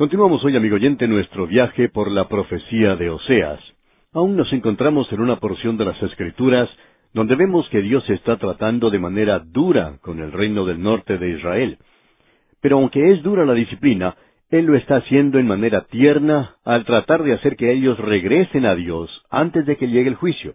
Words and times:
Continuamos 0.00 0.42
hoy, 0.46 0.56
amigo 0.56 0.76
oyente, 0.76 1.06
nuestro 1.06 1.46
viaje 1.46 1.90
por 1.90 2.10
la 2.10 2.26
profecía 2.26 2.96
de 2.96 3.10
Oseas. 3.10 3.60
Aún 4.14 4.34
nos 4.34 4.50
encontramos 4.50 5.12
en 5.12 5.20
una 5.20 5.36
porción 5.36 5.76
de 5.76 5.84
las 5.84 6.02
Escrituras 6.02 6.70
donde 7.12 7.36
vemos 7.36 7.68
que 7.68 7.82
Dios 7.82 8.08
está 8.08 8.38
tratando 8.38 8.88
de 8.88 8.98
manera 8.98 9.40
dura 9.40 9.98
con 10.00 10.20
el 10.20 10.32
reino 10.32 10.64
del 10.64 10.80
norte 10.82 11.18
de 11.18 11.36
Israel. 11.36 11.76
Pero 12.62 12.78
aunque 12.78 13.12
es 13.12 13.22
dura 13.22 13.44
la 13.44 13.52
disciplina, 13.52 14.16
Él 14.48 14.64
lo 14.64 14.74
está 14.74 14.96
haciendo 14.96 15.38
en 15.38 15.46
manera 15.46 15.82
tierna 15.82 16.56
al 16.64 16.86
tratar 16.86 17.22
de 17.22 17.34
hacer 17.34 17.56
que 17.56 17.70
ellos 17.70 17.98
regresen 17.98 18.64
a 18.64 18.74
Dios 18.74 19.10
antes 19.28 19.66
de 19.66 19.76
que 19.76 19.88
llegue 19.88 20.08
el 20.08 20.14
juicio. 20.14 20.54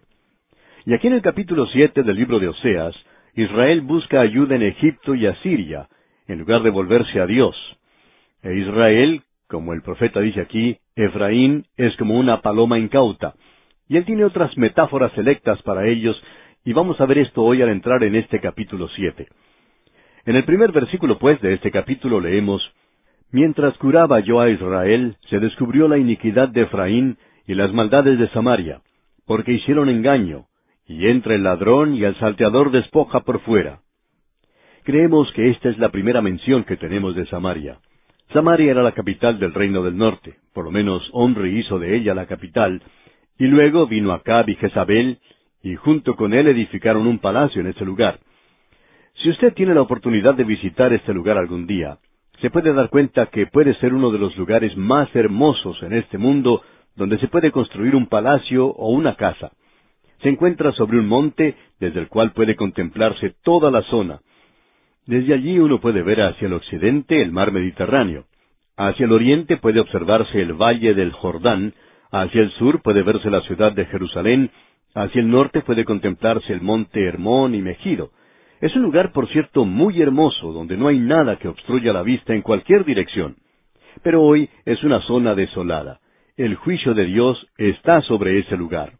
Y 0.88 0.96
aquí 0.96 1.06
en 1.06 1.14
el 1.14 1.22
capítulo 1.22 1.68
siete 1.68 2.02
del 2.02 2.16
libro 2.16 2.40
de 2.40 2.48
Oseas, 2.48 2.96
Israel 3.36 3.82
busca 3.82 4.22
ayuda 4.22 4.56
en 4.56 4.64
Egipto 4.64 5.14
y 5.14 5.28
Asiria, 5.28 5.88
en 6.28 6.40
lugar 6.40 6.64
de 6.64 6.72
volverse 6.72 7.20
a 7.20 7.28
Dios. 7.28 7.56
E 8.42 8.52
Israel, 8.56 9.22
como 9.56 9.72
el 9.72 9.82
profeta 9.82 10.20
dice 10.20 10.42
aquí, 10.42 10.78
Efraín 10.98 11.64
es 11.78 11.96
como 11.96 12.20
una 12.20 12.42
paloma 12.42 12.78
incauta. 12.78 13.36
Y 13.88 13.96
él 13.96 14.04
tiene 14.04 14.26
otras 14.26 14.58
metáforas 14.58 15.14
selectas 15.14 15.62
para 15.62 15.88
ellos, 15.88 16.22
y 16.66 16.74
vamos 16.74 17.00
a 17.00 17.06
ver 17.06 17.20
esto 17.20 17.42
hoy 17.42 17.62
al 17.62 17.70
entrar 17.70 18.04
en 18.04 18.16
este 18.16 18.42
capítulo 18.42 18.90
siete. 18.90 19.30
En 20.26 20.36
el 20.36 20.44
primer 20.44 20.74
versículo, 20.74 21.18
pues, 21.20 21.40
de 21.40 21.54
este 21.54 21.72
capítulo 21.72 22.20
leemos, 22.20 22.70
Mientras 23.32 23.78
curaba 23.78 24.20
yo 24.20 24.42
a 24.42 24.50
Israel, 24.50 25.16
se 25.30 25.40
descubrió 25.40 25.88
la 25.88 25.98
iniquidad 25.98 26.50
de 26.50 26.64
Efraín 26.64 27.18
y 27.48 27.54
las 27.54 27.72
maldades 27.72 28.20
de 28.20 28.28
Samaria, 28.32 28.82
porque 29.26 29.54
hicieron 29.54 29.88
engaño, 29.88 30.48
y 30.86 31.08
entra 31.08 31.34
el 31.34 31.44
ladrón 31.44 31.96
y 31.96 32.04
el 32.04 32.16
salteador 32.18 32.72
despoja 32.72 33.22
por 33.22 33.40
fuera. 33.40 33.80
Creemos 34.84 35.32
que 35.32 35.50
esta 35.50 35.70
es 35.70 35.78
la 35.78 35.90
primera 35.90 36.22
mención 36.22 36.66
que 36.66 36.76
tenemos 36.76 37.16
de 37.16 37.26
Samaria. 37.28 37.80
Samaria 38.36 38.72
era 38.72 38.84
la 38.84 38.92
capital 38.92 39.40
del 39.40 39.54
reino 39.54 39.82
del 39.82 39.96
norte, 39.96 40.36
por 40.54 40.66
lo 40.66 40.72
menos 40.72 41.10
Omri 41.14 41.58
hizo 41.58 41.80
de 41.80 41.96
ella 41.96 42.14
la 42.14 42.26
capital, 42.26 42.82
y 43.40 43.46
luego 43.46 43.88
vino 43.88 44.12
Acab 44.12 44.50
y 44.50 44.56
Jezabel, 44.56 45.20
y 45.64 45.76
junto 45.76 46.18
con 46.18 46.34
él 46.34 46.50
edificaron 46.50 47.08
un 47.08 47.20
palacio 47.20 47.62
en 47.62 47.68
ese 47.68 47.86
lugar. 47.86 48.20
Si 49.24 49.30
usted 49.30 49.54
tiene 49.54 49.74
la 49.74 49.84
oportunidad 49.84 50.36
de 50.36 50.44
visitar 50.44 50.92
este 50.92 51.14
lugar 51.14 51.38
algún 51.38 51.66
día, 51.66 52.00
se 52.42 52.50
puede 52.50 52.74
dar 52.74 52.90
cuenta 52.90 53.28
que 53.28 53.48
puede 53.48 53.74
ser 53.76 53.94
uno 53.94 54.12
de 54.12 54.20
los 54.20 54.36
lugares 54.36 54.76
más 54.76 55.08
hermosos 55.16 55.82
en 55.84 55.94
este 55.94 56.18
mundo 56.18 56.62
donde 56.98 57.18
se 57.20 57.30
puede 57.30 57.54
construir 57.54 57.96
un 57.96 58.08
palacio 58.08 58.66
o 58.66 58.90
una 58.90 59.16
casa. 59.16 59.54
Se 60.22 60.28
encuentra 60.28 60.74
sobre 60.74 61.00
un 61.00 61.08
monte 61.08 61.56
desde 61.80 62.02
el 62.02 62.10
cual 62.10 62.34
puede 62.34 62.58
contemplarse 62.58 63.34
toda 63.46 63.72
la 63.72 63.82
zona. 63.84 64.20
Desde 65.06 65.34
allí 65.36 65.58
uno 65.58 65.80
puede 65.80 66.02
ver 66.04 66.20
hacia 66.20 66.48
el 66.48 66.54
occidente 66.54 67.22
el 67.22 67.32
mar 67.32 67.54
Mediterráneo. 67.54 68.26
Hacia 68.78 69.06
el 69.06 69.14
oriente 69.14 69.58
puede 69.58 69.80
observarse 69.80 70.42
el 70.42 70.54
valle 70.54 70.94
del 70.94 71.12
Jordán, 71.14 71.74
hacia 72.12 72.42
el 72.42 72.52
sur 72.52 72.82
puede 72.82 73.04
verse 73.04 73.30
la 73.30 73.42
ciudad 73.42 73.72
de 73.72 73.86
Jerusalén, 73.86 74.52
hacia 74.94 75.22
el 75.22 75.30
norte 75.30 75.62
puede 75.62 75.86
contemplarse 75.86 76.52
el 76.52 76.62
monte 76.62 77.04
Hermón 77.06 77.56
y 77.56 77.62
Megido. 77.62 78.12
Es 78.62 78.76
un 78.76 78.84
lugar, 78.84 79.12
por 79.12 79.28
cierto, 79.30 79.66
muy 79.66 80.02
hermoso, 80.02 80.52
donde 80.52 80.78
no 80.78 80.88
hay 80.88 81.00
nada 81.00 81.38
que 81.38 81.48
obstruya 81.48 81.94
la 81.94 82.04
vista 82.04 82.34
en 82.34 82.42
cualquier 82.42 82.86
dirección. 82.86 83.36
Pero 84.04 84.22
hoy 84.24 84.50
es 84.66 84.84
una 84.84 85.02
zona 85.02 85.36
desolada. 85.36 86.00
El 86.38 86.56
juicio 86.56 86.94
de 86.94 87.06
Dios 87.06 87.48
está 87.58 88.02
sobre 88.02 88.40
ese 88.40 88.58
lugar. 88.58 88.94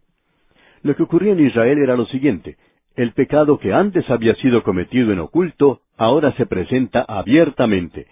Lo 0.84 0.96
que 0.96 1.04
ocurría 1.04 1.34
en 1.34 1.46
Israel 1.46 1.80
era 1.80 1.98
lo 1.98 2.06
siguiente. 2.06 2.58
El 2.96 3.12
pecado 3.12 3.60
que 3.60 3.74
antes 3.74 4.10
había 4.10 4.36
sido 4.36 4.64
cometido 4.64 5.12
en 5.12 5.20
oculto, 5.20 5.82
ahora 5.98 6.32
se 6.34 6.46
presenta 6.46 7.02
abiertamente. 7.02 8.08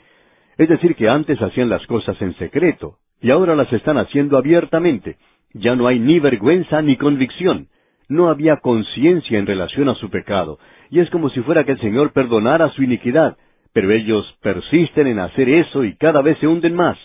Es 0.58 0.70
decir, 0.70 0.96
que 0.96 1.10
antes 1.10 1.42
hacían 1.42 1.70
las 1.70 1.86
cosas 1.88 2.22
en 2.22 2.36
secreto, 2.36 2.98
y 3.22 3.32
ahora 3.32 3.56
las 3.56 3.72
están 3.74 3.98
haciendo 3.98 4.38
abiertamente. 4.38 5.18
Ya 5.54 5.76
no 5.76 5.88
hay 5.88 6.00
ni 6.00 6.20
vergüenza 6.20 6.82
ni 6.82 6.98
convicción. 6.98 7.68
No 8.10 8.30
había 8.30 8.58
conciencia 8.58 9.40
en 9.40 9.46
relación 9.46 9.90
a 9.90 9.96
su 9.96 10.10
pecado, 10.10 10.60
y 10.90 11.00
es 11.00 11.10
como 11.10 11.30
si 11.30 11.42
fuera 11.42 11.64
que 11.64 11.72
el 11.72 11.80
Señor 11.80 12.12
perdonara 12.12 12.70
su 12.72 12.84
iniquidad, 12.84 13.38
pero 13.74 13.92
ellos 13.92 14.26
persisten 14.42 15.08
en 15.08 15.20
hacer 15.20 15.50
eso 15.50 15.84
y 15.84 15.96
cada 15.96 16.22
vez 16.22 16.38
se 16.40 16.48
hunden 16.48 16.76
más. 16.76 16.98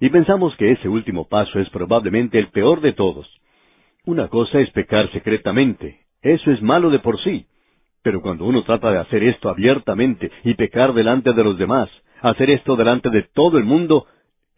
Y 0.00 0.10
pensamos 0.10 0.54
que 0.56 0.72
ese 0.72 0.88
último 0.88 1.28
paso 1.28 1.58
es 1.60 1.70
probablemente 1.70 2.38
el 2.38 2.48
peor 2.48 2.80
de 2.80 2.92
todos. 2.92 3.26
Una 4.04 4.28
cosa 4.28 4.60
es 4.60 4.70
pecar 4.70 5.10
secretamente, 5.12 6.00
eso 6.20 6.50
es 6.50 6.60
malo 6.60 6.90
de 6.90 6.98
por 6.98 7.18
sí, 7.20 7.46
pero 8.02 8.20
cuando 8.20 8.44
uno 8.44 8.62
trata 8.64 8.90
de 8.90 8.98
hacer 8.98 9.22
esto 9.22 9.48
abiertamente 9.48 10.30
y 10.42 10.54
pecar 10.54 10.92
delante 10.92 11.32
de 11.32 11.42
los 11.42 11.56
demás, 11.56 11.88
hacer 12.30 12.50
esto 12.50 12.76
delante 12.76 13.10
de 13.10 13.22
todo 13.22 13.58
el 13.58 13.64
mundo, 13.64 14.06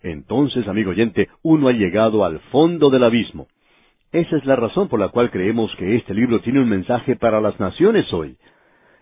entonces, 0.02 0.66
amigo 0.68 0.90
oyente, 0.90 1.28
uno 1.42 1.68
ha 1.68 1.72
llegado 1.72 2.24
al 2.24 2.38
fondo 2.52 2.90
del 2.90 3.04
abismo. 3.04 3.48
Esa 4.12 4.36
es 4.36 4.44
la 4.44 4.54
razón 4.54 4.88
por 4.88 5.00
la 5.00 5.08
cual 5.08 5.30
creemos 5.30 5.74
que 5.76 5.96
este 5.96 6.14
libro 6.14 6.40
tiene 6.40 6.60
un 6.60 6.68
mensaje 6.68 7.16
para 7.16 7.40
las 7.40 7.58
naciones 7.58 8.12
hoy. 8.12 8.36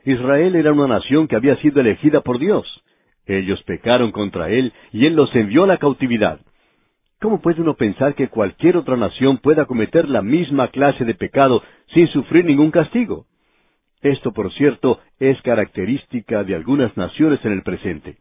Israel 0.04 0.56
era 0.56 0.72
una 0.72 0.86
nación 0.86 1.28
que 1.28 1.36
había 1.36 1.56
sido 1.56 1.80
elegida 1.80 2.22
por 2.22 2.38
Dios. 2.38 2.66
Ellos 3.26 3.62
pecaron 3.64 4.12
contra 4.12 4.50
Él 4.50 4.72
y 4.92 5.06
Él 5.06 5.14
los 5.14 5.34
envió 5.34 5.64
a 5.64 5.66
la 5.66 5.78
cautividad. 5.78 6.40
¿Cómo 7.20 7.40
puede 7.40 7.60
uno 7.60 7.74
pensar 7.74 8.14
que 8.14 8.28
cualquier 8.28 8.76
otra 8.76 8.96
nación 8.96 9.38
pueda 9.38 9.66
cometer 9.66 10.08
la 10.08 10.22
misma 10.22 10.68
clase 10.68 11.04
de 11.04 11.14
pecado 11.14 11.62
sin 11.92 12.08
sufrir 12.08 12.44
ningún 12.44 12.70
castigo? 12.70 13.26
Esto, 14.02 14.32
por 14.32 14.52
cierto, 14.54 15.00
es 15.18 15.40
característica 15.42 16.44
de 16.44 16.54
algunas 16.54 16.94
naciones 16.96 17.42
en 17.44 17.52
el 17.52 17.62
presente. 17.62 18.16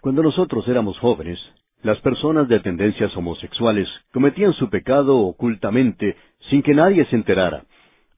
Cuando 0.00 0.22
nosotros 0.22 0.66
éramos 0.66 0.98
jóvenes, 0.98 1.38
las 1.82 2.00
personas 2.00 2.48
de 2.48 2.60
tendencias 2.60 3.14
homosexuales 3.16 3.86
cometían 4.12 4.54
su 4.54 4.70
pecado 4.70 5.18
ocultamente 5.18 6.16
sin 6.48 6.62
que 6.62 6.74
nadie 6.74 7.04
se 7.06 7.16
enterara. 7.16 7.64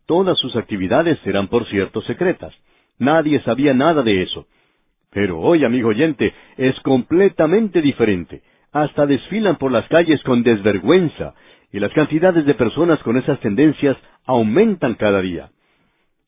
Todas 0.06 0.38
sus 0.38 0.54
actividades 0.54 1.19
eran, 1.26 1.48
por 1.48 1.66
cierto, 1.66 2.00
secretas. 2.03 2.54
Nadie 2.98 3.41
sabía 3.43 3.75
nada 3.75 4.03
de 4.03 4.22
eso. 4.22 4.47
Pero 5.10 5.41
hoy, 5.41 5.65
amigo 5.65 5.88
oyente, 5.88 6.32
es 6.56 6.78
completamente 6.81 7.82
diferente. 7.82 8.43
Hasta 8.70 9.04
desfilan 9.04 9.56
por 9.56 9.72
las 9.72 9.87
calles 9.88 10.22
con 10.22 10.44
desvergüenza, 10.44 11.34
y 11.72 11.81
las 11.81 11.93
cantidades 11.93 12.47
de 12.47 12.54
personas 12.54 13.03
con 13.03 13.16
esas 13.16 13.41
tendencias 13.41 13.97
aumentan 14.25 14.94
cada 14.94 15.20
día. 15.20 15.50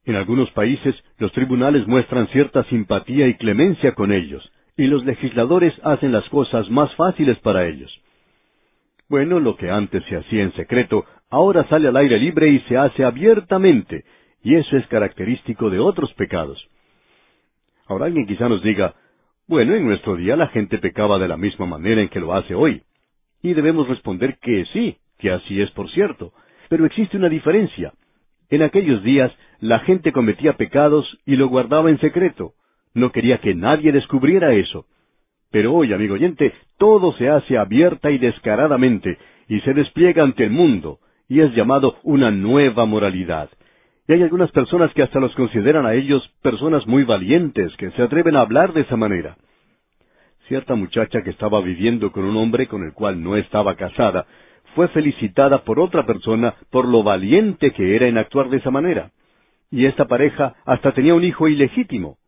En 0.05 0.17
algunos 0.17 0.51
países 0.51 0.95
los 1.19 1.33
tribunales 1.33 1.87
muestran 1.87 2.27
cierta 2.29 2.65
simpatía 2.65 3.29
y 3.29 3.35
clemencia 3.35 3.95
con 3.95 4.13
ellos, 4.13 4.51
y 4.77 4.87
los 4.87 5.05
legisladores 5.05 5.75
hacen 5.83 6.13
las 6.13 6.29
cosas 6.29 6.69
más 6.71 6.95
fáciles 6.97 7.39
para 7.39 7.67
ellos. 7.67 7.93
Bueno, 9.09 9.39
lo 9.39 9.57
que 9.57 9.71
antes 9.71 10.03
se 10.05 10.17
hacía 10.17 10.43
en 10.43 10.53
secreto, 10.55 11.05
ahora 11.31 11.69
sale 11.69 11.89
al 11.89 11.97
aire 11.97 12.19
libre 12.19 12.49
y 12.49 12.61
se 12.61 12.77
hace 12.77 13.05
abiertamente, 13.05 14.05
y 14.43 14.57
eso 14.57 14.77
es 14.77 14.87
característico 14.89 15.71
de 15.71 15.79
otros 15.79 16.13
pecados. 16.15 16.69
Ahora 17.87 18.07
alguien 18.07 18.27
quizá 18.27 18.49
nos 18.49 18.63
diga, 18.63 18.95
bueno, 19.47 19.75
en 19.75 19.87
nuestro 19.87 20.17
día 20.17 20.37
la 20.37 20.49
gente 20.49 20.79
pecaba 20.79 21.19
de 21.19 21.29
la 21.29 21.37
misma 21.37 21.67
manera 21.67 22.01
en 22.01 22.09
que 22.09 22.21
lo 22.21 22.33
hace 22.33 22.55
hoy. 22.55 22.83
Y 23.43 23.53
debemos 23.53 23.89
responder 23.89 24.39
que 24.39 24.65
sí, 24.73 24.97
que 25.19 25.31
así 25.31 25.61
es 25.61 25.71
por 25.73 25.91
cierto. 25.91 26.33
Pero 26.71 26.87
existe 26.87 27.19
una 27.19 27.29
diferencia. 27.29 27.93
En 28.49 28.63
aquellos 28.63 29.03
días 29.03 29.31
la 29.61 29.81
gente 29.81 30.13
cometía 30.13 30.57
pecados 30.57 31.19
y 31.27 31.37
lo 31.37 31.49
guardaba 31.49 31.91
en 31.91 32.01
secreto. 32.01 32.55
No 32.95 33.11
quería 33.11 33.39
que 33.39 33.55
nadie 33.55 33.93
descubriera 33.93 34.55
eso. 34.55 34.87
Pero 35.51 35.75
hoy, 35.75 35.93
amigo 35.93 36.15
oyente, 36.15 36.53
todo 36.79 37.13
se 37.15 37.29
hace 37.29 37.59
abierta 37.59 38.11
y 38.11 38.19
descaradamente, 38.19 39.19
y 39.49 39.61
se 39.61 39.75
despliega 39.75 40.23
ante 40.23 40.45
el 40.45 40.51
mundo, 40.51 40.99
y 41.29 41.41
es 41.41 41.55
llamado 41.55 41.99
una 42.03 42.31
nueva 42.31 42.87
moralidad. 42.87 43.51
Y 44.07 44.13
hay 44.13 44.23
algunas 44.23 44.51
personas 44.53 44.93
que 44.95 45.03
hasta 45.03 45.21
los 45.21 45.35
consideran 45.35 45.87
a 45.87 45.95
ellos 45.95 46.29
personas 46.43 46.87
muy 46.87 47.05
valientes, 47.05 47.75
que 47.77 47.91
se 47.93 48.03
atreven 48.03 48.37
a 48.37 48.41
hablar 48.41 48.73
de 48.73 48.83
esa 48.83 48.97
manera. 48.97 49.37
Cierta 50.49 50.75
muchacha 50.75 51.23
que 51.23 51.31
estaba 51.31 51.61
viviendo 51.63 52.13
con 52.13 52.25
un 52.25 52.37
hombre 52.37 52.67
con 52.67 52.85
el 52.85 52.93
cual 52.93 53.23
no 53.23 53.37
estaba 53.37 53.77
casada, 53.77 54.27
fue 54.75 54.89
felicitada 54.89 55.65
por 55.65 55.81
otra 55.81 56.05
persona 56.05 56.55
por 56.71 56.87
lo 56.87 57.03
valiente 57.03 57.73
que 57.73 57.97
era 57.97 58.07
en 58.07 58.19
actuar 58.19 58.51
de 58.51 58.59
esa 58.59 58.71
manera. 58.71 59.11
Y 59.71 59.87
esta 59.87 60.07
pareja 60.07 60.55
hasta 60.67 60.93
tenía 60.93 61.15
un 61.15 61.25
hijo 61.25 61.49
ilegítimo. 61.49 62.19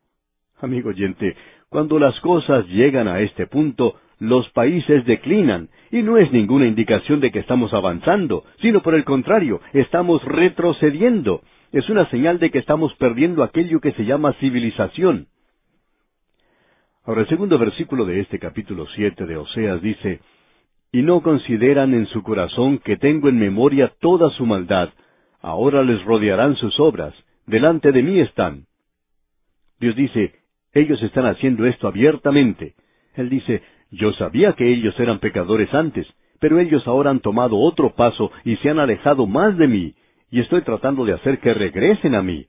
Amigo 0.61 0.89
oyente, 0.89 1.37
cuando 1.69 1.99
las 1.99 2.19
cosas 2.21 2.67
llegan 2.69 3.09
a 3.09 3.21
este 3.21 3.47
punto, 3.47 3.97
los 4.19 4.49
países 4.51 5.05
declinan, 5.05 5.69
y 5.91 6.03
no 6.03 6.17
es 6.17 6.33
ninguna 6.33 6.67
indicación 6.67 7.21
de 7.21 7.31
que 7.31 7.41
estamos 7.41 7.75
avanzando, 7.75 8.45
sino 8.63 8.83
por 8.83 8.95
el 8.95 9.05
contrario, 9.05 9.61
estamos 9.75 10.25
retrocediendo. 10.25 11.43
Es 11.73 11.91
una 11.91 12.09
señal 12.09 12.39
de 12.39 12.51
que 12.51 12.59
estamos 12.59 12.95
perdiendo 12.95 13.43
aquello 13.43 13.81
que 13.81 13.93
se 13.93 14.07
llama 14.07 14.33
civilización. 14.35 15.27
Ahora 17.05 17.21
el 17.21 17.29
segundo 17.29 17.59
versículo 17.59 18.07
de 18.07 18.21
este 18.21 18.39
capítulo 18.39 18.87
siete 18.95 19.27
de 19.27 19.37
Oseas 19.37 19.83
dice, 19.83 20.21
Y 20.91 21.03
no 21.03 21.21
consideran 21.21 21.93
en 21.93 22.07
su 22.07 22.23
corazón 22.23 22.79
que 22.79 22.97
tengo 22.97 23.29
en 23.29 23.39
memoria 23.39 23.93
toda 24.01 24.31
su 24.31 24.47
maldad, 24.47 24.89
ahora 25.43 25.83
les 25.83 26.03
rodearán 26.05 26.57
sus 26.57 26.81
obras, 26.81 27.15
delante 27.47 27.93
de 27.93 28.03
mí 28.03 28.21
están. 28.21 28.65
Dios 29.79 29.95
dice, 29.95 30.46
ellos 30.77 31.03
están 31.03 31.27
haciendo 31.27 31.67
esto 31.67 31.89
abiertamente. 31.89 32.75
Él 33.15 33.31
dice, 33.31 33.63
Yo 33.91 34.13
sabía 34.13 34.53
que 34.53 34.69
ellos 34.71 34.99
eran 35.01 35.21
pecadores 35.21 35.73
antes, 35.73 36.07
pero 36.39 36.59
ellos 36.59 36.87
ahora 36.87 37.11
han 37.11 37.21
tomado 37.21 37.59
otro 37.59 37.95
paso 37.95 38.31
y 38.45 38.57
se 38.57 38.69
han 38.69 38.79
alejado 38.79 39.27
más 39.27 39.57
de 39.57 39.69
mí, 39.69 39.95
y 40.31 40.41
estoy 40.41 40.63
tratando 40.63 41.05
de 41.05 41.15
hacer 41.15 41.39
que 41.39 41.55
regresen 41.55 42.15
a 42.15 42.23
mí. 42.23 42.47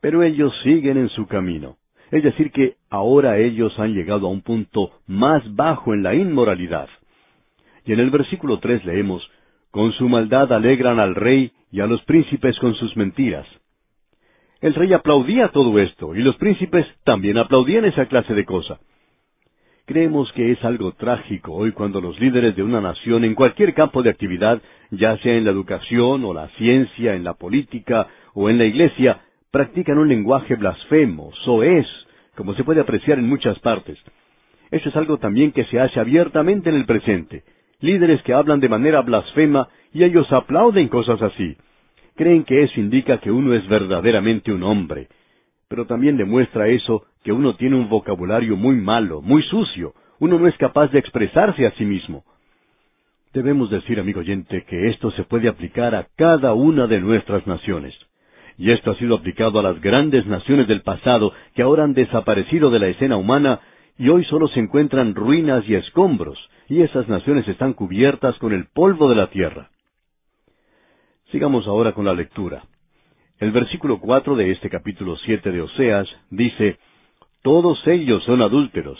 Pero 0.00 0.22
ellos 0.22 0.52
siguen 0.62 0.98
en 0.98 1.08
su 1.08 1.26
camino. 1.26 1.76
Es 2.10 2.22
decir, 2.22 2.50
que 2.50 2.74
ahora 2.90 3.38
ellos 3.38 3.78
han 3.78 3.94
llegado 3.94 4.26
a 4.26 4.30
un 4.30 4.42
punto 4.42 4.90
más 5.06 5.42
bajo 5.54 5.94
en 5.94 6.02
la 6.02 6.14
inmoralidad. 6.14 6.88
Y 7.86 7.92
en 7.92 8.00
el 8.00 8.10
versículo 8.10 8.58
tres 8.58 8.84
leemos, 8.84 9.26
Con 9.70 9.92
su 9.92 10.08
maldad 10.08 10.52
alegran 10.52 11.00
al 11.00 11.14
rey 11.14 11.52
y 11.70 11.80
a 11.80 11.86
los 11.86 12.02
príncipes 12.02 12.58
con 12.58 12.74
sus 12.74 12.94
mentiras. 12.96 13.46
El 14.62 14.74
rey 14.74 14.92
aplaudía 14.92 15.48
todo 15.48 15.76
esto, 15.80 16.14
y 16.14 16.22
los 16.22 16.36
príncipes 16.36 16.86
también 17.02 17.36
aplaudían 17.36 17.84
esa 17.84 18.06
clase 18.06 18.32
de 18.32 18.44
cosa. 18.44 18.78
Creemos 19.86 20.32
que 20.34 20.52
es 20.52 20.64
algo 20.64 20.92
trágico 20.92 21.52
hoy 21.52 21.72
cuando 21.72 22.00
los 22.00 22.18
líderes 22.20 22.54
de 22.54 22.62
una 22.62 22.80
nación 22.80 23.24
en 23.24 23.34
cualquier 23.34 23.74
campo 23.74 24.04
de 24.04 24.10
actividad, 24.10 24.62
ya 24.92 25.18
sea 25.18 25.34
en 25.34 25.44
la 25.44 25.50
educación 25.50 26.24
o 26.24 26.32
la 26.32 26.46
ciencia, 26.50 27.16
en 27.16 27.24
la 27.24 27.34
política 27.34 28.06
o 28.34 28.48
en 28.48 28.58
la 28.58 28.64
iglesia, 28.64 29.22
practican 29.50 29.98
un 29.98 30.08
lenguaje 30.08 30.54
blasfemo, 30.54 31.32
soez, 31.44 31.86
como 32.36 32.54
se 32.54 32.62
puede 32.62 32.80
apreciar 32.80 33.18
en 33.18 33.28
muchas 33.28 33.58
partes. 33.58 33.98
Eso 34.70 34.90
es 34.90 34.94
algo 34.94 35.18
también 35.18 35.50
que 35.50 35.64
se 35.64 35.80
hace 35.80 35.98
abiertamente 35.98 36.70
en 36.70 36.76
el 36.76 36.86
presente. 36.86 37.42
Líderes 37.80 38.22
que 38.22 38.32
hablan 38.32 38.60
de 38.60 38.68
manera 38.68 39.00
blasfema 39.00 39.68
y 39.92 40.04
ellos 40.04 40.32
aplauden 40.32 40.86
cosas 40.86 41.20
así. 41.20 41.56
Creen 42.14 42.44
que 42.44 42.62
eso 42.62 42.78
indica 42.78 43.18
que 43.18 43.30
uno 43.30 43.54
es 43.54 43.66
verdaderamente 43.68 44.52
un 44.52 44.62
hombre. 44.62 45.08
Pero 45.68 45.86
también 45.86 46.16
demuestra 46.16 46.68
eso 46.68 47.06
que 47.24 47.32
uno 47.32 47.56
tiene 47.56 47.76
un 47.76 47.88
vocabulario 47.88 48.56
muy 48.56 48.76
malo, 48.76 49.22
muy 49.22 49.42
sucio. 49.44 49.94
Uno 50.18 50.38
no 50.38 50.46
es 50.46 50.56
capaz 50.58 50.88
de 50.92 50.98
expresarse 50.98 51.66
a 51.66 51.70
sí 51.72 51.84
mismo. 51.84 52.24
Debemos 53.32 53.70
decir, 53.70 53.98
amigo 53.98 54.20
oyente, 54.20 54.64
que 54.64 54.90
esto 54.90 55.10
se 55.12 55.24
puede 55.24 55.48
aplicar 55.48 55.94
a 55.94 56.06
cada 56.16 56.52
una 56.52 56.86
de 56.86 57.00
nuestras 57.00 57.46
naciones. 57.46 57.94
Y 58.58 58.70
esto 58.70 58.90
ha 58.90 58.96
sido 58.96 59.14
aplicado 59.14 59.58
a 59.58 59.62
las 59.62 59.80
grandes 59.80 60.26
naciones 60.26 60.68
del 60.68 60.82
pasado 60.82 61.32
que 61.54 61.62
ahora 61.62 61.84
han 61.84 61.94
desaparecido 61.94 62.70
de 62.70 62.78
la 62.78 62.88
escena 62.88 63.16
humana 63.16 63.60
y 63.98 64.10
hoy 64.10 64.24
solo 64.24 64.48
se 64.48 64.60
encuentran 64.60 65.14
ruinas 65.14 65.64
y 65.66 65.74
escombros, 65.74 66.38
y 66.68 66.82
esas 66.82 67.08
naciones 67.08 67.48
están 67.48 67.72
cubiertas 67.72 68.36
con 68.38 68.52
el 68.52 68.66
polvo 68.66 69.08
de 69.08 69.16
la 69.16 69.28
tierra. 69.30 69.70
Sigamos 71.32 71.66
ahora 71.66 71.92
con 71.92 72.04
la 72.04 72.12
lectura. 72.12 72.62
El 73.38 73.52
versículo 73.52 73.98
cuatro 74.00 74.36
de 74.36 74.50
este 74.52 74.68
capítulo 74.68 75.16
siete 75.16 75.50
de 75.50 75.62
Oseas 75.62 76.06
dice 76.28 76.78
Todos 77.42 77.84
ellos 77.86 78.22
son 78.24 78.42
adúlteros. 78.42 78.98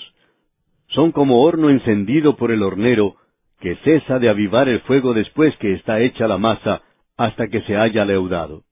Son 0.88 1.12
como 1.12 1.43
horno 1.43 1.69
encendido 1.69 2.37
por 2.37 2.50
el 2.50 2.62
hornero, 2.62 3.17
que 3.61 3.76
cesa 3.84 4.19
de 4.19 4.31
avivar 4.31 4.70
el 4.70 4.81
fuego 4.81 5.12
después 5.12 5.55
que 5.58 5.75
está 5.75 6.00
hecha 6.00 6.26
la 6.26 6.38
masa, 6.38 6.81
hasta 7.19 7.49
que 7.49 7.61
se 7.62 7.76
haya 7.76 8.06
leudado. 8.06 8.62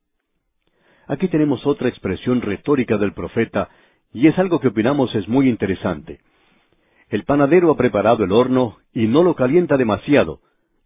Aquí 1.06 1.28
tenemos 1.28 1.66
otra 1.66 1.90
expresión 1.90 2.40
retórica 2.40 2.96
del 2.96 3.12
profeta, 3.12 3.68
y 4.10 4.26
es 4.26 4.38
algo 4.38 4.58
que 4.60 4.68
opinamos 4.68 5.14
es 5.14 5.28
muy 5.28 5.50
interesante. 5.50 6.20
El 7.10 7.24
panadero 7.24 7.70
ha 7.70 7.76
preparado 7.76 8.24
el 8.24 8.32
horno 8.32 8.78
y 8.94 9.06
no 9.06 9.22
lo 9.22 9.34
calienta 9.34 9.76
demasiado, 9.76 10.40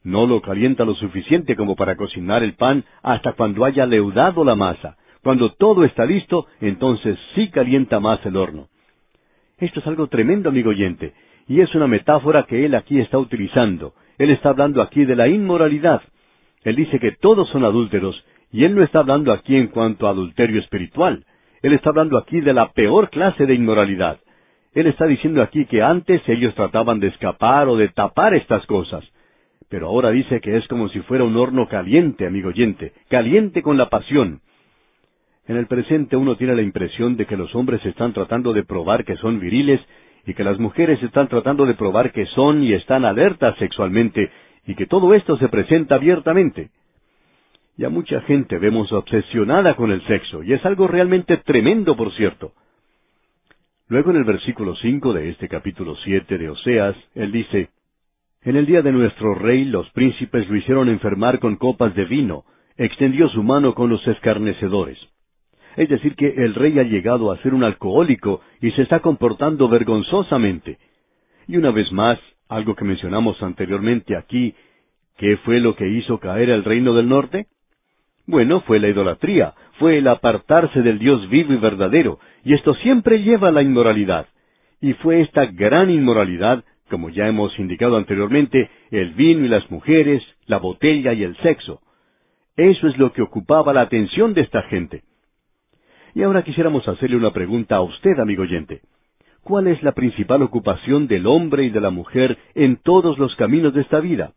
no 0.05 0.27
lo 0.27 0.41
calienta 0.43 0.85
lo 0.85 0.95
suficiente 0.95 1.57
como 1.57 1.75
para 1.75 1.97
cocinar 1.97 2.43
el 2.43 2.55
pan 2.55 2.85
hasta 3.03 3.33
cuando 3.33 3.65
haya 3.65 3.87
leudado 3.87 4.45
la 4.45 4.55
masa. 4.55 4.97
Cuando 5.23 5.53
todo 5.53 5.85
está 5.85 6.05
listo, 6.05 6.47
entonces 6.61 7.19
sí 7.35 7.51
calienta 7.51 7.99
más 7.99 8.25
el 8.27 8.37
horno. 8.37 8.69
Esto 9.59 9.81
es 9.81 9.87
algo 9.87 10.09
tremendo, 10.09 10.51
amigo 10.51 10.71
oyente, 10.71 11.15
y 11.49 11.61
es 11.61 11.75
una 11.75 11.87
metáfora 11.87 12.45
que 12.45 12.67
él 12.67 12.75
aquí 12.75 13.01
está 13.01 13.19
utilizando. 13.19 13.95
Él 14.19 14.31
está 14.31 14.51
hablando 14.51 14.83
aquí 14.83 15.07
de 15.07 15.17
la 15.17 15.29
inmoralidad. 15.29 16.03
Él 16.63 16.77
dice 16.77 16.99
que 17.01 17.13
todos 17.13 17.49
son 17.49 17.65
adúlteros, 17.65 18.23
y 18.53 18.65
él 18.65 18.75
no 18.75 18.83
está 18.83 18.99
hablando 18.99 19.33
aquí 19.33 19.57
en 19.57 19.69
cuanto 19.69 20.07
a 20.07 20.11
adulterio 20.11 20.61
espiritual. 20.61 21.25
Él 21.63 21.73
está 21.73 21.89
hablando 21.91 22.19
aquí 22.19 22.41
de 22.41 22.53
la 22.53 22.73
peor 22.73 23.09
clase 23.09 23.47
de 23.47 23.55
inmoralidad. 23.55 24.19
Él 24.75 24.87
está 24.87 25.07
diciendo 25.07 25.41
aquí 25.41 25.65
que 25.67 25.83
antes 25.83 26.21
ellos 26.29 26.55
trataban 26.55 27.01
de 27.01 27.09
escapar 27.09 27.69
o 27.69 27.77
de 27.77 27.89
tapar 27.89 28.35
estas 28.35 28.67
cosas. 28.67 29.05
Pero 29.69 29.89
ahora 29.89 30.11
dice 30.11 30.41
que 30.41 30.57
es 30.57 30.67
como 30.69 30.89
si 30.89 31.01
fuera 31.01 31.25
un 31.25 31.37
horno 31.37 31.69
caliente, 31.69 32.27
amigo 32.27 32.51
oyente, 32.51 32.93
caliente 33.09 33.63
con 33.63 33.77
la 33.77 33.89
pasión. 33.89 34.41
En 35.47 35.57
el 35.57 35.67
presente 35.67 36.17
uno 36.17 36.37
tiene 36.37 36.55
la 36.55 36.63
impresión 36.63 37.17
de 37.17 37.27
que 37.27 37.37
los 37.37 37.55
hombres 37.55 37.85
están 37.85 38.13
tratando 38.13 38.53
de 38.53 38.65
probar 38.65 39.05
que 39.05 39.17
son 39.17 39.41
viriles 39.41 39.81
y 40.27 40.35
que 40.35 40.45
las 40.45 40.59
mujeres 40.59 41.03
están 41.03 41.29
tratando 41.29 41.67
de 41.67 41.75
probar 41.75 42.13
que 42.13 42.27
son 42.27 42.63
y 42.63 42.73
están 42.73 43.05
alertas 43.05 43.57
sexualmente 43.59 44.31
y 44.67 44.75
que 44.75 44.87
todo 44.87 45.15
esto 45.15 45.37
se 45.37 45.49
presenta 45.49 45.97
abiertamente. 45.97 46.71
Y 47.77 47.85
a 47.85 47.91
mucha 47.91 48.21
gente 48.23 48.59
vemos 48.59 48.93
obsesionada 48.93 49.75
con 49.75 49.91
el 49.91 50.03
sexo, 50.07 50.43
y 50.43 50.53
es 50.53 50.65
algo 50.65 50.87
realmente 50.87 51.37
tremendo, 51.39 51.97
por 51.97 52.13
cierto. 52.13 52.53
Luego 53.89 54.11
en 54.13 54.17
el 54.17 54.25
versículo 54.25 54.75
cinco 54.77 55.13
de 55.13 55.29
este 55.31 55.49
capítulo 55.49 55.97
siete 55.97 56.39
de 56.39 56.49
Oseas, 56.49 56.97
él 57.15 57.33
dice, 57.33 57.69
en 58.45 58.57
el 58.57 58.67
día 58.67 58.83
de 58.83 58.93
nuestro 58.93 59.35
rey 59.35 59.65
los 59.65 59.89
príncipes 59.91 60.49
lo 60.49 60.57
hicieron 60.57 60.89
enfermar 60.89 61.39
con 61.39 61.57
copas 61.57 61.95
de 61.95 62.05
vino, 62.05 62.45
extendió 62.77 63.29
su 63.29 63.43
mano 63.43 63.75
con 63.75 63.89
los 63.89 64.07
escarnecedores. 64.07 64.99
Es 65.77 65.89
decir, 65.89 66.15
que 66.15 66.29
el 66.29 66.55
rey 66.55 66.79
ha 66.79 66.85
llegado 66.85 67.33
a 67.33 67.39
ser 67.39 67.55
un 67.55 67.65
alcohólico 67.65 68.43
y 68.61 68.71
se 68.73 68.83
está 68.83 69.01
comportando 69.01 69.69
vergonzosamente. 69.69 70.79
Y 71.49 71.57
una 71.57 71.71
vez 71.71 71.91
más, 71.91 72.19
algo 72.49 72.75
que 72.77 72.85
mencionamos 72.85 73.43
anteriormente 73.43 74.17
aquí, 74.17 74.55
¿qué 75.17 75.37
fue 75.39 75.61
lo 75.61 75.75
que 75.75 75.89
hizo 75.89 76.19
caer 76.19 76.51
el 76.51 76.65
reino 76.65 76.95
del 76.95 77.09
norte? 77.09 77.47
Bueno, 78.27 78.61
fue 78.61 78.79
la 78.79 78.89
idolatría, 78.89 79.55
fue 79.79 79.99
el 79.99 80.09
apartarse 80.09 80.83
del 80.83 80.99
Dios 80.99 81.29
vivo 81.29 81.53
y 81.53 81.57
verdadero, 81.57 82.19
y 82.45 82.55
esto 82.55 82.75
siempre 82.75 83.23
lleva 83.23 83.49
a 83.49 83.53
la 83.53 83.63
inmoralidad. 83.63 84.27
Y 84.81 84.93
fue 84.95 85.23
esta 85.23 85.47
gran 85.47 85.91
inmoralidad 85.91 86.65
como 86.91 87.11
ya 87.11 87.27
hemos 87.27 87.59
indicado 87.59 87.97
anteriormente, 87.97 88.71
el 88.91 89.15
vino 89.15 89.45
y 89.45 89.49
las 89.49 89.71
mujeres, 89.71 90.23
la 90.47 90.59
botella 90.59 91.13
y 91.13 91.23
el 91.23 91.37
sexo. 91.39 91.81
Eso 92.57 92.89
es 92.89 92.97
lo 92.99 93.13
que 93.13 93.23
ocupaba 93.23 93.73
la 93.73 93.83
atención 93.83 94.35
de 94.35 94.43
esta 94.43 94.63
gente. 94.63 95.03
Y 96.15 96.23
ahora 96.23 96.45
quisiéramos 96.45 96.87
hacerle 96.87 97.17
una 97.17 97.33
pregunta 97.33 97.77
a 97.77 97.83
usted, 97.83 98.19
amigo 98.19 98.43
oyente. 98.43 98.83
¿Cuál 99.43 99.67
es 99.67 99.83
la 99.83 99.93
principal 99.93 100.43
ocupación 100.43 101.07
del 101.07 101.27
hombre 101.27 101.65
y 101.65 101.71
de 101.71 101.81
la 101.81 101.91
mujer 101.91 102.39
en 102.55 102.77
todos 102.77 103.19
los 103.19 103.35
caminos 103.37 103.75
de 103.75 103.83
esta 103.83 104.01
vida? 104.01 104.33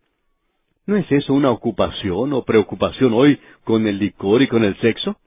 ¿No 0.85 0.97
es 0.97 1.09
eso 1.11 1.33
una 1.33 1.51
ocupación 1.51 2.33
o 2.33 2.43
preocupación 2.43 3.13
hoy 3.13 3.39
con 3.63 3.87
el 3.87 3.99
licor 3.99 4.41
y 4.41 4.47
con 4.47 4.63
el 4.63 4.75
sexo? 4.77 5.17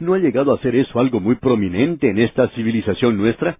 ¿No 0.00 0.14
ha 0.14 0.18
llegado 0.18 0.54
a 0.54 0.58
ser 0.60 0.74
eso 0.74 0.98
algo 0.98 1.20
muy 1.20 1.34
prominente 1.34 2.08
en 2.08 2.18
esta 2.18 2.48
civilización 2.50 3.16
nuestra? 3.16 3.58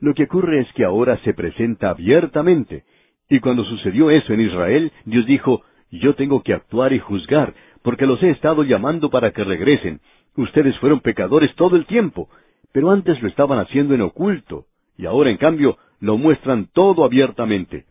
Lo 0.00 0.14
que 0.14 0.24
ocurre 0.24 0.60
es 0.60 0.72
que 0.72 0.84
ahora 0.84 1.18
se 1.18 1.34
presenta 1.34 1.90
abiertamente. 1.90 2.84
Y 3.28 3.40
cuando 3.40 3.64
sucedió 3.64 4.10
eso 4.10 4.32
en 4.32 4.40
Israel, 4.40 4.92
Dios 5.04 5.26
dijo, 5.26 5.62
yo 5.90 6.14
tengo 6.14 6.42
que 6.42 6.54
actuar 6.54 6.92
y 6.92 6.98
juzgar, 6.98 7.54
porque 7.82 8.06
los 8.06 8.22
he 8.22 8.30
estado 8.30 8.62
llamando 8.64 9.10
para 9.10 9.32
que 9.32 9.44
regresen. 9.44 10.00
Ustedes 10.36 10.78
fueron 10.78 11.00
pecadores 11.00 11.54
todo 11.54 11.76
el 11.76 11.86
tiempo, 11.86 12.28
pero 12.72 12.90
antes 12.90 13.20
lo 13.20 13.28
estaban 13.28 13.58
haciendo 13.58 13.94
en 13.94 14.02
oculto, 14.02 14.66
y 14.96 15.06
ahora 15.06 15.30
en 15.30 15.36
cambio 15.36 15.76
lo 16.00 16.16
muestran 16.16 16.68
todo 16.72 17.04
abiertamente. 17.04 17.84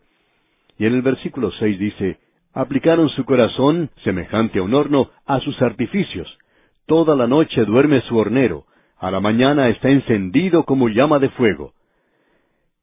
Y 0.78 0.86
en 0.86 0.94
el 0.94 1.02
versículo 1.02 1.52
seis 1.52 1.78
dice, 1.78 2.18
aplicaron 2.54 3.08
su 3.10 3.24
corazón, 3.24 3.90
semejante 4.02 4.58
a 4.58 4.62
un 4.62 4.74
horno, 4.74 5.10
a 5.26 5.40
sus 5.40 5.60
artificios. 5.62 6.38
Toda 6.86 7.14
la 7.14 7.26
noche 7.26 7.64
duerme 7.64 8.00
su 8.02 8.16
hornero, 8.16 8.64
a 8.98 9.10
la 9.10 9.20
mañana 9.20 9.68
está 9.68 9.90
encendido 9.90 10.64
como 10.64 10.88
llama 10.88 11.18
de 11.18 11.28
fuego. 11.30 11.72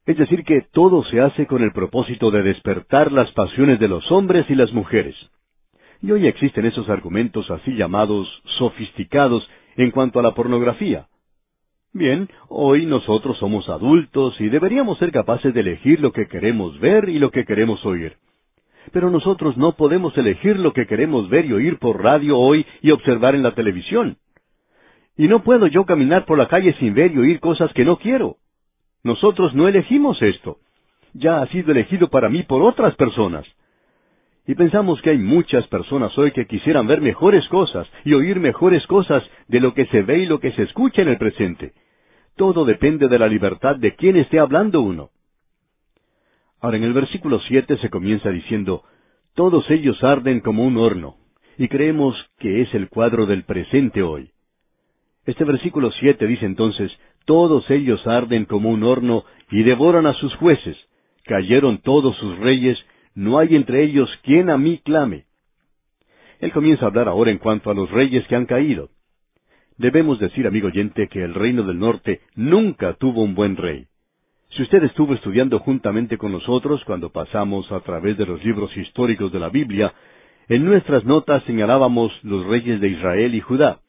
Es 0.08 0.18
decir, 0.18 0.46
que 0.46 0.62
todo 0.72 1.04
se 1.04 1.20
hace 1.20 1.46
con 1.48 1.62
el 1.62 1.74
propósito 1.74 2.32
de 2.32 2.42
despertar 2.42 3.12
las 3.12 3.30
pasiones 3.34 3.78
de 3.78 3.90
los 3.90 4.10
hombres 4.10 4.50
y 4.50 4.56
las 4.56 4.72
mujeres. 4.72 5.16
Y 6.02 6.12
hoy 6.12 6.28
existen 6.28 6.66
esos 6.66 6.90
argumentos 6.90 7.52
así 7.52 7.76
llamados 7.76 8.26
sofisticados 8.58 9.46
en 9.76 9.92
cuanto 9.92 10.20
a 10.20 10.24
la 10.24 10.34
pornografía. 10.34 11.08
Bien, 11.92 12.30
hoy 12.48 12.86
nosotros 12.86 13.38
somos 13.38 13.68
adultos 13.68 14.40
y 14.40 14.48
deberíamos 14.48 14.98
ser 14.98 15.12
capaces 15.12 15.54
de 15.54 15.60
elegir 15.60 16.00
lo 16.00 16.14
que 16.14 16.28
queremos 16.28 16.80
ver 16.80 17.10
y 17.10 17.20
lo 17.20 17.30
que 17.30 17.44
queremos 17.44 17.86
oír. 17.86 18.16
Pero 18.94 19.10
nosotros 19.10 19.58
no 19.58 19.74
podemos 19.74 20.18
elegir 20.18 20.58
lo 20.58 20.72
que 20.72 20.88
queremos 20.88 21.30
ver 21.30 21.48
y 21.48 21.52
oír 21.52 21.80
por 21.80 22.02
radio 22.02 22.40
hoy 22.40 22.66
y 22.82 22.92
observar 22.92 23.36
en 23.36 23.44
la 23.44 23.56
televisión. 23.56 24.16
Y 25.18 25.28
no 25.28 25.44
puedo 25.44 25.68
yo 25.68 25.86
caminar 25.86 26.24
por 26.26 26.38
la 26.38 26.48
calle 26.48 26.74
sin 26.80 26.94
ver 26.94 27.12
y 27.12 27.18
oír 27.18 27.42
cosas 27.42 27.74
que 27.74 27.84
no 27.84 27.98
quiero. 27.98 28.38
Nosotros 29.08 29.56
no 29.56 29.70
elegimos 29.70 30.22
esto. 30.22 30.58
Ya 31.14 31.42
ha 31.42 31.48
sido 31.48 31.72
elegido 31.72 32.10
para 32.10 32.28
mí 32.28 32.44
por 32.44 32.62
otras 32.62 32.94
personas. 32.96 33.46
Y 34.46 34.54
pensamos 34.54 35.02
que 35.02 35.12
hay 35.12 35.18
muchas 35.18 35.66
personas 35.68 36.18
hoy 36.18 36.34
que 36.34 36.46
quisieran 36.46 36.88
ver 36.88 37.00
mejores 37.00 37.48
cosas 37.48 37.88
y 38.04 38.14
oír 38.14 38.42
mejores 38.42 38.86
cosas 38.86 39.24
de 39.48 39.62
lo 39.62 39.74
que 39.74 39.86
se 39.86 40.02
ve 40.02 40.18
y 40.20 40.26
lo 40.26 40.42
que 40.42 40.52
se 40.52 40.64
escucha 40.64 41.04
en 41.04 41.08
el 41.08 41.18
presente. 41.18 41.72
Todo 42.36 42.66
depende 42.66 43.08
de 43.08 43.18
la 43.18 43.30
libertad 43.30 43.78
de 43.78 43.96
quien 43.96 44.18
esté 44.18 44.40
hablando 44.40 44.82
uno. 44.82 45.10
Ahora 46.60 46.76
en 46.76 46.84
el 46.84 46.92
versículo 46.92 47.40
siete 47.48 47.78
se 47.78 47.90
comienza 47.90 48.30
diciendo, 48.30 48.84
Todos 49.36 49.72
ellos 49.72 50.04
arden 50.04 50.42
como 50.42 50.66
un 50.66 50.76
horno, 50.76 51.16
y 51.58 51.70
creemos 51.70 52.14
que 52.40 52.62
es 52.62 52.74
el 52.74 52.90
cuadro 52.90 53.26
del 53.26 53.44
presente 53.44 54.04
hoy. 54.04 54.32
Este 55.26 55.46
versículo 55.46 55.92
siete 55.92 56.28
dice 56.28 56.46
entonces, 56.46 56.92
Todos 57.28 57.70
ellos 57.70 58.08
arden 58.08 58.46
como 58.46 58.70
un 58.70 58.84
horno 58.84 59.26
y 59.52 59.64
devoran 59.64 60.06
a 60.06 60.14
sus 60.14 60.34
jueces. 60.36 60.78
Cayeron 61.26 61.80
todos 61.80 62.16
sus 62.16 62.38
reyes, 62.40 62.80
no 63.16 63.38
hay 63.38 63.54
entre 63.54 63.84
ellos 63.84 64.10
quien 64.24 64.50
a 64.50 64.58
mí 64.58 64.78
clame. 64.78 65.26
Él 66.40 66.54
comienza 66.54 66.86
a 66.86 66.88
hablar 66.88 67.10
ahora 67.10 67.30
en 67.30 67.38
cuanto 67.38 67.70
a 67.70 67.74
los 67.74 67.92
reyes 67.92 68.26
que 68.28 68.38
han 68.38 68.46
caído. 68.46 68.92
Debemos 69.78 70.20
decir, 70.20 70.48
amigo 70.48 70.70
oyente, 70.70 71.10
que 71.10 71.22
el 71.22 71.34
reino 71.34 71.64
del 71.64 71.80
norte 71.80 72.22
nunca 72.36 72.94
tuvo 72.94 73.24
un 73.24 73.36
buen 73.36 73.58
rey. 73.58 73.88
Si 74.52 74.64
usted 74.64 74.82
estuvo 74.86 75.14
estudiando 75.14 75.60
juntamente 75.60 76.18
con 76.18 76.32
nosotros 76.32 76.82
cuando 76.86 77.12
pasamos 77.12 77.70
a 77.74 77.82
través 77.82 78.18
de 78.18 78.26
los 78.26 78.42
libros 78.42 78.76
históricos 78.78 79.34
de 79.34 79.40
la 79.42 79.50
Biblia, 79.50 79.94
en 80.48 80.64
nuestras 80.64 81.04
notas 81.04 81.44
señalábamos 81.44 82.10
los 82.24 82.46
reyes 82.46 82.80
de 82.80 82.88
Israel 82.88 83.36
y 83.36 83.42
Judá. 83.42 83.82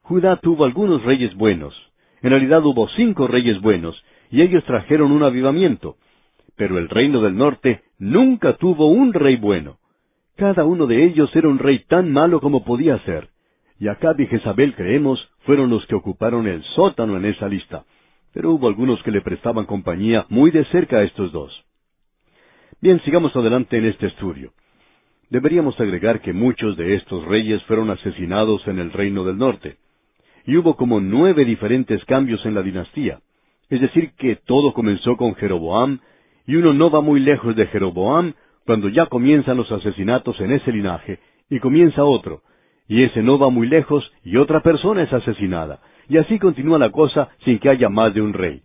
Judá 0.00 0.38
tuvo 0.38 0.64
algunos 0.64 1.04
reyes 1.04 1.32
buenos. 1.36 1.91
En 2.22 2.30
realidad 2.30 2.64
hubo 2.64 2.88
cinco 2.90 3.26
reyes 3.26 3.60
buenos, 3.60 4.02
y 4.30 4.42
ellos 4.42 4.64
trajeron 4.64 5.12
un 5.12 5.22
avivamiento. 5.22 5.96
Pero 6.56 6.78
el 6.78 6.88
reino 6.88 7.20
del 7.20 7.36
norte 7.36 7.82
nunca 7.98 8.56
tuvo 8.56 8.86
un 8.86 9.12
rey 9.12 9.36
bueno. 9.36 9.78
Cada 10.36 10.64
uno 10.64 10.86
de 10.86 11.04
ellos 11.04 11.34
era 11.34 11.48
un 11.48 11.58
rey 11.58 11.80
tan 11.88 12.12
malo 12.12 12.40
como 12.40 12.64
podía 12.64 12.98
ser. 13.00 13.28
Y 13.78 13.88
Acab 13.88 14.20
y 14.20 14.26
Jezabel, 14.26 14.74
creemos, 14.74 15.18
fueron 15.40 15.70
los 15.70 15.84
que 15.86 15.94
ocuparon 15.94 16.46
el 16.46 16.62
sótano 16.76 17.16
en 17.16 17.24
esa 17.24 17.48
lista. 17.48 17.84
Pero 18.32 18.52
hubo 18.52 18.68
algunos 18.68 19.02
que 19.02 19.10
le 19.10 19.20
prestaban 19.20 19.66
compañía 19.66 20.24
muy 20.28 20.50
de 20.50 20.64
cerca 20.66 20.98
a 20.98 21.02
estos 21.02 21.32
dos. 21.32 21.52
Bien, 22.80 23.00
sigamos 23.04 23.34
adelante 23.36 23.76
en 23.76 23.86
este 23.86 24.06
estudio. 24.06 24.52
Deberíamos 25.30 25.78
agregar 25.80 26.20
que 26.20 26.32
muchos 26.32 26.76
de 26.76 26.94
estos 26.94 27.24
reyes 27.24 27.62
fueron 27.64 27.90
asesinados 27.90 28.66
en 28.68 28.78
el 28.78 28.92
reino 28.92 29.24
del 29.24 29.38
norte. 29.38 29.76
Y 30.46 30.56
hubo 30.56 30.76
como 30.76 31.00
nueve 31.00 31.44
diferentes 31.44 32.04
cambios 32.04 32.44
en 32.46 32.54
la 32.54 32.62
dinastía. 32.62 33.20
Es 33.70 33.80
decir, 33.80 34.12
que 34.18 34.36
todo 34.36 34.72
comenzó 34.74 35.16
con 35.16 35.34
Jeroboam, 35.34 36.00
y 36.46 36.56
uno 36.56 36.72
no 36.72 36.90
va 36.90 37.00
muy 37.00 37.20
lejos 37.20 37.54
de 37.56 37.66
Jeroboam 37.66 38.34
cuando 38.66 38.88
ya 38.88 39.06
comienzan 39.06 39.56
los 39.56 39.70
asesinatos 39.70 40.40
en 40.40 40.52
ese 40.52 40.72
linaje, 40.72 41.18
y 41.48 41.58
comienza 41.58 42.04
otro, 42.04 42.42
y 42.88 43.02
ese 43.02 43.22
no 43.22 43.38
va 43.38 43.50
muy 43.50 43.68
lejos 43.68 44.10
y 44.24 44.36
otra 44.36 44.60
persona 44.60 45.02
es 45.02 45.12
asesinada, 45.12 45.80
y 46.08 46.18
así 46.18 46.38
continúa 46.38 46.78
la 46.78 46.90
cosa 46.90 47.30
sin 47.44 47.58
que 47.58 47.68
haya 47.68 47.88
más 47.88 48.14
de 48.14 48.22
un 48.22 48.32
rey. 48.32 48.62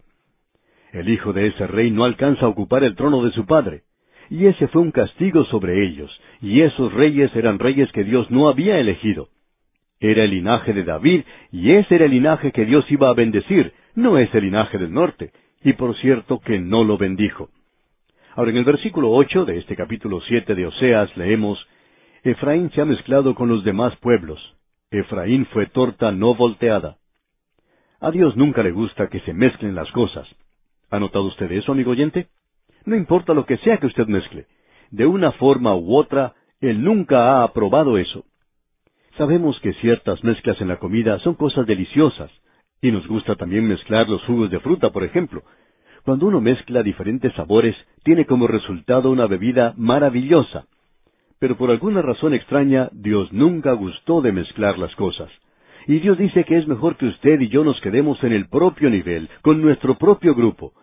El 0.91 1.09
hijo 1.09 1.33
de 1.33 1.47
ese 1.47 1.67
rey 1.67 1.91
no 1.91 2.03
alcanza 2.05 2.45
a 2.45 2.49
ocupar 2.49 2.83
el 2.83 2.95
trono 2.95 3.23
de 3.23 3.31
su 3.31 3.45
padre, 3.45 3.83
y 4.29 4.45
ese 4.45 4.67
fue 4.67 4.81
un 4.81 4.91
castigo 4.91 5.45
sobre 5.45 5.85
ellos, 5.85 6.11
y 6.41 6.61
esos 6.61 6.93
reyes 6.93 7.33
eran 7.35 7.59
reyes 7.59 7.91
que 7.91 8.03
Dios 8.03 8.29
no 8.31 8.49
había 8.49 8.79
elegido. 8.79 9.29
Era 9.99 10.23
el 10.23 10.31
linaje 10.31 10.73
de 10.73 10.83
David, 10.83 11.23
y 11.51 11.71
ese 11.71 11.95
era 11.95 12.05
el 12.05 12.11
linaje 12.11 12.51
que 12.51 12.65
Dios 12.65 12.85
iba 12.91 13.09
a 13.09 13.13
bendecir, 13.13 13.73
no 13.95 14.17
es 14.17 14.33
el 14.35 14.43
linaje 14.43 14.77
del 14.77 14.93
norte, 14.93 15.31
y 15.63 15.73
por 15.73 15.95
cierto 15.97 16.39
que 16.39 16.59
no 16.59 16.83
lo 16.83 16.97
bendijo. 16.97 17.49
Ahora 18.35 18.51
en 18.51 18.57
el 18.57 18.63
versículo 18.63 19.09
ocho 19.11 19.45
de 19.45 19.57
este 19.57 19.75
capítulo 19.75 20.21
siete 20.21 20.53
de 20.53 20.67
Oseas 20.67 21.15
leemos 21.17 21.67
Efraín 22.23 22.69
se 22.71 22.81
ha 22.81 22.85
mezclado 22.85 23.33
con 23.33 23.49
los 23.49 23.63
demás 23.63 23.95
pueblos. 23.97 24.39
Efraín 24.91 25.45
fue 25.47 25.65
torta 25.67 26.11
no 26.11 26.35
volteada. 26.35 26.97
A 27.99 28.11
Dios 28.11 28.35
nunca 28.35 28.61
le 28.61 28.71
gusta 28.71 29.07
que 29.07 29.21
se 29.21 29.33
mezclen 29.33 29.73
las 29.75 29.91
cosas. 29.91 30.27
¿Ha 30.91 30.99
notado 30.99 31.25
usted 31.25 31.51
eso, 31.51 31.71
amigo 31.71 31.91
oyente? 31.91 32.27
No 32.85 32.95
importa 32.95 33.33
lo 33.33 33.45
que 33.45 33.57
sea 33.57 33.77
que 33.77 33.87
usted 33.87 34.07
mezcle. 34.07 34.45
De 34.91 35.05
una 35.05 35.31
forma 35.33 35.75
u 35.75 35.95
otra, 35.95 36.35
Él 36.61 36.83
nunca 36.83 37.17
ha 37.31 37.43
aprobado 37.43 37.97
eso. 37.97 38.23
Sabemos 39.17 39.59
que 39.61 39.73
ciertas 39.73 40.23
mezclas 40.23 40.59
en 40.61 40.67
la 40.67 40.77
comida 40.77 41.19
son 41.19 41.35
cosas 41.35 41.65
deliciosas, 41.65 42.31
y 42.81 42.91
nos 42.91 43.07
gusta 43.07 43.35
también 43.35 43.67
mezclar 43.67 44.07
los 44.07 44.23
jugos 44.25 44.49
de 44.51 44.59
fruta, 44.59 44.91
por 44.91 45.03
ejemplo. 45.03 45.43
Cuando 46.05 46.27
uno 46.27 46.39
mezcla 46.39 46.83
diferentes 46.83 47.33
sabores, 47.33 47.75
tiene 48.03 48.25
como 48.25 48.47
resultado 48.47 49.09
una 49.11 49.27
bebida 49.27 49.73
maravillosa 49.75 50.65
pero 51.39 51.55
por 51.55 51.69
alguna 51.69 52.01
razón 52.01 52.33
extraña 52.33 52.89
Dios 52.91 53.31
nunca 53.31 53.73
gustó 53.73 54.21
de 54.21 54.31
mezclar 54.31 54.77
las 54.79 54.95
cosas. 54.95 55.29
Y 55.87 55.99
Dios 55.99 56.17
dice 56.17 56.43
que 56.43 56.57
es 56.57 56.67
mejor 56.67 56.97
que 56.97 57.05
usted 57.05 57.39
y 57.39 57.49
yo 57.49 57.63
nos 57.63 57.79
quedemos 57.81 58.21
en 58.23 58.33
el 58.33 58.49
propio 58.49 58.89
nivel, 58.89 59.29
con 59.41 59.61
nuestro 59.61 59.97
propio 59.97 60.35
grupo. 60.35 60.73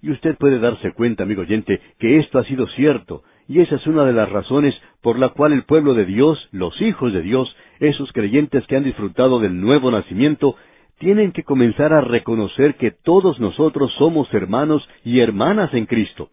Y 0.00 0.10
usted 0.10 0.36
puede 0.36 0.58
darse 0.58 0.92
cuenta, 0.92 1.22
amigo 1.22 1.42
oyente, 1.42 1.80
que 1.98 2.18
esto 2.18 2.38
ha 2.38 2.44
sido 2.44 2.66
cierto, 2.68 3.22
y 3.48 3.60
esa 3.60 3.76
es 3.76 3.86
una 3.86 4.04
de 4.04 4.12
las 4.12 4.30
razones 4.30 4.74
por 5.02 5.18
la 5.18 5.30
cual 5.30 5.52
el 5.52 5.64
pueblo 5.64 5.94
de 5.94 6.06
Dios, 6.06 6.48
los 6.50 6.80
hijos 6.80 7.12
de 7.12 7.22
Dios, 7.22 7.54
esos 7.78 8.10
creyentes 8.12 8.66
que 8.66 8.76
han 8.76 8.84
disfrutado 8.84 9.38
del 9.38 9.60
nuevo 9.60 9.90
nacimiento, 9.90 10.56
tienen 10.98 11.32
que 11.32 11.42
comenzar 11.42 11.92
a 11.92 12.00
reconocer 12.00 12.76
que 12.76 12.90
todos 12.90 13.38
nosotros 13.40 13.92
somos 13.98 14.32
hermanos 14.32 14.88
y 15.04 15.20
hermanas 15.20 15.74
en 15.74 15.86
Cristo. 15.86 16.30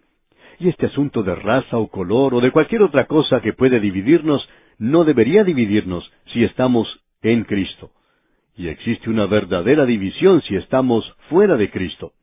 Y 0.60 0.70
este 0.70 0.86
asunto 0.86 1.24
de 1.24 1.36
raza 1.36 1.78
o 1.78 1.88
color 1.88 2.36
o 2.36 2.40
de 2.40 2.52
cualquier 2.52 2.84
otra 2.84 3.08
cosa 3.08 3.42
que 3.42 3.54
puede 3.54 3.80
dividirnos 3.80 4.48
no 4.78 5.04
debería 5.04 5.44
dividirnos 5.44 6.10
si 6.32 6.44
estamos 6.44 6.88
en 7.22 7.44
Cristo. 7.44 7.92
Y 8.56 8.68
existe 8.68 9.10
una 9.10 9.26
verdadera 9.26 9.86
división 9.86 10.42
si 10.44 10.56
estamos 10.56 11.04
fuera 11.30 11.58
de 11.58 11.70
Cristo. 11.72 12.14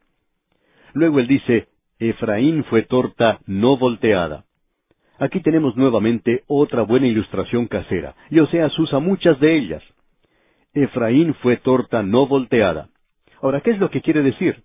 Luego 0.95 1.19
él 1.19 1.27
dice, 1.27 1.69
Efraín 1.99 2.65
fue 2.65 2.83
torta 2.83 3.41
no 3.47 3.77
volteada. 3.77 4.45
Aquí 5.19 5.41
tenemos 5.41 5.77
nuevamente 5.77 6.45
otra 6.47 6.83
buena 6.83 7.09
ilustración 7.09 7.67
casera, 7.67 8.15
y 8.31 8.39
Oseas 8.39 8.79
usa 8.79 9.01
muchas 9.01 9.41
de 9.41 9.57
ellas. 9.57 9.83
Efraín 10.73 11.35
fue 11.35 11.57
torta 11.57 12.03
no 12.05 12.29
volteada. 12.29 12.89
Ahora, 13.43 13.61
¿qué 13.61 13.73
es 13.73 13.79
lo 13.79 13.91
que 13.91 14.01
quiere 14.01 14.23
decir? 14.23 14.63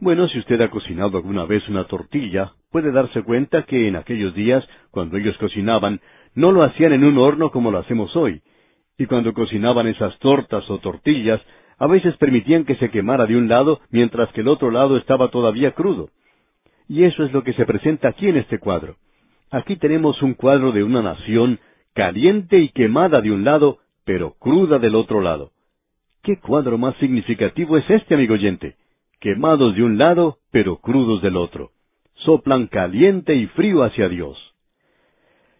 Bueno, 0.00 0.26
si 0.26 0.40
usted 0.40 0.60
ha 0.60 0.70
cocinado 0.70 1.16
alguna 1.16 1.44
vez 1.44 1.68
una 1.68 1.84
tortilla, 1.84 2.52
puede 2.72 2.90
darse 2.90 3.22
cuenta 3.22 3.62
que 3.62 3.86
en 3.86 3.94
aquellos 3.94 4.34
días, 4.34 4.66
cuando 4.90 5.16
ellos 5.16 5.36
cocinaban, 5.38 6.00
no 6.34 6.50
lo 6.50 6.64
hacían 6.64 6.92
en 6.92 7.04
un 7.04 7.18
horno 7.18 7.52
como 7.52 7.70
lo 7.70 7.78
hacemos 7.78 8.16
hoy. 8.16 8.42
Y 8.98 9.06
cuando 9.06 9.32
cocinaban 9.32 9.86
esas 9.86 10.18
tortas 10.18 10.68
o 10.70 10.78
tortillas, 10.78 11.40
a 11.78 11.86
veces 11.86 12.16
permitían 12.16 12.64
que 12.64 12.74
se 12.76 12.90
quemara 12.90 13.26
de 13.26 13.36
un 13.36 13.48
lado 13.48 13.80
mientras 13.90 14.32
que 14.32 14.40
el 14.40 14.48
otro 14.48 14.72
lado 14.72 14.96
estaba 14.96 15.28
todavía 15.28 15.70
crudo. 15.70 16.10
Y 16.88 17.04
eso 17.04 17.24
es 17.24 17.32
lo 17.32 17.44
que 17.44 17.52
se 17.52 17.64
presenta 17.64 18.08
aquí 18.08 18.26
en 18.26 18.38
este 18.38 18.58
cuadro. 18.58 18.96
Aquí 19.52 19.76
tenemos 19.76 20.20
un 20.22 20.34
cuadro 20.34 20.72
de 20.72 20.82
una 20.82 21.02
nación 21.02 21.60
caliente 21.94 22.58
y 22.58 22.70
quemada 22.70 23.20
de 23.20 23.30
un 23.30 23.44
lado, 23.44 23.78
pero 24.04 24.32
cruda 24.40 24.80
del 24.80 24.96
otro 24.96 25.20
lado. 25.20 25.52
¿Qué 26.22 26.38
cuadro 26.40 26.78
más 26.78 26.96
significativo 26.96 27.76
es 27.76 27.88
este, 27.88 28.14
amigo 28.14 28.34
oyente? 28.34 28.76
quemados 29.22 29.76
de 29.76 29.84
un 29.84 29.98
lado, 29.98 30.38
pero 30.50 30.78
crudos 30.78 31.22
del 31.22 31.36
otro. 31.36 31.70
Soplan 32.24 32.66
caliente 32.66 33.36
y 33.36 33.46
frío 33.46 33.84
hacia 33.84 34.08
Dios. 34.08 34.36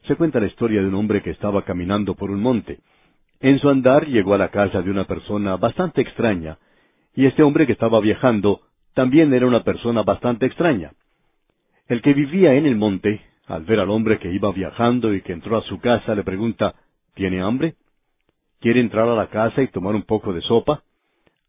Se 0.09 0.17
cuenta 0.17 0.41
la 0.41 0.49
historia 0.49 0.83
de 0.83 0.89
un 0.89 0.97
hombre 0.97 1.23
que 1.23 1.31
estaba 1.31 1.63
caminando 1.63 2.17
por 2.17 2.33
un 2.33 2.43
monte. 2.43 2.81
En 3.39 3.61
su 3.61 3.69
andar 3.69 4.09
llegó 4.09 4.35
a 4.35 4.39
la 4.39 4.49
casa 4.49 4.83
de 4.83 4.91
una 4.91 5.05
persona 5.05 5.57
bastante 5.57 6.01
extraña, 6.01 6.59
y 7.15 7.27
este 7.27 7.45
hombre 7.45 7.67
que 7.67 7.73
estaba 7.73 8.01
viajando 8.01 8.63
también 8.95 9.33
era 9.33 9.47
una 9.47 9.63
persona 9.63 10.03
bastante 10.03 10.47
extraña. 10.47 10.91
El 11.87 12.03
que 12.03 12.15
vivía 12.15 12.55
en 12.55 12.67
el 12.67 12.75
monte, 12.75 13.21
al 13.53 13.65
ver 13.65 13.81
al 13.81 13.91
hombre 13.91 14.19
que 14.19 14.33
iba 14.33 14.51
viajando 14.53 15.15
y 15.15 15.23
que 15.23 15.33
entró 15.33 15.57
a 15.59 15.63
su 15.63 15.79
casa, 15.79 16.15
le 16.15 16.25
pregunta, 16.25 16.75
¿Tiene 17.15 17.43
hambre? 17.43 17.75
¿Quiere 18.61 18.81
entrar 18.81 19.09
a 19.09 19.15
la 19.15 19.29
casa 19.29 19.63
y 19.63 19.69
tomar 19.69 19.95
un 19.95 20.03
poco 20.03 20.33
de 20.33 20.41
sopa? 20.41 20.83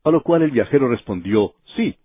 A 0.03 0.11
lo 0.11 0.21
cual 0.21 0.41
el 0.41 0.51
viajero 0.51 0.89
respondió, 0.89 1.53
sí 1.75 1.95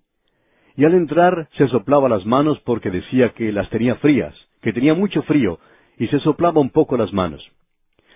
y 0.78 0.84
al 0.84 0.94
entrar 0.94 1.48
se 1.58 1.66
soplaba 1.66 2.08
las 2.08 2.24
manos 2.24 2.60
porque 2.60 2.88
decía 2.88 3.30
que 3.30 3.50
las 3.50 3.68
tenía 3.68 3.96
frías, 3.96 4.32
que 4.62 4.72
tenía 4.72 4.94
mucho 4.94 5.22
frío, 5.22 5.58
y 5.98 6.06
se 6.06 6.20
soplaba 6.20 6.60
un 6.60 6.70
poco 6.70 6.96
las 6.96 7.12
manos. 7.12 7.44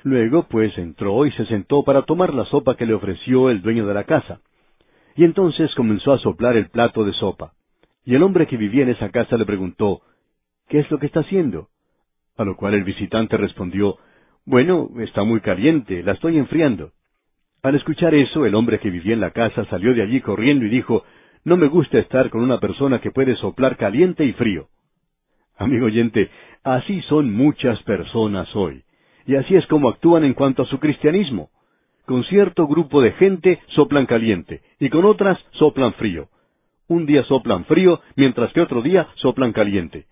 Luego, 0.05 0.45
pues, 0.45 0.79
entró 0.79 1.27
y 1.27 1.33
se 1.33 1.45
sentó 1.47 1.83
para 1.83 2.03
tomar 2.03 2.33
la 2.33 2.45
sopa 2.45 2.77
que 2.77 2.87
le 2.87 2.95
ofreció 2.95 3.51
el 3.51 3.62
dueño 3.62 3.85
de 3.85 3.95
la 3.95 4.05
casa. 4.05 4.43
Y 5.17 5.25
entonces 5.25 5.75
comenzó 5.75 6.12
a 6.12 6.19
soplar 6.19 6.57
el 6.57 6.71
plato 6.71 7.05
de 7.05 7.12
sopa. 7.15 7.53
Y 8.05 8.15
el 8.15 8.23
hombre 8.23 8.47
que 8.47 8.57
vivía 8.57 8.85
en 8.85 8.91
esa 8.91 9.09
casa 9.09 9.37
le 9.37 9.45
preguntó, 9.45 10.03
¿Qué 10.69 10.79
es 10.79 10.89
lo 10.89 11.01
que 11.01 11.07
está 11.07 11.21
haciendo? 11.21 11.69
A 12.37 12.45
lo 12.45 12.57
cual 12.57 12.75
el 12.75 12.85
visitante 12.85 13.37
respondió, 13.37 13.97
Bueno, 14.45 14.89
está 15.01 15.25
muy 15.25 15.41
caliente, 15.41 16.03
la 16.03 16.12
estoy 16.12 16.39
enfriando. 16.39 16.93
Al 17.62 17.77
escuchar 17.77 18.15
eso, 18.15 18.45
el 18.45 18.55
hombre 18.55 18.81
que 18.81 18.91
vivía 18.91 19.15
en 19.15 19.21
la 19.21 19.31
casa 19.31 19.65
salió 19.67 19.95
de 19.95 20.03
allí 20.03 20.21
corriendo 20.21 20.65
y 20.65 20.69
dijo, 20.69 21.05
no 21.45 21.57
me 21.57 21.67
gusta 21.67 21.99
estar 21.99 22.31
con 22.31 22.43
una 22.43 22.61
persona 22.61 23.01
que 23.01 23.11
puede 23.11 23.35
soplar 23.37 23.77
caliente 23.77 24.25
y 24.25 24.33
frío. 24.33 24.69
Amigo 25.57 25.87
oyente, 25.87 26.31
así 26.62 27.01
son 27.03 27.33
muchas 27.33 27.83
personas 27.83 28.55
hoy. 28.55 28.85
Y 29.27 29.35
así 29.37 29.57
es 29.57 29.67
como 29.67 29.89
actúan 29.89 30.25
en 30.25 30.35
cuanto 30.35 30.62
a 30.62 30.67
su 30.67 30.79
cristianismo. 30.79 31.51
Con 32.07 32.25
cierto 32.25 32.67
grupo 32.67 33.01
de 33.01 33.12
gente 33.12 33.61
soplan 33.69 34.07
caliente 34.07 34.62
y 34.79 34.89
con 34.89 35.05
otras 35.05 35.39
soplan 35.53 35.95
frío. 35.95 36.29
Un 36.89 37.07
día 37.07 37.25
soplan 37.25 37.65
frío 37.65 38.01
mientras 38.17 38.53
que 38.53 38.61
otro 38.61 38.83
día 38.83 39.09
soplan 39.17 39.53
caliente. 39.53 40.07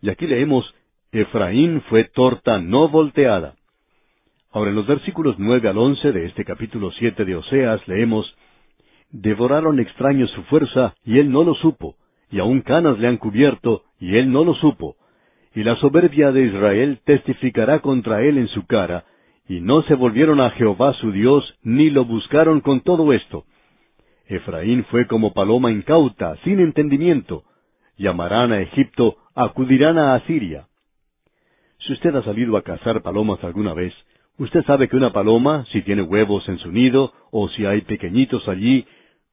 Y 0.00 0.10
aquí 0.10 0.26
leemos, 0.26 0.74
Efraín 1.12 1.82
fue 1.90 2.04
torta 2.04 2.58
no 2.58 2.88
volteada. 2.88 3.54
Ahora 4.50 4.70
en 4.70 4.76
los 4.76 4.86
versículos 4.86 5.34
nueve 5.38 5.68
al 5.68 5.76
once 5.76 6.10
de 6.10 6.24
este 6.24 6.42
capítulo 6.42 6.90
siete 6.92 7.26
de 7.26 7.36
Oseas 7.36 7.86
leemos, 7.86 8.34
Devoraron 9.10 9.78
extraños 9.78 10.30
su 10.30 10.42
fuerza, 10.44 10.94
y 11.04 11.18
él 11.18 11.30
no 11.30 11.44
lo 11.44 11.54
supo, 11.56 11.96
y 12.30 12.38
aun 12.38 12.62
canas 12.62 12.98
le 12.98 13.08
han 13.08 13.18
cubierto, 13.18 13.82
y 14.00 14.16
él 14.16 14.32
no 14.32 14.42
lo 14.42 14.54
supo. 14.54 14.96
Y 15.54 15.64
la 15.64 15.76
soberbia 15.76 16.32
de 16.32 16.44
Israel 16.44 16.98
testificará 17.04 17.80
contra 17.80 18.22
él 18.22 18.38
en 18.38 18.48
su 18.48 18.64
cara, 18.64 19.04
y 19.46 19.60
no 19.60 19.82
se 19.82 19.94
volvieron 19.94 20.40
a 20.40 20.48
Jehová 20.52 20.94
su 20.94 21.12
Dios, 21.12 21.58
ni 21.62 21.90
lo 21.90 22.06
buscaron 22.06 22.62
con 22.62 22.80
todo 22.80 23.12
esto. 23.12 23.44
Efraín 24.28 24.84
fue 24.84 25.06
como 25.06 25.34
paloma 25.34 25.70
incauta, 25.70 26.36
sin 26.36 26.58
entendimiento. 26.58 27.44
Llamarán 27.98 28.50
a 28.52 28.62
Egipto, 28.62 29.16
acudirán 29.34 29.98
a 29.98 30.14
Asiria. 30.14 30.68
Si 31.86 31.92
usted 31.94 32.14
ha 32.14 32.22
salido 32.22 32.56
a 32.56 32.62
cazar 32.62 33.02
palomas 33.02 33.42
alguna 33.42 33.74
vez, 33.74 33.92
usted 34.38 34.64
sabe 34.64 34.88
que 34.88 34.96
una 34.96 35.12
paloma, 35.12 35.64
si 35.72 35.82
tiene 35.82 36.02
huevos 36.02 36.48
en 36.48 36.58
su 36.58 36.70
nido, 36.70 37.12
o 37.32 37.48
si 37.48 37.66
hay 37.66 37.80
pequeñitos 37.80 38.46
allí, 38.48 38.86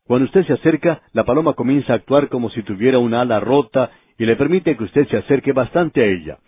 cuando 0.06 0.26
usted 0.26 0.48
se 0.48 0.54
acerca, 0.54 1.04
la 1.14 1.26
paloma 1.26 1.54
comienza 1.54 1.94
a 1.94 1.98
actuar 1.98 2.28
como 2.28 2.50
si 2.50 2.64
tuviera 2.64 2.98
una 2.98 3.22
ala 3.22 3.40
rota 3.40 3.92
y 4.18 4.26
le 4.26 4.36
permite 4.36 4.76
que 4.76 4.84
usted 4.84 5.08
se 5.10 5.18
acerque 5.18 5.54
bastante 5.54 6.02
a 6.02 6.08
ella. 6.08 6.40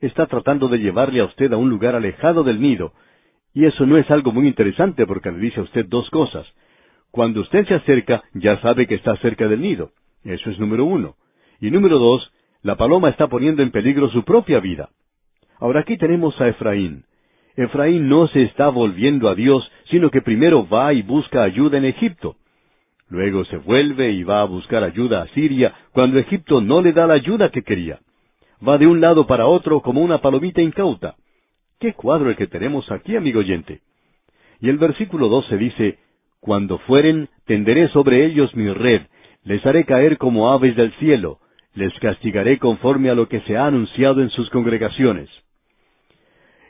Está 0.00 0.26
tratando 0.26 0.68
de 0.68 0.78
llevarle 0.78 1.20
a 1.20 1.26
usted 1.26 1.52
a 1.52 1.58
un 1.58 1.68
lugar 1.68 1.94
alejado 1.94 2.42
del 2.42 2.58
nido, 2.58 2.94
y 3.52 3.66
eso 3.66 3.84
no 3.84 3.98
es 3.98 4.10
algo 4.10 4.32
muy 4.32 4.46
interesante 4.46 5.06
porque 5.06 5.30
le 5.30 5.38
dice 5.38 5.60
a 5.60 5.64
usted 5.64 5.84
dos 5.86 6.08
cosas. 6.08 6.46
Cuando 7.10 7.42
usted 7.42 7.66
se 7.66 7.74
acerca, 7.74 8.22
ya 8.32 8.58
sabe 8.62 8.86
que 8.86 8.94
está 8.94 9.16
cerca 9.16 9.48
del 9.48 9.60
nido. 9.60 9.90
Eso 10.24 10.50
es 10.50 10.58
número 10.58 10.86
uno. 10.86 11.16
Y 11.60 11.70
número 11.70 11.98
dos, 11.98 12.32
la 12.62 12.76
paloma 12.76 13.10
está 13.10 13.28
poniendo 13.28 13.62
en 13.62 13.70
peligro 13.70 14.08
su 14.08 14.24
propia 14.24 14.60
vida. 14.60 14.88
Ahora 15.58 15.80
aquí 15.80 15.96
tenemos 15.96 16.38
a 16.40 16.48
Efraín. 16.48 17.04
Efraín 17.56 18.08
no 18.08 18.28
se 18.28 18.42
está 18.42 18.68
volviendo 18.68 19.28
a 19.28 19.34
Dios, 19.34 19.70
sino 19.90 20.10
que 20.10 20.20
primero 20.20 20.68
va 20.68 20.92
y 20.92 21.02
busca 21.02 21.42
ayuda 21.42 21.78
en 21.78 21.86
Egipto. 21.86 22.36
Luego 23.08 23.44
se 23.44 23.56
vuelve 23.56 24.10
y 24.12 24.24
va 24.24 24.42
a 24.42 24.46
buscar 24.46 24.82
ayuda 24.82 25.22
a 25.22 25.28
Siria 25.28 25.74
cuando 25.92 26.18
Egipto 26.18 26.60
no 26.60 26.82
le 26.82 26.92
da 26.92 27.06
la 27.06 27.14
ayuda 27.14 27.50
que 27.50 27.62
quería. 27.62 28.00
Va 28.66 28.78
de 28.78 28.86
un 28.86 29.00
lado 29.00 29.26
para 29.26 29.46
otro 29.46 29.80
como 29.80 30.02
una 30.02 30.20
palomita 30.20 30.60
incauta. 30.60 31.14
¿Qué 31.78 31.92
cuadro 31.92 32.30
el 32.30 32.36
que 32.36 32.46
tenemos 32.46 32.90
aquí, 32.90 33.16
amigo 33.16 33.40
oyente? 33.40 33.80
Y 34.60 34.68
el 34.68 34.78
versículo 34.78 35.28
12 35.28 35.56
dice, 35.56 35.98
Cuando 36.40 36.78
fueren, 36.78 37.28
tenderé 37.46 37.88
sobre 37.88 38.24
ellos 38.26 38.54
mi 38.54 38.70
red, 38.72 39.02
les 39.44 39.64
haré 39.64 39.84
caer 39.84 40.18
como 40.18 40.50
aves 40.50 40.74
del 40.74 40.92
cielo, 40.94 41.38
les 41.74 41.92
castigaré 42.00 42.58
conforme 42.58 43.10
a 43.10 43.14
lo 43.14 43.28
que 43.28 43.40
se 43.42 43.56
ha 43.56 43.66
anunciado 43.66 44.22
en 44.22 44.30
sus 44.30 44.50
congregaciones. 44.50 45.28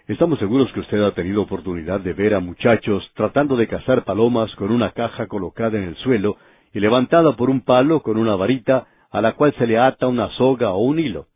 Estamos 0.09 0.39
seguros 0.39 0.71
que 0.73 0.79
usted 0.79 1.03
ha 1.03 1.15
tenido 1.15 1.43
oportunidad 1.43 1.99
de 1.99 2.13
ver 2.13 2.33
a 2.35 2.39
muchachos 2.39 3.11
tratando 3.17 3.57
de 3.57 3.67
cazar 3.67 4.05
palomas 4.05 4.55
con 4.55 4.71
una 4.71 4.93
caja 4.93 5.27
colocada 5.27 5.79
en 5.79 5.83
el 5.83 5.97
suelo 5.97 6.37
y 6.73 6.79
levantada 6.79 7.35
por 7.35 7.51
un 7.51 7.63
palo 7.63 8.03
con 8.03 8.17
una 8.17 8.37
varita 8.37 8.87
a 9.11 9.21
la 9.21 9.33
cual 9.33 9.53
se 9.59 9.67
le 9.67 9.81
ata 9.81 10.07
una 10.07 10.29
soga 10.37 10.71
o 10.71 10.79
un 10.79 11.01
hilo. 11.01 11.27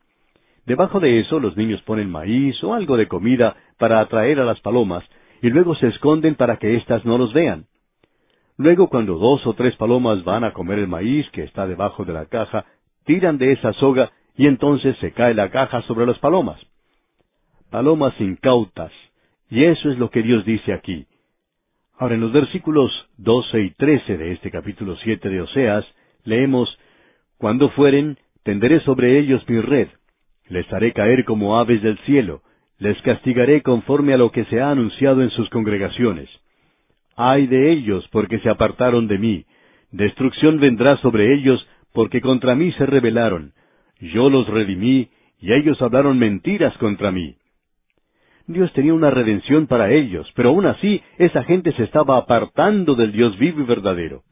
Debajo 0.66 1.00
de 1.00 1.18
eso 1.18 1.40
los 1.40 1.56
niños 1.56 1.82
ponen 1.82 2.12
maíz 2.12 2.62
o 2.62 2.72
algo 2.72 2.96
de 2.96 3.08
comida 3.08 3.56
para 3.76 3.98
atraer 3.98 4.38
a 4.38 4.44
las 4.44 4.60
palomas 4.60 5.02
y 5.42 5.50
luego 5.50 5.74
se 5.74 5.88
esconden 5.88 6.36
para 6.36 6.58
que 6.58 6.76
éstas 6.76 7.04
no 7.04 7.18
los 7.18 7.32
vean. 7.32 7.64
Luego 8.56 8.88
cuando 8.88 9.18
dos 9.18 9.44
o 9.48 9.54
tres 9.54 9.74
palomas 9.74 10.22
van 10.22 10.44
a 10.44 10.52
comer 10.52 10.78
el 10.78 10.86
maíz 10.86 11.28
que 11.30 11.42
está 11.42 11.66
debajo 11.66 12.04
de 12.04 12.12
la 12.12 12.26
caja, 12.26 12.66
tiran 13.04 13.36
de 13.36 13.50
esa 13.50 13.72
soga 13.72 14.12
y 14.36 14.46
entonces 14.46 14.96
se 14.98 15.10
cae 15.10 15.34
la 15.34 15.50
caja 15.50 15.82
sobre 15.82 16.06
las 16.06 16.20
palomas 16.20 16.69
palomas 17.70 18.14
incautas. 18.20 18.92
Y 19.48 19.64
eso 19.64 19.90
es 19.90 19.98
lo 19.98 20.10
que 20.10 20.22
Dios 20.22 20.44
dice 20.44 20.72
aquí. 20.72 21.06
Ahora, 21.98 22.14
en 22.14 22.20
los 22.20 22.32
versículos 22.32 22.90
doce 23.16 23.60
y 23.60 23.70
trece 23.70 24.16
de 24.16 24.32
este 24.32 24.50
capítulo 24.50 24.96
siete 24.96 25.28
de 25.28 25.42
Oseas, 25.42 25.84
leemos, 26.24 26.78
Cuando 27.36 27.70
fueren, 27.70 28.18
tenderé 28.42 28.80
sobre 28.80 29.18
ellos 29.18 29.42
mi 29.48 29.60
red, 29.60 29.88
les 30.48 30.70
haré 30.72 30.92
caer 30.92 31.24
como 31.24 31.58
aves 31.58 31.82
del 31.82 31.98
cielo, 32.00 32.42
les 32.78 33.00
castigaré 33.02 33.62
conforme 33.62 34.14
a 34.14 34.16
lo 34.16 34.32
que 34.32 34.44
se 34.46 34.60
ha 34.60 34.70
anunciado 34.70 35.22
en 35.22 35.30
sus 35.30 35.48
congregaciones. 35.50 36.28
Ay 37.16 37.46
de 37.46 37.70
ellos, 37.70 38.08
porque 38.10 38.38
se 38.40 38.48
apartaron 38.48 39.06
de 39.06 39.18
mí, 39.18 39.44
destrucción 39.90 40.58
vendrá 40.58 40.96
sobre 40.98 41.34
ellos, 41.34 41.66
porque 41.92 42.20
contra 42.20 42.54
mí 42.54 42.72
se 42.72 42.86
rebelaron. 42.86 43.52
Yo 44.00 44.30
los 44.30 44.48
redimí, 44.48 45.10
y 45.40 45.52
ellos 45.52 45.80
hablaron 45.82 46.18
mentiras 46.18 46.76
contra 46.78 47.10
mí. 47.10 47.36
Dios 48.52 48.72
tenía 48.72 48.94
una 48.94 49.10
redención 49.10 49.68
para 49.68 49.92
ellos, 49.92 50.28
pero 50.34 50.48
aún 50.48 50.66
así 50.66 51.00
esa 51.18 51.44
gente 51.44 51.72
se 51.72 51.84
estaba 51.84 52.16
apartando 52.16 52.96
del 52.96 53.12
Dios 53.12 53.38
vivo 53.38 53.60
y 53.60 53.64
verdadero. 53.64 54.22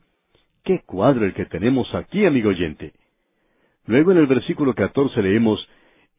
Qué 0.65 0.81
cuadro 0.85 1.25
el 1.25 1.35
que 1.35 1.47
tenemos 1.47 1.95
aquí, 1.95 2.27
amigo 2.27 2.49
oyente. 2.49 2.95
Luego 3.87 4.11
en 4.11 4.19
el 4.19 4.27
versículo 4.27 4.75
catorce 4.75 5.23
leemos, 5.23 5.67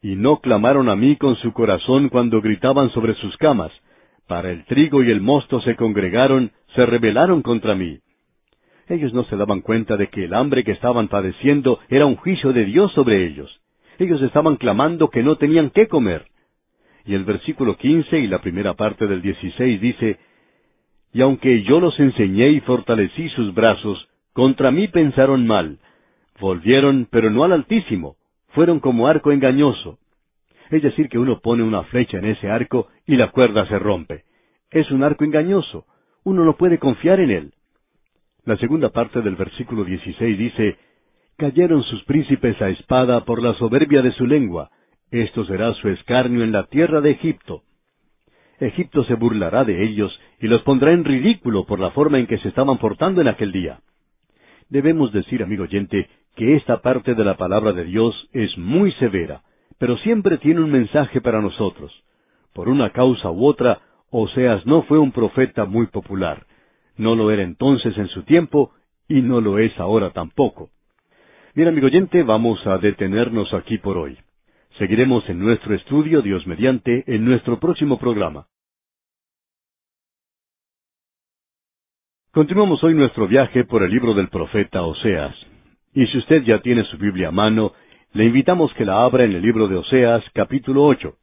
Y 0.02 0.16
no 0.16 0.40
clamaron 0.40 0.88
a 0.88 0.96
mí 0.96 1.18
con 1.18 1.36
su 1.36 1.52
corazón 1.52 2.08
cuando 2.08 2.40
gritaban 2.40 2.90
sobre 2.92 3.16
sus 3.16 3.36
camas. 3.36 3.72
Para 4.28 4.50
el 4.50 4.64
trigo 4.64 5.04
y 5.04 5.12
el 5.12 5.20
mosto 5.20 5.60
se 5.60 5.76
congregaron, 5.76 6.52
se 6.76 6.86
rebelaron 6.86 7.42
contra 7.42 7.76
mí. 7.76 8.00
Ellos 8.88 9.14
no 9.14 9.26
se 9.26 9.36
daban 9.36 9.60
cuenta 9.60 9.98
de 9.98 10.08
que 10.08 10.24
el 10.24 10.34
hambre 10.34 10.64
que 10.64 10.72
estaban 10.72 11.10
padeciendo 11.10 11.80
era 11.90 12.06
un 12.06 12.16
juicio 12.16 12.54
de 12.54 12.64
Dios 12.64 12.94
sobre 12.94 13.28
ellos. 13.28 13.60
Ellos 13.98 14.22
estaban 14.22 14.56
clamando 14.56 15.10
que 15.10 15.22
no 15.22 15.36
tenían 15.36 15.70
qué 15.70 15.90
comer. 15.90 16.28
Y 17.06 17.16
el 17.16 17.26
versículo 17.26 17.78
quince 17.78 18.20
y 18.20 18.28
la 18.28 18.40
primera 18.40 18.74
parte 18.74 19.08
del 19.08 19.22
dieciséis 19.22 19.82
dice, 19.82 20.20
Y 21.14 21.22
aunque 21.22 21.64
yo 21.64 21.80
los 21.80 22.00
enseñé 22.00 22.50
y 22.50 22.60
fortalecí 22.62 23.30
sus 23.30 23.54
brazos, 23.54 24.08
contra 24.34 24.72
mí 24.72 24.88
pensaron 24.88 25.48
mal. 25.48 25.80
Volvieron, 26.40 27.08
pero 27.12 27.30
no 27.30 27.44
al 27.44 27.52
Altísimo. 27.52 28.16
Fueron 28.50 28.80
como 28.80 29.08
arco 29.08 29.32
engañoso. 29.32 30.00
Es 30.70 30.84
decir, 30.84 31.10
que 31.10 31.18
uno 31.18 31.40
pone 31.40 31.64
una 31.64 31.84
flecha 31.84 32.18
en 32.18 32.26
ese 32.26 32.50
arco 32.50 32.88
y 33.06 33.16
la 33.16 33.32
cuerda 33.32 33.68
se 33.68 33.80
rompe. 33.80 34.24
Es 34.72 34.92
un 34.92 35.04
arco 35.04 35.24
engañoso. 35.24 35.86
Uno 36.24 36.46
no 36.46 36.58
puede 36.58 36.78
confiar 36.78 37.20
en 37.20 37.32
él. 37.32 37.54
La 38.46 38.58
segunda 38.58 38.90
parte 38.90 39.22
del 39.22 39.36
versículo 39.36 39.84
dieciséis 39.84 40.38
dice, 40.38 40.78
Cayeron 41.38 41.84
sus 41.84 42.04
príncipes 42.04 42.62
a 42.62 42.70
espada 42.70 43.24
por 43.26 43.42
la 43.42 43.54
soberbia 43.56 44.02
de 44.02 44.12
su 44.12 44.26
lengua, 44.26 44.70
esto 45.12 45.46
será 45.46 45.74
su 45.76 45.90
escarnio 45.90 46.44
en 46.44 46.52
la 46.52 46.66
tierra 46.68 47.02
de 47.02 47.12
Egipto. 47.12 47.64
Egipto 48.60 49.04
se 49.06 49.16
burlará 49.16 49.64
de 49.64 49.84
ellos 49.84 50.18
y 50.40 50.48
los 50.48 50.62
pondrá 50.64 50.92
en 50.92 51.06
ridículo 51.06 51.66
por 51.66 51.80
la 51.80 51.92
forma 51.92 52.20
en 52.20 52.28
que 52.28 52.38
se 52.40 52.50
estaban 52.50 52.78
portando 52.78 53.22
en 53.22 53.28
aquel 53.28 53.52
día. 53.52 53.80
Debemos 54.70 55.12
decir, 55.12 55.42
amigo 55.42 55.64
oyente, 55.64 56.10
que 56.36 56.56
esta 56.56 56.82
parte 56.82 57.16
de 57.16 57.26
la 57.26 57.38
palabra 57.38 57.74
de 57.74 57.86
Dios 57.86 58.30
es 58.34 58.56
muy 58.58 58.92
severa, 58.94 59.42
pero 59.78 59.98
siempre 59.98 60.38
tiene 60.38 60.62
un 60.62 60.72
mensaje 60.72 61.22
para 61.22 61.42
nosotros. 61.42 61.92
Por 62.54 62.70
una 62.70 62.92
causa 62.92 63.32
u 63.32 63.46
otra, 63.46 63.80
Oseas 64.12 64.66
no 64.66 64.84
fue 64.84 65.00
un 65.00 65.12
profeta 65.12 65.66
muy 65.66 65.88
popular. 65.88 66.46
No 66.98 67.16
lo 67.16 67.32
era 67.32 67.44
entonces 67.44 67.98
en 67.98 68.08
su 68.10 68.24
tiempo 68.24 68.72
y 69.08 69.22
no 69.22 69.42
lo 69.42 69.58
es 69.58 69.78
ahora 69.80 70.12
tampoco. 70.12 70.70
Bien, 71.56 71.68
amigo 71.68 71.88
oyente, 71.88 72.24
vamos 72.24 72.66
a 72.68 72.78
detenernos 72.78 73.54
aquí 73.54 73.78
por 73.78 73.98
hoy. 73.98 74.18
Seguiremos 74.80 75.28
en 75.30 75.40
nuestro 75.40 75.76
estudio, 75.76 76.22
Dios 76.22 76.48
mediante, 76.48 77.04
en 77.06 77.26
nuestro 77.26 77.60
próximo 77.60 78.00
programa. 78.00 78.48
Continuamos 82.32 82.82
hoy 82.86 82.94
nuestro 82.94 83.28
viaje 83.28 83.66
por 83.66 83.84
el 83.84 83.92
libro 83.92 84.14
del 84.14 84.30
profeta 84.30 84.84
Oseas. 84.84 85.36
Y 85.94 86.08
si 86.08 86.20
usted 86.20 86.44
ya 86.44 86.62
tiene 86.62 86.86
su 86.86 86.98
Biblia 86.98 87.28
a 87.28 87.32
mano, 87.32 87.74
le 88.14 88.24
invitamos 88.24 88.74
que 88.76 88.86
la 88.86 89.04
abra 89.04 89.26
en 89.26 89.34
el 89.34 89.42
libro 89.42 89.68
de 89.68 89.76
Oseas, 89.76 90.24
capítulo 90.34 90.86
ocho. 90.86 91.18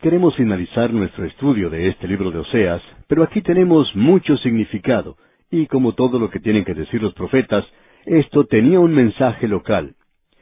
Queremos 0.00 0.34
finalizar 0.36 0.90
nuestro 0.90 1.26
estudio 1.26 1.68
de 1.68 1.88
este 1.88 2.08
libro 2.08 2.30
de 2.30 2.38
Oseas, 2.38 2.80
pero 3.08 3.22
aquí 3.24 3.42
tenemos 3.42 3.94
mucho 3.94 4.38
significado, 4.38 5.18
y 5.50 5.66
como 5.66 5.92
todo 5.94 6.18
lo 6.18 6.30
que 6.30 6.40
tienen 6.40 6.64
que 6.64 6.72
decir 6.72 7.02
los 7.02 7.12
profetas, 7.12 7.62
esto 8.06 8.46
tenía 8.46 8.80
un 8.80 8.94
mensaje 8.94 9.48
local. 9.48 9.96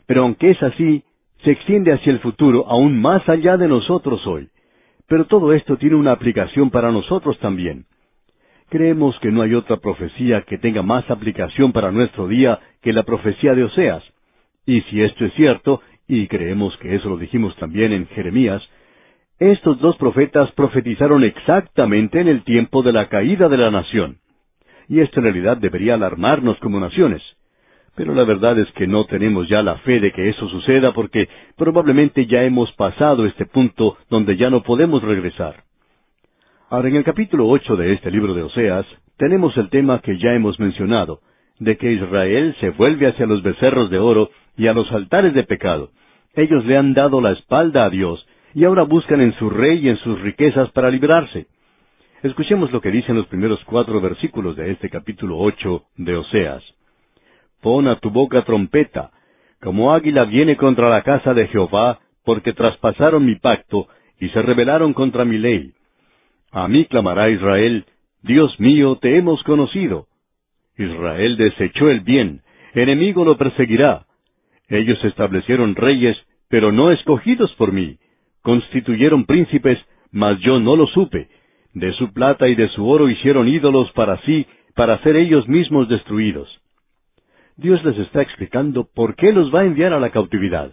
Pero 0.07 0.23
aunque 0.23 0.51
es 0.53 0.63
así, 0.63 1.03
se 1.45 1.53
extiende 1.53 1.93
hacia 1.93 2.13
el 2.13 2.21
futuro 2.21 2.67
aún 2.69 3.01
más 3.01 3.29
allá 3.29 3.57
de 3.57 3.69
nosotros 3.69 4.27
hoy. 4.27 4.49
Pero 5.07 5.27
todo 5.27 5.53
esto 5.53 5.77
tiene 5.77 5.97
una 5.97 6.13
aplicación 6.13 6.71
para 6.71 6.93
nosotros 6.93 7.39
también. 7.39 7.87
Creemos 8.69 9.19
que 9.21 9.31
no 9.31 9.43
hay 9.43 9.55
otra 9.55 9.79
profecía 9.79 10.43
que 10.43 10.59
tenga 10.59 10.83
más 10.83 11.11
aplicación 11.11 11.73
para 11.73 11.91
nuestro 11.91 12.29
día 12.29 12.61
que 12.83 12.93
la 12.93 13.05
profecía 13.05 13.55
de 13.55 13.65
Oseas. 13.65 14.03
Y 14.67 14.83
si 14.83 15.01
esto 15.01 15.25
es 15.25 15.33
cierto, 15.35 15.81
y 16.07 16.27
creemos 16.27 16.77
que 16.79 16.95
eso 16.95 17.09
lo 17.09 17.17
dijimos 17.17 17.57
también 17.57 17.93
en 17.93 18.07
Jeremías, 18.09 18.63
estos 19.39 19.81
dos 19.81 19.97
profetas 19.97 20.51
profetizaron 20.53 21.25
exactamente 21.25 22.21
en 22.21 22.29
el 22.29 22.43
tiempo 22.43 22.83
de 22.83 22.93
la 22.93 23.09
caída 23.09 23.49
de 23.49 23.57
la 23.57 23.71
nación. 23.71 24.19
Y 24.89 25.01
esto 25.01 25.21
en 25.21 25.25
realidad 25.25 25.57
debería 25.57 25.95
alarmarnos 25.95 26.59
como 26.59 26.81
naciones 26.81 27.23
Pero 27.99 28.15
la 28.15 28.23
verdad 28.23 28.57
es 28.61 28.71
que 28.75 28.87
no 28.87 29.07
tenemos 29.07 29.49
ya 29.49 29.61
la 29.61 29.79
fe 29.79 29.99
de 29.99 30.13
que 30.13 30.29
eso 30.29 30.49
suceda 30.49 30.93
porque 30.93 31.29
probablemente 31.57 32.27
ya 32.27 32.45
hemos 32.45 32.71
pasado 32.75 33.27
este 33.27 33.45
punto 33.45 33.97
donde 34.09 34.37
ya 34.37 34.51
no 34.51 34.63
podemos 34.63 35.03
regresar. 35.03 35.65
Ahora, 36.71 36.91
en 36.91 36.95
el 36.95 37.03
capítulo 37.03 37.49
ocho 37.49 37.75
de 37.75 37.95
este 37.95 38.13
libro 38.13 38.35
de 38.35 38.43
Oseas, 38.43 38.87
tenemos 39.17 39.57
el 39.57 39.69
tema 39.69 39.99
que 39.99 40.17
ya 40.17 40.33
hemos 40.33 40.61
mencionado, 40.61 41.23
de 41.59 41.77
que 41.77 41.91
Israel 41.91 42.55
se 42.61 42.71
vuelve 42.71 43.09
hacia 43.09 43.27
los 43.27 43.43
becerros 43.43 43.91
de 43.91 43.99
oro 43.99 44.31
y 44.57 44.69
a 44.69 44.75
los 44.75 44.93
altares 44.93 45.35
de 45.35 45.43
pecado. 45.43 45.91
Ellos 46.37 46.65
le 46.67 46.77
han 46.77 46.95
dado 46.95 47.21
la 47.21 47.33
espalda 47.33 47.85
a 47.85 47.91
Dios 47.91 48.25
y 48.55 48.63
ahora 48.63 48.85
buscan 48.85 49.21
en 49.21 49.33
su 49.41 49.51
rey 49.51 49.81
y 49.85 49.89
en 49.89 49.97
sus 49.97 50.21
riquezas 50.21 50.71
para 50.71 50.89
librarse. 50.89 51.49
Escuchemos 52.23 52.71
lo 52.71 52.81
que 52.81 52.93
dicen 52.93 53.17
los 53.17 53.27
primeros 53.27 53.59
cuatro 53.65 54.01
versículos 54.01 54.55
de 54.55 54.71
este 54.71 54.89
capítulo 54.89 55.37
ocho 55.39 55.87
de 55.97 56.15
Oseas. 56.15 56.78
Pon 57.69 57.87
a 57.87 57.97
tu 57.97 58.09
boca 58.09 58.41
trompeta, 58.47 59.11
como 59.61 59.93
águila 59.93 60.25
viene 60.25 60.57
contra 60.57 60.89
la 60.89 61.03
casa 61.03 61.35
de 61.35 61.49
Jehová, 61.49 61.99
porque 62.25 62.55
traspasaron 62.55 63.27
mi 63.27 63.35
pacto 63.35 63.89
y 64.19 64.31
se 64.31 64.41
rebelaron 64.41 64.95
contra 64.95 65.27
mi 65.27 65.37
ley. 65.37 65.73
A 66.51 66.67
mí 66.67 66.87
clamará 66.87 67.29
Israel, 67.29 67.85
Dios 68.23 68.59
mío, 68.59 68.97
te 69.03 69.19
hemos 69.19 69.43
conocido. 69.43 70.07
Israel 70.79 71.37
desechó 71.37 71.91
el 71.91 72.01
bien, 72.01 72.41
enemigo 72.73 73.23
lo 73.23 73.37
perseguirá. 73.37 74.07
Ellos 74.71 75.05
establecieron 75.05 75.75
reyes, 75.75 76.17
pero 76.49 76.73
no 76.73 76.91
escogidos 76.91 77.53
por 77.57 77.73
mí. 77.73 77.99
Constituyeron 78.41 79.27
príncipes, 79.27 79.79
mas 80.11 80.41
yo 80.41 80.59
no 80.59 80.75
lo 80.75 80.87
supe. 80.87 81.29
De 81.75 81.93
su 81.93 82.15
plata 82.15 82.49
y 82.49 82.55
de 82.55 82.69
su 82.69 82.89
oro 82.89 83.11
hicieron 83.11 83.47
ídolos 83.47 83.93
para 83.93 84.17
sí, 84.23 84.47
para 84.75 85.03
ser 85.03 85.17
ellos 85.17 85.47
mismos 85.47 85.87
destruidos. 85.91 86.58
Dios 87.59 87.85
les 87.85 87.99
está 87.99 88.23
explicando 88.23 88.89
por 88.95 89.17
qué 89.17 89.33
los 89.33 89.53
va 89.53 89.63
a 89.63 89.65
enviar 89.65 89.93
a 89.93 89.99
la 89.99 90.11
cautividad. 90.11 90.71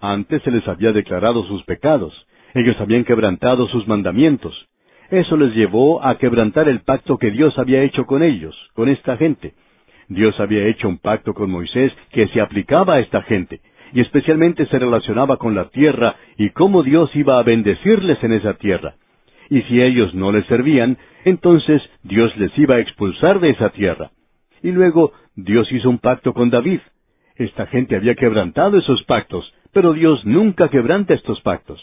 Antes 0.00 0.42
se 0.42 0.50
les 0.50 0.66
había 0.66 0.90
declarado 0.90 1.44
sus 1.44 1.62
pecados. 1.62 2.26
Ellos 2.52 2.74
habían 2.80 3.04
quebrantado 3.04 3.68
sus 3.68 3.86
mandamientos. 3.86 4.66
Eso 5.08 5.36
les 5.36 5.54
llevó 5.54 6.04
a 6.04 6.18
quebrantar 6.18 6.68
el 6.68 6.80
pacto 6.80 7.16
que 7.16 7.30
Dios 7.30 7.56
había 7.60 7.84
hecho 7.84 8.06
con 8.06 8.24
ellos, 8.24 8.56
con 8.74 8.88
esta 8.88 9.16
gente. 9.16 9.54
Dios 10.08 10.38
había 10.40 10.66
hecho 10.66 10.88
un 10.88 10.98
pacto 10.98 11.32
con 11.32 11.48
Moisés 11.48 11.92
que 12.10 12.26
se 12.26 12.40
aplicaba 12.40 12.94
a 12.94 13.00
esta 13.00 13.22
gente, 13.22 13.60
y 13.92 14.00
especialmente 14.00 14.66
se 14.66 14.80
relacionaba 14.80 15.36
con 15.36 15.54
la 15.54 15.68
tierra 15.68 16.16
y 16.36 16.50
cómo 16.50 16.82
Dios 16.82 17.08
iba 17.14 17.38
a 17.38 17.44
bendecirles 17.44 18.20
en 18.24 18.32
esa 18.32 18.54
tierra. 18.54 18.96
Y 19.48 19.62
si 19.62 19.80
ellos 19.80 20.12
no 20.12 20.32
les 20.32 20.44
servían, 20.46 20.98
entonces 21.24 21.88
Dios 22.02 22.36
les 22.36 22.50
iba 22.58 22.74
a 22.74 22.80
expulsar 22.80 23.38
de 23.38 23.50
esa 23.50 23.70
tierra. 23.70 24.10
Y 24.66 24.72
luego 24.72 25.12
Dios 25.36 25.70
hizo 25.70 25.88
un 25.88 25.98
pacto 25.98 26.34
con 26.34 26.50
David. 26.50 26.80
Esta 27.36 27.66
gente 27.66 27.94
había 27.94 28.16
quebrantado 28.16 28.76
esos 28.78 29.00
pactos, 29.04 29.54
pero 29.72 29.92
Dios 29.92 30.24
nunca 30.24 30.70
quebranta 30.70 31.14
estos 31.14 31.40
pactos. 31.42 31.80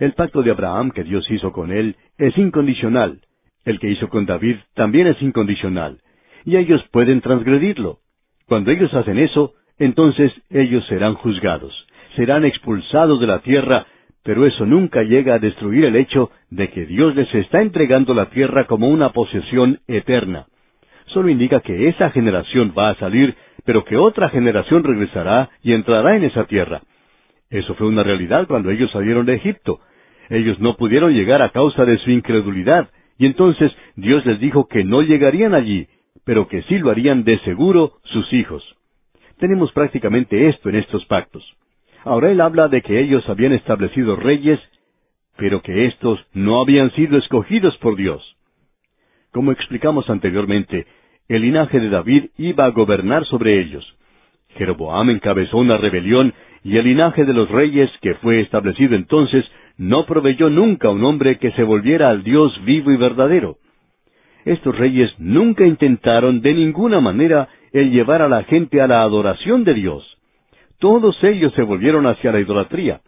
El 0.00 0.14
pacto 0.14 0.42
de 0.42 0.50
Abraham 0.50 0.90
que 0.90 1.04
Dios 1.04 1.30
hizo 1.30 1.52
con 1.52 1.70
él 1.70 1.94
es 2.16 2.36
incondicional. 2.36 3.20
El 3.64 3.78
que 3.78 3.88
hizo 3.88 4.08
con 4.08 4.26
David 4.26 4.56
también 4.74 5.06
es 5.06 5.22
incondicional. 5.22 6.00
Y 6.44 6.56
ellos 6.56 6.82
pueden 6.90 7.20
transgredirlo. 7.20 8.00
Cuando 8.46 8.72
ellos 8.72 8.92
hacen 8.94 9.16
eso, 9.20 9.54
entonces 9.78 10.32
ellos 10.50 10.84
serán 10.88 11.14
juzgados, 11.14 11.86
serán 12.16 12.44
expulsados 12.44 13.20
de 13.20 13.28
la 13.28 13.42
tierra, 13.42 13.86
pero 14.24 14.44
eso 14.44 14.66
nunca 14.66 15.04
llega 15.04 15.34
a 15.36 15.38
destruir 15.38 15.84
el 15.84 15.94
hecho 15.94 16.32
de 16.50 16.68
que 16.70 16.84
Dios 16.84 17.14
les 17.14 17.32
está 17.32 17.62
entregando 17.62 18.12
la 18.12 18.28
tierra 18.30 18.66
como 18.66 18.88
una 18.88 19.10
posesión 19.10 19.78
eterna. 19.86 20.48
Solo 21.08 21.28
indica 21.28 21.60
que 21.60 21.88
esa 21.88 22.10
generación 22.10 22.74
va 22.76 22.90
a 22.90 22.94
salir, 22.96 23.34
pero 23.64 23.84
que 23.84 23.96
otra 23.96 24.28
generación 24.28 24.84
regresará 24.84 25.50
y 25.62 25.72
entrará 25.72 26.16
en 26.16 26.24
esa 26.24 26.44
tierra. 26.44 26.82
Eso 27.50 27.74
fue 27.74 27.86
una 27.86 28.02
realidad 28.02 28.46
cuando 28.46 28.70
ellos 28.70 28.90
salieron 28.90 29.24
de 29.26 29.34
Egipto. 29.34 29.80
Ellos 30.28 30.60
no 30.60 30.76
pudieron 30.76 31.14
llegar 31.14 31.40
a 31.42 31.50
causa 31.50 31.84
de 31.84 31.98
su 31.98 32.10
incredulidad, 32.10 32.90
y 33.18 33.26
entonces 33.26 33.72
Dios 33.96 34.24
les 34.26 34.38
dijo 34.38 34.68
que 34.68 34.84
no 34.84 35.02
llegarían 35.02 35.54
allí, 35.54 35.88
pero 36.24 36.46
que 36.46 36.62
sí 36.62 36.78
lo 36.78 36.90
harían 36.90 37.24
de 37.24 37.38
seguro 37.40 37.94
sus 38.04 38.30
hijos. 38.34 38.62
Tenemos 39.38 39.72
prácticamente 39.72 40.48
esto 40.48 40.68
en 40.68 40.76
estos 40.76 41.06
pactos. 41.06 41.44
Ahora 42.04 42.30
él 42.30 42.40
habla 42.40 42.68
de 42.68 42.82
que 42.82 43.00
ellos 43.00 43.26
habían 43.28 43.52
establecido 43.52 44.16
reyes, 44.16 44.60
pero 45.36 45.62
que 45.62 45.86
éstos 45.86 46.20
no 46.32 46.60
habían 46.60 46.90
sido 46.92 47.16
escogidos 47.16 47.76
por 47.78 47.96
Dios. 47.96 48.36
Como 49.32 49.52
explicamos 49.52 50.08
anteriormente, 50.10 50.86
el 51.28 51.42
linaje 51.42 51.78
de 51.78 51.90
David 51.90 52.26
iba 52.38 52.64
a 52.64 52.70
gobernar 52.70 53.24
sobre 53.26 53.60
ellos. 53.60 53.84
Jeroboam 54.56 55.10
encabezó 55.10 55.58
una 55.58 55.76
rebelión 55.76 56.32
y 56.64 56.76
el 56.78 56.84
linaje 56.84 57.24
de 57.24 57.34
los 57.34 57.50
reyes 57.50 57.90
que 58.00 58.14
fue 58.14 58.40
establecido 58.40 58.96
entonces 58.96 59.44
no 59.76 60.06
proveyó 60.06 60.50
nunca 60.50 60.88
un 60.88 61.04
hombre 61.04 61.38
que 61.38 61.52
se 61.52 61.62
volviera 61.62 62.08
al 62.08 62.24
Dios 62.24 62.58
vivo 62.64 62.90
y 62.90 62.96
verdadero. 62.96 63.58
Estos 64.44 64.76
reyes 64.76 65.12
nunca 65.18 65.66
intentaron 65.66 66.40
de 66.40 66.54
ninguna 66.54 67.00
manera 67.00 67.48
el 67.72 67.90
llevar 67.90 68.22
a 68.22 68.28
la 68.28 68.44
gente 68.44 68.80
a 68.80 68.86
la 68.86 69.02
adoración 69.02 69.64
de 69.64 69.74
Dios. 69.74 70.16
Todos 70.78 71.22
ellos 71.22 71.52
se 71.54 71.62
volvieron 71.62 72.06
hacia 72.06 72.32
la 72.32 72.40
idolatría. 72.40 73.00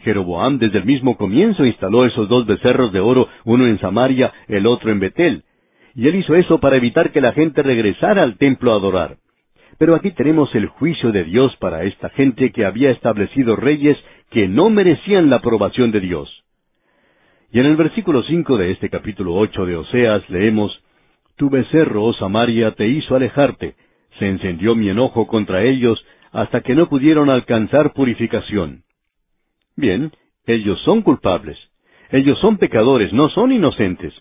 Jeroboam 0.00 0.58
desde 0.58 0.78
el 0.78 0.84
mismo 0.84 1.16
comienzo 1.16 1.66
instaló 1.66 2.04
esos 2.04 2.28
dos 2.28 2.46
becerros 2.46 2.92
de 2.92 3.00
oro, 3.00 3.28
uno 3.44 3.66
en 3.66 3.80
Samaria, 3.80 4.32
el 4.46 4.66
otro 4.66 4.92
en 4.92 5.00
Betel. 5.00 5.42
Y 5.98 6.06
él 6.06 6.14
hizo 6.14 6.36
eso 6.36 6.60
para 6.60 6.76
evitar 6.76 7.10
que 7.10 7.20
la 7.20 7.32
gente 7.32 7.60
regresara 7.60 8.22
al 8.22 8.38
templo 8.38 8.72
a 8.72 8.76
adorar. 8.76 9.16
Pero 9.78 9.96
aquí 9.96 10.12
tenemos 10.12 10.54
el 10.54 10.68
juicio 10.68 11.10
de 11.10 11.24
Dios 11.24 11.56
para 11.56 11.82
esta 11.82 12.08
gente 12.10 12.52
que 12.52 12.64
había 12.64 12.92
establecido 12.92 13.56
reyes 13.56 13.98
que 14.30 14.46
no 14.46 14.70
merecían 14.70 15.28
la 15.28 15.36
aprobación 15.36 15.90
de 15.90 15.98
Dios. 15.98 16.44
Y 17.50 17.58
en 17.58 17.66
el 17.66 17.74
versículo 17.74 18.22
cinco 18.22 18.56
de 18.56 18.70
este 18.70 18.90
capítulo 18.90 19.34
ocho 19.34 19.66
de 19.66 19.74
Oseas 19.74 20.22
leemos 20.30 20.84
Tu 21.34 21.50
becerro, 21.50 22.04
oh 22.04 22.12
Samaria, 22.12 22.76
te 22.76 22.86
hizo 22.86 23.16
alejarte, 23.16 23.74
se 24.20 24.28
encendió 24.28 24.76
mi 24.76 24.90
enojo 24.90 25.26
contra 25.26 25.64
ellos 25.64 26.00
hasta 26.30 26.60
que 26.60 26.76
no 26.76 26.88
pudieron 26.88 27.28
alcanzar 27.28 27.92
purificación. 27.92 28.84
Bien, 29.74 30.12
ellos 30.46 30.80
son 30.84 31.02
culpables. 31.02 31.58
Ellos 32.12 32.38
son 32.38 32.56
pecadores, 32.56 33.12
no 33.12 33.30
son 33.30 33.50
inocentes. 33.50 34.14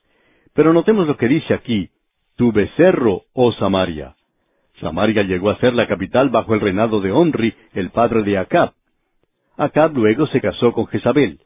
Pero 0.58 0.74
notemos 0.74 1.06
lo 1.06 1.18
que 1.18 1.28
dice 1.28 1.54
aquí, 1.54 1.92
Tu 2.36 2.52
becerro, 2.52 3.22
oh 3.34 3.52
Samaria. 3.52 4.16
Samaria 4.82 5.22
llegó 5.22 5.52
a 5.52 5.60
ser 5.60 5.76
la 5.76 5.88
capital 5.88 6.30
bajo 6.32 6.56
el 6.56 6.62
reinado 6.62 7.00
de 7.00 7.12
Onri, 7.12 7.54
el 7.76 7.92
padre 7.92 8.24
de 8.24 8.40
Acab. 8.40 8.72
Acab 9.56 9.96
luego 9.96 10.26
se 10.26 10.42
casó 10.42 10.72
con 10.74 10.88
Jezabel. 10.88 11.42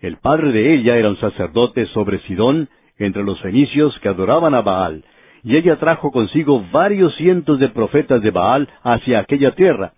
El 0.00 0.18
padre 0.18 0.52
de 0.52 0.74
ella 0.74 0.98
era 0.98 1.08
un 1.08 1.16
sacerdote 1.16 1.86
sobre 1.94 2.18
Sidón, 2.26 2.68
entre 2.98 3.22
los 3.22 3.40
fenicios 3.40 3.98
que 4.00 4.10
adoraban 4.10 4.54
a 4.54 4.60
Baal, 4.60 5.02
y 5.42 5.56
ella 5.56 5.76
trajo 5.76 6.12
consigo 6.12 6.62
varios 6.70 7.16
cientos 7.16 7.58
de 7.58 7.70
profetas 7.70 8.20
de 8.20 8.32
Baal 8.32 8.68
hacia 8.82 9.20
aquella 9.20 9.54
tierra. 9.54 9.94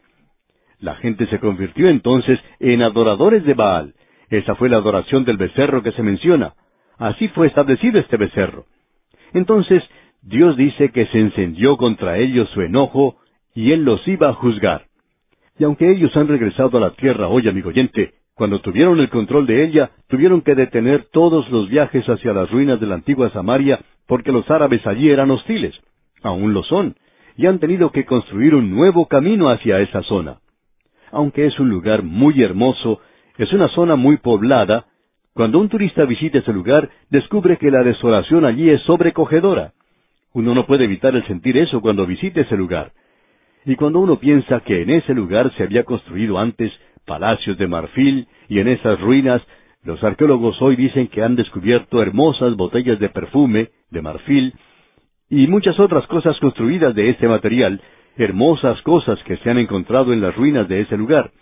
La 0.78 0.94
gente 0.94 1.26
se 1.26 1.40
convirtió 1.40 1.88
entonces 1.88 2.38
en 2.60 2.82
adoradores 2.82 3.44
de 3.44 3.54
Baal. 3.54 3.94
Esa 4.30 4.54
fue 4.54 4.68
la 4.68 4.76
adoración 4.76 5.24
del 5.24 5.38
becerro 5.38 5.82
que 5.82 5.90
se 5.90 6.04
menciona. 6.04 6.54
Así 6.98 7.28
fue 7.28 7.46
establecido 7.46 7.98
este 7.98 8.16
becerro. 8.16 8.66
Entonces 9.32 9.82
Dios 10.22 10.56
dice 10.56 10.90
que 10.90 11.06
se 11.06 11.18
encendió 11.18 11.76
contra 11.76 12.18
ellos 12.18 12.48
su 12.50 12.62
enojo 12.62 13.16
y 13.54 13.72
Él 13.72 13.84
los 13.84 14.06
iba 14.08 14.28
a 14.28 14.34
juzgar. 14.34 14.86
Y 15.58 15.64
aunque 15.64 15.90
ellos 15.90 16.16
han 16.16 16.28
regresado 16.28 16.78
a 16.78 16.80
la 16.80 16.90
tierra 16.90 17.28
hoy, 17.28 17.48
amigo 17.48 17.68
oyente, 17.68 18.14
cuando 18.34 18.60
tuvieron 18.60 18.98
el 18.98 19.10
control 19.10 19.46
de 19.46 19.64
ella, 19.64 19.90
tuvieron 20.08 20.42
que 20.42 20.56
detener 20.56 21.06
todos 21.12 21.48
los 21.50 21.68
viajes 21.68 22.04
hacia 22.08 22.32
las 22.32 22.50
ruinas 22.50 22.80
de 22.80 22.86
la 22.86 22.96
antigua 22.96 23.30
Samaria 23.30 23.78
porque 24.06 24.32
los 24.32 24.50
árabes 24.50 24.84
allí 24.86 25.10
eran 25.10 25.30
hostiles. 25.30 25.74
Aún 26.22 26.52
lo 26.52 26.62
son, 26.64 26.96
y 27.36 27.46
han 27.46 27.58
tenido 27.58 27.92
que 27.92 28.04
construir 28.04 28.54
un 28.54 28.70
nuevo 28.70 29.06
camino 29.06 29.50
hacia 29.50 29.80
esa 29.80 30.02
zona. 30.02 30.38
Aunque 31.12 31.46
es 31.46 31.58
un 31.60 31.68
lugar 31.68 32.02
muy 32.02 32.42
hermoso, 32.42 33.00
es 33.38 33.52
una 33.52 33.68
zona 33.68 33.94
muy 33.94 34.16
poblada, 34.16 34.86
cuando 35.34 35.58
un 35.58 35.68
turista 35.68 36.04
visita 36.04 36.38
ese 36.38 36.52
lugar, 36.52 36.88
descubre 37.10 37.56
que 37.56 37.70
la 37.70 37.82
desolación 37.82 38.44
allí 38.44 38.70
es 38.70 38.80
sobrecogedora. 38.82 39.72
Uno 40.32 40.54
no 40.54 40.64
puede 40.64 40.84
evitar 40.84 41.14
el 41.16 41.26
sentir 41.26 41.56
eso 41.56 41.80
cuando 41.80 42.06
visite 42.06 42.42
ese 42.42 42.56
lugar. 42.56 42.92
Y 43.64 43.74
cuando 43.74 43.98
uno 43.98 44.20
piensa 44.20 44.60
que 44.60 44.82
en 44.82 44.90
ese 44.90 45.12
lugar 45.12 45.52
se 45.56 45.64
había 45.64 45.82
construido 45.82 46.38
antes 46.38 46.72
palacios 47.04 47.58
de 47.58 47.66
marfil 47.66 48.28
y 48.48 48.60
en 48.60 48.68
esas 48.68 49.00
ruinas 49.00 49.42
los 49.82 50.02
arqueólogos 50.04 50.60
hoy 50.62 50.76
dicen 50.76 51.08
que 51.08 51.22
han 51.22 51.34
descubierto 51.34 52.00
hermosas 52.00 52.56
botellas 52.56 52.98
de 53.00 53.08
perfume, 53.08 53.70
de 53.90 54.02
marfil, 54.02 54.54
y 55.28 55.46
muchas 55.48 55.78
otras 55.80 56.06
cosas 56.06 56.38
construidas 56.38 56.94
de 56.94 57.10
este 57.10 57.26
material, 57.26 57.80
hermosas 58.16 58.80
cosas 58.82 59.18
que 59.24 59.36
se 59.38 59.50
han 59.50 59.58
encontrado 59.58 60.12
en 60.12 60.20
las 60.20 60.36
ruinas 60.36 60.68
de 60.68 60.82
ese 60.82 60.96
lugar. 60.96 61.32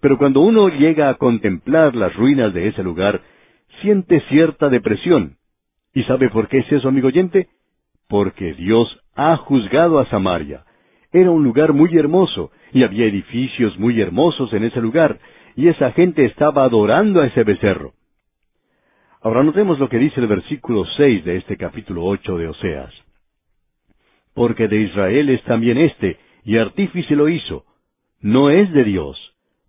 Pero 0.00 0.18
cuando 0.18 0.40
uno 0.40 0.68
llega 0.68 1.10
a 1.10 1.14
contemplar 1.14 1.94
las 1.94 2.14
ruinas 2.16 2.52
de 2.54 2.68
ese 2.68 2.82
lugar, 2.82 3.20
siente 3.82 4.20
cierta 4.28 4.70
depresión. 4.70 5.36
¿Y 5.92 6.04
sabe 6.04 6.30
por 6.30 6.48
qué 6.48 6.58
es 6.58 6.72
eso, 6.72 6.88
amigo 6.88 7.08
oyente? 7.08 7.48
porque 8.12 8.52
Dios 8.52 8.94
ha 9.14 9.38
juzgado 9.38 9.98
a 9.98 10.04
Samaria. 10.04 10.66
Era 11.12 11.30
un 11.30 11.42
lugar 11.44 11.72
muy 11.72 11.96
hermoso, 11.96 12.50
y 12.70 12.82
había 12.82 13.06
edificios 13.06 13.78
muy 13.78 14.02
hermosos 14.02 14.52
en 14.52 14.64
ese 14.64 14.82
lugar, 14.82 15.18
y 15.56 15.68
esa 15.68 15.92
gente 15.92 16.26
estaba 16.26 16.64
adorando 16.64 17.22
a 17.22 17.26
ese 17.28 17.42
becerro. 17.42 17.94
Ahora 19.22 19.42
notemos 19.42 19.78
lo 19.78 19.88
que 19.88 19.96
dice 19.96 20.20
el 20.20 20.26
versículo 20.26 20.84
seis 20.98 21.24
de 21.24 21.38
este 21.38 21.56
capítulo 21.56 22.04
ocho 22.04 22.36
de 22.36 22.48
Oseas. 22.48 22.92
Porque 24.34 24.68
de 24.68 24.82
Israel 24.82 25.30
es 25.30 25.42
también 25.44 25.78
este, 25.78 26.18
y 26.44 26.58
artífice 26.58 27.16
lo 27.16 27.30
hizo. 27.30 27.64
No 28.20 28.50
es 28.50 28.70
de 28.74 28.84
Dios, 28.84 29.16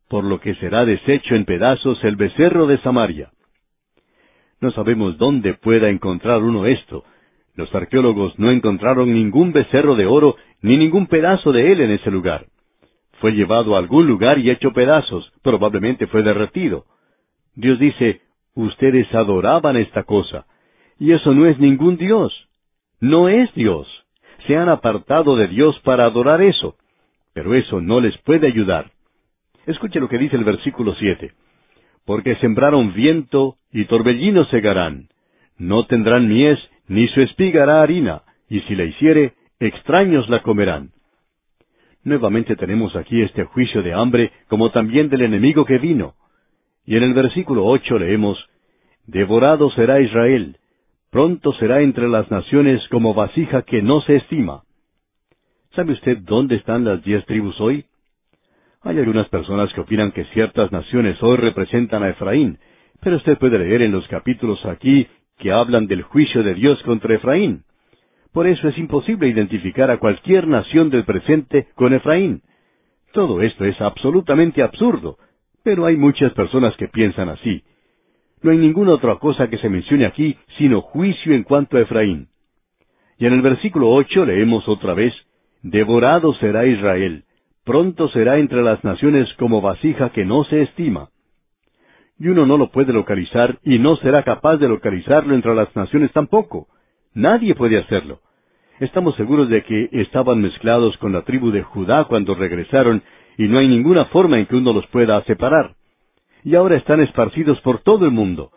por 0.09 0.25
lo 0.25 0.41
que 0.41 0.53
será 0.55 0.83
deshecho 0.83 1.35
en 1.35 1.45
pedazos 1.45 2.03
el 2.03 2.17
becerro 2.17 2.67
de 2.67 2.77
Samaria. 2.79 3.31
No 4.63 4.71
sabemos 4.71 5.17
dónde 5.17 5.55
pueda 5.55 5.89
encontrar 5.89 6.41
uno 6.41 6.65
esto. 6.65 7.03
Los 7.53 7.75
arqueólogos 7.75 8.39
no 8.39 8.49
encontraron 8.49 9.13
ningún 9.13 9.51
becerro 9.51 9.93
de 9.97 10.05
oro 10.05 10.37
ni 10.61 10.77
ningún 10.77 11.07
pedazo 11.07 11.51
de 11.51 11.73
él 11.73 11.81
en 11.81 11.91
ese 11.91 12.09
lugar. 12.09 12.45
Fue 13.19 13.33
llevado 13.33 13.75
a 13.75 13.79
algún 13.79 14.07
lugar 14.07 14.39
y 14.39 14.49
hecho 14.49 14.71
pedazos, 14.71 15.29
probablemente 15.41 16.07
fue 16.07 16.23
derretido. 16.23 16.85
Dios 17.55 17.77
dice, 17.77 18.21
ustedes 18.55 19.13
adoraban 19.13 19.75
esta 19.75 20.03
cosa, 20.03 20.45
y 20.97 21.11
eso 21.11 21.33
no 21.33 21.45
es 21.45 21.59
ningún 21.59 21.97
Dios. 21.97 22.31
No 23.01 23.27
es 23.27 23.53
Dios. 23.55 23.85
Se 24.47 24.55
han 24.55 24.69
apartado 24.69 25.35
de 25.35 25.49
Dios 25.49 25.77
para 25.83 26.05
adorar 26.05 26.41
eso, 26.41 26.77
pero 27.33 27.53
eso 27.53 27.81
no 27.81 27.99
les 27.99 28.17
puede 28.19 28.47
ayudar. 28.47 28.91
Escuche 29.65 29.99
lo 29.99 30.07
que 30.07 30.19
dice 30.19 30.37
el 30.37 30.45
versículo 30.45 30.95
siete. 30.95 31.33
Porque 32.05 32.35
sembraron 32.37 32.93
viento 32.93 33.55
y 33.71 33.85
torbellinos 33.85 34.49
segarán. 34.49 35.09
No 35.57 35.85
tendrán 35.85 36.27
mies, 36.27 36.59
ni 36.87 37.07
su 37.07 37.21
espiga 37.21 37.63
hará 37.63 37.81
harina, 37.81 38.23
y 38.49 38.59
si 38.61 38.75
la 38.75 38.83
hiciere, 38.83 39.33
extraños 39.59 40.29
la 40.29 40.41
comerán. 40.41 40.91
Nuevamente 42.03 42.55
tenemos 42.55 42.95
aquí 42.95 43.21
este 43.21 43.45
juicio 43.45 43.81
de 43.81 43.93
hambre 43.93 44.31
como 44.49 44.71
también 44.71 45.09
del 45.09 45.21
enemigo 45.21 45.63
que 45.65 45.77
vino. 45.77 46.15
Y 46.85 46.97
en 46.97 47.03
el 47.03 47.13
versículo 47.13 47.65
ocho 47.65 47.97
leemos, 47.97 48.37
Devorado 49.05 49.69
será 49.71 50.01
Israel, 50.01 50.57
pronto 51.09 51.53
será 51.53 51.81
entre 51.81 52.09
las 52.09 52.29
naciones 52.31 52.85
como 52.89 53.13
vasija 53.13 53.61
que 53.63 53.81
no 53.81 54.01
se 54.01 54.17
estima. 54.17 54.63
¿Sabe 55.75 55.93
usted 55.93 56.17
dónde 56.19 56.55
están 56.55 56.83
las 56.83 57.03
diez 57.03 57.25
tribus 57.25 57.59
hoy? 57.59 57.85
Hay 58.85 58.99
algunas 58.99 59.29
personas 59.29 59.71
que 59.73 59.79
opinan 59.79 60.11
que 60.11 60.25
ciertas 60.25 60.69
naciones 60.73 61.21
hoy 61.23 61.37
representan 61.37 62.03
a 62.03 62.09
Efraín, 62.09 62.59
pero 63.01 63.15
usted 63.15 63.37
puede 63.37 63.57
leer 63.57 63.81
en 63.81 63.93
los 63.93 64.05
capítulos 64.09 64.65
aquí 64.65 65.07
que 65.37 65.53
hablan 65.53 65.87
del 65.87 66.01
juicio 66.01 66.43
de 66.43 66.53
Dios 66.53 66.83
contra 66.83 67.15
Efraín. 67.15 67.63
Por 68.33 68.45
eso 68.45 68.67
es 68.67 68.77
imposible 68.77 69.29
identificar 69.29 69.89
a 69.89 69.99
cualquier 69.99 70.47
nación 70.47 70.89
del 70.89 71.05
presente 71.05 71.67
con 71.75 71.93
Efraín. 71.93 72.41
Todo 73.13 73.41
esto 73.41 73.63
es 73.63 73.79
absolutamente 73.79 74.61
absurdo, 74.61 75.17
pero 75.63 75.85
hay 75.85 75.95
muchas 75.95 76.33
personas 76.33 76.75
que 76.75 76.89
piensan 76.89 77.29
así. 77.29 77.63
No 78.41 78.51
hay 78.51 78.57
ninguna 78.57 78.93
otra 78.93 79.15
cosa 79.15 79.49
que 79.49 79.59
se 79.59 79.69
mencione 79.69 80.05
aquí 80.05 80.35
sino 80.57 80.81
juicio 80.81 81.33
en 81.33 81.43
cuanto 81.43 81.77
a 81.77 81.81
Efraín. 81.81 82.27
Y 83.17 83.27
en 83.27 83.33
el 83.33 83.41
versículo 83.41 83.91
ocho 83.91 84.25
leemos 84.25 84.67
otra 84.67 84.93
vez, 84.93 85.13
Devorado 85.61 86.33
será 86.33 86.65
Israel, 86.65 87.23
pronto 87.63 88.09
será 88.09 88.37
entre 88.37 88.61
las 88.61 88.83
naciones 88.83 89.31
como 89.35 89.61
vasija 89.61 90.09
que 90.11 90.25
no 90.25 90.43
se 90.45 90.63
estima. 90.63 91.09
Y 92.19 92.27
uno 92.27 92.45
no 92.45 92.57
lo 92.57 92.71
puede 92.71 92.93
localizar 92.93 93.57
y 93.63 93.79
no 93.79 93.95
será 93.97 94.23
capaz 94.23 94.57
de 94.57 94.67
localizarlo 94.67 95.33
entre 95.33 95.55
las 95.55 95.75
naciones 95.75 96.11
tampoco. 96.11 96.67
Nadie 97.13 97.55
puede 97.55 97.77
hacerlo. 97.77 98.19
Estamos 98.79 99.15
seguros 99.15 99.49
de 99.49 99.63
que 99.63 99.89
estaban 99.91 100.41
mezclados 100.41 100.97
con 100.97 101.13
la 101.13 101.21
tribu 101.21 101.51
de 101.51 101.63
Judá 101.63 102.05
cuando 102.05 102.35
regresaron 102.35 103.01
y 103.37 103.43
no 103.47 103.59
hay 103.59 103.67
ninguna 103.67 104.05
forma 104.05 104.39
en 104.39 104.45
que 104.45 104.55
uno 104.55 104.73
los 104.73 104.85
pueda 104.87 105.23
separar. 105.23 105.75
Y 106.43 106.55
ahora 106.55 106.77
están 106.77 107.01
esparcidos 107.01 107.59
por 107.61 107.79
todo 107.79 108.05
el 108.05 108.11
mundo. 108.11 108.51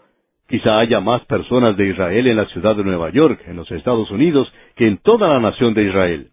Quizá 0.49 0.79
haya 0.79 1.01
más 1.01 1.25
personas 1.27 1.77
de 1.77 1.89
Israel 1.89 2.27
en 2.27 2.37
la 2.37 2.47
ciudad 2.47 2.77
de 2.77 2.85
Nueva 2.85 3.11
York, 3.11 3.41
en 3.47 3.57
los 3.57 3.71
Estados 3.71 4.11
Unidos, 4.11 4.53
que 4.77 4.87
en 4.87 4.99
toda 4.99 5.29
la 5.29 5.41
nación 5.41 5.75
de 5.75 5.85
Israel. 5.85 6.31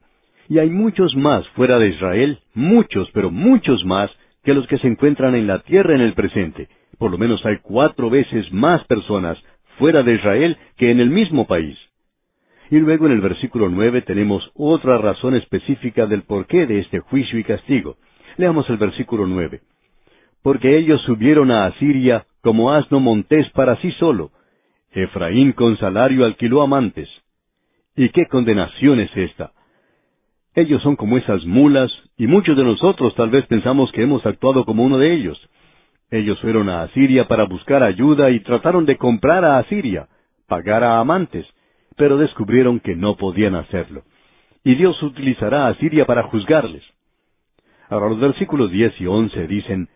Y 0.50 0.60
hay 0.60 0.70
muchos 0.70 1.16
más 1.16 1.48
fuera 1.50 1.80
de 1.80 1.90
Israel, 1.90 2.40
muchos, 2.54 3.10
pero 3.14 3.32
muchos 3.32 3.86
más, 3.86 4.12
que 4.44 4.54
los 4.54 4.68
que 4.68 4.78
se 4.78 4.88
encuentran 4.88 5.36
en 5.36 5.48
la 5.48 5.60
tierra 5.60 5.96
en 5.96 6.02
el 6.02 6.14
presente. 6.14 6.68
Por 6.98 7.12
lo 7.12 7.18
menos 7.18 7.46
hay 7.46 7.58
cuatro 7.62 8.10
veces 8.10 8.52
más 8.52 8.84
personas 8.86 9.38
fuera 9.78 10.04
de 10.04 10.16
Israel 10.16 10.58
que 10.78 10.92
en 10.92 11.00
el 11.00 11.10
mismo 11.10 11.48
país. 11.48 11.78
Y 12.70 12.80
luego 12.80 13.06
en 13.06 13.14
el 13.14 13.22
versículo 13.22 13.70
nueve 13.70 14.02
tenemos 14.02 14.50
otra 14.56 14.98
razón 14.98 15.36
específica 15.36 16.06
del 16.06 16.24
porqué 16.24 16.66
de 16.66 16.80
este 16.80 17.00
juicio 17.00 17.40
y 17.40 17.44
castigo. 17.44 17.98
Leamos 18.38 18.70
el 18.70 18.78
versículo 18.78 19.28
nueve. 19.28 19.62
Porque 20.42 20.78
ellos 20.78 21.02
subieron 21.04 21.52
a 21.52 21.66
Asiria 21.66 22.26
como 22.42 22.74
asno 22.74 23.00
montés 23.00 23.50
para 23.52 23.78
sí 23.78 23.92
solo. 23.92 24.32
Efraín 24.92 25.54
con 25.54 25.78
salario 25.78 26.26
alquiló 26.26 26.62
amantes. 26.62 27.10
¿Y 27.96 28.10
qué 28.10 28.26
condenación 28.26 29.00
es 29.00 29.16
esta? 29.16 29.52
Ellos 30.56 30.82
son 30.84 30.96
como 30.96 31.18
esas 31.18 31.46
mulas, 31.46 31.92
y 32.18 32.28
muchos 32.28 32.56
de 32.56 32.64
nosotros 32.64 33.16
tal 33.16 33.30
vez 33.30 33.46
pensamos 33.48 33.92
que 33.92 34.04
hemos 34.04 34.26
actuado 34.26 34.66
como 34.66 34.84
uno 34.84 34.98
de 34.98 35.14
ellos. 35.14 35.40
Ellos 36.12 36.40
fueron 36.42 36.70
a 36.70 36.84
Asiria 36.84 37.28
para 37.28 37.46
buscar 37.46 37.82
ayuda 37.82 38.30
y 38.30 38.40
trataron 38.42 38.86
de 38.86 38.98
comprar 38.98 39.44
a 39.44 39.58
Asiria, 39.58 40.08
pagar 40.48 40.84
a 40.84 41.00
amantes 41.00 41.48
pero 41.96 42.18
descubrieron 42.18 42.80
que 42.80 42.96
no 42.96 43.16
podían 43.16 43.56
hacerlo. 43.56 44.04
Y 44.64 44.76
Dios 44.76 45.02
utilizará 45.04 45.68
a 45.68 45.76
Siria 45.76 46.06
para 46.06 46.24
juzgarles. 46.24 46.84
Ahora 47.90 48.10
los 48.10 48.20
versículos 48.20 48.72
diez 48.72 48.94
y 49.00 49.06
once 49.06 49.48
dicen, 49.48 49.90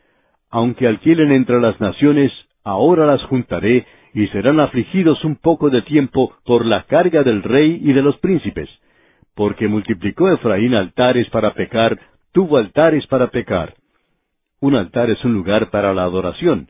Aunque 0.49 0.87
alquilen 0.87 1.31
entre 1.31 1.59
las 1.59 1.79
naciones, 1.79 2.31
ahora 2.63 3.05
las 3.05 3.23
juntaré, 3.23 3.85
y 4.13 4.27
serán 4.27 4.59
afligidos 4.59 5.23
un 5.23 5.35
poco 5.35 5.69
de 5.69 5.81
tiempo 5.83 6.35
por 6.45 6.65
la 6.65 6.83
carga 6.83 7.23
del 7.23 7.43
rey 7.43 7.79
y 7.83 7.93
de 7.93 8.01
los 8.01 8.17
príncipes, 8.17 8.69
porque 9.37 9.67
multiplicó 9.67 10.31
Efraín 10.31 10.73
altares 10.73 11.29
para 11.29 11.53
pecar, 11.53 11.99
tuvo 12.33 12.57
altares 12.57 13.05
para 13.05 13.27
pecar. 13.27 13.75
Un 14.59 14.75
altar 14.75 15.11
es 15.11 15.23
un 15.23 15.33
lugar 15.33 15.69
para 15.69 15.93
la 15.93 16.05
adoración. 16.05 16.69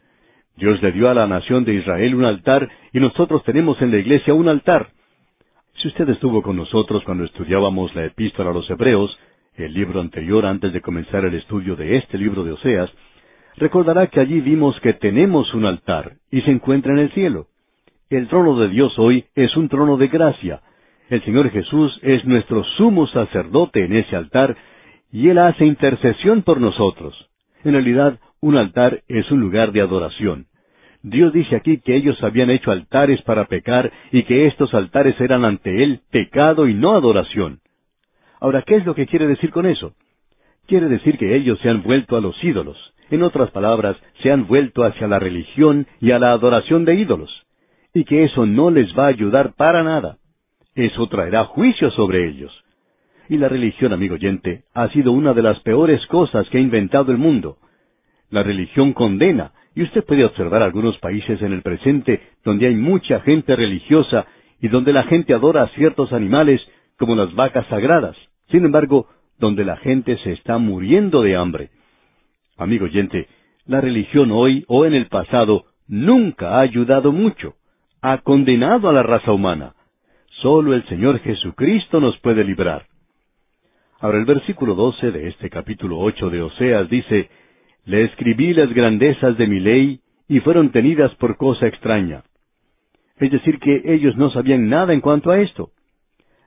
Dios 0.58 0.82
le 0.84 0.92
dio 0.92 1.10
a 1.10 1.14
la 1.14 1.28
nación 1.28 1.64
de 1.64 1.76
Israel 1.76 2.14
un 2.14 2.26
altar 2.26 2.70
y 2.92 3.00
nosotros 3.00 3.42
tenemos 3.46 3.82
en 3.82 3.92
la 3.92 4.00
iglesia 4.00 4.34
un 4.34 4.50
altar. 4.50 4.90
Si 5.76 5.88
usted 5.88 6.10
estuvo 6.10 6.42
con 6.42 6.58
nosotros 6.58 7.04
cuando 7.06 7.24
estudiábamos 7.24 7.96
la 7.96 8.04
epístola 8.04 8.50
a 8.50 8.54
los 8.54 8.70
Hebreos, 8.70 9.18
el 9.56 9.74
libro 9.74 10.02
anterior 10.02 10.46
antes 10.46 10.74
de 10.74 10.82
comenzar 10.82 11.24
el 11.24 11.36
estudio 11.36 11.78
de 11.78 11.96
este 11.96 12.18
libro 12.18 12.44
de 12.44 12.52
Oseas, 12.52 12.92
recordará 13.56 14.08
que 14.08 14.20
allí 14.20 14.42
vimos 14.42 14.78
que 14.82 14.92
tenemos 14.92 15.54
un 15.54 15.66
altar 15.66 16.18
y 16.30 16.42
se 16.42 16.52
encuentra 16.52 16.92
en 16.92 17.00
el 17.00 17.14
cielo. 17.14 17.48
El 18.10 18.28
trono 18.28 18.60
de 18.60 18.68
Dios 18.68 19.00
hoy 19.00 19.24
es 19.36 19.56
un 19.56 19.70
trono 19.70 19.96
de 19.96 20.10
gracia. 20.10 20.62
El 21.10 21.24
Señor 21.24 21.50
Jesús 21.52 21.98
es 22.02 22.26
nuestro 22.26 22.64
sumo 22.76 23.08
sacerdote 23.08 23.86
en 23.86 23.94
ese 23.94 24.16
altar 24.16 24.58
y 25.12 25.30
Él 25.30 25.38
hace 25.38 25.66
intercesión 25.66 26.44
por 26.44 26.60
nosotros. 26.60 27.30
En 27.64 27.74
realidad, 27.74 28.20
un 28.42 28.58
altar 28.58 29.04
es 29.08 29.32
un 29.32 29.40
lugar 29.40 29.72
de 29.72 29.82
adoración. 29.82 30.48
Dios 31.04 31.32
dice 31.32 31.56
aquí 31.56 31.80
que 31.80 31.96
ellos 31.96 32.22
habían 32.24 32.50
hecho 32.50 32.72
altares 32.72 33.22
para 33.22 33.46
pecar 33.46 33.92
y 34.12 34.24
que 34.24 34.48
estos 34.48 34.74
altares 34.74 35.20
eran 35.22 35.46
ante 35.46 35.84
Él 35.84 36.02
pecado 36.12 36.68
y 36.68 36.74
no 36.74 36.92
adoración. 36.92 37.62
Ahora, 38.42 38.64
¿qué 38.64 38.76
es 38.76 38.86
lo 38.86 38.94
que 38.94 39.06
quiere 39.06 39.28
decir 39.28 39.52
con 39.52 39.66
eso? 39.66 39.94
Quiere 40.68 40.90
decir 40.90 41.18
que 41.18 41.36
ellos 41.36 41.58
se 41.62 41.70
han 41.70 41.84
vuelto 41.84 42.18
a 42.18 42.22
los 42.22 42.42
ídolos. 42.44 42.78
En 43.10 43.24
otras 43.24 43.52
palabras, 43.52 43.96
se 44.22 44.32
han 44.32 44.48
vuelto 44.48 44.84
hacia 44.84 45.08
la 45.08 45.20
religión 45.20 45.88
y 46.02 46.12
a 46.12 46.20
la 46.20 46.34
adoración 46.34 46.84
de 46.84 46.96
ídolos. 46.96 47.46
Y 47.94 48.04
que 48.04 48.26
eso 48.26 48.46
no 48.46 48.70
les 48.70 48.94
va 48.98 49.06
a 49.06 49.10
ayudar 49.10 49.54
para 49.56 49.82
nada. 49.84 50.18
Eso 50.78 51.08
traerá 51.08 51.46
juicio 51.46 51.90
sobre 51.90 52.28
ellos. 52.28 52.52
Y 53.30 53.38
la 53.38 53.50
religión, 53.50 53.94
amigo 53.94 54.14
oyente, 54.14 54.62
ha 54.76 54.88
sido 54.90 55.12
una 55.12 55.34
de 55.34 55.42
las 55.42 55.60
peores 55.62 56.06
cosas 56.06 56.48
que 56.50 56.60
ha 56.60 56.62
inventado 56.62 57.12
el 57.12 57.18
mundo. 57.18 57.58
La 58.30 58.44
religión 58.44 58.94
condena, 58.94 59.54
y 59.74 59.82
usted 59.82 60.06
puede 60.06 60.24
observar 60.24 60.62
algunos 60.62 60.96
países 61.00 61.42
en 61.42 61.52
el 61.52 61.64
presente 61.64 62.22
donde 62.46 62.68
hay 62.68 62.76
mucha 62.76 63.22
gente 63.22 63.56
religiosa 63.56 64.28
y 64.62 64.68
donde 64.68 64.94
la 64.94 65.04
gente 65.06 65.34
adora 65.34 65.64
a 65.64 65.70
ciertos 65.70 66.14
animales 66.14 66.62
como 67.00 67.16
las 67.16 67.34
vacas 67.34 67.66
sagradas. 67.70 68.16
Sin 68.52 68.64
embargo, 68.64 69.08
donde 69.40 69.66
la 69.66 69.78
gente 69.78 70.16
se 70.20 70.34
está 70.34 70.60
muriendo 70.60 71.24
de 71.24 71.38
hambre. 71.38 71.70
Amigo 72.56 72.86
oyente, 72.86 73.28
la 73.66 73.82
religión 73.82 74.30
hoy 74.32 74.64
o 74.68 74.86
en 74.86 74.94
el 74.94 75.08
pasado 75.08 75.66
nunca 75.88 76.58
ha 76.58 76.60
ayudado 76.60 77.12
mucho. 77.12 77.56
Ha 78.04 78.20
condenado 78.20 78.90
a 78.90 78.94
la 78.94 79.02
raza 79.02 79.32
humana. 79.32 79.74
Solo 80.42 80.76
el 80.76 80.86
Señor 80.88 81.20
Jesucristo 81.20 82.00
nos 82.00 82.20
puede 82.20 82.44
librar. 82.44 82.86
Ahora 84.00 84.20
el 84.20 84.26
versículo 84.26 84.76
doce 84.76 85.10
de 85.10 85.30
este 85.30 85.50
capítulo 85.50 85.98
ocho 85.98 86.30
de 86.30 86.44
Oseas 86.44 86.88
dice, 86.90 87.30
le 87.86 88.04
escribí 88.04 88.54
las 88.54 88.72
grandezas 88.72 89.36
de 89.38 89.48
mi 89.48 89.60
ley 89.60 90.00
y 90.28 90.40
fueron 90.42 90.72
tenidas 90.72 91.14
por 91.16 91.38
cosa 91.38 91.66
extraña. 91.66 92.24
Es 93.18 93.32
decir, 93.32 93.58
que 93.58 93.82
ellos 93.86 94.16
no 94.16 94.30
sabían 94.30 94.70
nada 94.70 94.94
en 94.94 95.02
cuanto 95.02 95.32
a 95.32 95.42
esto. 95.42 95.72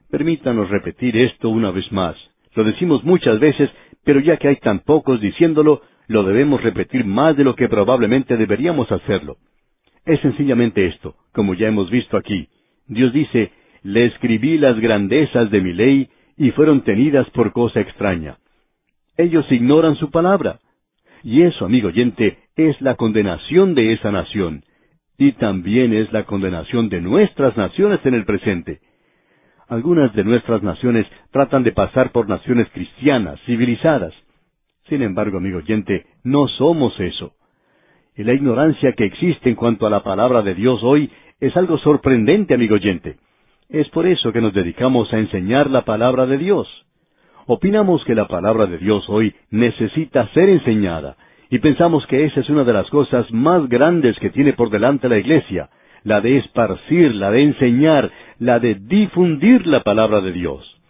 Permítanos 0.09 0.69
repetir 0.69 1.17
esto 1.17 1.49
una 1.49 1.71
vez 1.71 1.91
más. 1.91 2.15
Lo 2.55 2.63
decimos 2.63 3.03
muchas 3.03 3.41
veces, 3.41 3.69
pero 4.05 4.21
ya 4.21 4.37
que 4.37 4.47
hay 4.47 4.55
tan 4.57 4.79
pocos 4.79 5.19
diciéndolo, 5.19 5.81
lo 6.07 6.23
debemos 6.23 6.63
repetir 6.63 7.03
más 7.03 7.35
de 7.35 7.43
lo 7.43 7.55
que 7.55 7.67
probablemente 7.67 8.37
deberíamos 8.37 8.89
hacerlo. 8.89 9.35
Es 10.05 10.21
sencillamente 10.21 10.85
esto, 10.85 11.15
como 11.33 11.55
ya 11.55 11.67
hemos 11.67 11.89
visto 11.89 12.15
aquí. 12.15 12.47
Dios 12.87 13.11
dice, 13.11 13.51
le 13.83 14.05
escribí 14.05 14.57
las 14.57 14.79
grandezas 14.79 15.49
de 15.51 15.61
mi 15.61 15.73
ley 15.73 16.09
y 16.37 16.51
fueron 16.51 16.81
tenidas 16.81 17.29
por 17.31 17.51
cosa 17.51 17.81
extraña. 17.81 18.37
Ellos 19.17 19.45
ignoran 19.51 19.95
su 19.95 20.11
palabra. 20.11 20.59
Y 21.23 21.43
eso, 21.43 21.65
amigo 21.65 21.89
oyente, 21.89 22.37
es 22.55 22.79
la 22.81 22.95
condenación 22.95 23.75
de 23.75 23.93
esa 23.93 24.11
nación. 24.11 24.63
Y 25.17 25.33
también 25.33 25.93
es 25.93 26.11
la 26.11 26.23
condenación 26.23 26.89
de 26.89 27.01
nuestras 27.01 27.55
naciones 27.57 27.99
en 28.05 28.15
el 28.15 28.25
presente. 28.25 28.79
Algunas 29.67 30.13
de 30.15 30.23
nuestras 30.23 30.63
naciones 30.63 31.05
tratan 31.31 31.63
de 31.63 31.71
pasar 31.71 32.11
por 32.11 32.27
naciones 32.27 32.67
cristianas, 32.73 33.39
civilizadas. 33.45 34.13
Sin 34.89 35.01
embargo, 35.01 35.37
amigo 35.37 35.59
oyente, 35.59 36.05
no 36.23 36.47
somos 36.47 36.99
eso. 36.99 37.33
Y 38.17 38.23
la 38.23 38.33
ignorancia 38.33 38.93
que 38.93 39.05
existe 39.05 39.49
en 39.49 39.55
cuanto 39.55 39.87
a 39.87 39.89
la 39.89 40.03
palabra 40.03 40.41
de 40.41 40.55
Dios 40.55 40.81
hoy 40.83 41.09
es 41.39 41.55
algo 41.55 41.77
sorprendente, 41.77 42.53
amigo 42.53 42.75
oyente. 42.75 43.17
Es 43.71 43.87
por 43.89 44.05
eso 44.05 44.33
que 44.33 44.41
nos 44.41 44.53
dedicamos 44.53 45.11
a 45.13 45.17
enseñar 45.17 45.69
la 45.69 45.85
palabra 45.85 46.25
de 46.25 46.37
Dios. 46.37 46.67
Opinamos 47.45 48.03
que 48.03 48.15
la 48.15 48.27
palabra 48.27 48.65
de 48.65 48.77
Dios 48.77 49.05
hoy 49.07 49.33
necesita 49.49 50.27
ser 50.33 50.49
enseñada, 50.49 51.15
y 51.49 51.59
pensamos 51.59 52.05
que 52.07 52.25
esa 52.25 52.41
es 52.41 52.49
una 52.49 52.65
de 52.65 52.73
las 52.73 52.89
cosas 52.89 53.31
más 53.31 53.69
grandes 53.69 54.19
que 54.19 54.29
tiene 54.29 54.51
por 54.53 54.71
delante 54.71 55.07
la 55.07 55.17
Iglesia, 55.17 55.69
la 56.03 56.19
de 56.19 56.37
esparcir, 56.37 57.15
la 57.15 57.31
de 57.31 57.43
enseñar, 57.43 58.11
la 58.39 58.59
de 58.59 58.75
difundir 58.75 59.65
la 59.65 59.83
palabra 59.83 60.19
de 60.19 60.33
Dios. 60.33 60.81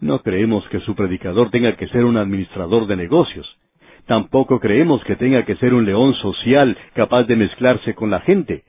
No 0.00 0.22
creemos 0.22 0.68
que 0.68 0.78
su 0.80 0.94
predicador 0.94 1.50
tenga 1.50 1.76
que 1.76 1.88
ser 1.88 2.04
un 2.04 2.16
administrador 2.16 2.86
de 2.86 2.96
negocios. 2.96 3.58
Tampoco 4.06 4.60
creemos 4.60 5.02
que 5.04 5.16
tenga 5.16 5.44
que 5.44 5.56
ser 5.56 5.74
un 5.74 5.86
león 5.86 6.14
social 6.14 6.76
capaz 6.94 7.24
de 7.24 7.36
mezclarse 7.36 7.94
con 7.94 8.10
la 8.10 8.20
gente. 8.20 8.62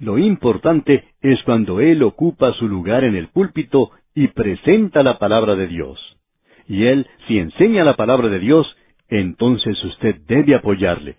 Lo 0.00 0.16
importante 0.18 1.04
es 1.20 1.42
cuando 1.42 1.80
Él 1.80 2.02
ocupa 2.02 2.52
su 2.52 2.68
lugar 2.68 3.04
en 3.04 3.16
el 3.16 3.28
púlpito 3.28 3.90
y 4.14 4.28
presenta 4.28 5.02
la 5.02 5.18
palabra 5.18 5.56
de 5.56 5.66
Dios. 5.66 5.98
Y 6.68 6.84
Él, 6.84 7.06
si 7.26 7.38
enseña 7.38 7.82
la 7.82 7.96
palabra 7.96 8.28
de 8.28 8.38
Dios, 8.38 8.76
entonces 9.08 9.82
usted 9.84 10.16
debe 10.26 10.54
apoyarle. 10.54 11.16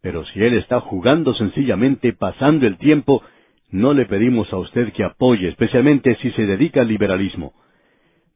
Pero 0.00 0.24
si 0.26 0.42
Él 0.42 0.56
está 0.56 0.80
jugando 0.80 1.34
sencillamente, 1.34 2.12
pasando 2.12 2.66
el 2.66 2.78
tiempo, 2.78 3.22
no 3.70 3.92
le 3.92 4.06
pedimos 4.06 4.50
a 4.52 4.58
usted 4.58 4.92
que 4.92 5.04
apoye, 5.04 5.48
especialmente 5.48 6.16
si 6.22 6.30
se 6.30 6.46
dedica 6.46 6.82
al 6.82 6.88
liberalismo. 6.88 7.52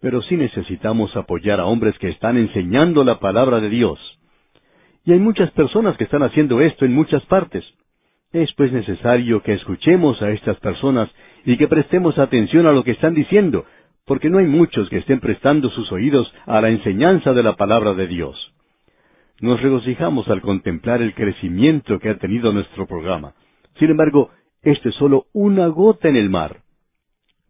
Pero 0.00 0.22
sí 0.22 0.36
necesitamos 0.36 1.14
apoyar 1.16 1.60
a 1.60 1.66
hombres 1.66 1.96
que 1.98 2.08
están 2.08 2.36
enseñando 2.36 3.04
la 3.04 3.18
palabra 3.18 3.60
de 3.60 3.70
Dios. 3.70 3.98
Y 5.04 5.12
hay 5.12 5.18
muchas 5.18 5.50
personas 5.52 5.96
que 5.96 6.04
están 6.04 6.22
haciendo 6.22 6.60
esto 6.60 6.84
en 6.84 6.92
muchas 6.92 7.24
partes. 7.26 7.64
Es 8.32 8.52
pues 8.54 8.70
necesario 8.72 9.42
que 9.42 9.54
escuchemos 9.54 10.22
a 10.22 10.30
estas 10.30 10.56
personas 10.60 11.10
y 11.44 11.56
que 11.56 11.66
prestemos 11.66 12.16
atención 12.16 12.66
a 12.66 12.72
lo 12.72 12.84
que 12.84 12.92
están 12.92 13.14
diciendo, 13.14 13.64
porque 14.06 14.30
no 14.30 14.38
hay 14.38 14.46
muchos 14.46 14.88
que 14.88 14.98
estén 14.98 15.18
prestando 15.18 15.68
sus 15.70 15.90
oídos 15.90 16.32
a 16.46 16.60
la 16.60 16.68
enseñanza 16.70 17.32
de 17.32 17.42
la 17.42 17.56
palabra 17.56 17.94
de 17.94 18.06
Dios. 18.06 18.36
Nos 19.40 19.60
regocijamos 19.60 20.28
al 20.28 20.42
contemplar 20.42 21.02
el 21.02 21.14
crecimiento 21.14 21.98
que 21.98 22.10
ha 22.10 22.18
tenido 22.18 22.52
nuestro 22.52 22.86
programa. 22.86 23.34
Sin 23.78 23.90
embargo, 23.90 24.30
esto 24.62 24.90
es 24.90 24.94
solo 24.94 25.26
una 25.32 25.66
gota 25.66 26.08
en 26.08 26.16
el 26.16 26.30
mar. 26.30 26.60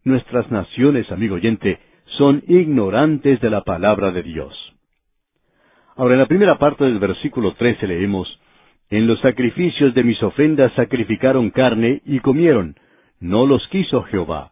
Nuestras 0.03 0.49
naciones, 0.49 1.11
amigo 1.11 1.35
oyente, 1.35 1.79
son 2.17 2.43
ignorantes 2.47 3.39
de 3.39 3.49
la 3.51 3.61
palabra 3.61 4.11
de 4.11 4.23
Dios. 4.23 4.73
Ahora, 5.95 6.15
en 6.15 6.21
la 6.21 6.27
primera 6.27 6.57
parte 6.57 6.85
del 6.85 6.97
versículo 6.97 7.53
13 7.53 7.85
leemos, 7.85 8.39
En 8.91 9.07
los 9.07 9.19
sacrificios 9.21 9.95
de 9.95 10.03
mis 10.03 10.21
ofrendas 10.21 10.71
sacrificaron 10.73 11.49
carne 11.49 12.01
y 12.05 12.19
comieron, 12.19 12.75
no 13.19 13.47
los 13.47 13.67
quiso 13.69 14.03
Jehová. 14.03 14.51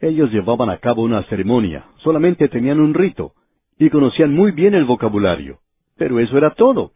Ellos 0.00 0.32
llevaban 0.32 0.70
a 0.70 0.78
cabo 0.78 1.02
una 1.02 1.22
ceremonia, 1.24 1.84
solamente 1.98 2.48
tenían 2.48 2.80
un 2.80 2.94
rito, 2.94 3.32
y 3.78 3.90
conocían 3.90 4.32
muy 4.32 4.52
bien 4.52 4.74
el 4.74 4.84
vocabulario. 4.84 5.58
Pero 5.98 6.20
eso 6.20 6.38
era 6.38 6.54
todo. 6.54 6.92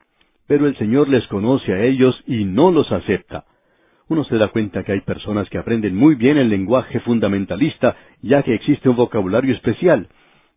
Pero 0.47 0.67
el 0.67 0.77
Señor 0.79 1.09
les 1.09 1.27
conoce 1.27 1.73
a 1.73 1.85
ellos 1.85 2.19
y 2.27 2.45
no 2.45 2.71
los 2.71 2.91
acepta 2.91 3.45
uno 4.11 4.25
se 4.25 4.37
da 4.37 4.49
cuenta 4.49 4.83
que 4.83 4.91
hay 4.91 5.01
personas 5.03 5.49
que 5.49 5.59
aprenden 5.59 5.95
muy 5.95 6.17
bien 6.17 6.37
el 6.37 6.51
lenguaje 6.51 6.99
fundamentalista, 7.01 7.97
ya 8.21 8.43
que 8.43 8.55
existe 8.55 8.89
un 8.89 8.97
vocabulario 8.97 9.55
especial. 9.55 10.09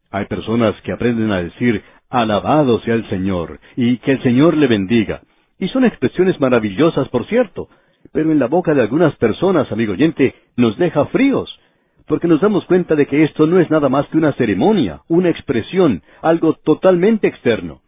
Hay 0.10 0.26
personas 0.26 0.76
que 0.82 0.92
aprenden 0.92 1.32
a 1.32 1.44
decir, 1.44 1.84
alabado 2.10 2.80
sea 2.82 2.96
el 2.96 3.08
Señor, 3.10 3.60
y 3.76 3.98
que 3.98 4.14
el 4.14 4.24
Señor 4.24 4.58
le 4.58 4.66
bendiga. 4.66 5.22
Y 5.60 5.68
son 5.70 5.86
expresiones 5.86 6.40
maravillosas, 6.40 7.08
por 7.10 7.26
cierto, 7.28 7.70
pero 8.12 8.32
en 8.32 8.40
la 8.40 8.48
boca 8.48 8.74
de 8.74 8.82
algunas 8.82 9.16
personas, 9.16 9.72
amigo 9.72 9.94
oyente, 9.94 10.36
nos 10.58 10.78
deja 10.78 11.06
fríos, 11.06 11.60
porque 12.08 12.28
nos 12.28 12.42
damos 12.42 12.66
cuenta 12.66 12.96
de 12.96 13.06
que 13.08 13.24
esto 13.24 13.48
no 13.48 13.60
es 13.60 13.70
nada 13.70 13.90
más 13.90 14.08
que 14.08 14.18
una 14.18 14.34
ceremonia, 14.34 15.02
una 15.08 15.30
expresión, 15.30 16.02
algo 16.22 16.54
totalmente 16.54 17.28
externo. 17.28 17.82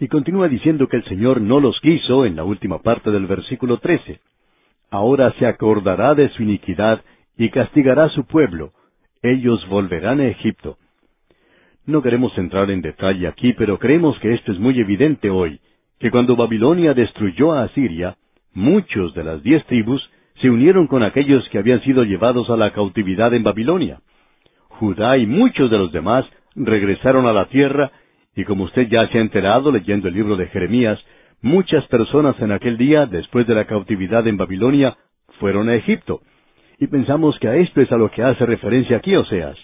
Y 0.00 0.08
continúa 0.08 0.48
diciendo 0.48 0.88
que 0.88 0.96
el 0.96 1.04
Señor 1.04 1.40
no 1.40 1.60
los 1.60 1.80
quiso 1.80 2.24
en 2.24 2.36
la 2.36 2.44
última 2.44 2.80
parte 2.80 3.10
del 3.10 3.26
versículo 3.26 3.78
13. 3.78 4.20
Ahora 4.90 5.32
se 5.38 5.46
acordará 5.46 6.14
de 6.14 6.28
su 6.30 6.42
iniquidad 6.44 7.02
y 7.36 7.50
castigará 7.50 8.04
a 8.04 8.10
su 8.10 8.24
pueblo. 8.24 8.72
Ellos 9.22 9.66
volverán 9.68 10.20
a 10.20 10.28
Egipto. 10.28 10.78
No 11.84 12.02
queremos 12.02 12.36
entrar 12.38 12.70
en 12.70 12.80
detalle 12.80 13.26
aquí, 13.26 13.54
pero 13.54 13.78
creemos 13.78 14.18
que 14.20 14.34
esto 14.34 14.52
es 14.52 14.58
muy 14.58 14.78
evidente 14.78 15.30
hoy, 15.30 15.60
que 15.98 16.10
cuando 16.10 16.36
Babilonia 16.36 16.94
destruyó 16.94 17.52
a 17.52 17.64
Asiria, 17.64 18.16
muchos 18.54 19.14
de 19.14 19.24
las 19.24 19.42
diez 19.42 19.64
tribus 19.66 20.08
se 20.40 20.50
unieron 20.50 20.86
con 20.86 21.02
aquellos 21.02 21.48
que 21.48 21.58
habían 21.58 21.82
sido 21.82 22.04
llevados 22.04 22.48
a 22.50 22.56
la 22.56 22.72
cautividad 22.72 23.34
en 23.34 23.42
Babilonia. 23.42 24.00
Judá 24.68 25.18
y 25.18 25.26
muchos 25.26 25.70
de 25.70 25.78
los 25.78 25.90
demás 25.90 26.24
regresaron 26.54 27.26
a 27.26 27.32
la 27.32 27.46
tierra 27.46 27.90
y 28.38 28.44
como 28.44 28.64
usted 28.64 28.88
ya 28.88 29.08
se 29.08 29.18
ha 29.18 29.20
enterado 29.20 29.72
leyendo 29.72 30.06
el 30.06 30.14
libro 30.14 30.36
de 30.36 30.46
Jeremías, 30.46 30.98
muchas 31.42 31.84
personas 31.88 32.40
en 32.40 32.52
aquel 32.52 32.76
día, 32.76 33.06
después 33.06 33.48
de 33.48 33.54
la 33.56 33.64
cautividad 33.64 34.24
en 34.28 34.36
Babilonia, 34.36 34.96
fueron 35.40 35.68
a 35.68 35.74
Egipto. 35.74 36.20
Y 36.78 36.86
pensamos 36.86 37.36
que 37.40 37.48
a 37.48 37.56
esto 37.56 37.80
es 37.80 37.90
a 37.90 37.96
lo 37.96 38.12
que 38.12 38.22
hace 38.22 38.46
referencia 38.46 38.98
aquí 38.98 39.16
Oseas. 39.16 39.56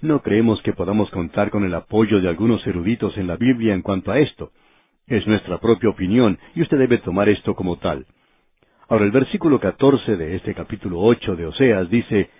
No 0.00 0.20
creemos 0.20 0.60
que 0.62 0.72
podamos 0.72 1.10
contar 1.10 1.50
con 1.50 1.64
el 1.64 1.74
apoyo 1.74 2.20
de 2.20 2.28
algunos 2.28 2.66
eruditos 2.66 3.16
en 3.18 3.28
la 3.28 3.36
Biblia 3.36 3.74
en 3.74 3.82
cuanto 3.82 4.10
a 4.10 4.18
esto. 4.18 4.50
Es 5.08 5.26
nuestra 5.26 5.58
propia 5.58 5.88
opinión, 5.88 6.38
y 6.54 6.62
usted 6.62 6.78
debe 6.78 6.98
tomar 6.98 7.28
esto 7.28 7.54
como 7.54 7.78
tal. 7.78 8.06
Ahora 8.88 9.04
el 9.04 9.10
versículo 9.10 9.58
catorce 9.58 10.16
de 10.16 10.36
este 10.36 10.54
capítulo 10.54 11.00
ocho 11.00 11.34
de 11.34 11.46
Oseas 11.46 11.88
dice, 11.90 12.30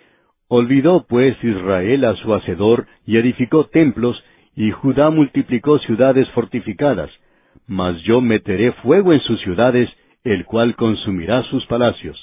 Olvidó 0.48 1.06
pues 1.06 1.36
Israel 1.42 2.04
a 2.04 2.16
su 2.16 2.32
hacedor 2.32 2.86
y 3.06 3.18
edificó 3.18 3.66
templos 3.66 4.22
y 4.56 4.70
Judá 4.70 5.10
multiplicó 5.10 5.78
ciudades 5.78 6.28
fortificadas, 6.30 7.10
mas 7.66 8.00
yo 8.02 8.20
meteré 8.20 8.72
fuego 8.72 9.12
en 9.12 9.20
sus 9.20 9.40
ciudades, 9.42 9.90
el 10.24 10.46
cual 10.46 10.74
consumirá 10.74 11.42
sus 11.44 11.64
palacios. 11.66 12.18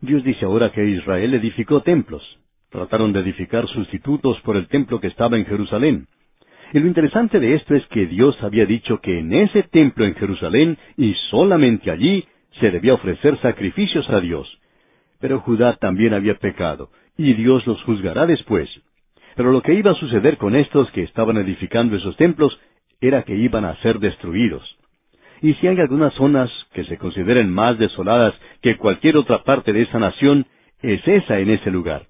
Dios 0.00 0.24
dice 0.24 0.44
ahora 0.44 0.72
que 0.72 0.84
Israel 0.84 1.34
edificó 1.34 1.82
templos. 1.82 2.22
Trataron 2.70 3.12
de 3.12 3.20
edificar 3.20 3.68
sustitutos 3.68 4.40
por 4.40 4.56
el 4.56 4.66
templo 4.68 4.98
que 5.00 5.06
estaba 5.06 5.36
en 5.36 5.46
Jerusalén. 5.46 6.08
Y 6.72 6.80
lo 6.80 6.86
interesante 6.86 7.38
de 7.38 7.54
esto 7.54 7.74
es 7.74 7.86
que 7.86 8.06
Dios 8.06 8.36
había 8.42 8.66
dicho 8.66 9.00
que 9.00 9.18
en 9.18 9.32
ese 9.32 9.62
templo 9.64 10.04
en 10.04 10.14
Jerusalén 10.14 10.78
y 10.96 11.14
solamente 11.30 11.90
allí 11.90 12.24
se 12.60 12.70
debía 12.70 12.94
ofrecer 12.94 13.38
sacrificios 13.40 14.08
a 14.10 14.20
Dios. 14.20 14.48
Pero 15.20 15.40
Judá 15.40 15.76
también 15.76 16.14
había 16.14 16.34
pecado, 16.34 16.90
y 17.16 17.34
Dios 17.34 17.66
los 17.66 17.82
juzgará 17.84 18.26
después. 18.26 18.68
Pero 19.36 19.50
lo 19.50 19.62
que 19.62 19.74
iba 19.74 19.92
a 19.92 19.96
suceder 19.96 20.36
con 20.36 20.54
estos 20.54 20.90
que 20.92 21.02
estaban 21.02 21.36
edificando 21.36 21.96
esos 21.96 22.16
templos 22.16 22.58
era 23.00 23.22
que 23.22 23.34
iban 23.34 23.64
a 23.64 23.76
ser 23.76 23.98
destruidos. 23.98 24.62
Y 25.42 25.54
si 25.54 25.66
hay 25.66 25.78
algunas 25.78 26.14
zonas 26.14 26.50
que 26.72 26.84
se 26.84 26.96
consideren 26.96 27.52
más 27.52 27.78
desoladas 27.78 28.34
que 28.62 28.76
cualquier 28.76 29.16
otra 29.16 29.42
parte 29.42 29.72
de 29.72 29.82
esa 29.82 29.98
nación, 29.98 30.46
es 30.80 31.06
esa 31.06 31.38
en 31.38 31.50
ese 31.50 31.70
lugar. 31.70 32.06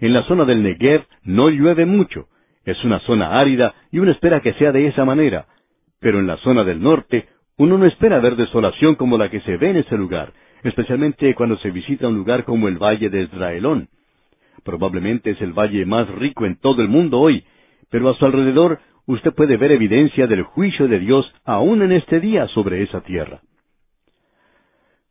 En 0.00 0.12
la 0.12 0.22
zona 0.24 0.44
del 0.44 0.62
Negev 0.62 1.04
no 1.24 1.48
llueve 1.48 1.86
mucho, 1.86 2.26
es 2.64 2.82
una 2.84 3.00
zona 3.00 3.38
árida 3.38 3.74
y 3.90 3.98
uno 3.98 4.10
espera 4.10 4.40
que 4.40 4.54
sea 4.54 4.72
de 4.72 4.86
esa 4.86 5.04
manera. 5.04 5.46
Pero 6.00 6.20
en 6.20 6.26
la 6.26 6.36
zona 6.38 6.64
del 6.64 6.82
norte, 6.82 7.28
uno 7.56 7.78
no 7.78 7.86
espera 7.86 8.20
ver 8.20 8.36
desolación 8.36 8.94
como 8.94 9.18
la 9.18 9.30
que 9.30 9.40
se 9.40 9.56
ve 9.56 9.70
en 9.70 9.76
ese 9.76 9.96
lugar, 9.96 10.32
especialmente 10.62 11.34
cuando 11.34 11.56
se 11.58 11.70
visita 11.70 12.08
un 12.08 12.16
lugar 12.16 12.44
como 12.44 12.68
el 12.68 12.78
Valle 12.78 13.10
de 13.10 13.22
Israelón. 13.22 13.88
Probablemente 14.64 15.30
es 15.30 15.40
el 15.40 15.52
valle 15.52 15.84
más 15.86 16.08
rico 16.08 16.46
en 16.46 16.56
todo 16.56 16.82
el 16.82 16.88
mundo 16.88 17.18
hoy, 17.18 17.44
pero 17.90 18.08
a 18.08 18.14
su 18.14 18.24
alrededor 18.24 18.78
usted 19.06 19.32
puede 19.32 19.56
ver 19.56 19.72
evidencia 19.72 20.26
del 20.26 20.42
juicio 20.42 20.86
de 20.86 21.00
Dios 21.00 21.32
aún 21.44 21.82
en 21.82 21.92
este 21.92 22.20
día 22.20 22.46
sobre 22.48 22.82
esa 22.82 23.00
tierra. 23.00 23.40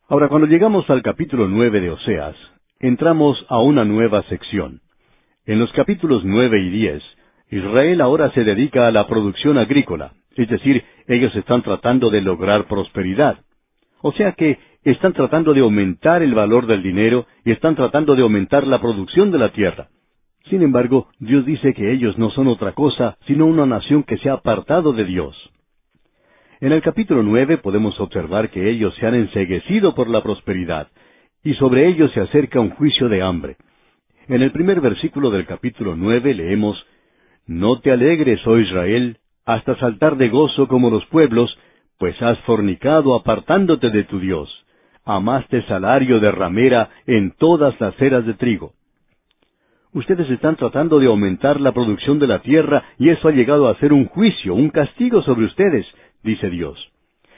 Ahora, 0.08 0.30
cuando 0.30 0.47
llegamos 0.47 0.89
al 0.89 1.02
capítulo 1.02 1.47
nueve 1.47 1.82
de 1.82 1.91
Oseas, 1.91 2.36
entramos 2.80 3.45
a 3.49 3.60
una 3.60 3.86
nueva 3.86 4.24
sección. 4.24 4.82
En 5.45 5.60
los 5.60 5.72
capítulos 5.74 6.24
nueve 6.26 6.60
y 6.60 6.70
diez, 6.70 7.04
Israel 7.52 7.99
ahora 7.99 8.32
se 8.32 8.45
dedica 8.45 8.88
a 8.88 8.91
la 8.91 9.08
producción 9.08 9.58
agrícola, 9.58 10.14
es 10.36 10.47
decir, 10.47 10.84
ellos 11.08 11.36
están 11.36 11.62
tratando 11.62 12.10
de 12.10 12.22
lograr 12.22 12.66
prosperidad. 12.66 13.39
O 14.02 14.14
sea 14.14 14.32
que 14.32 14.58
están 14.84 15.14
tratando 15.14 15.54
de 15.54 15.60
aumentar 15.60 16.24
el 16.24 16.34
valor 16.34 16.66
del 16.66 16.82
dinero 16.82 17.28
y 17.43 17.52
están 17.52 17.76
tratando 17.76 18.16
de 18.16 18.22
aumentar 18.22 18.66
la 18.66 18.80
producción 18.80 19.32
de 19.32 19.38
la 19.38 19.49
tierra. 19.49 19.89
Sin 20.49 20.64
embargo, 20.64 21.10
Dios 21.20 21.45
dice 21.45 21.74
que 21.74 21.91
ellos 21.91 22.18
no 22.18 22.32
son 22.32 22.47
otra 22.47 22.72
cosa 22.72 23.18
sino 23.28 23.45
una 23.45 23.66
nación 23.66 24.04
que 24.04 24.18
se 24.18 24.30
ha 24.30 24.34
apartado 24.34 24.93
de 24.93 25.04
Dios. 25.04 25.36
En 26.62 26.72
el 26.72 26.82
capítulo 26.82 27.22
nueve 27.22 27.58
podemos 27.58 27.99
observar 27.99 28.49
que 28.49 28.70
ellos 28.70 28.95
se 28.95 29.06
han 29.06 29.16
enseguecido 29.16 29.93
por 29.93 30.10
la 30.10 30.24
prosperidad, 30.24 30.88
y 31.43 31.54
sobre 31.56 31.88
ellos 31.89 32.12
se 32.14 32.22
acerca 32.22 32.60
un 32.60 32.70
juicio 32.70 33.10
de 33.10 33.22
hambre. 33.22 33.58
En 34.28 34.41
el 34.41 34.52
primer 34.52 34.80
versículo 34.80 35.32
del 35.32 35.45
capítulo 35.45 35.95
nueve 35.95 36.34
leemos 36.34 36.84
No 37.52 37.82
te 37.82 37.91
alegres, 37.91 38.39
oh 38.47 38.58
Israel, 38.58 39.18
hasta 39.45 39.76
saltar 39.76 40.16
de 40.16 40.30
gozo 40.30 40.70
como 40.70 40.89
los 40.89 41.06
pueblos, 41.08 41.54
pues 41.97 42.16
has 42.22 42.39
fornicado 42.43 43.14
apartándote 43.14 43.89
de 43.89 44.06
tu 44.06 44.22
Dios. 44.22 44.47
Amaste 45.04 45.62
salario 45.64 46.22
de 46.22 46.32
ramera 46.32 46.89
en 47.08 47.32
todas 47.32 47.78
las 47.82 48.02
eras 48.02 48.26
de 48.26 48.36
trigo. 48.36 48.72
Ustedes 49.91 50.30
están 50.30 50.56
tratando 50.56 50.97
de 50.99 51.08
aumentar 51.08 51.60
la 51.60 51.74
producción 51.74 52.20
de 52.20 52.28
la 52.28 52.39
tierra 52.39 52.86
y 52.97 53.10
eso 53.10 53.28
ha 53.28 53.34
llegado 53.34 53.68
a 53.68 53.76
ser 53.80 53.91
un 53.91 54.06
juicio, 54.06 54.56
un 54.56 54.70
castigo 54.70 55.22
sobre 55.22 55.43
ustedes, 55.43 55.86
dice 56.24 56.49
Dios. 56.49 56.80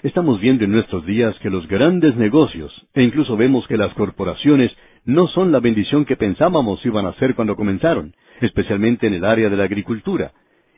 Estamos 0.03 0.39
viendo 0.39 0.63
en 0.63 0.73
nuestros 0.73 1.07
días 1.07 1.35
que 1.39 1.49
los 1.49 1.67
grandes 1.67 2.15
negocios, 2.17 2.71
e 2.93 3.01
incluso 3.01 3.35
vemos 3.35 3.65
que 3.65 3.77
las 3.77 3.95
corporaciones, 3.95 4.71
no 5.05 5.27
son 5.27 5.51
la 5.51 5.59
bendición 5.59 6.05
que 6.05 6.15
pensábamos 6.15 6.85
iban 6.85 7.05
a 7.05 7.13
ser 7.13 7.35
cuando 7.35 7.55
comenzaron, 7.55 8.13
especialmente 8.41 9.07
en 9.07 9.13
el 9.13 9.25
área 9.25 9.49
de 9.49 9.57
la 9.57 9.65
agricultura, 9.65 10.31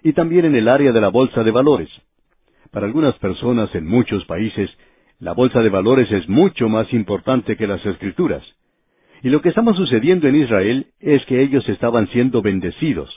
y 0.04 0.14
también 0.14 0.46
en 0.46 0.56
el 0.56 0.68
área 0.68 0.92
de 0.92 1.02
la 1.02 1.10
bolsa 1.10 1.44
de 1.44 1.52
valores. 1.52 1.90
Para 2.72 2.88
algunas 2.88 3.16
personas 3.20 3.74
en 3.76 3.88
muchos 3.88 4.26
países, 4.26 4.70
la 5.20 5.34
bolsa 5.34 5.62
de 5.62 5.70
valores 5.70 6.12
es 6.12 6.28
mucho 6.28 6.68
más 6.70 6.92
importante 6.94 7.56
que 7.56 7.68
las 7.68 7.86
escrituras. 7.86 8.44
Y 9.24 9.30
lo 9.30 9.42
que 9.42 9.50
estaba 9.50 9.74
sucediendo 9.74 10.28
en 10.28 10.36
Israel 10.36 10.88
es 11.00 11.24
que 11.26 11.42
ellos 11.42 11.68
estaban 11.70 12.08
siendo 12.10 12.42
bendecidos. 12.42 13.10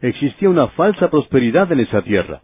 Existía 0.00 0.50
una 0.50 0.68
falsa 0.68 1.10
prosperidad 1.10 1.70
en 1.72 1.80
esa 1.80 2.02
tierra. 2.02 2.42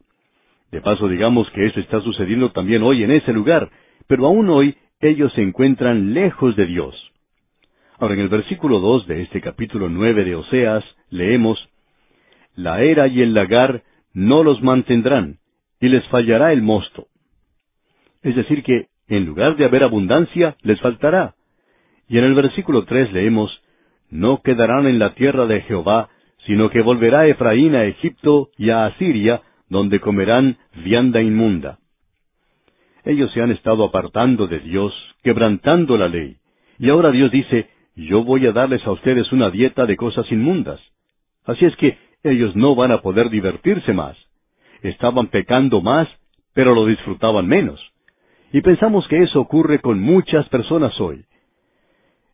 De 0.71 0.81
paso, 0.81 1.09
digamos 1.09 1.51
que 1.51 1.67
eso 1.67 1.81
está 1.81 2.01
sucediendo 2.01 2.53
también 2.53 2.83
hoy 2.83 3.03
en 3.03 3.11
ese 3.11 3.33
lugar, 3.33 3.69
pero 4.07 4.27
aún 4.27 4.49
hoy 4.49 4.77
ellos 5.01 5.33
se 5.33 5.43
encuentran 5.43 6.15
lejos 6.15 6.55
de 6.57 6.67
Dios. 6.67 7.10
Ahora, 8.01 8.15
en 8.15 8.21
el 8.21 8.29
versículo 8.31 8.81
dos 8.81 9.07
de 9.07 9.21
este 9.21 9.43
capítulo 9.43 9.91
nueve 9.91 10.25
de 10.25 10.35
Oseas, 10.35 10.83
leemos, 11.11 11.69
La 12.57 12.81
era 12.81 13.07
y 13.09 13.21
el 13.21 13.35
lagar 13.35 13.83
no 14.15 14.43
los 14.43 14.63
mantendrán, 14.63 15.37
y 15.83 15.89
les 15.91 16.09
fallará 16.09 16.55
el 16.55 16.63
mosto. 16.63 17.09
Es 18.23 18.35
decir, 18.35 18.63
que 18.63 18.87
en 19.07 19.27
lugar 19.27 19.57
de 19.57 19.67
haber 19.67 19.83
abundancia, 19.83 20.57
les 20.63 20.81
faltará. 20.81 21.35
Y 22.09 22.17
en 22.17 22.25
el 22.25 22.33
versículo 22.33 22.87
tres 22.87 23.13
leemos, 23.13 23.51
No 24.09 24.41
quedarán 24.41 24.87
en 24.87 24.99
la 24.99 25.13
tierra 25.13 25.45
de 25.45 25.61
Jehová, 25.61 26.09
sino 26.47 26.71
que 26.71 26.81
volverá 26.81 27.27
Efraín 27.27 27.75
a 27.75 27.85
Egipto 27.85 28.49
y 28.57 28.71
a 28.71 28.87
Asiria, 28.87 29.43
donde 29.69 30.01
comerán 30.01 30.57
vianda 30.87 31.21
inmunda. 31.21 31.79
Ellos 33.05 33.31
se 33.33 33.43
han 33.43 33.51
estado 33.51 33.85
apartando 33.85 34.47
de 34.47 34.61
Dios, 34.61 34.95
quebrantando 35.23 35.99
la 35.99 36.09
ley. 36.09 36.39
Y 36.79 36.89
ahora 36.89 37.11
Dios 37.11 37.31
dice, 37.31 37.69
yo 38.07 38.25
voy 38.25 38.47
a 38.47 38.53
darles 38.53 38.87
a 38.87 38.93
ustedes 38.93 39.33
una 39.33 39.51
dieta 39.51 39.87
de 39.87 39.97
cosas 39.97 40.31
inmundas. 40.31 40.81
Así 41.45 41.65
es 41.65 41.75
que 41.77 41.99
ellos 42.23 42.55
no 42.55 42.75
van 42.75 42.93
a 42.93 43.03
poder 43.03 43.31
divertirse 43.31 43.93
más. 43.93 44.17
Estaban 44.83 45.29
pecando 45.29 45.81
más, 45.81 46.09
pero 46.55 46.75
lo 46.75 46.87
disfrutaban 46.87 47.47
menos. 47.47 47.81
Y 48.53 48.61
pensamos 48.63 49.07
que 49.09 49.23
eso 49.23 49.41
ocurre 49.41 49.81
con 49.81 50.01
muchas 50.01 50.49
personas 50.49 50.99
hoy. 51.01 51.25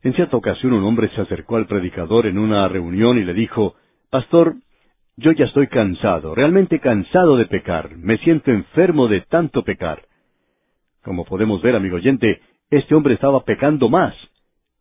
En 0.02 0.14
cierta 0.14 0.36
ocasión 0.36 0.72
un 0.72 0.84
hombre 0.84 1.08
se 1.14 1.20
acercó 1.20 1.56
al 1.56 1.66
predicador 1.66 2.26
en 2.26 2.38
una 2.38 2.68
reunión 2.68 3.18
y 3.18 3.24
le 3.24 3.34
dijo, 3.34 3.74
Pastor, 4.10 4.54
yo 5.16 5.32
ya 5.32 5.46
estoy 5.46 5.66
cansado, 5.66 6.34
realmente 6.34 6.78
cansado 6.78 7.36
de 7.36 7.46
pecar, 7.46 7.96
me 7.96 8.18
siento 8.18 8.50
enfermo 8.50 9.08
de 9.08 9.22
tanto 9.22 9.64
pecar. 9.64 10.02
Como 11.02 11.24
podemos 11.24 11.62
ver, 11.62 11.74
amigo 11.74 11.96
oyente, 11.96 12.40
este 12.70 12.94
hombre 12.94 13.14
estaba 13.14 13.44
pecando 13.44 13.88
más, 13.88 14.14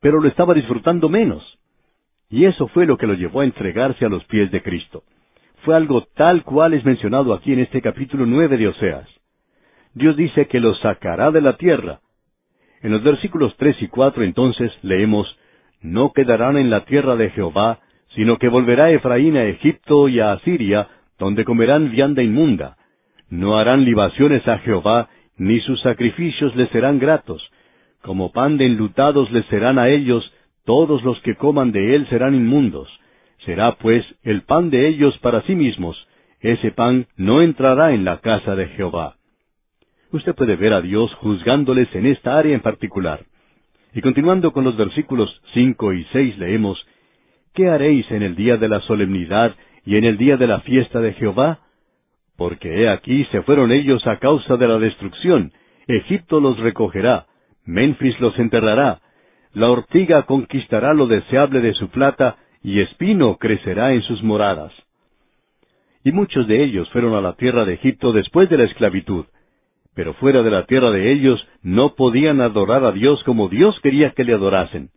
pero 0.06 0.22
lo 0.22 0.28
estaba 0.28 0.54
disfrutando 0.54 1.10
menos. 1.10 1.42
Y 2.30 2.46
eso 2.46 2.68
fue 2.68 2.86
lo 2.86 2.96
que 2.96 3.08
lo 3.08 3.16
llevó 3.16 3.40
a 3.40 3.44
entregarse 3.44 4.06
a 4.06 4.08
los 4.08 4.24
pies 4.26 4.52
de 4.52 4.62
Cristo. 4.62 5.02
Fue 5.64 5.76
algo 5.76 6.06
tal 6.14 6.44
cual 6.44 6.76
es 6.76 6.86
mencionado 6.86 7.34
aquí 7.34 7.54
en 7.54 7.62
este 7.62 7.82
capítulo 7.82 8.28
nueve 8.28 8.56
de 8.56 8.68
Oseas. 8.68 9.10
Dios 9.96 10.16
dice 10.16 10.46
que 10.46 10.60
lo 10.60 10.76
sacará 10.76 11.32
de 11.32 11.42
la 11.42 11.58
tierra, 11.58 12.02
en 12.84 12.92
los 12.92 13.02
versículos 13.02 13.56
tres 13.58 13.82
y 13.82 13.88
cuatro 13.88 14.22
entonces 14.24 14.72
leemos, 14.84 15.26
No 15.82 16.14
quedarán 16.14 16.56
en 16.58 16.70
la 16.70 16.86
tierra 16.86 17.16
de 17.16 17.32
Jehová, 17.32 17.80
sino 18.14 18.38
que 18.38 18.48
volverá 18.48 18.92
Efraín 18.92 19.36
a 19.38 19.46
Egipto 19.46 20.08
y 20.08 20.20
a 20.20 20.34
Asiria, 20.34 20.88
donde 21.18 21.46
comerán 21.46 21.90
vianda 21.90 22.22
inmunda. 22.22 22.78
No 23.28 23.58
harán 23.58 23.86
libaciones 23.86 24.48
a 24.48 24.60
Jehová, 24.60 25.10
ni 25.36 25.62
sus 25.62 25.82
sacrificios 25.82 26.56
les 26.56 26.70
serán 26.70 27.00
gratos. 27.00 27.50
Como 28.06 28.32
pan 28.32 28.58
de 28.58 28.66
enlutados 28.66 29.30
les 29.32 29.46
serán 29.48 29.80
a 29.80 29.90
ellos, 29.90 30.24
todos 30.64 31.04
los 31.04 31.20
que 31.22 31.36
coman 31.36 31.72
de 31.72 31.96
él 31.96 32.08
serán 32.08 32.36
inmundos. 32.36 32.88
Será 33.46 33.76
pues 33.76 34.06
el 34.24 34.44
pan 34.44 34.70
de 34.70 34.88
ellos 34.88 35.18
para 35.20 35.42
sí 35.42 35.56
mismos, 35.56 35.98
ese 36.40 36.72
pan 36.72 37.08
no 37.18 37.42
entrará 37.42 37.94
en 37.94 38.06
la 38.06 38.20
casa 38.20 38.56
de 38.56 38.68
Jehová 38.70 39.16
usted 40.16 40.36
puede 40.36 40.56
ver 40.56 40.74
a 40.74 40.82
Dios 40.82 41.14
juzgándoles 41.16 41.94
en 41.94 42.06
esta 42.08 42.38
área 42.38 42.56
en 42.56 42.62
particular. 42.62 43.22
Y 43.94 44.02
continuando 44.02 44.52
con 44.52 44.64
los 44.64 44.76
versículos 44.76 45.30
cinco 45.54 45.94
y 45.94 46.04
seis 46.12 46.38
leemos, 46.38 46.84
¿Qué 47.54 47.70
haréis 47.70 48.10
en 48.12 48.24
el 48.24 48.36
día 48.36 48.58
de 48.58 48.68
la 48.68 48.82
solemnidad 48.82 49.56
y 49.86 49.96
en 49.96 50.04
el 50.04 50.18
día 50.18 50.36
de 50.36 50.48
la 50.48 50.60
fiesta 50.62 51.00
de 51.00 51.14
Jehová? 51.14 51.60
Porque 52.38 52.82
he 52.82 52.90
aquí 52.90 53.26
se 53.32 53.44
fueron 53.44 53.72
ellos 53.72 54.06
a 54.08 54.18
causa 54.20 54.58
de 54.58 54.68
la 54.68 54.78
destrucción, 54.78 55.54
Egipto 55.88 56.42
los 56.42 56.58
recogerá, 56.60 57.28
Memphis 57.66 58.20
los 58.20 58.38
enterrará, 58.40 59.02
la 59.54 59.70
ortiga 59.70 60.24
conquistará 60.24 60.94
lo 60.94 61.08
deseable 61.08 61.62
de 61.62 61.74
su 61.74 61.90
plata, 61.90 62.38
y 62.62 62.82
espino 62.82 63.38
crecerá 63.38 63.94
en 63.94 64.02
sus 64.02 64.22
moradas. 64.24 64.74
Y 66.04 66.12
muchos 66.12 66.48
de 66.48 66.64
ellos 66.64 66.90
fueron 66.92 67.14
a 67.16 67.22
la 67.22 67.34
tierra 67.34 67.66
de 67.66 67.74
Egipto 67.74 68.12
después 68.12 68.50
de 68.50 68.58
la 68.58 68.66
esclavitud, 68.66 69.26
pero 69.96 70.14
fuera 70.16 70.44
de 70.44 70.52
la 70.52 70.66
tierra 70.66 70.92
de 70.92 71.12
ellos 71.12 71.48
no 71.64 71.96
podían 71.96 72.42
adorar 72.42 72.84
a 72.84 72.92
Dios 72.92 73.24
como 73.24 73.48
Dios 73.48 73.80
quería 73.82 74.12
que 74.12 74.24
le 74.24 74.34
adorasen. 74.34 74.90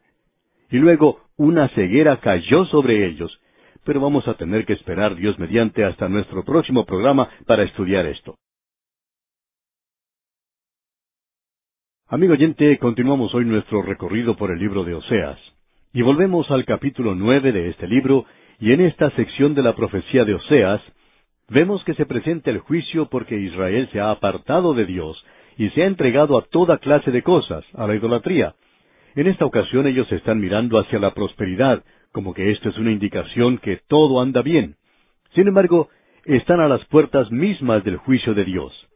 Y 0.70 0.78
luego 0.78 1.20
una 1.36 1.68
ceguera 1.68 2.18
cayó 2.18 2.64
sobre 2.66 3.06
ellos, 3.06 3.40
pero 3.84 4.00
vamos 4.00 4.26
a 4.28 4.34
tener 4.34 4.66
que 4.66 4.72
esperar 4.72 5.14
Dios 5.14 5.38
mediante 5.38 5.84
hasta 5.84 6.08
nuestro 6.08 6.44
próximo 6.44 6.84
programa 6.84 7.28
para 7.46 7.62
estudiar 7.62 8.06
esto. 8.06 8.36
Amigo 12.10 12.32
oyente, 12.32 12.78
continuamos 12.78 13.34
hoy 13.34 13.44
nuestro 13.44 13.82
recorrido 13.82 14.34
por 14.34 14.50
el 14.50 14.58
libro 14.58 14.82
de 14.82 14.94
Oseas, 14.94 15.38
y 15.92 16.00
volvemos 16.00 16.50
al 16.50 16.64
capítulo 16.64 17.14
nueve 17.14 17.52
de 17.52 17.68
este 17.68 17.86
libro, 17.86 18.24
y 18.58 18.72
en 18.72 18.80
esta 18.80 19.10
sección 19.10 19.54
de 19.54 19.62
la 19.62 19.74
profecía 19.74 20.24
de 20.24 20.32
Oseas, 20.32 20.80
vemos 21.50 21.84
que 21.84 21.92
se 21.92 22.06
presenta 22.06 22.50
el 22.50 22.60
juicio 22.60 23.10
porque 23.10 23.36
Israel 23.36 23.90
se 23.92 24.00
ha 24.00 24.10
apartado 24.10 24.72
de 24.72 24.86
Dios 24.86 25.22
y 25.58 25.68
se 25.68 25.82
ha 25.82 25.86
entregado 25.86 26.38
a 26.38 26.46
toda 26.46 26.78
clase 26.78 27.10
de 27.10 27.22
cosas, 27.22 27.62
a 27.74 27.86
la 27.86 27.94
idolatría. 27.94 28.54
En 29.14 29.26
esta 29.26 29.44
ocasión 29.44 29.86
ellos 29.86 30.10
están 30.10 30.40
mirando 30.40 30.78
hacia 30.78 30.98
la 30.98 31.12
prosperidad, 31.12 31.84
como 32.12 32.32
que 32.32 32.52
esto 32.52 32.70
es 32.70 32.78
una 32.78 32.90
indicación 32.90 33.58
que 33.58 33.80
todo 33.86 34.22
anda 34.22 34.40
bien. 34.40 34.76
Sin 35.34 35.46
embargo, 35.46 35.90
están 36.24 36.60
a 36.60 36.68
las 36.68 36.82
puertas 36.86 37.30
mismas 37.30 37.84
del 37.84 37.98
juicio 37.98 38.32
de 38.32 38.46
Dios. 38.46 38.87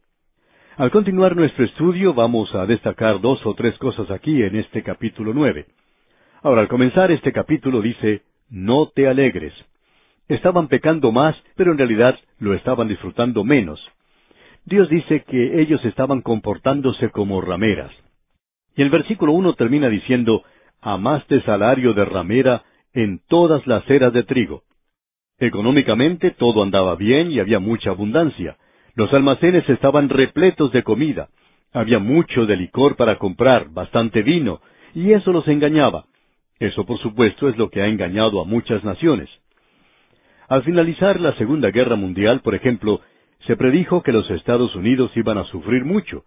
Al 0.76 0.90
continuar 0.90 1.36
nuestro 1.36 1.64
estudio 1.64 2.14
vamos 2.14 2.54
a 2.54 2.66
destacar 2.66 3.20
dos 3.20 3.44
o 3.46 3.54
tres 3.54 3.76
cosas 3.78 4.10
aquí 4.10 4.42
en 4.42 4.56
este 4.56 4.82
capítulo 4.82 5.32
nueve. 5.34 5.66
Ahora, 6.42 6.62
al 6.62 6.68
comenzar 6.68 7.10
este 7.12 7.32
capítulo 7.32 7.82
dice, 7.82 8.22
No 8.48 8.88
te 8.88 9.06
alegres 9.06 9.54
estaban 10.28 10.68
pecando 10.68 11.12
más, 11.12 11.36
pero 11.56 11.72
en 11.72 11.78
realidad 11.78 12.18
lo 12.38 12.54
estaban 12.54 12.88
disfrutando 12.88 13.44
menos. 13.44 13.80
Dios 14.64 14.88
dice 14.88 15.24
que 15.24 15.60
ellos 15.60 15.84
estaban 15.84 16.22
comportándose 16.22 17.10
como 17.10 17.40
rameras. 17.40 17.92
Y 18.76 18.82
el 18.82 18.90
versículo 18.90 19.32
uno 19.32 19.54
termina 19.54 19.88
diciendo, 19.88 20.42
amaste 20.80 21.42
salario 21.42 21.92
de 21.94 22.04
ramera 22.04 22.62
en 22.94 23.20
todas 23.28 23.66
las 23.66 23.88
eras 23.90 24.12
de 24.12 24.22
trigo. 24.22 24.62
Económicamente 25.38 26.30
todo 26.30 26.62
andaba 26.62 26.94
bien 26.94 27.30
y 27.30 27.40
había 27.40 27.58
mucha 27.58 27.90
abundancia. 27.90 28.56
Los 28.94 29.12
almacenes 29.14 29.68
estaban 29.68 30.08
repletos 30.08 30.72
de 30.72 30.82
comida. 30.82 31.28
Había 31.72 31.98
mucho 31.98 32.44
de 32.44 32.56
licor 32.56 32.96
para 32.96 33.16
comprar, 33.16 33.70
bastante 33.70 34.22
vino, 34.22 34.60
y 34.94 35.12
eso 35.12 35.32
los 35.32 35.48
engañaba. 35.48 36.04
Eso, 36.58 36.84
por 36.84 36.98
supuesto, 36.98 37.48
es 37.48 37.56
lo 37.56 37.70
que 37.70 37.80
ha 37.80 37.86
engañado 37.86 38.40
a 38.40 38.44
muchas 38.44 38.84
naciones. 38.84 39.30
Al 40.48 40.62
finalizar 40.64 41.18
la 41.18 41.34
Segunda 41.36 41.70
Guerra 41.70 41.96
Mundial, 41.96 42.40
por 42.40 42.54
ejemplo, 42.54 43.00
se 43.46 43.56
predijo 43.56 44.02
que 44.02 44.12
los 44.12 44.30
Estados 44.30 44.74
Unidos 44.76 45.10
iban 45.16 45.38
a 45.38 45.44
sufrir 45.44 45.84
mucho. 45.84 46.24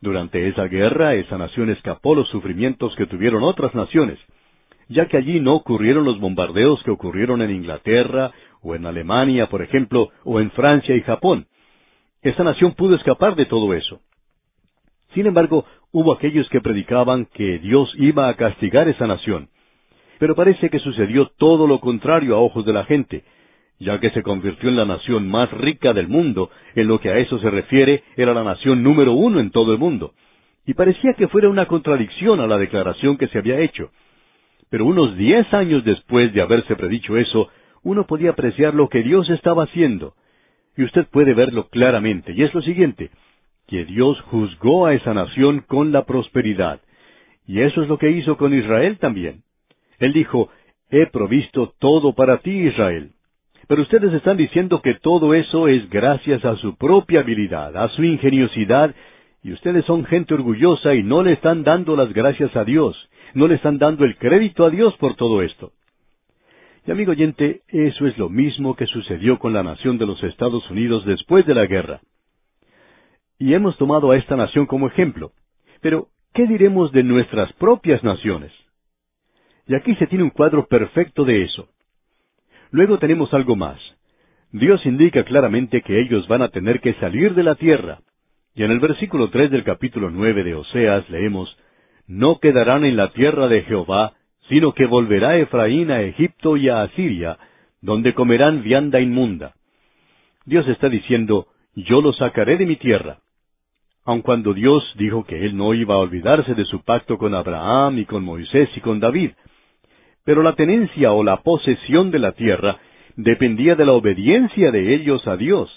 Durante 0.00 0.48
esa 0.48 0.64
guerra, 0.64 1.14
esa 1.14 1.38
nación 1.38 1.70
escapó 1.70 2.16
los 2.16 2.28
sufrimientos 2.28 2.94
que 2.96 3.06
tuvieron 3.06 3.44
otras 3.44 3.72
naciones, 3.74 4.18
ya 4.88 5.06
que 5.06 5.16
allí 5.16 5.38
no 5.38 5.54
ocurrieron 5.54 6.04
los 6.04 6.18
bombardeos 6.18 6.82
que 6.82 6.90
ocurrieron 6.90 7.40
en 7.40 7.52
Inglaterra 7.52 8.32
o 8.62 8.74
en 8.74 8.84
Alemania, 8.84 9.48
por 9.48 9.62
ejemplo, 9.62 10.10
o 10.24 10.40
en 10.40 10.50
Francia 10.50 10.96
y 10.96 11.02
Japón. 11.02 11.46
Esa 12.22 12.44
nación 12.44 12.74
pudo 12.74 12.94
escapar 12.94 13.34
de 13.34 13.46
todo 13.46 13.74
eso. 13.74 14.00
Sin 15.12 15.26
embargo, 15.26 15.66
hubo 15.90 16.12
aquellos 16.12 16.48
que 16.48 16.60
predicaban 16.60 17.26
que 17.26 17.58
Dios 17.58 17.92
iba 17.98 18.28
a 18.28 18.34
castigar 18.34 18.88
esa 18.88 19.06
nación. 19.06 19.48
Pero 20.18 20.36
parece 20.36 20.70
que 20.70 20.78
sucedió 20.78 21.32
todo 21.36 21.66
lo 21.66 21.80
contrario 21.80 22.36
a 22.36 22.40
ojos 22.40 22.64
de 22.64 22.72
la 22.72 22.84
gente, 22.84 23.24
ya 23.80 23.98
que 23.98 24.10
se 24.10 24.22
convirtió 24.22 24.68
en 24.68 24.76
la 24.76 24.84
nación 24.84 25.28
más 25.28 25.50
rica 25.50 25.92
del 25.92 26.06
mundo, 26.06 26.50
en 26.76 26.86
lo 26.86 27.00
que 27.00 27.10
a 27.10 27.18
eso 27.18 27.40
se 27.40 27.50
refiere, 27.50 28.04
era 28.16 28.32
la 28.32 28.44
nación 28.44 28.84
número 28.84 29.12
uno 29.12 29.40
en 29.40 29.50
todo 29.50 29.72
el 29.72 29.78
mundo. 29.78 30.14
Y 30.64 30.74
parecía 30.74 31.14
que 31.14 31.26
fuera 31.26 31.48
una 31.48 31.66
contradicción 31.66 32.38
a 32.40 32.46
la 32.46 32.56
declaración 32.56 33.18
que 33.18 33.26
se 33.28 33.38
había 33.38 33.58
hecho. 33.58 33.90
Pero 34.70 34.86
unos 34.86 35.16
diez 35.16 35.52
años 35.52 35.84
después 35.84 36.32
de 36.32 36.40
haberse 36.40 36.76
predicho 36.76 37.16
eso, 37.16 37.48
uno 37.82 38.06
podía 38.06 38.30
apreciar 38.30 38.74
lo 38.74 38.88
que 38.88 39.02
Dios 39.02 39.28
estaba 39.28 39.64
haciendo. 39.64 40.14
Y 40.76 40.84
usted 40.84 41.06
puede 41.06 41.34
verlo 41.34 41.68
claramente, 41.68 42.32
y 42.32 42.42
es 42.42 42.54
lo 42.54 42.62
siguiente, 42.62 43.10
que 43.66 43.84
Dios 43.84 44.20
juzgó 44.22 44.86
a 44.86 44.94
esa 44.94 45.14
nación 45.14 45.64
con 45.66 45.92
la 45.92 46.04
prosperidad. 46.04 46.80
Y 47.46 47.60
eso 47.60 47.82
es 47.82 47.88
lo 47.88 47.98
que 47.98 48.10
hizo 48.10 48.36
con 48.36 48.54
Israel 48.54 48.98
también. 48.98 49.42
Él 49.98 50.12
dijo, 50.12 50.48
He 50.90 51.06
provisto 51.06 51.72
todo 51.78 52.14
para 52.14 52.38
ti, 52.38 52.50
Israel. 52.50 53.12
Pero 53.66 53.82
ustedes 53.82 54.12
están 54.12 54.36
diciendo 54.36 54.82
que 54.82 54.94
todo 54.94 55.34
eso 55.34 55.68
es 55.68 55.88
gracias 55.88 56.44
a 56.44 56.56
su 56.56 56.76
propia 56.76 57.20
habilidad, 57.20 57.76
a 57.76 57.88
su 57.88 58.04
ingeniosidad, 58.04 58.94
y 59.42 59.52
ustedes 59.52 59.84
son 59.86 60.04
gente 60.04 60.34
orgullosa 60.34 60.94
y 60.94 61.02
no 61.02 61.22
le 61.22 61.32
están 61.32 61.64
dando 61.64 61.96
las 61.96 62.12
gracias 62.12 62.54
a 62.56 62.64
Dios, 62.64 62.96
no 63.34 63.48
le 63.48 63.54
están 63.54 63.78
dando 63.78 64.04
el 64.04 64.16
crédito 64.16 64.64
a 64.64 64.70
Dios 64.70 64.94
por 64.98 65.14
todo 65.14 65.42
esto. 65.42 65.72
Y 66.84 66.90
amigo 66.90 67.12
oyente, 67.12 67.62
eso 67.68 68.06
es 68.06 68.18
lo 68.18 68.28
mismo 68.28 68.74
que 68.74 68.86
sucedió 68.86 69.38
con 69.38 69.52
la 69.52 69.62
nación 69.62 69.98
de 69.98 70.06
los 70.06 70.22
Estados 70.24 70.68
Unidos 70.70 71.04
después 71.04 71.46
de 71.46 71.54
la 71.54 71.66
guerra. 71.66 72.00
Y 73.38 73.54
hemos 73.54 73.76
tomado 73.78 74.10
a 74.10 74.16
esta 74.16 74.36
nación 74.36 74.66
como 74.66 74.88
ejemplo. 74.88 75.32
Pero, 75.80 76.08
¿qué 76.34 76.46
diremos 76.46 76.90
de 76.92 77.04
nuestras 77.04 77.52
propias 77.54 78.02
naciones? 78.02 78.52
Y 79.66 79.74
aquí 79.74 79.94
se 79.96 80.08
tiene 80.08 80.24
un 80.24 80.30
cuadro 80.30 80.66
perfecto 80.66 81.24
de 81.24 81.44
eso. 81.44 81.68
Luego 82.72 82.98
tenemos 82.98 83.32
algo 83.32 83.54
más. 83.54 83.78
Dios 84.50 84.84
indica 84.84 85.24
claramente 85.24 85.82
que 85.82 86.00
ellos 86.00 86.26
van 86.26 86.42
a 86.42 86.48
tener 86.48 86.80
que 86.80 86.94
salir 86.94 87.34
de 87.34 87.42
la 87.42 87.54
tierra. 87.54 88.00
Y 88.54 88.64
en 88.64 88.70
el 88.70 88.80
versículo 88.80 89.30
tres 89.30 89.50
del 89.50 89.64
capítulo 89.64 90.10
nueve 90.10 90.42
de 90.42 90.54
Oseas 90.54 91.08
leemos, 91.08 91.56
No 92.06 92.38
quedarán 92.38 92.84
en 92.84 92.96
la 92.96 93.12
tierra 93.12 93.48
de 93.48 93.62
Jehová, 93.62 94.14
sino 94.48 94.72
que 94.72 94.86
volverá 94.86 95.36
Efraín 95.36 95.90
a 95.90 96.02
Egipto 96.02 96.56
y 96.56 96.68
a 96.68 96.82
Asiria, 96.82 97.38
donde 97.80 98.14
comerán 98.14 98.62
vianda 98.62 99.00
inmunda. 99.00 99.54
Dios 100.44 100.66
está 100.68 100.88
diciendo, 100.88 101.46
Yo 101.74 102.00
los 102.00 102.16
sacaré 102.16 102.56
de 102.56 102.66
mi 102.66 102.76
tierra. 102.76 103.18
Aun 104.04 104.22
cuando 104.22 104.52
Dios 104.52 104.82
dijo 104.96 105.24
que 105.24 105.44
Él 105.44 105.56
no 105.56 105.74
iba 105.74 105.94
a 105.94 105.98
olvidarse 105.98 106.54
de 106.54 106.64
su 106.64 106.82
pacto 106.82 107.18
con 107.18 107.34
Abraham 107.34 107.98
y 107.98 108.04
con 108.04 108.24
Moisés 108.24 108.68
y 108.76 108.80
con 108.80 108.98
David, 108.98 109.32
pero 110.24 110.42
la 110.42 110.54
tenencia 110.54 111.12
o 111.12 111.22
la 111.22 111.42
posesión 111.42 112.10
de 112.10 112.18
la 112.18 112.32
tierra 112.32 112.78
dependía 113.16 113.74
de 113.74 113.86
la 113.86 113.92
obediencia 113.92 114.70
de 114.70 114.94
ellos 114.94 115.26
a 115.26 115.36
Dios, 115.36 115.70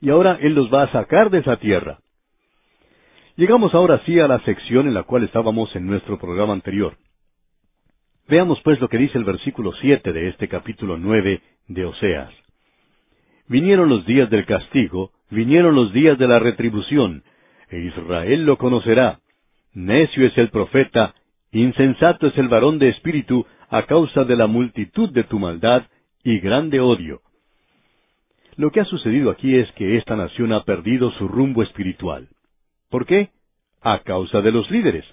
y 0.00 0.10
ahora 0.10 0.38
Él 0.40 0.54
los 0.54 0.72
va 0.72 0.84
a 0.84 0.92
sacar 0.92 1.30
de 1.30 1.38
esa 1.38 1.56
tierra. 1.56 1.98
Llegamos 3.36 3.74
ahora 3.74 4.02
sí 4.04 4.18
a 4.18 4.28
la 4.28 4.40
sección 4.40 4.88
en 4.88 4.94
la 4.94 5.04
cual 5.04 5.24
estábamos 5.24 5.74
en 5.76 5.86
nuestro 5.86 6.18
programa 6.18 6.52
anterior. 6.52 6.96
Veamos 8.30 8.60
pues 8.62 8.80
lo 8.80 8.88
que 8.88 8.96
dice 8.96 9.18
el 9.18 9.24
versículo 9.24 9.72
siete 9.80 10.12
de 10.12 10.28
este 10.28 10.46
capítulo 10.46 10.96
nueve 10.96 11.42
de 11.66 11.84
Oseas. 11.84 12.32
Vinieron 13.48 13.88
los 13.88 14.06
días 14.06 14.30
del 14.30 14.46
castigo, 14.46 15.10
vinieron 15.30 15.74
los 15.74 15.92
días 15.92 16.16
de 16.16 16.28
la 16.28 16.38
retribución, 16.38 17.24
e 17.70 17.80
Israel 17.80 18.44
lo 18.44 18.56
conocerá. 18.56 19.18
Necio 19.74 20.24
es 20.24 20.38
el 20.38 20.50
profeta, 20.50 21.12
insensato 21.50 22.28
es 22.28 22.38
el 22.38 22.46
varón 22.46 22.78
de 22.78 22.90
espíritu, 22.90 23.46
a 23.68 23.82
causa 23.86 24.22
de 24.22 24.36
la 24.36 24.46
multitud 24.46 25.10
de 25.10 25.24
tu 25.24 25.40
maldad 25.40 25.88
y 26.22 26.38
grande 26.38 26.78
odio. 26.78 27.22
Lo 28.54 28.70
que 28.70 28.78
ha 28.78 28.84
sucedido 28.84 29.32
aquí 29.32 29.56
es 29.56 29.68
que 29.72 29.96
esta 29.96 30.14
nación 30.14 30.52
ha 30.52 30.62
perdido 30.62 31.10
su 31.18 31.26
rumbo 31.26 31.64
espiritual. 31.64 32.28
¿Por 32.90 33.06
qué? 33.06 33.30
A 33.80 33.98
causa 34.04 34.40
de 34.40 34.52
los 34.52 34.70
líderes. 34.70 35.04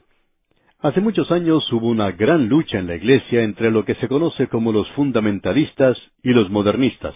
Hace 0.79 1.01
muchos 1.01 1.31
años 1.31 1.73
hubo 1.73 1.87
una 1.87 2.11
gran 2.11 2.49
lucha 2.49 2.77
en 2.77 2.85
la 2.85 2.95
iglesia 2.95 3.41
entre 3.41 3.71
lo 3.71 3.83
que 3.83 3.95
se 3.95 4.07
conoce 4.07 4.47
como 4.47 4.71
los 4.71 4.87
fundamentalistas 4.91 5.97
y 6.21 6.29
los 6.33 6.51
modernistas. 6.51 7.15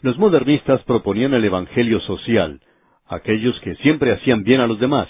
Los 0.00 0.18
modernistas 0.18 0.82
proponían 0.82 1.32
el 1.32 1.44
Evangelio 1.44 2.00
social, 2.00 2.60
aquellos 3.06 3.58
que 3.60 3.76
siempre 3.76 4.12
hacían 4.12 4.42
bien 4.42 4.60
a 4.60 4.66
los 4.66 4.80
demás, 4.80 5.06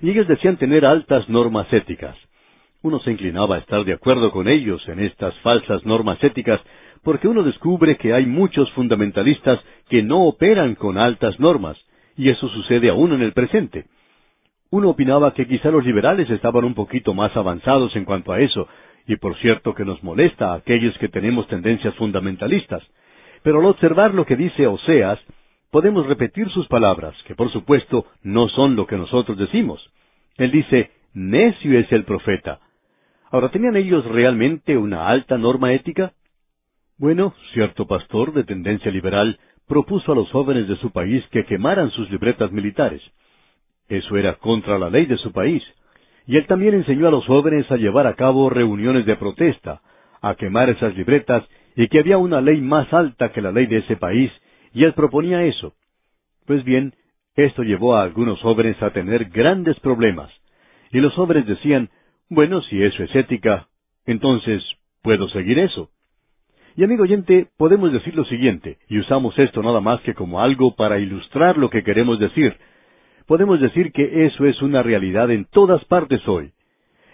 y 0.00 0.08
ellos 0.08 0.26
decían 0.26 0.56
tener 0.56 0.86
altas 0.86 1.28
normas 1.28 1.70
éticas. 1.74 2.16
Uno 2.80 2.98
se 3.00 3.10
inclinaba 3.10 3.56
a 3.56 3.58
estar 3.58 3.84
de 3.84 3.92
acuerdo 3.92 4.30
con 4.30 4.48
ellos 4.48 4.82
en 4.88 5.00
estas 5.00 5.34
falsas 5.40 5.84
normas 5.84 6.24
éticas, 6.24 6.58
porque 7.02 7.28
uno 7.28 7.42
descubre 7.42 7.98
que 7.98 8.14
hay 8.14 8.24
muchos 8.24 8.72
fundamentalistas 8.72 9.60
que 9.90 10.02
no 10.02 10.24
operan 10.24 10.74
con 10.74 10.96
altas 10.96 11.38
normas, 11.38 11.76
y 12.16 12.30
eso 12.30 12.48
sucede 12.48 12.88
aún 12.88 13.12
en 13.12 13.20
el 13.20 13.34
presente. 13.34 13.84
Uno 14.70 14.90
opinaba 14.90 15.34
que 15.34 15.46
quizá 15.46 15.70
los 15.70 15.84
liberales 15.84 16.28
estaban 16.30 16.64
un 16.64 16.74
poquito 16.74 17.14
más 17.14 17.36
avanzados 17.36 17.94
en 17.96 18.04
cuanto 18.04 18.32
a 18.32 18.40
eso, 18.40 18.68
y 19.06 19.16
por 19.16 19.36
cierto 19.38 19.74
que 19.74 19.84
nos 19.84 20.02
molesta 20.02 20.52
a 20.52 20.56
aquellos 20.56 20.96
que 20.98 21.08
tenemos 21.08 21.46
tendencias 21.48 21.94
fundamentalistas. 21.96 22.82
Pero 23.42 23.60
al 23.60 23.66
observar 23.66 24.14
lo 24.14 24.24
que 24.24 24.36
dice 24.36 24.66
Oseas, 24.66 25.18
podemos 25.70 26.06
repetir 26.06 26.48
sus 26.50 26.66
palabras, 26.68 27.14
que 27.26 27.34
por 27.34 27.50
supuesto 27.52 28.06
no 28.22 28.48
son 28.48 28.76
lo 28.76 28.86
que 28.86 28.96
nosotros 28.96 29.38
decimos. 29.38 29.90
Él 30.36 30.50
dice, 30.50 30.90
necio 31.12 31.78
es 31.78 31.90
el 31.92 32.04
profeta, 32.04 32.60
Ahora, 33.34 33.48
¿tenían 33.48 33.74
ellos 33.74 34.04
realmente 34.04 34.78
una 34.78 35.08
alta 35.08 35.36
norma 35.36 35.72
ética? 35.72 36.12
Bueno, 36.98 37.34
cierto 37.52 37.84
pastor 37.84 38.32
de 38.32 38.44
tendencia 38.44 38.92
liberal 38.92 39.40
propuso 39.66 40.12
a 40.12 40.14
los 40.14 40.30
jóvenes 40.30 40.68
de 40.68 40.76
su 40.76 40.92
país 40.92 41.24
que 41.32 41.44
quemaran 41.44 41.90
sus 41.90 42.08
libretas 42.12 42.52
militares. 42.52 43.02
Eso 43.88 44.16
era 44.16 44.34
contra 44.34 44.78
la 44.78 44.90
ley 44.90 45.06
de 45.06 45.18
su 45.18 45.32
país. 45.32 45.62
Y 46.26 46.36
él 46.36 46.46
también 46.46 46.74
enseñó 46.74 47.08
a 47.08 47.10
los 47.10 47.26
jóvenes 47.26 47.70
a 47.70 47.76
llevar 47.76 48.06
a 48.06 48.14
cabo 48.14 48.48
reuniones 48.48 49.04
de 49.04 49.16
protesta, 49.16 49.82
a 50.22 50.34
quemar 50.36 50.70
esas 50.70 50.96
libretas, 50.96 51.44
y 51.76 51.88
que 51.88 51.98
había 51.98 52.18
una 52.18 52.40
ley 52.40 52.60
más 52.60 52.92
alta 52.92 53.32
que 53.32 53.42
la 53.42 53.52
ley 53.52 53.66
de 53.66 53.78
ese 53.78 53.96
país, 53.96 54.30
y 54.72 54.84
él 54.84 54.94
proponía 54.94 55.44
eso. 55.44 55.74
Pues 56.46 56.64
bien, 56.64 56.94
esto 57.36 57.62
llevó 57.62 57.96
a 57.96 58.02
algunos 58.02 58.40
jóvenes 58.40 58.80
a 58.82 58.90
tener 58.90 59.26
grandes 59.26 59.78
problemas. 59.80 60.30
Y 60.92 61.00
los 61.00 61.12
jóvenes 61.14 61.46
decían, 61.46 61.90
bueno, 62.30 62.62
si 62.62 62.82
eso 62.82 63.02
es 63.02 63.14
ética, 63.14 63.68
entonces 64.06 64.62
puedo 65.02 65.28
seguir 65.28 65.58
eso. 65.58 65.90
Y 66.76 66.84
amigo 66.84 67.02
oyente, 67.02 67.48
podemos 67.56 67.92
decir 67.92 68.14
lo 68.14 68.24
siguiente, 68.24 68.78
y 68.88 68.98
usamos 68.98 69.38
esto 69.38 69.62
nada 69.62 69.80
más 69.80 70.00
que 70.00 70.14
como 70.14 70.40
algo 70.40 70.74
para 70.74 70.98
ilustrar 70.98 71.56
lo 71.56 71.70
que 71.70 71.84
queremos 71.84 72.18
decir. 72.18 72.56
Podemos 73.26 73.60
decir 73.60 73.92
que 73.92 74.26
eso 74.26 74.44
es 74.44 74.60
una 74.60 74.82
realidad 74.82 75.30
en 75.30 75.46
todas 75.46 75.84
partes 75.86 76.26
hoy. 76.28 76.52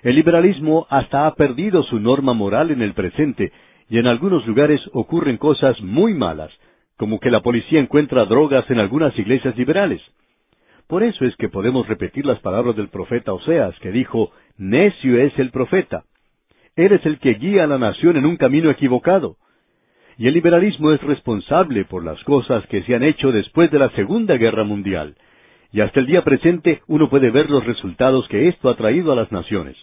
El 0.03 0.17
liberalismo 0.17 0.87
hasta 0.91 1.27
ha 1.27 1.35
perdido 1.35 1.83
su 1.85 2.01
norma 2.01 2.33
moral 2.33 2.71
en 2.71 2.83
el 2.83 2.95
presente, 2.95 3.53
y 3.89 3.99
en 3.99 4.07
algunos 4.07 4.47
lugares 4.47 4.81
ocurren 4.93 5.37
cosas 5.37 5.81
muy 5.83 6.15
malas, 6.15 6.51
como 6.97 7.21
que 7.21 7.31
la 7.31 7.41
policía 7.41 7.81
encuentra 7.81 8.25
drogas 8.25 8.69
en 8.71 8.79
algunas 8.79 9.17
iglesias 9.19 9.57
liberales. 9.57 10.01
Por 10.87 11.05
eso 11.05 11.25
es 11.25 11.37
que 11.37 11.49
podemos 11.49 11.87
repetir 11.87 12.27
las 12.27 12.41
palabras 12.41 12.75
del 12.75 12.89
profeta 12.89 13.33
Oseas, 13.33 13.79
que 13.79 13.93
dijo, 13.93 14.33
Necio 14.59 15.17
es 15.21 15.39
el 15.39 15.51
profeta. 15.51 16.03
Él 16.75 16.93
es 16.93 17.07
el 17.07 17.19
que 17.21 17.35
guía 17.35 17.65
a 17.65 17.67
la 17.69 17.79
nación 17.79 18.17
en 18.17 18.27
un 18.27 18.37
camino 18.37 18.71
equivocado. 18.71 19.37
Y 20.19 20.27
el 20.27 20.35
liberalismo 20.35 20.91
es 20.93 21.01
responsable 21.03 21.85
por 21.85 22.05
las 22.05 22.23
cosas 22.25 22.67
que 22.67 22.83
se 22.83 22.95
han 22.95 23.05
hecho 23.05 23.31
después 23.31 23.71
de 23.71 23.79
la 23.79 23.91
Segunda 23.91 24.37
Guerra 24.37 24.65
Mundial. 24.65 25.15
Y 25.73 25.81
hasta 25.81 26.01
el 26.01 26.07
día 26.07 26.23
presente 26.23 26.83
uno 26.87 27.09
puede 27.09 27.31
ver 27.31 27.49
los 27.49 27.65
resultados 27.65 28.27
que 28.29 28.49
esto 28.49 28.69
ha 28.69 28.77
traído 28.77 29.13
a 29.13 29.17
las 29.17 29.31
naciones. 29.31 29.77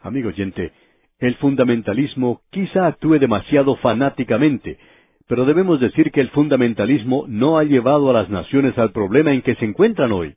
Amigo 0.00 0.28
oyente, 0.28 0.72
el 1.18 1.34
fundamentalismo 1.36 2.42
quizá 2.50 2.86
actúe 2.86 3.18
demasiado 3.18 3.76
fanáticamente, 3.76 4.78
pero 5.26 5.44
debemos 5.44 5.80
decir 5.80 6.12
que 6.12 6.20
el 6.20 6.28
fundamentalismo 6.30 7.24
no 7.26 7.58
ha 7.58 7.64
llevado 7.64 8.10
a 8.10 8.12
las 8.12 8.28
naciones 8.28 8.76
al 8.78 8.92
problema 8.92 9.32
en 9.32 9.42
que 9.42 9.54
se 9.56 9.64
encuentran 9.64 10.12
hoy. 10.12 10.34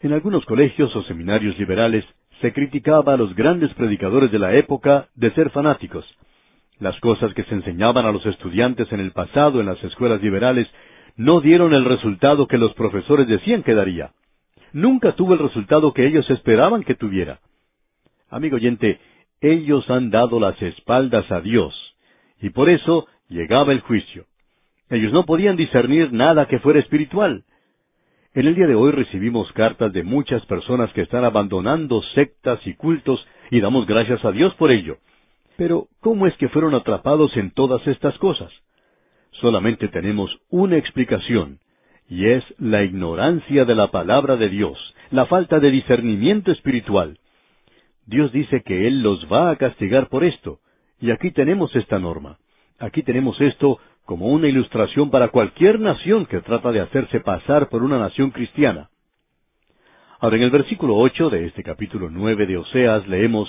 En 0.00 0.12
algunos 0.12 0.44
colegios 0.46 0.94
o 0.96 1.02
seminarios 1.02 1.58
liberales 1.58 2.04
se 2.40 2.52
criticaba 2.52 3.14
a 3.14 3.16
los 3.16 3.34
grandes 3.34 3.72
predicadores 3.74 4.30
de 4.30 4.38
la 4.38 4.54
época 4.54 5.08
de 5.14 5.30
ser 5.32 5.50
fanáticos. 5.50 6.04
Las 6.78 6.98
cosas 7.00 7.34
que 7.34 7.44
se 7.44 7.54
enseñaban 7.54 8.06
a 8.06 8.12
los 8.12 8.24
estudiantes 8.24 8.90
en 8.92 9.00
el 9.00 9.10
pasado 9.10 9.60
en 9.60 9.66
las 9.66 9.82
escuelas 9.82 10.22
liberales 10.22 10.68
no 11.18 11.40
dieron 11.40 11.74
el 11.74 11.84
resultado 11.84 12.46
que 12.46 12.58
los 12.58 12.72
profesores 12.74 13.26
decían 13.26 13.64
que 13.64 13.74
daría. 13.74 14.12
Nunca 14.72 15.16
tuvo 15.16 15.34
el 15.34 15.40
resultado 15.40 15.92
que 15.92 16.06
ellos 16.06 16.30
esperaban 16.30 16.84
que 16.84 16.94
tuviera. 16.94 17.40
Amigo 18.30 18.54
oyente, 18.54 19.00
ellos 19.40 19.90
han 19.90 20.10
dado 20.10 20.38
las 20.38 20.60
espaldas 20.62 21.28
a 21.32 21.40
Dios, 21.40 21.74
y 22.40 22.50
por 22.50 22.70
eso 22.70 23.08
llegaba 23.28 23.72
el 23.72 23.80
juicio. 23.80 24.26
Ellos 24.90 25.12
no 25.12 25.26
podían 25.26 25.56
discernir 25.56 26.12
nada 26.12 26.46
que 26.46 26.60
fuera 26.60 26.78
espiritual. 26.78 27.42
En 28.32 28.46
el 28.46 28.54
día 28.54 28.68
de 28.68 28.76
hoy 28.76 28.92
recibimos 28.92 29.50
cartas 29.52 29.92
de 29.92 30.04
muchas 30.04 30.46
personas 30.46 30.92
que 30.92 31.02
están 31.02 31.24
abandonando 31.24 32.00
sectas 32.14 32.64
y 32.64 32.74
cultos 32.74 33.26
y 33.50 33.60
damos 33.60 33.86
gracias 33.86 34.24
a 34.24 34.30
Dios 34.30 34.54
por 34.54 34.70
ello. 34.70 34.98
Pero, 35.56 35.88
¿cómo 35.98 36.28
es 36.28 36.36
que 36.36 36.48
fueron 36.48 36.76
atrapados 36.76 37.36
en 37.36 37.50
todas 37.50 37.84
estas 37.88 38.16
cosas? 38.18 38.52
Solamente 39.40 39.88
tenemos 39.88 40.36
una 40.50 40.76
explicación, 40.76 41.58
y 42.08 42.26
es 42.26 42.42
la 42.58 42.82
ignorancia 42.82 43.64
de 43.64 43.74
la 43.74 43.88
palabra 43.88 44.36
de 44.36 44.48
Dios, 44.48 44.78
la 45.10 45.26
falta 45.26 45.60
de 45.60 45.70
discernimiento 45.70 46.50
espiritual. 46.50 47.18
Dios 48.06 48.32
dice 48.32 48.62
que 48.62 48.86
Él 48.88 49.02
los 49.02 49.26
va 49.30 49.50
a 49.50 49.56
castigar 49.56 50.08
por 50.08 50.24
esto, 50.24 50.58
y 51.00 51.10
aquí 51.10 51.30
tenemos 51.30 51.74
esta 51.76 51.98
norma. 51.98 52.38
Aquí 52.78 53.02
tenemos 53.02 53.40
esto 53.40 53.78
como 54.04 54.26
una 54.28 54.48
ilustración 54.48 55.10
para 55.10 55.28
cualquier 55.28 55.78
nación 55.78 56.26
que 56.26 56.40
trata 56.40 56.72
de 56.72 56.80
hacerse 56.80 57.20
pasar 57.20 57.68
por 57.68 57.82
una 57.82 57.98
nación 57.98 58.30
cristiana. 58.30 58.88
Ahora 60.18 60.36
en 60.36 60.42
el 60.42 60.50
versículo 60.50 60.96
ocho 60.96 61.30
de 61.30 61.46
este 61.46 61.62
capítulo 61.62 62.08
nueve 62.10 62.46
de 62.46 62.56
Oseas 62.56 63.06
leemos 63.06 63.48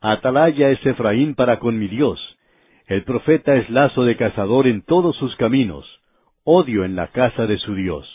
Atalaya 0.00 0.70
es 0.70 0.84
Efraín 0.84 1.34
para 1.34 1.58
con 1.58 1.78
mi 1.78 1.88
Dios, 1.88 2.35
el 2.86 3.02
profeta 3.02 3.56
es 3.56 3.68
lazo 3.68 4.04
de 4.04 4.16
cazador 4.16 4.68
en 4.68 4.82
todos 4.82 5.16
sus 5.16 5.34
caminos, 5.36 5.84
odio 6.44 6.84
en 6.84 6.94
la 6.94 7.08
casa 7.08 7.46
de 7.46 7.58
su 7.58 7.74
Dios. 7.74 8.06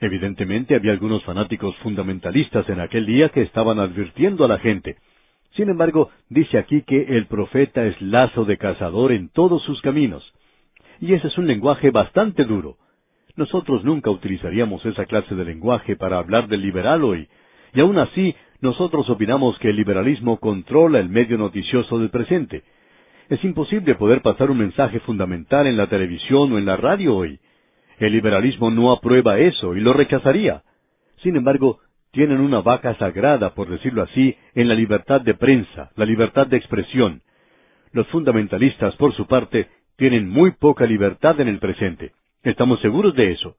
Evidentemente 0.00 0.74
había 0.74 0.92
algunos 0.92 1.24
fanáticos 1.24 1.74
fundamentalistas 1.76 2.68
en 2.68 2.80
aquel 2.80 3.06
día 3.06 3.30
que 3.30 3.40
estaban 3.40 3.78
advirtiendo 3.78 4.44
a 4.44 4.48
la 4.48 4.58
gente. 4.58 4.96
Sin 5.56 5.70
embargo, 5.70 6.10
dice 6.28 6.58
aquí 6.58 6.82
que 6.82 7.16
el 7.16 7.26
profeta 7.26 7.86
es 7.86 8.00
lazo 8.02 8.44
de 8.44 8.58
cazador 8.58 9.12
en 9.12 9.30
todos 9.30 9.62
sus 9.64 9.80
caminos. 9.80 10.30
Y 11.00 11.14
ese 11.14 11.28
es 11.28 11.38
un 11.38 11.46
lenguaje 11.46 11.90
bastante 11.90 12.44
duro. 12.44 12.76
Nosotros 13.34 13.82
nunca 13.82 14.10
utilizaríamos 14.10 14.84
esa 14.84 15.06
clase 15.06 15.34
de 15.34 15.44
lenguaje 15.46 15.96
para 15.96 16.18
hablar 16.18 16.48
del 16.48 16.60
liberal 16.60 17.02
hoy, 17.02 17.28
y 17.72 17.80
aún 17.80 17.98
así 17.98 18.34
nosotros 18.60 19.08
opinamos 19.08 19.58
que 19.58 19.70
el 19.70 19.76
liberalismo 19.76 20.38
controla 20.38 21.00
el 21.00 21.08
medio 21.08 21.38
noticioso 21.38 21.98
del 21.98 22.10
presente. 22.10 22.62
Es 23.28 23.44
imposible 23.44 23.94
poder 23.94 24.22
pasar 24.22 24.50
un 24.50 24.58
mensaje 24.58 25.00
fundamental 25.00 25.66
en 25.66 25.76
la 25.76 25.86
televisión 25.86 26.50
o 26.52 26.58
en 26.58 26.64
la 26.64 26.76
radio 26.76 27.14
hoy. 27.14 27.38
El 27.98 28.12
liberalismo 28.12 28.70
no 28.70 28.90
aprueba 28.90 29.38
eso 29.38 29.76
y 29.76 29.80
lo 29.80 29.92
rechazaría. 29.92 30.62
Sin 31.22 31.36
embargo, 31.36 31.80
tienen 32.10 32.40
una 32.40 32.60
vaca 32.62 32.94
sagrada, 32.96 33.54
por 33.54 33.68
decirlo 33.68 34.02
así, 34.02 34.34
en 34.54 34.68
la 34.68 34.74
libertad 34.74 35.20
de 35.20 35.34
prensa, 35.34 35.90
la 35.96 36.06
libertad 36.06 36.46
de 36.46 36.56
expresión. 36.56 37.20
Los 37.92 38.06
fundamentalistas, 38.08 38.94
por 38.96 39.14
su 39.14 39.26
parte, 39.26 39.68
tienen 39.96 40.28
muy 40.28 40.52
poca 40.52 40.86
libertad 40.86 41.38
en 41.40 41.48
el 41.48 41.58
presente. 41.58 42.12
Estamos 42.42 42.80
seguros 42.80 43.14
de 43.14 43.32
eso. 43.32 43.56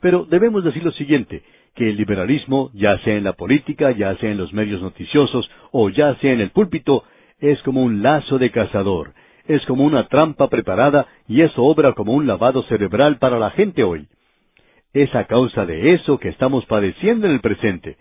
Pero 0.00 0.24
debemos 0.24 0.64
decir 0.64 0.82
lo 0.82 0.90
siguiente, 0.92 1.44
que 1.76 1.90
el 1.90 1.96
liberalismo, 1.96 2.70
ya 2.74 2.98
sea 2.98 3.14
en 3.14 3.24
la 3.24 3.34
política, 3.34 3.92
ya 3.92 4.16
sea 4.16 4.30
en 4.30 4.38
los 4.38 4.52
medios 4.52 4.82
noticiosos 4.82 5.48
o 5.70 5.90
ya 5.90 6.16
sea 6.16 6.32
en 6.32 6.40
el 6.40 6.50
púlpito, 6.50 7.04
es 7.42 7.60
como 7.62 7.82
un 7.82 8.02
lazo 8.02 8.38
de 8.38 8.50
cazador, 8.50 9.12
es 9.46 9.66
como 9.66 9.84
una 9.84 10.06
trampa 10.06 10.48
preparada 10.48 11.08
y 11.26 11.42
eso 11.42 11.64
obra 11.64 11.92
como 11.92 12.12
un 12.12 12.26
lavado 12.26 12.62
cerebral 12.62 13.18
para 13.18 13.38
la 13.38 13.50
gente 13.50 13.82
hoy. 13.82 14.06
Es 14.94 15.12
a 15.14 15.24
causa 15.24 15.66
de 15.66 15.94
eso 15.94 16.18
que 16.18 16.28
estamos 16.28 16.64
padeciendo 16.66 17.26
en 17.26 17.32
el 17.32 17.40
presente. 17.40 17.96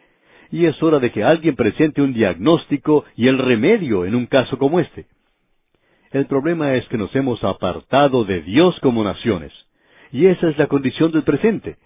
Y 0.51 0.65
es 0.65 0.81
hora 0.83 0.99
de 0.99 1.11
que 1.11 1.23
alguien 1.23 1.55
presente 1.55 2.01
un 2.01 2.13
diagnóstico 2.13 3.03
y 3.15 3.27
el 3.27 3.39
remedio 3.39 4.05
en 4.05 4.13
un 4.13 4.27
caso 4.27 4.57
como 4.59 4.79
este. 4.79 5.05
El 6.11 6.27
problema 6.27 6.75
es 6.75 6.87
que 6.89 6.97
nos 6.97 7.15
hemos 7.15 7.43
apartado 7.43 8.25
de 8.25 8.41
Dios 8.41 8.77
como 8.81 9.03
naciones. 9.03 9.53
Y 10.11 10.27
esa 10.27 10.49
es 10.49 10.57
la 10.57 10.67
condición 10.67 11.11
del 11.13 11.23
presente. 11.23 11.77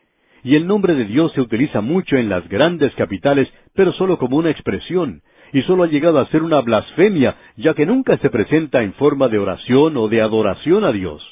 Y 0.43 0.55
el 0.55 0.67
nombre 0.67 0.93
de 0.95 1.05
Dios 1.05 1.31
se 1.33 1.41
utiliza 1.41 1.79
mucho 1.79 2.17
en 2.17 2.27
las 2.27 2.47
grandes 2.49 2.93
capitales, 2.95 3.47
pero 3.73 3.93
solo 3.93 4.17
como 4.17 4.37
una 4.37 4.49
expresión, 4.49 5.21
y 5.55 5.61
solo 5.61 5.85
ha 5.85 5.87
llegado 5.87 6.19
a 6.19 6.27
ser 6.27 6.43
una 6.43 6.59
blasfemia, 6.59 7.37
ya 7.55 7.73
que 7.73 7.85
nunca 7.85 8.17
se 8.17 8.29
presenta 8.29 8.83
en 8.83 8.91
forma 8.95 9.29
de 9.29 9.39
oración 9.39 9.95
o 9.95 10.09
de 10.09 10.21
adoración 10.21 10.83
a 10.83 10.91
Dios. 10.91 11.23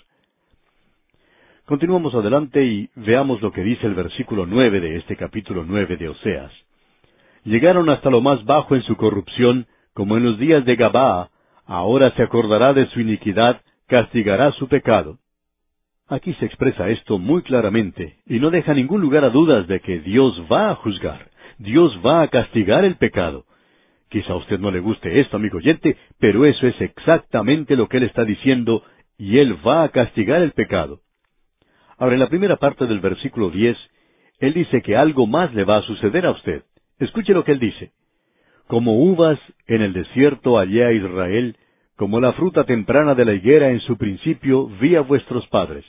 Continuamos 1.66 2.16
adelante 2.16 2.64
y 2.64 2.90
veamos 2.96 3.42
lo 3.42 3.52
que 3.52 3.64
dice 3.64 3.86
el 3.86 3.96
versículo 3.96 4.46
nueve 4.46 4.80
de 4.80 4.96
este 4.96 5.18
capítulo 5.18 5.66
nueve 5.68 5.98
de 5.98 6.08
Oseas. 6.08 6.54
Llegaron 7.44 7.90
hasta 7.90 8.10
lo 8.10 8.22
más 8.22 8.46
bajo 8.46 8.76
en 8.76 8.84
su 8.84 8.96
corrupción, 8.96 9.66
como 9.94 10.16
en 10.16 10.24
los 10.24 10.40
días 10.40 10.64
de 10.64 10.78
Gabaa, 10.78 11.28
ahora 11.66 12.12
se 12.12 12.24
acordará 12.24 12.72
de 12.72 12.86
su 12.92 13.02
iniquidad, 13.02 13.60
castigará 13.88 14.54
su 14.54 14.70
pecado. 14.70 15.18
Aquí 16.08 16.34
se 16.36 16.46
expresa 16.46 16.88
esto 16.88 17.18
muy 17.18 17.42
claramente, 17.42 18.20
y 18.26 18.40
no 18.40 18.52
deja 18.52 18.74
ningún 18.74 19.02
lugar 19.02 19.26
a 19.26 19.32
dudas 19.32 19.68
de 19.68 19.82
que 19.82 20.00
Dios 20.00 20.46
va 20.50 20.70
a 20.70 20.76
juzgar, 20.76 21.30
Dios 21.58 22.00
va 22.06 22.22
a 22.22 22.30
castigar 22.30 22.86
el 22.86 22.96
pecado. 22.96 23.44
Quizá 24.14 24.34
a 24.34 24.36
usted 24.36 24.60
no 24.60 24.70
le 24.70 24.80
guste 24.80 25.22
esto, 25.22 25.38
amigo 25.38 25.58
oyente, 25.58 25.98
pero 26.20 26.46
eso 26.46 26.68
es 26.68 26.80
exactamente 26.80 27.76
lo 27.76 27.90
que 27.90 27.98
Él 27.98 28.04
está 28.04 28.24
diciendo, 28.24 28.84
y 29.18 29.40
Él 29.40 29.58
va 29.68 29.82
a 29.82 29.90
castigar 29.90 30.44
el 30.44 30.52
pecado. 30.52 31.00
Ahora, 31.98 32.14
en 32.14 32.20
la 32.20 32.30
primera 32.30 32.58
parte 32.58 32.86
del 32.86 33.00
versículo 33.00 33.50
diez, 33.50 33.76
Él 34.38 34.54
dice 34.54 34.84
que 34.84 34.96
algo 34.96 35.26
más 35.26 35.52
le 35.56 35.64
va 35.64 35.78
a 35.78 35.82
suceder 35.82 36.28
a 36.28 36.30
usted. 36.30 36.62
Escuche 37.00 37.34
lo 37.34 37.44
que 37.44 37.54
Él 37.54 37.60
dice. 37.60 37.92
Como 38.68 39.02
uvas 39.02 39.40
en 39.66 39.82
el 39.82 39.94
desierto 39.94 40.60
hallé 40.60 40.86
a 40.86 40.92
Israel, 40.92 41.58
como 41.96 42.20
la 42.20 42.34
fruta 42.34 42.66
temprana 42.66 43.16
de 43.16 43.26
la 43.26 43.34
higuera 43.34 43.72
en 43.72 43.80
su 43.80 43.98
principio 43.98 44.68
vi 44.80 44.96
a 44.96 45.02
vuestros 45.02 45.48
padres. 45.48 45.86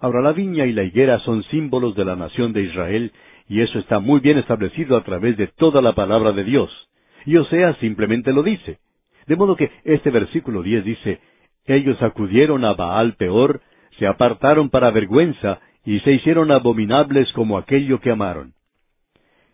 Ahora 0.00 0.20
la 0.20 0.30
viña 0.30 0.66
y 0.66 0.72
la 0.72 0.84
higuera 0.84 1.18
son 1.24 1.42
símbolos 1.50 1.96
de 1.96 2.04
la 2.04 2.14
nación 2.14 2.52
de 2.52 2.62
Israel, 2.62 3.12
y 3.48 3.60
eso 3.60 3.80
está 3.80 3.98
muy 3.98 4.20
bien 4.20 4.38
establecido 4.38 4.96
a 4.96 5.02
través 5.02 5.36
de 5.36 5.48
toda 5.48 5.82
la 5.82 5.96
palabra 5.96 6.30
de 6.30 6.44
Dios. 6.44 6.87
Y 7.28 7.36
Osea 7.36 7.74
simplemente 7.74 8.32
lo 8.32 8.42
dice. 8.42 8.78
De 9.26 9.36
modo 9.36 9.54
que 9.54 9.70
este 9.84 10.10
versículo 10.10 10.62
diez 10.62 10.82
dice, 10.82 11.20
Ellos 11.66 12.00
acudieron 12.00 12.64
a 12.64 12.72
Baal 12.72 13.16
peor, 13.16 13.60
se 13.98 14.06
apartaron 14.06 14.70
para 14.70 14.90
vergüenza, 14.90 15.60
y 15.84 16.00
se 16.00 16.12
hicieron 16.12 16.50
abominables 16.50 17.30
como 17.34 17.58
aquello 17.58 18.00
que 18.00 18.12
amaron. 18.12 18.54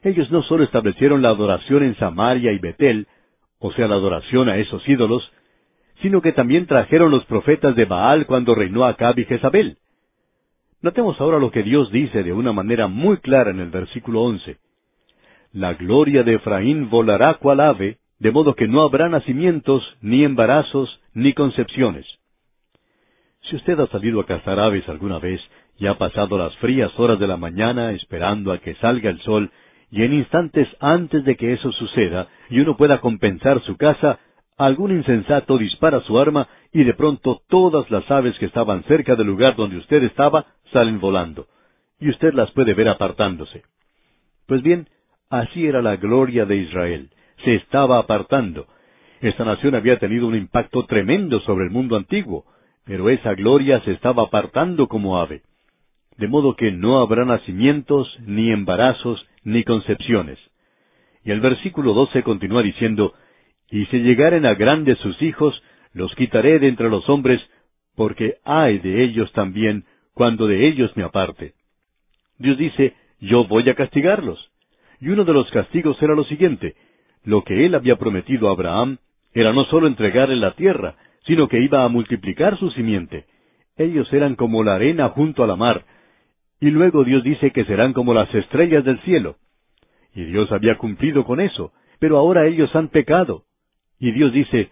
Ellos 0.04 0.30
no 0.30 0.44
solo 0.44 0.62
establecieron 0.62 1.20
la 1.20 1.30
adoración 1.30 1.82
en 1.82 1.96
Samaria 1.96 2.52
y 2.52 2.60
Betel, 2.60 3.08
o 3.58 3.72
sea, 3.72 3.88
la 3.88 3.96
adoración 3.96 4.48
a 4.48 4.56
esos 4.58 4.88
ídolos, 4.88 5.28
sino 6.00 6.22
que 6.22 6.30
también 6.30 6.66
trajeron 6.66 7.10
los 7.10 7.24
profetas 7.24 7.74
de 7.74 7.86
Baal 7.86 8.26
cuando 8.26 8.54
reinó 8.54 8.84
Acab 8.84 9.18
y 9.18 9.24
Jezabel. 9.24 9.78
Notemos 10.80 11.20
ahora 11.20 11.40
lo 11.40 11.50
que 11.50 11.64
Dios 11.64 11.90
dice 11.90 12.22
de 12.22 12.32
una 12.32 12.52
manera 12.52 12.86
muy 12.86 13.16
clara 13.16 13.50
en 13.50 13.58
el 13.58 13.70
versículo 13.70 14.22
once. 14.22 14.58
La 15.54 15.74
gloria 15.74 16.24
de 16.24 16.34
Efraín 16.34 16.90
volará 16.90 17.34
cual 17.34 17.60
ave, 17.60 17.98
de 18.18 18.32
modo 18.32 18.56
que 18.56 18.66
no 18.66 18.82
habrá 18.82 19.08
nacimientos, 19.08 19.84
ni 20.00 20.24
embarazos, 20.24 21.00
ni 21.12 21.32
concepciones. 21.32 22.04
Si 23.42 23.54
usted 23.54 23.78
ha 23.78 23.86
salido 23.86 24.20
a 24.20 24.26
cazar 24.26 24.58
aves 24.58 24.88
alguna 24.88 25.20
vez 25.20 25.40
y 25.78 25.86
ha 25.86 25.96
pasado 25.96 26.36
las 26.38 26.56
frías 26.56 26.90
horas 26.98 27.20
de 27.20 27.28
la 27.28 27.36
mañana 27.36 27.92
esperando 27.92 28.50
a 28.50 28.58
que 28.58 28.74
salga 28.76 29.10
el 29.10 29.20
sol 29.20 29.52
y 29.92 30.02
en 30.02 30.14
instantes 30.14 30.66
antes 30.80 31.24
de 31.24 31.36
que 31.36 31.52
eso 31.52 31.70
suceda 31.70 32.26
y 32.50 32.58
uno 32.58 32.76
pueda 32.76 33.00
compensar 33.00 33.62
su 33.62 33.76
caza, 33.76 34.18
algún 34.58 34.90
insensato 34.90 35.56
dispara 35.56 36.00
su 36.00 36.18
arma 36.18 36.48
y 36.72 36.82
de 36.82 36.94
pronto 36.94 37.42
todas 37.48 37.88
las 37.92 38.10
aves 38.10 38.36
que 38.40 38.46
estaban 38.46 38.82
cerca 38.84 39.14
del 39.14 39.28
lugar 39.28 39.54
donde 39.54 39.76
usted 39.76 40.02
estaba 40.02 40.46
salen 40.72 40.98
volando, 40.98 41.46
y 42.00 42.10
usted 42.10 42.34
las 42.34 42.50
puede 42.50 42.74
ver 42.74 42.88
apartándose. 42.88 43.62
Pues 44.46 44.60
bien, 44.60 44.88
así 45.40 45.66
era 45.66 45.82
la 45.82 45.96
gloria 45.96 46.44
de 46.46 46.56
Israel, 46.56 47.10
se 47.44 47.54
estaba 47.56 47.98
apartando. 47.98 48.66
Esta 49.20 49.44
nación 49.44 49.74
había 49.74 49.98
tenido 49.98 50.26
un 50.26 50.34
impacto 50.34 50.84
tremendo 50.86 51.40
sobre 51.40 51.64
el 51.64 51.70
mundo 51.70 51.96
antiguo, 51.96 52.44
pero 52.84 53.08
esa 53.08 53.34
gloria 53.34 53.80
se 53.80 53.92
estaba 53.92 54.24
apartando 54.24 54.88
como 54.88 55.18
ave. 55.18 55.42
De 56.16 56.28
modo 56.28 56.54
que 56.54 56.70
no 56.70 57.00
habrá 57.00 57.24
nacimientos, 57.24 58.08
ni 58.20 58.50
embarazos, 58.50 59.26
ni 59.42 59.64
concepciones. 59.64 60.38
Y 61.24 61.30
el 61.30 61.40
versículo 61.40 61.94
doce 61.94 62.22
continúa 62.22 62.62
diciendo, 62.62 63.14
Y 63.70 63.86
si 63.86 63.98
llegaren 64.00 64.46
a 64.46 64.54
grandes 64.54 64.98
sus 64.98 65.20
hijos, 65.22 65.60
los 65.92 66.14
quitaré 66.14 66.58
de 66.58 66.68
entre 66.68 66.90
los 66.90 67.08
hombres, 67.08 67.40
porque 67.96 68.36
hay 68.44 68.78
de 68.78 69.02
ellos 69.04 69.32
también, 69.32 69.84
cuando 70.12 70.46
de 70.46 70.68
ellos 70.68 70.96
me 70.96 71.02
aparte. 71.02 71.54
Dios 72.38 72.58
dice, 72.58 72.94
yo 73.20 73.44
voy 73.44 73.68
a 73.70 73.74
castigarlos. 73.74 74.50
Y 75.04 75.10
uno 75.10 75.26
de 75.26 75.34
los 75.34 75.50
castigos 75.50 76.00
era 76.00 76.14
lo 76.14 76.24
siguiente, 76.24 76.76
lo 77.24 77.44
que 77.44 77.66
él 77.66 77.74
había 77.74 77.96
prometido 77.96 78.48
a 78.48 78.52
Abraham 78.52 78.96
era 79.34 79.52
no 79.52 79.64
sólo 79.64 79.86
entregarle 79.86 80.36
la 80.36 80.52
tierra, 80.52 80.94
sino 81.26 81.46
que 81.46 81.60
iba 81.60 81.84
a 81.84 81.88
multiplicar 81.88 82.58
su 82.58 82.70
simiente. 82.70 83.26
Ellos 83.76 84.10
eran 84.14 84.34
como 84.34 84.64
la 84.64 84.76
arena 84.76 85.10
junto 85.10 85.44
a 85.44 85.46
la 85.46 85.56
mar. 85.56 85.84
Y 86.58 86.70
luego 86.70 87.04
Dios 87.04 87.22
dice 87.22 87.50
que 87.50 87.66
serán 87.66 87.92
como 87.92 88.14
las 88.14 88.34
estrellas 88.34 88.82
del 88.82 88.98
cielo. 89.00 89.36
Y 90.14 90.24
Dios 90.24 90.50
había 90.50 90.78
cumplido 90.78 91.26
con 91.26 91.38
eso, 91.38 91.72
pero 91.98 92.16
ahora 92.16 92.46
ellos 92.46 92.74
han 92.74 92.88
pecado. 92.88 93.42
Y 94.00 94.10
Dios 94.12 94.32
dice, 94.32 94.70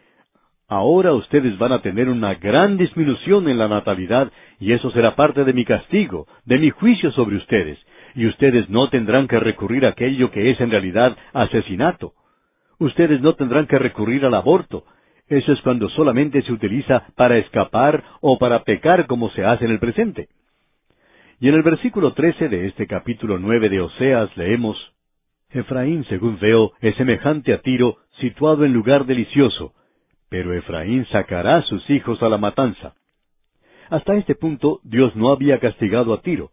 ahora 0.67 1.13
ustedes 1.13 1.59
van 1.59 1.73
a 1.73 1.83
tener 1.83 2.09
una 2.09 2.37
gran 2.37 2.79
disminución 2.79 3.51
en 3.51 3.59
la 3.59 3.69
natalidad, 3.69 4.33
y 4.59 4.73
eso 4.73 4.91
será 4.93 5.15
parte 5.15 5.45
de 5.45 5.53
mi 5.53 5.67
castigo, 5.67 6.27
de 6.47 6.59
mi 6.59 6.71
juicio 6.71 7.13
sobre 7.13 7.37
ustedes, 7.37 7.79
y 8.15 8.27
ustedes 8.27 8.69
no 8.69 8.89
tendrán 8.89 9.29
que 9.29 9.39
recurrir 9.41 9.87
a 9.87 9.91
aquello 9.91 10.31
que 10.31 10.51
es 10.51 10.61
en 10.61 10.71
realidad 10.71 11.17
asesinato. 11.33 12.13
Ustedes 12.79 13.21
no 13.21 13.35
tendrán 13.35 13.67
que 13.67 13.79
recurrir 13.79 14.25
al 14.25 14.35
aborto. 14.35 14.85
Eso 15.29 15.53
es 15.53 15.61
cuando 15.63 15.89
solamente 15.91 16.43
se 16.43 16.53
utiliza 16.53 17.05
para 17.17 17.39
escapar 17.39 18.03
o 18.21 18.39
para 18.39 18.65
pecar 18.65 19.07
como 19.07 19.31
se 19.31 19.45
hace 19.45 19.65
en 19.65 19.71
el 19.71 19.79
presente. 19.79 20.29
Y 21.41 21.49
en 21.49 21.55
el 21.55 21.63
versículo 21.63 22.13
trece 22.13 22.49
de 22.49 22.67
este 22.67 22.87
capítulo 22.87 23.39
nueve 23.39 23.69
de 23.69 23.81
Oseas 23.81 24.37
leemos 24.37 24.77
Efraín, 25.51 26.05
según 26.05 26.39
veo, 26.39 26.73
es 26.81 26.97
semejante 26.97 27.53
a 27.53 27.61
Tiro, 27.61 27.99
situado 28.21 28.65
en 28.65 28.73
lugar 28.73 29.05
delicioso, 29.05 29.75
pero 30.29 30.55
Efraín 30.55 31.05
sacará 31.07 31.59
a 31.59 31.63
sus 31.63 31.89
hijos 31.91 32.23
a 32.23 32.29
la 32.29 32.39
matanza. 32.39 32.95
Hasta 33.91 34.15
este 34.15 34.35
punto 34.35 34.81
Dios 34.83 35.15
no 35.15 35.31
había 35.31 35.59
castigado 35.59 36.15
a 36.15 36.23
Tiro. 36.23 36.51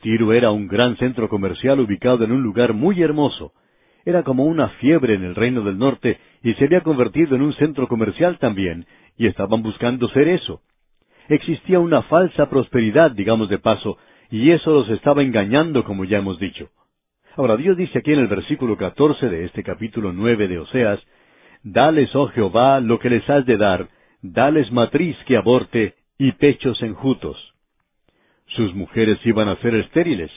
Tiro 0.00 0.32
era 0.32 0.50
un 0.50 0.68
gran 0.68 0.96
centro 0.96 1.28
comercial 1.28 1.80
ubicado 1.80 2.24
en 2.24 2.32
un 2.32 2.42
lugar 2.42 2.72
muy 2.72 3.02
hermoso. 3.02 3.52
Era 4.04 4.22
como 4.22 4.44
una 4.44 4.68
fiebre 4.80 5.14
en 5.14 5.24
el 5.24 5.34
reino 5.34 5.62
del 5.62 5.76
norte 5.76 6.18
y 6.42 6.54
se 6.54 6.64
había 6.64 6.82
convertido 6.82 7.34
en 7.34 7.42
un 7.42 7.52
centro 7.54 7.88
comercial 7.88 8.38
también, 8.38 8.86
y 9.16 9.26
estaban 9.26 9.62
buscando 9.62 10.08
ser 10.10 10.28
eso. 10.28 10.62
Existía 11.28 11.80
una 11.80 12.02
falsa 12.02 12.48
prosperidad, 12.48 13.10
digamos 13.10 13.48
de 13.48 13.58
paso, 13.58 13.98
y 14.30 14.50
eso 14.50 14.70
los 14.70 14.88
estaba 14.90 15.22
engañando, 15.22 15.84
como 15.84 16.04
ya 16.04 16.18
hemos 16.18 16.38
dicho. 16.38 16.70
Ahora 17.36 17.56
Dios 17.56 17.76
dice 17.76 17.98
aquí 17.98 18.12
en 18.12 18.20
el 18.20 18.28
versículo 18.28 18.76
catorce 18.76 19.28
de 19.28 19.44
este 19.44 19.62
capítulo 19.62 20.12
nueve 20.12 20.48
de 20.48 20.58
Oseas, 20.58 21.00
Dales, 21.62 22.14
oh 22.14 22.28
Jehová, 22.28 22.80
lo 22.80 22.98
que 22.98 23.10
les 23.10 23.28
has 23.28 23.44
de 23.44 23.56
dar, 23.56 23.88
dales 24.22 24.70
matriz 24.70 25.16
que 25.26 25.36
aborte 25.36 25.94
y 26.18 26.32
pechos 26.32 26.82
enjutos. 26.82 27.47
Sus 28.48 28.74
mujeres 28.74 29.18
iban 29.24 29.48
a 29.48 29.56
ser 29.56 29.74
estériles, 29.74 30.30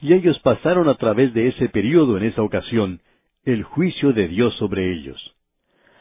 y 0.00 0.12
ellos 0.12 0.38
pasaron 0.40 0.88
a 0.88 0.96
través 0.96 1.32
de 1.34 1.48
ese 1.48 1.68
período 1.68 2.16
en 2.16 2.24
esa 2.24 2.42
ocasión, 2.42 3.00
el 3.44 3.62
juicio 3.62 4.12
de 4.12 4.28
Dios 4.28 4.54
sobre 4.56 4.92
ellos. 4.92 5.34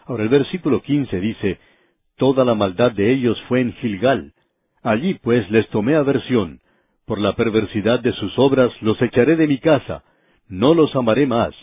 Ahora 0.05 0.23
el 0.23 0.29
versículo 0.29 0.81
quince 0.81 1.19
dice, 1.19 1.59
Toda 2.17 2.45
la 2.45 2.55
maldad 2.55 2.91
de 2.91 3.11
ellos 3.11 3.41
fue 3.47 3.61
en 3.61 3.73
Gilgal. 3.73 4.33
Allí 4.83 5.15
pues 5.15 5.49
les 5.49 5.67
tomé 5.69 5.95
aversión. 5.95 6.59
Por 7.05 7.19
la 7.19 7.33
perversidad 7.35 7.99
de 7.99 8.13
sus 8.13 8.37
obras 8.37 8.71
los 8.81 9.01
echaré 9.01 9.35
de 9.35 9.47
mi 9.47 9.57
casa, 9.59 10.03
no 10.47 10.73
los 10.73 10.95
amaré 10.95 11.25
más, 11.25 11.53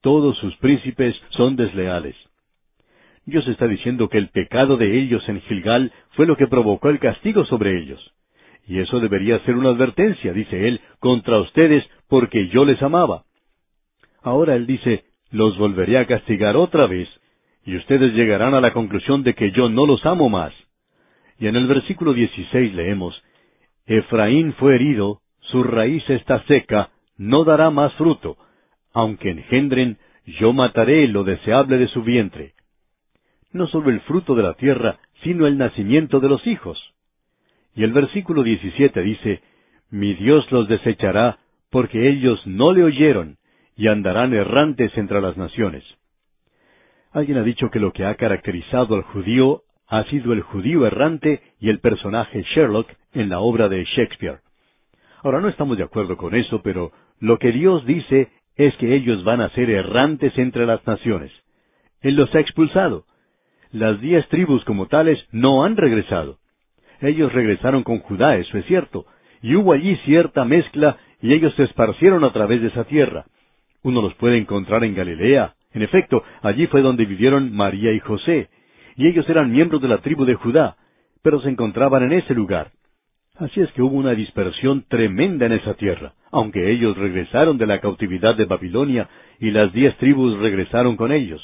todos 0.00 0.36
sus 0.38 0.56
príncipes 0.56 1.14
son 1.30 1.56
desleales. 1.56 2.16
Dios 3.24 3.46
está 3.46 3.68
diciendo 3.68 4.08
que 4.08 4.18
el 4.18 4.28
pecado 4.28 4.76
de 4.76 4.98
ellos 4.98 5.26
en 5.28 5.40
Gilgal 5.42 5.92
fue 6.10 6.26
lo 6.26 6.36
que 6.36 6.48
provocó 6.48 6.88
el 6.88 6.98
castigo 6.98 7.44
sobre 7.44 7.78
ellos. 7.78 8.12
Y 8.66 8.78
eso 8.78 9.00
debería 9.00 9.38
ser 9.40 9.56
una 9.56 9.70
advertencia, 9.70 10.32
dice 10.32 10.68
él, 10.68 10.80
contra 11.00 11.38
ustedes, 11.38 11.84
porque 12.08 12.48
yo 12.48 12.64
les 12.64 12.80
amaba. 12.82 13.24
Ahora 14.22 14.54
él 14.54 14.66
dice, 14.66 15.04
los 15.30 15.58
volveré 15.58 15.98
a 15.98 16.06
castigar 16.06 16.56
otra 16.56 16.86
vez, 16.86 17.08
y 17.64 17.76
ustedes 17.76 18.14
llegarán 18.14 18.54
a 18.54 18.60
la 18.60 18.72
conclusión 18.72 19.22
de 19.22 19.34
que 19.34 19.50
yo 19.52 19.68
no 19.68 19.86
los 19.86 20.04
amo 20.06 20.28
más. 20.28 20.52
Y 21.38 21.48
en 21.48 21.56
el 21.56 21.66
versículo 21.66 22.12
16 22.12 22.74
leemos, 22.74 23.20
Efraín 23.86 24.52
fue 24.54 24.76
herido, 24.76 25.20
su 25.40 25.64
raíz 25.64 26.08
está 26.08 26.42
seca, 26.44 26.90
no 27.16 27.44
dará 27.44 27.70
más 27.70 27.92
fruto. 27.94 28.36
Aunque 28.92 29.30
engendren, 29.30 29.98
yo 30.24 30.52
mataré 30.52 31.08
lo 31.08 31.24
deseable 31.24 31.78
de 31.78 31.88
su 31.88 32.02
vientre. 32.02 32.54
No 33.52 33.66
solo 33.66 33.90
el 33.90 34.00
fruto 34.02 34.34
de 34.34 34.42
la 34.42 34.54
tierra, 34.54 34.98
sino 35.22 35.46
el 35.46 35.58
nacimiento 35.58 36.20
de 36.20 36.28
los 36.28 36.46
hijos. 36.46 36.91
Y 37.74 37.84
el 37.84 37.92
versículo 37.92 38.42
17 38.42 39.02
dice, 39.02 39.42
Mi 39.90 40.14
Dios 40.14 40.50
los 40.50 40.68
desechará, 40.68 41.38
porque 41.70 42.08
ellos 42.08 42.40
no 42.46 42.72
le 42.72 42.84
oyeron, 42.84 43.38
y 43.76 43.88
andarán 43.88 44.34
errantes 44.34 44.96
entre 44.96 45.20
las 45.20 45.36
naciones. 45.36 45.84
Alguien 47.12 47.38
ha 47.38 47.42
dicho 47.42 47.70
que 47.70 47.80
lo 47.80 47.92
que 47.92 48.04
ha 48.04 48.14
caracterizado 48.14 48.94
al 48.94 49.02
judío 49.02 49.62
ha 49.88 50.04
sido 50.04 50.32
el 50.32 50.42
judío 50.42 50.86
errante 50.86 51.42
y 51.60 51.68
el 51.68 51.80
personaje 51.80 52.42
Sherlock 52.54 52.88
en 53.12 53.28
la 53.28 53.40
obra 53.40 53.68
de 53.68 53.84
Shakespeare. 53.84 54.38
Ahora 55.22 55.40
no 55.40 55.48
estamos 55.48 55.76
de 55.76 55.84
acuerdo 55.84 56.16
con 56.16 56.34
eso, 56.34 56.62
pero 56.62 56.92
lo 57.20 57.38
que 57.38 57.52
Dios 57.52 57.84
dice 57.84 58.30
es 58.56 58.74
que 58.76 58.94
ellos 58.94 59.22
van 59.24 59.40
a 59.40 59.50
ser 59.50 59.70
errantes 59.70 60.36
entre 60.38 60.66
las 60.66 60.86
naciones. 60.86 61.30
Él 62.00 62.16
los 62.16 62.34
ha 62.34 62.40
expulsado. 62.40 63.04
Las 63.70 64.00
diez 64.00 64.26
tribus 64.28 64.64
como 64.64 64.86
tales 64.86 65.18
no 65.30 65.64
han 65.64 65.76
regresado. 65.76 66.38
Ellos 67.02 67.32
regresaron 67.32 67.82
con 67.82 67.98
Judá, 67.98 68.36
eso 68.36 68.56
es 68.56 68.64
cierto, 68.66 69.06
y 69.42 69.56
hubo 69.56 69.72
allí 69.72 69.96
cierta 70.04 70.44
mezcla 70.44 70.96
y 71.20 71.32
ellos 71.32 71.52
se 71.56 71.64
esparcieron 71.64 72.22
a 72.22 72.32
través 72.32 72.62
de 72.62 72.68
esa 72.68 72.84
tierra. 72.84 73.24
Uno 73.82 74.00
los 74.00 74.14
puede 74.14 74.38
encontrar 74.38 74.84
en 74.84 74.94
Galilea. 74.94 75.54
En 75.72 75.82
efecto, 75.82 76.22
allí 76.42 76.66
fue 76.68 76.80
donde 76.80 77.04
vivieron 77.04 77.52
María 77.52 77.92
y 77.92 77.98
José, 77.98 78.48
y 78.96 79.08
ellos 79.08 79.28
eran 79.28 79.50
miembros 79.50 79.82
de 79.82 79.88
la 79.88 79.98
tribu 79.98 80.24
de 80.24 80.34
Judá, 80.34 80.76
pero 81.22 81.40
se 81.40 81.48
encontraban 81.48 82.04
en 82.04 82.12
ese 82.12 82.34
lugar. 82.34 82.70
Así 83.36 83.60
es 83.60 83.72
que 83.72 83.82
hubo 83.82 83.96
una 83.96 84.14
dispersión 84.14 84.84
tremenda 84.86 85.46
en 85.46 85.52
esa 85.52 85.74
tierra, 85.74 86.12
aunque 86.30 86.70
ellos 86.70 86.96
regresaron 86.96 87.58
de 87.58 87.66
la 87.66 87.80
cautividad 87.80 88.36
de 88.36 88.44
Babilonia 88.44 89.08
y 89.40 89.50
las 89.50 89.72
diez 89.72 89.96
tribus 89.96 90.38
regresaron 90.38 90.96
con 90.96 91.10
ellos. 91.10 91.42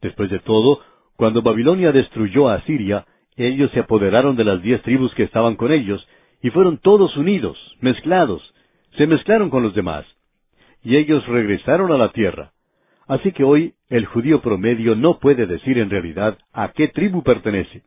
Después 0.00 0.30
de 0.30 0.40
todo, 0.40 0.80
cuando 1.16 1.42
Babilonia 1.42 1.92
destruyó 1.92 2.48
a 2.48 2.54
Asiria, 2.54 3.04
ellos 3.36 3.70
se 3.72 3.80
apoderaron 3.80 4.36
de 4.36 4.44
las 4.44 4.62
diez 4.62 4.82
tribus 4.82 5.14
que 5.14 5.22
estaban 5.22 5.56
con 5.56 5.72
ellos, 5.72 6.06
y 6.42 6.50
fueron 6.50 6.78
todos 6.78 7.16
unidos, 7.16 7.56
mezclados, 7.80 8.42
se 8.96 9.06
mezclaron 9.06 9.50
con 9.50 9.62
los 9.62 9.74
demás. 9.74 10.04
Y 10.82 10.96
ellos 10.96 11.26
regresaron 11.26 11.92
a 11.92 11.98
la 11.98 12.12
tierra. 12.12 12.52
Así 13.06 13.32
que 13.32 13.44
hoy 13.44 13.74
el 13.88 14.06
judío 14.06 14.40
promedio 14.40 14.94
no 14.94 15.18
puede 15.18 15.46
decir 15.46 15.78
en 15.78 15.90
realidad 15.90 16.38
a 16.52 16.72
qué 16.72 16.88
tribu 16.88 17.22
pertenece. 17.22 17.82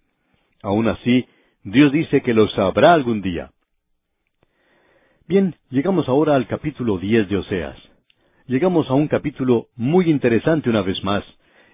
Aun 0.61 0.87
así, 0.87 1.25
Dios 1.63 1.91
dice 1.91 2.21
que 2.21 2.33
lo 2.33 2.47
sabrá 2.49 2.93
algún 2.93 3.21
día. 3.21 3.51
Bien, 5.27 5.55
llegamos 5.69 6.09
ahora 6.09 6.35
al 6.35 6.47
capítulo 6.47 6.97
diez 6.97 7.29
de 7.29 7.37
Oseas. 7.37 7.77
Llegamos 8.47 8.89
a 8.89 8.93
un 8.93 9.07
capítulo 9.07 9.67
muy 9.77 10.09
interesante 10.09 10.69
una 10.69 10.81
vez 10.81 11.01
más, 11.03 11.23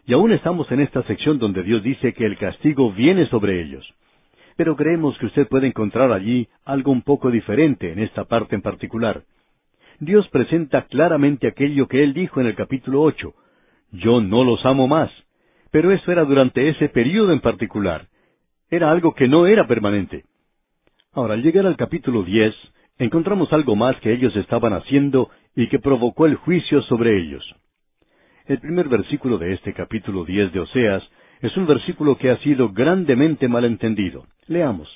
y 0.06 0.14
aún 0.14 0.32
estamos 0.32 0.72
en 0.72 0.80
esta 0.82 1.04
sección 1.04 1.40
donde 1.40 1.64
Dios 1.64 1.84
dice 1.84 2.14
que 2.14 2.26
el 2.26 2.38
castigo 2.38 2.92
viene 2.92 3.28
sobre 3.28 3.62
ellos. 3.62 3.88
Pero 4.56 4.76
creemos 4.76 5.18
que 5.18 5.28
usted 5.28 5.48
puede 5.48 5.68
encontrar 5.68 6.12
allí 6.12 6.48
algo 6.66 6.92
un 6.92 7.02
poco 7.02 7.32
diferente 7.32 7.92
en 7.92 8.00
esta 8.00 8.26
parte 8.26 8.56
en 8.56 8.62
particular. 8.62 9.24
Dios 10.00 10.28
presenta 10.30 10.84
claramente 10.84 11.48
aquello 11.48 11.88
que 11.88 12.04
Él 12.04 12.14
dijo 12.14 12.42
en 12.42 12.48
el 12.48 12.56
capítulo 12.56 13.02
ocho. 13.02 13.34
Yo 13.92 14.22
no 14.22 14.44
los 14.44 14.66
amo 14.66 14.88
más. 14.88 15.12
Pero 15.72 15.92
eso 15.92 16.12
era 16.12 16.24
durante 16.26 16.68
ese 16.70 16.90
período 16.90 17.32
en 17.32 17.42
particular. 17.42 18.08
Era 18.70 18.92
algo 18.92 19.14
que 19.14 19.28
no 19.28 19.46
era 19.46 19.68
permanente. 19.68 20.24
Ahora, 21.14 21.34
al 21.34 21.44
llegar 21.44 21.66
al 21.66 21.78
capítulo 21.78 22.24
diez, 22.24 22.56
encontramos 22.98 23.52
algo 23.54 23.76
más 23.76 23.96
que 23.98 24.14
ellos 24.14 24.36
estaban 24.36 24.74
haciendo 24.74 25.30
y 25.56 25.68
que 25.68 25.80
provocó 25.80 26.26
el 26.26 26.36
juicio 26.36 26.82
sobre 26.84 27.18
ellos. 27.20 27.44
El 28.50 28.58
primer 28.58 28.90
versículo 28.90 29.38
de 29.38 29.54
este 29.54 29.76
capítulo 29.76 30.26
diez 30.26 30.52
de 30.52 30.60
Oseas 30.60 31.08
es 31.40 31.56
un 31.56 31.68
versículo 31.68 32.18
que 32.18 32.32
ha 32.32 32.38
sido 32.38 32.70
grandemente 32.70 33.48
malentendido. 33.48 34.26
Leamos. 34.48 34.90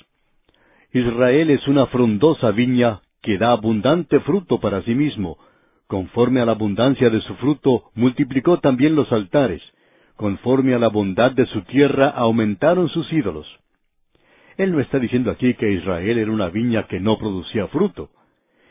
Israel 0.92 1.50
es 1.50 1.68
una 1.68 1.86
frondosa 1.86 2.50
viña 2.50 3.02
que 3.22 3.38
da 3.38 3.52
abundante 3.52 4.18
fruto 4.18 4.58
para 4.58 4.82
sí 4.82 4.96
mismo. 4.96 5.38
Conforme 5.86 6.40
a 6.40 6.46
la 6.46 6.50
abundancia 6.50 7.10
de 7.10 7.20
su 7.20 7.36
fruto, 7.36 7.92
multiplicó 7.94 8.58
también 8.58 8.96
los 8.96 9.12
altares. 9.12 9.62
Conforme 10.16 10.74
a 10.74 10.80
la 10.80 10.88
bondad 10.88 11.30
de 11.30 11.46
su 11.46 11.62
tierra, 11.62 12.08
aumentaron 12.08 12.88
sus 12.88 13.12
ídolos. 13.12 13.46
Él 14.56 14.72
no 14.72 14.80
está 14.80 14.98
diciendo 14.98 15.30
aquí 15.30 15.54
que 15.54 15.70
Israel 15.70 16.18
era 16.18 16.32
una 16.32 16.48
viña 16.48 16.88
que 16.88 16.98
no 16.98 17.18
producía 17.18 17.68
fruto. 17.68 18.10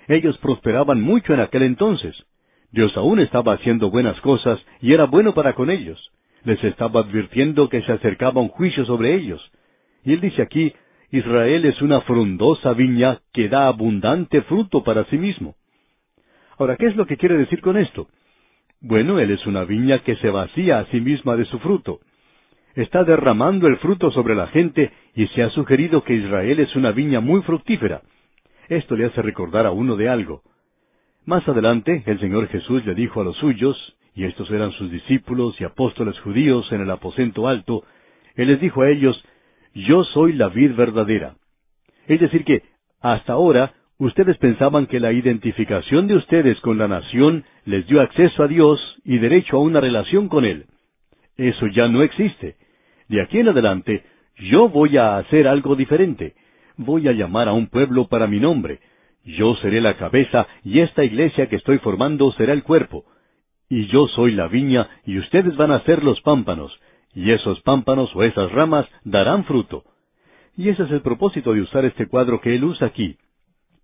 Ellos 0.09 0.37
prosperaban 0.39 1.01
mucho 1.01 1.33
en 1.33 1.39
aquel 1.39 1.63
entonces. 1.63 2.13
Dios 2.73 2.97
aún 2.97 3.19
estaba 3.19 3.53
haciendo 3.53 3.91
buenas 3.91 4.19
cosas 4.21 4.59
y 4.81 4.93
era 4.93 5.05
bueno 5.05 5.35
para 5.35 5.53
con 5.53 5.69
ellos. 5.69 6.11
Les 6.43 6.61
estaba 6.63 7.01
advirtiendo 7.01 7.69
que 7.69 7.83
se 7.83 7.91
acercaba 7.91 8.41
un 8.41 8.49
juicio 8.49 8.83
sobre 8.85 9.13
ellos. 9.13 9.39
Y 10.03 10.13
él 10.13 10.21
dice 10.21 10.41
aquí, 10.41 10.73
Israel 11.11 11.65
es 11.65 11.79
una 11.83 12.01
frondosa 12.01 12.73
viña 12.73 13.19
que 13.31 13.47
da 13.47 13.67
abundante 13.67 14.41
fruto 14.41 14.83
para 14.83 15.05
sí 15.05 15.19
mismo. 15.19 15.53
Ahora, 16.57 16.75
¿qué 16.75 16.87
es 16.87 16.95
lo 16.95 17.05
que 17.05 17.15
quiere 17.15 17.37
decir 17.37 17.61
con 17.61 17.77
esto? 17.77 18.07
Bueno, 18.81 19.19
él 19.19 19.29
es 19.29 19.45
una 19.45 19.65
viña 19.65 19.99
que 19.99 20.15
se 20.15 20.31
vacía 20.31 20.79
a 20.79 20.85
sí 20.87 20.99
misma 20.99 21.35
de 21.35 21.45
su 21.45 21.59
fruto. 21.59 21.99
está 22.73 23.03
derramando 23.03 23.67
el 23.67 23.77
fruto 23.77 24.09
sobre 24.09 24.33
la 24.33 24.47
gente 24.47 24.91
y 25.13 25.27
se 25.27 25.43
ha 25.43 25.51
sugerido 25.51 26.03
que 26.03 26.15
Israel 26.15 26.59
es 26.59 26.75
una 26.75 26.91
viña 26.91 27.19
muy 27.19 27.43
fructífera. 27.43 28.01
Esto 28.67 28.95
le 28.95 29.05
hace 29.05 29.21
recordar 29.21 29.67
a 29.67 29.71
uno 29.71 29.95
de 29.95 30.09
algo. 30.09 30.41
Más 31.25 31.47
adelante, 31.47 32.03
el 32.05 32.19
Señor 32.19 32.49
Jesús 32.49 32.85
le 32.85 32.95
dijo 32.95 33.21
a 33.21 33.23
los 33.23 33.37
suyos, 33.37 33.77
y 34.13 34.25
estos 34.25 34.51
eran 34.51 34.71
sus 34.73 34.91
discípulos 34.91 35.55
y 35.59 35.63
apóstoles 35.63 36.19
judíos 36.19 36.69
en 36.73 36.81
el 36.81 36.91
aposento 36.91 37.47
alto, 37.47 37.83
Él 38.35 38.49
les 38.49 38.59
dijo 38.59 38.81
a 38.81 38.89
ellos, 38.89 39.23
Yo 39.73 40.03
soy 40.03 40.33
la 40.33 40.49
vid 40.49 40.75
verdadera. 40.75 41.35
Es 42.07 42.19
decir 42.19 42.43
que, 42.43 42.63
hasta 42.99 43.33
ahora, 43.33 43.73
ustedes 43.99 44.37
pensaban 44.37 44.85
que 44.85 44.99
la 44.99 45.13
identificación 45.13 46.07
de 46.07 46.15
ustedes 46.15 46.59
con 46.59 46.77
la 46.77 46.89
nación 46.89 47.45
les 47.63 47.87
dio 47.87 48.01
acceso 48.01 48.43
a 48.43 48.47
Dios 48.49 48.79
y 49.05 49.17
derecho 49.17 49.55
a 49.55 49.61
una 49.61 49.79
relación 49.79 50.27
con 50.27 50.43
Él. 50.43 50.65
Eso 51.37 51.67
ya 51.67 51.87
no 51.87 52.03
existe. 52.03 52.57
De 53.07 53.21
aquí 53.21 53.39
en 53.39 53.47
adelante, 53.47 54.03
yo 54.35 54.67
voy 54.67 54.97
a 54.97 55.17
hacer 55.17 55.47
algo 55.47 55.77
diferente. 55.77 56.33
Voy 56.75 57.07
a 57.07 57.13
llamar 57.13 57.47
a 57.47 57.53
un 57.53 57.67
pueblo 57.67 58.07
para 58.07 58.27
mi 58.27 58.41
nombre. 58.41 58.79
Yo 59.23 59.55
seré 59.55 59.81
la 59.81 59.95
cabeza 59.97 60.47
y 60.63 60.79
esta 60.79 61.03
iglesia 61.03 61.47
que 61.47 61.55
estoy 61.55 61.77
formando 61.79 62.31
será 62.33 62.53
el 62.53 62.63
cuerpo. 62.63 63.05
Y 63.69 63.87
yo 63.87 64.07
soy 64.07 64.33
la 64.33 64.47
viña 64.47 64.89
y 65.05 65.17
ustedes 65.17 65.55
van 65.55 65.71
a 65.71 65.83
ser 65.83 66.03
los 66.03 66.21
pámpanos. 66.21 66.77
Y 67.15 67.31
esos 67.31 67.61
pámpanos 67.61 68.13
o 68.15 68.23
esas 68.23 68.51
ramas 68.51 68.87
darán 69.03 69.45
fruto. 69.45 69.83
Y 70.57 70.69
ese 70.69 70.83
es 70.83 70.91
el 70.91 71.01
propósito 71.01 71.53
de 71.53 71.61
usar 71.61 71.85
este 71.85 72.07
cuadro 72.07 72.41
que 72.41 72.55
él 72.55 72.63
usa 72.63 72.87
aquí. 72.87 73.17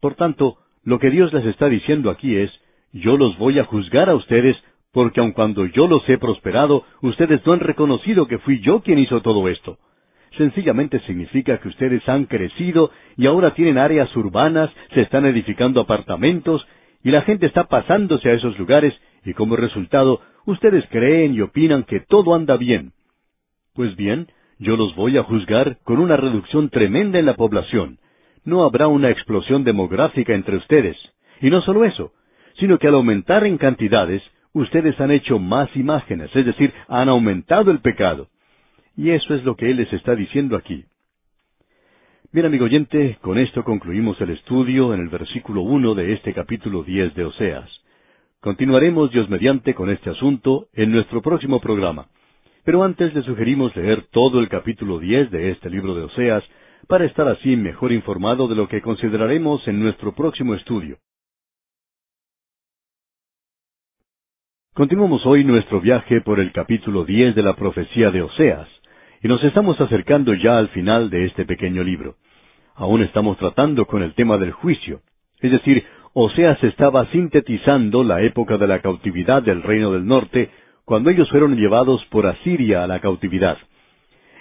Por 0.02 0.16
tanto, 0.16 0.58
lo 0.84 1.00
que 1.00 1.10
Dios 1.10 1.34
les 1.34 1.46
está 1.46 1.70
diciendo 1.70 2.10
aquí 2.10 2.36
es, 2.36 2.52
yo 2.92 3.18
los 3.18 3.38
voy 3.38 3.60
a 3.60 3.66
juzgar 3.66 4.10
a 4.10 4.16
ustedes 4.16 4.58
porque 4.92 5.20
aun 5.20 5.34
cuando 5.34 5.66
yo 5.66 5.88
los 5.88 6.08
he 6.10 6.18
prosperado, 6.18 6.84
ustedes 7.02 7.46
no 7.46 7.54
han 7.54 7.60
reconocido 7.60 8.28
que 8.28 8.40
fui 8.40 8.60
yo 8.62 8.82
quien 8.82 9.00
hizo 9.00 9.22
todo 9.22 9.48
esto. 9.48 9.78
Sencillamente 10.38 11.00
significa 11.02 11.58
que 11.60 11.68
ustedes 11.68 12.08
han 12.08 12.26
crecido 12.26 12.92
y 13.18 13.26
ahora 13.26 13.54
tienen 13.54 13.78
áreas 13.78 14.16
urbanas, 14.16 14.72
se 14.94 15.02
están 15.02 15.26
edificando 15.26 15.82
apartamentos, 15.82 16.66
y 17.04 17.12
la 17.12 17.22
gente 17.22 17.46
está 17.46 17.66
pasándose 17.66 18.30
a 18.30 18.34
esos 18.34 18.58
lugares, 18.60 18.94
y 19.26 19.34
como 19.34 19.56
resultado, 19.56 20.22
ustedes 20.46 20.86
creen 20.90 21.34
y 21.34 21.42
opinan 21.42 21.84
que 21.84 22.02
todo 22.02 22.36
anda 22.36 22.58
bien. 22.58 22.92
Pues 23.74 23.96
bien, 23.96 24.28
yo 24.60 24.76
los 24.76 24.96
voy 24.96 25.18
a 25.18 25.24
juzgar 25.24 25.78
con 25.84 26.00
una 26.00 26.18
reducción 26.18 26.70
tremenda 26.70 27.20
en 27.20 27.26
la 27.26 27.36
población. 27.36 27.98
No 28.44 28.64
habrá 28.64 28.88
una 28.88 29.10
explosión 29.10 29.64
demográfica 29.64 30.34
entre 30.34 30.58
ustedes. 30.58 30.98
Y 31.42 31.50
no 31.50 31.62
solo 31.62 31.86
eso, 31.86 32.12
sino 32.60 32.78
que 32.78 32.88
al 32.88 32.96
aumentar 32.96 33.46
en 33.46 33.58
cantidades, 33.58 34.22
ustedes 34.54 35.00
han 35.00 35.12
hecho 35.12 35.40
más 35.40 35.74
imágenes, 35.76 36.30
es 36.36 36.46
decir, 36.46 36.74
han 36.88 37.08
aumentado 37.08 37.72
el 37.72 37.80
pecado. 37.80 38.28
Y 39.00 39.12
eso 39.12 39.34
es 39.34 39.46
lo 39.46 39.56
que 39.56 39.72
Él 39.72 39.78
les 39.78 39.94
está 39.94 40.14
diciendo 40.14 40.58
aquí. 40.58 40.84
Bien, 42.34 42.46
amigo 42.46 42.66
oyente, 42.66 43.18
con 43.22 43.38
esto 43.38 43.64
concluimos 43.64 44.20
el 44.20 44.32
estudio 44.32 44.94
en 44.94 45.00
el 45.00 45.08
versículo 45.08 45.62
uno 45.62 45.96
de 45.96 46.12
este 46.12 46.34
capítulo 46.34 46.84
diez 46.84 47.16
de 47.16 47.24
Oseas. 47.24 47.70
Continuaremos, 48.42 49.10
Dios 49.12 49.30
mediante, 49.30 49.74
con 49.74 49.90
este 49.90 50.10
asunto 50.10 50.68
en 50.74 50.92
nuestro 50.92 51.22
próximo 51.22 51.62
programa. 51.62 52.08
Pero 52.66 52.84
antes 52.84 53.14
le 53.14 53.22
sugerimos 53.22 53.74
leer 53.74 54.08
todo 54.12 54.42
el 54.42 54.50
capítulo 54.50 55.00
diez 55.00 55.32
de 55.32 55.52
este 55.52 55.70
libro 55.70 55.96
de 55.96 56.04
Oseas 56.04 56.44
para 56.90 57.06
estar 57.06 57.26
así 57.30 57.56
mejor 57.56 57.94
informado 57.94 58.50
de 58.50 58.56
lo 58.56 58.68
que 58.68 58.82
consideraremos 58.82 59.66
en 59.70 59.80
nuestro 59.80 60.14
próximo 60.14 60.56
estudio. 60.56 60.98
Continuamos 64.74 65.26
hoy 65.26 65.46
nuestro 65.46 65.80
viaje 65.80 66.20
por 66.20 66.42
el 66.42 66.52
capítulo 66.52 67.06
diez 67.06 67.34
de 67.34 67.44
la 67.44 67.56
profecía 67.56 68.12
de 68.12 68.24
Oseas, 68.24 68.68
y 69.22 69.28
nos 69.28 69.44
estamos 69.44 69.80
acercando 69.82 70.34
ya 70.34 70.58
al 70.58 70.70
final 70.70 71.10
de 71.10 71.26
este 71.26 71.46
pequeño 71.46 71.84
libro. 71.84 72.16
Aún 72.76 73.02
estamos 73.02 73.38
tratando 73.38 73.86
con 73.86 74.04
el 74.04 74.14
tema 74.14 74.38
del 74.38 74.52
juicio, 74.52 75.02
es 75.42 75.52
decir, 75.52 75.84
Oseas 76.14 76.62
estaba 76.64 77.06
sintetizando 77.08 78.04
la 78.04 78.22
época 78.22 78.58
de 78.58 78.68
la 78.68 78.80
cautividad 78.80 79.44
del 79.44 79.62
reino 79.62 79.92
del 79.92 80.06
norte, 80.06 80.50
cuando 80.84 81.12
ellos 81.12 81.30
fueron 81.30 81.56
llevados 81.56 82.04
por 82.06 82.26
Asiria 82.26 82.84
a 82.84 82.88
la 82.88 83.00
cautividad. 83.00 83.58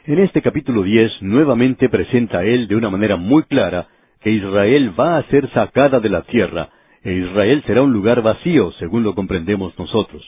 En 0.07 0.18
este 0.18 0.41
capítulo 0.41 0.83
diez 0.83 1.12
nuevamente 1.20 1.89
presenta 1.91 2.43
él 2.43 2.68
de 2.68 2.76
una 2.76 2.89
manera 2.89 3.16
muy 3.16 3.43
clara 3.43 3.89
que 4.22 4.31
Israel 4.31 4.99
va 4.99 5.18
a 5.18 5.22
ser 5.24 5.51
sacada 5.51 6.01
de 6.01 6.09
la 6.09 6.22
tierra, 6.22 6.70
e 7.03 7.12
Israel 7.12 7.62
será 7.66 7.83
un 7.83 7.93
lugar 7.93 8.22
vacío, 8.22 8.72
según 8.72 9.03
lo 9.03 9.14
comprendemos 9.14 9.79
nosotros. 9.79 10.26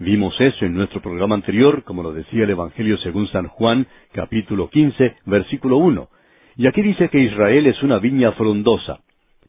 Vimos 0.00 0.34
eso 0.40 0.64
en 0.64 0.72
nuestro 0.72 1.02
programa 1.02 1.34
anterior, 1.34 1.84
como 1.84 2.02
lo 2.02 2.14
decía 2.14 2.44
el 2.44 2.50
Evangelio 2.50 2.96
según 2.98 3.28
San 3.28 3.48
Juan, 3.48 3.86
capítulo 4.12 4.70
15, 4.70 5.16
versículo 5.26 5.76
1. 5.76 6.08
Y 6.56 6.66
aquí 6.66 6.80
dice 6.80 7.10
que 7.10 7.20
Israel 7.20 7.66
es 7.66 7.82
una 7.82 7.98
viña 7.98 8.32
frondosa. 8.32 9.00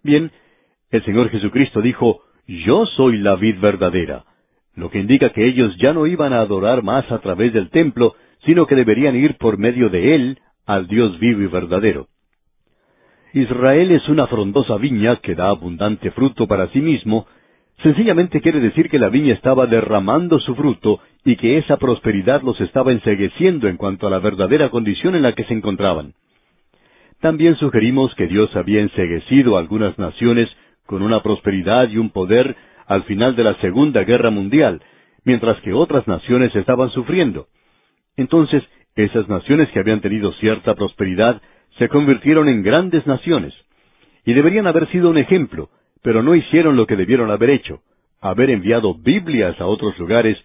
Bien, 0.03 0.29
el 0.89 1.05
Señor 1.05 1.29
Jesucristo 1.29 1.81
dijo, 1.81 2.23
Yo 2.47 2.85
soy 2.85 3.19
la 3.19 3.37
vid 3.37 3.61
verdadera, 3.61 4.25
lo 4.75 4.89
que 4.89 4.99
indica 4.99 5.29
que 5.29 5.45
ellos 5.47 5.73
ya 5.77 5.93
no 5.93 6.05
iban 6.05 6.33
a 6.33 6.41
adorar 6.41 6.83
más 6.83 7.09
a 7.13 7.19
través 7.19 7.53
del 7.53 7.69
templo, 7.69 8.15
sino 8.45 8.65
que 8.65 8.75
deberían 8.75 9.15
ir 9.15 9.37
por 9.37 9.57
medio 9.57 9.87
de 9.87 10.15
él 10.15 10.39
al 10.65 10.89
Dios 10.89 11.17
vivo 11.17 11.43
y 11.43 11.47
verdadero. 11.47 12.07
Israel 13.31 13.91
es 13.91 14.09
una 14.09 14.27
frondosa 14.27 14.75
viña 14.75 15.15
que 15.21 15.33
da 15.33 15.47
abundante 15.47 16.11
fruto 16.11 16.45
para 16.45 16.67
sí 16.71 16.81
mismo, 16.81 17.25
sencillamente 17.83 18.41
quiere 18.41 18.59
decir 18.59 18.89
que 18.89 18.99
la 18.99 19.09
viña 19.09 19.33
estaba 19.33 19.65
derramando 19.67 20.39
su 20.39 20.55
fruto 20.55 20.99
y 21.23 21.35
que 21.35 21.57
esa 21.57 21.77
prosperidad 21.77 22.41
los 22.41 22.59
estaba 22.61 22.91
ensegueciendo 22.91 23.67
en 23.67 23.77
cuanto 23.77 24.07
a 24.07 24.09
la 24.09 24.19
verdadera 24.19 24.69
condición 24.69 25.15
en 25.15 25.23
la 25.23 25.33
que 25.33 25.43
se 25.45 25.53
encontraban. 25.53 26.13
También 27.19 27.55
sugerimos 27.55 28.13
que 28.15 28.27
Dios 28.27 28.55
había 28.55 28.81
enseguecido 28.81 29.55
a 29.55 29.59
algunas 29.59 29.97
naciones 29.99 30.49
con 30.85 31.03
una 31.03 31.21
prosperidad 31.21 31.89
y 31.89 31.97
un 31.97 32.09
poder 32.09 32.55
al 32.87 33.03
final 33.03 33.35
de 33.35 33.43
la 33.43 33.55
Segunda 33.61 34.03
Guerra 34.03 34.31
Mundial, 34.31 34.81
mientras 35.23 35.59
que 35.61 35.71
otras 35.71 36.07
naciones 36.07 36.55
estaban 36.55 36.89
sufriendo. 36.89 37.47
Entonces, 38.17 38.63
esas 38.95 39.29
naciones 39.29 39.69
que 39.69 39.79
habían 39.79 40.01
tenido 40.01 40.33
cierta 40.33 40.75
prosperidad 40.75 41.41
se 41.77 41.87
convirtieron 41.89 42.49
en 42.49 42.63
grandes 42.63 43.05
naciones. 43.07 43.53
Y 44.25 44.33
deberían 44.33 44.67
haber 44.67 44.89
sido 44.91 45.09
un 45.09 45.17
ejemplo, 45.17 45.69
pero 46.01 46.23
no 46.23 46.35
hicieron 46.35 46.75
lo 46.75 46.87
que 46.87 46.95
debieron 46.95 47.31
haber 47.31 47.49
hecho, 47.51 47.81
haber 48.21 48.49
enviado 48.49 48.95
Biblias 48.95 49.59
a 49.59 49.67
otros 49.67 49.97
lugares 49.99 50.37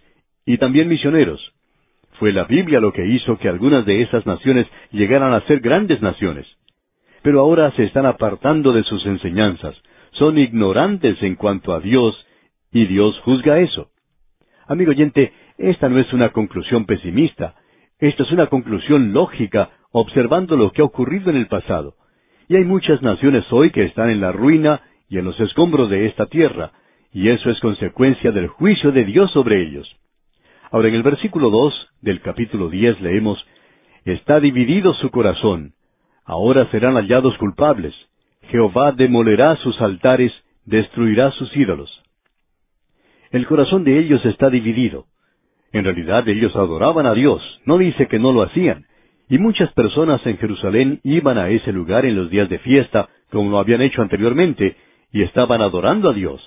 y 0.45 0.57
también 0.57 0.87
misioneros. 0.87 1.53
Fue 2.19 2.31
la 2.31 2.45
Biblia 2.45 2.79
lo 2.79 2.93
que 2.93 3.05
hizo 3.05 3.37
que 3.37 3.49
algunas 3.49 3.85
de 3.85 4.01
esas 4.01 4.25
naciones 4.25 4.67
llegaran 4.91 5.33
a 5.33 5.41
ser 5.41 5.59
grandes 5.59 6.01
naciones. 6.01 6.47
Pero 7.21 7.39
ahora 7.41 7.71
se 7.71 7.83
están 7.83 8.05
apartando 8.05 8.71
de 8.73 8.83
sus 8.83 9.05
enseñanzas, 9.05 9.75
son 10.11 10.37
ignorantes 10.37 11.21
en 11.21 11.35
cuanto 11.35 11.73
a 11.73 11.79
Dios, 11.79 12.15
y 12.71 12.85
Dios 12.85 13.19
juzga 13.23 13.59
eso. 13.59 13.89
Amigo 14.67 14.91
oyente, 14.91 15.31
esta 15.57 15.89
no 15.89 15.99
es 15.99 16.11
una 16.13 16.29
conclusión 16.29 16.85
pesimista, 16.85 17.55
esta 17.99 18.23
es 18.23 18.31
una 18.31 18.47
conclusión 18.47 19.13
lógica 19.13 19.69
observando 19.91 20.55
lo 20.55 20.71
que 20.71 20.81
ha 20.81 20.85
ocurrido 20.85 21.29
en 21.29 21.37
el 21.37 21.47
pasado. 21.47 21.95
Y 22.47 22.55
hay 22.55 22.63
muchas 22.63 23.01
naciones 23.01 23.45
hoy 23.51 23.71
que 23.71 23.83
están 23.83 24.09
en 24.09 24.21
la 24.21 24.31
ruina 24.31 24.81
y 25.09 25.17
en 25.17 25.25
los 25.25 25.39
escombros 25.39 25.89
de 25.89 26.07
esta 26.07 26.25
tierra, 26.25 26.71
y 27.13 27.29
eso 27.29 27.49
es 27.49 27.59
consecuencia 27.59 28.31
del 28.31 28.47
juicio 28.47 28.91
de 28.91 29.05
Dios 29.05 29.31
sobre 29.31 29.61
ellos. 29.61 29.87
Ahora 30.71 30.89
en 30.89 30.95
el 30.95 31.03
versículo 31.03 31.49
dos 31.49 31.73
del 32.01 32.21
capítulo 32.21 32.69
diez 32.69 32.99
leemos 33.01 33.43
Está 34.05 34.39
dividido 34.39 34.93
su 34.93 35.09
corazón, 35.09 35.73
ahora 36.25 36.69
serán 36.71 36.95
hallados 36.95 37.37
culpables. 37.37 37.93
Jehová 38.49 38.93
demolerá 38.93 39.55
sus 39.57 39.81
altares, 39.81 40.31
destruirá 40.65 41.31
sus 41.31 41.55
ídolos. 41.57 41.89
El 43.31 43.45
corazón 43.47 43.83
de 43.83 43.99
ellos 43.99 44.23
está 44.25 44.49
dividido. 44.49 45.05
En 45.73 45.83
realidad 45.83 46.27
ellos 46.29 46.55
adoraban 46.55 47.05
a 47.05 47.13
Dios, 47.13 47.41
no 47.65 47.77
dice 47.77 48.07
que 48.07 48.19
no 48.19 48.31
lo 48.31 48.43
hacían, 48.43 48.85
y 49.29 49.37
muchas 49.37 49.71
personas 49.73 50.25
en 50.25 50.37
Jerusalén 50.37 51.01
iban 51.03 51.37
a 51.37 51.49
ese 51.49 51.73
lugar 51.73 52.05
en 52.05 52.15
los 52.15 52.29
días 52.29 52.47
de 52.47 52.59
fiesta, 52.59 53.09
como 53.29 53.51
lo 53.51 53.59
habían 53.59 53.81
hecho 53.81 54.01
anteriormente, 54.01 54.77
y 55.11 55.23
estaban 55.23 55.61
adorando 55.61 56.09
a 56.09 56.13
Dios. 56.13 56.41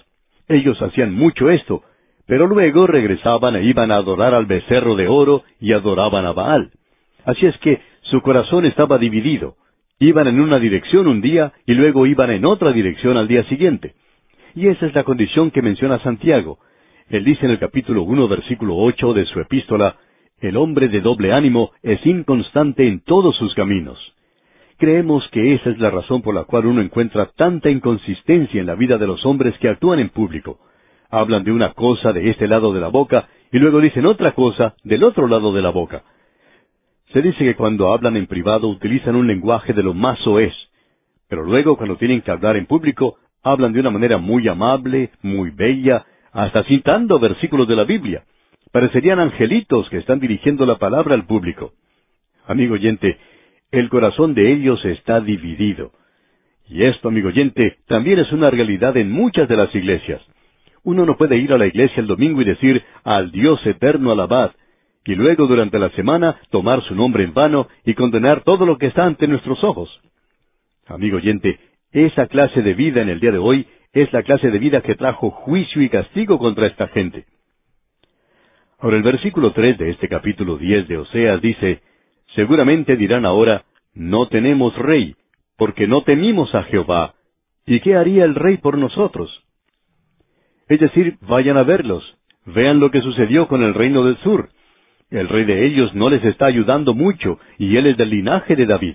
Ellos 0.48 0.80
hacían 0.82 1.14
mucho 1.14 1.50
esto, 1.50 1.82
pero 2.26 2.46
luego 2.46 2.86
regresaban 2.86 3.56
e 3.56 3.64
iban 3.64 3.90
a 3.90 3.96
adorar 3.96 4.34
al 4.34 4.46
becerro 4.46 4.96
de 4.96 5.08
oro 5.08 5.44
y 5.60 5.72
adoraban 5.72 6.26
a 6.26 6.32
Baal. 6.32 6.70
Así 7.24 7.46
es 7.46 7.56
que 7.58 7.80
su 8.02 8.20
corazón 8.22 8.66
estaba 8.66 8.98
dividido. 8.98 9.56
Iban 9.98 10.28
en 10.28 10.40
una 10.40 10.58
dirección 10.58 11.06
un 11.06 11.20
día 11.20 11.52
y 11.66 11.74
luego 11.74 12.06
iban 12.06 12.30
en 12.30 12.44
otra 12.44 12.72
dirección 12.72 13.16
al 13.16 13.28
día 13.28 13.44
siguiente. 13.44 13.94
Y 14.54 14.68
esa 14.68 14.86
es 14.86 14.94
la 14.94 15.04
condición 15.04 15.50
que 15.50 15.62
menciona 15.62 15.98
Santiago. 16.02 16.58
Él 17.08 17.24
dice 17.24 17.44
en 17.44 17.52
el 17.52 17.58
capítulo 17.58 18.02
uno, 18.02 18.28
versículo 18.28 18.76
ocho 18.76 19.12
de 19.12 19.26
su 19.26 19.40
epístola, 19.40 19.96
el 20.40 20.56
hombre 20.56 20.88
de 20.88 21.00
doble 21.00 21.32
ánimo 21.32 21.72
es 21.82 22.04
inconstante 22.06 22.86
en 22.86 23.00
todos 23.00 23.36
sus 23.36 23.54
caminos. 23.54 23.98
Creemos 24.80 25.28
que 25.30 25.52
esa 25.52 25.68
es 25.68 25.78
la 25.78 25.90
razón 25.90 26.22
por 26.22 26.34
la 26.34 26.44
cual 26.44 26.64
uno 26.64 26.80
encuentra 26.80 27.28
tanta 27.36 27.68
inconsistencia 27.68 28.58
en 28.58 28.66
la 28.66 28.76
vida 28.76 28.96
de 28.96 29.06
los 29.06 29.26
hombres 29.26 29.54
que 29.58 29.68
actúan 29.68 30.00
en 30.00 30.08
público. 30.08 30.58
Hablan 31.10 31.44
de 31.44 31.52
una 31.52 31.74
cosa 31.74 32.14
de 32.14 32.30
este 32.30 32.48
lado 32.48 32.72
de 32.72 32.80
la 32.80 32.88
boca 32.88 33.28
y 33.52 33.58
luego 33.58 33.78
dicen 33.78 34.06
otra 34.06 34.32
cosa 34.32 34.74
del 34.82 35.04
otro 35.04 35.28
lado 35.28 35.52
de 35.52 35.60
la 35.60 35.68
boca. 35.68 36.02
Se 37.12 37.20
dice 37.20 37.44
que 37.44 37.56
cuando 37.56 37.92
hablan 37.92 38.16
en 38.16 38.26
privado 38.26 38.68
utilizan 38.68 39.16
un 39.16 39.26
lenguaje 39.26 39.74
de 39.74 39.82
lo 39.82 39.92
más 39.92 40.18
soez, 40.20 40.54
pero 41.28 41.42
luego 41.42 41.76
cuando 41.76 41.96
tienen 41.96 42.22
que 42.22 42.30
hablar 42.30 42.56
en 42.56 42.64
público 42.64 43.18
hablan 43.42 43.74
de 43.74 43.80
una 43.80 43.90
manera 43.90 44.16
muy 44.16 44.48
amable, 44.48 45.10
muy 45.20 45.50
bella, 45.50 46.06
hasta 46.32 46.64
citando 46.64 47.18
versículos 47.18 47.68
de 47.68 47.76
la 47.76 47.84
Biblia. 47.84 48.24
Parecerían 48.72 49.20
angelitos 49.20 49.90
que 49.90 49.98
están 49.98 50.20
dirigiendo 50.20 50.64
la 50.64 50.78
palabra 50.78 51.14
al 51.14 51.26
público. 51.26 51.72
Amigo 52.46 52.74
oyente, 52.74 53.18
el 53.70 53.88
corazón 53.88 54.34
de 54.34 54.52
ellos 54.52 54.84
está 54.84 55.20
dividido. 55.20 55.92
Y 56.68 56.84
esto, 56.84 57.08
amigo 57.08 57.28
oyente, 57.28 57.78
también 57.86 58.18
es 58.18 58.32
una 58.32 58.50
realidad 58.50 58.96
en 58.96 59.10
muchas 59.10 59.48
de 59.48 59.56
las 59.56 59.74
iglesias. 59.74 60.20
Uno 60.82 61.04
no 61.04 61.16
puede 61.16 61.36
ir 61.36 61.52
a 61.52 61.58
la 61.58 61.66
iglesia 61.66 62.00
el 62.00 62.06
domingo 62.06 62.40
y 62.40 62.44
decir 62.44 62.82
al 63.04 63.32
Dios 63.32 63.64
eterno 63.66 64.12
alabad, 64.12 64.52
y 65.04 65.14
luego 65.14 65.46
durante 65.46 65.78
la 65.78 65.90
semana 65.90 66.36
tomar 66.50 66.82
su 66.84 66.94
nombre 66.94 67.24
en 67.24 67.34
vano 67.34 67.68
y 67.84 67.94
condenar 67.94 68.42
todo 68.42 68.66
lo 68.66 68.78
que 68.78 68.86
está 68.86 69.04
ante 69.04 69.26
nuestros 69.26 69.62
ojos. 69.64 69.90
Amigo 70.86 71.16
oyente, 71.16 71.58
esa 71.92 72.26
clase 72.26 72.62
de 72.62 72.74
vida 72.74 73.02
en 73.02 73.08
el 73.08 73.18
día 73.18 73.32
de 73.32 73.38
hoy 73.38 73.66
es 73.92 74.12
la 74.12 74.22
clase 74.22 74.50
de 74.50 74.58
vida 74.58 74.82
que 74.82 74.94
trajo 74.94 75.30
juicio 75.30 75.82
y 75.82 75.88
castigo 75.88 76.38
contra 76.38 76.66
esta 76.66 76.88
gente. 76.88 77.24
Ahora 78.78 78.96
el 78.96 79.02
versículo 79.02 79.52
tres 79.52 79.76
de 79.78 79.90
este 79.90 80.08
capítulo 80.08 80.56
diez 80.56 80.86
de 80.86 80.98
Oseas 80.98 81.40
dice, 81.42 81.80
Seguramente 82.34 82.96
dirán 82.96 83.24
ahora, 83.24 83.64
No 83.94 84.28
tenemos 84.28 84.76
rey, 84.76 85.16
porque 85.56 85.86
no 85.86 86.02
temimos 86.02 86.54
a 86.54 86.62
Jehová. 86.64 87.14
¿Y 87.66 87.80
qué 87.80 87.96
haría 87.96 88.24
el 88.24 88.34
rey 88.34 88.58
por 88.58 88.78
nosotros? 88.78 89.44
Es 90.68 90.78
decir, 90.78 91.18
vayan 91.22 91.56
a 91.56 91.64
verlos, 91.64 92.04
vean 92.46 92.78
lo 92.78 92.90
que 92.90 93.00
sucedió 93.00 93.48
con 93.48 93.62
el 93.62 93.74
reino 93.74 94.04
del 94.04 94.16
sur. 94.18 94.48
El 95.10 95.28
rey 95.28 95.44
de 95.44 95.66
ellos 95.66 95.92
no 95.94 96.08
les 96.08 96.24
está 96.24 96.46
ayudando 96.46 96.94
mucho, 96.94 97.38
y 97.58 97.76
él 97.76 97.86
es 97.86 97.96
del 97.96 98.10
linaje 98.10 98.54
de 98.54 98.66
David. 98.66 98.94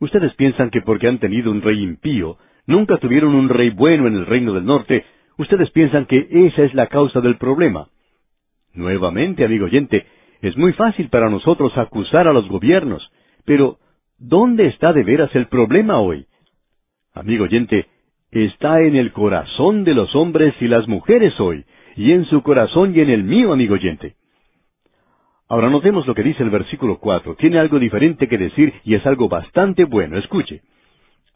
Ustedes 0.00 0.34
piensan 0.34 0.70
que 0.70 0.80
porque 0.80 1.06
han 1.06 1.18
tenido 1.18 1.50
un 1.50 1.60
rey 1.60 1.82
impío, 1.82 2.38
nunca 2.66 2.96
tuvieron 2.96 3.34
un 3.34 3.50
rey 3.50 3.70
bueno 3.70 4.06
en 4.06 4.14
el 4.14 4.26
reino 4.26 4.54
del 4.54 4.64
norte, 4.64 5.04
ustedes 5.36 5.70
piensan 5.70 6.06
que 6.06 6.26
esa 6.30 6.62
es 6.62 6.72
la 6.72 6.86
causa 6.86 7.20
del 7.20 7.36
problema. 7.36 7.88
Nuevamente, 8.72 9.44
amigo 9.44 9.66
oyente, 9.66 10.06
es 10.48 10.56
muy 10.56 10.72
fácil 10.74 11.08
para 11.08 11.30
nosotros 11.30 11.76
acusar 11.78 12.28
a 12.28 12.32
los 12.32 12.48
gobiernos, 12.48 13.10
pero 13.44 13.78
¿dónde 14.18 14.66
está 14.66 14.92
de 14.92 15.02
veras 15.02 15.34
el 15.34 15.46
problema 15.46 15.98
hoy? 16.00 16.26
Amigo 17.14 17.44
oyente, 17.44 17.86
está 18.30 18.80
en 18.82 18.96
el 18.96 19.12
corazón 19.12 19.84
de 19.84 19.94
los 19.94 20.14
hombres 20.14 20.54
y 20.60 20.68
las 20.68 20.86
mujeres 20.86 21.38
hoy, 21.40 21.64
y 21.96 22.12
en 22.12 22.24
su 22.26 22.42
corazón 22.42 22.94
y 22.94 23.00
en 23.00 23.10
el 23.10 23.24
mío, 23.24 23.52
amigo 23.52 23.74
oyente. 23.74 24.16
Ahora 25.48 25.70
notemos 25.70 26.06
lo 26.06 26.14
que 26.14 26.22
dice 26.22 26.42
el 26.42 26.50
versículo 26.50 26.98
cuatro. 26.98 27.36
Tiene 27.36 27.58
algo 27.58 27.78
diferente 27.78 28.28
que 28.28 28.38
decir 28.38 28.72
y 28.82 28.94
es 28.94 29.06
algo 29.06 29.28
bastante 29.28 29.84
bueno. 29.84 30.18
Escuche. 30.18 30.62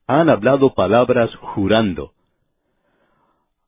Han 0.07 0.31
hablado 0.31 0.75
palabras 0.75 1.35
jurando. 1.37 2.13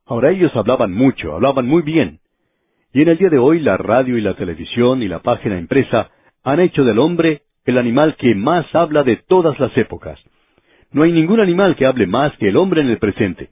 Ahora 0.07 0.30
ellos 0.30 0.51
hablaban 0.57 0.93
mucho, 0.93 1.34
hablaban 1.34 1.66
muy 1.66 1.82
bien. 1.82 2.20
Y 2.93 3.03
en 3.03 3.09
el 3.09 3.18
día 3.18 3.28
de 3.28 3.38
hoy 3.38 3.61
la 3.61 3.76
radio 3.76 4.18
y 4.18 4.20
la 4.20 4.34
televisión 4.34 5.01
y 5.03 5.09
la 5.09 5.20
página 5.20 5.57
impresa 5.59 6.11
han 6.43 6.59
hecho 6.59 6.82
del 6.84 6.99
hombre 6.99 7.43
el 7.64 7.78
animal 7.78 8.16
que 8.16 8.34
más 8.34 8.66
habla 8.74 9.05
de 9.05 9.14
todas 9.16 9.61
las 9.61 9.78
épocas. 9.78 10.18
No 10.91 11.05
hay 11.05 11.12
ningún 11.12 11.38
animal 11.38 11.76
que 11.76 11.86
hable 11.86 12.09
más 12.09 12.36
que 12.38 12.49
el 12.49 12.57
hombre 12.57 12.80
en 12.80 12.88
el 12.88 12.99
presente. 12.99 13.51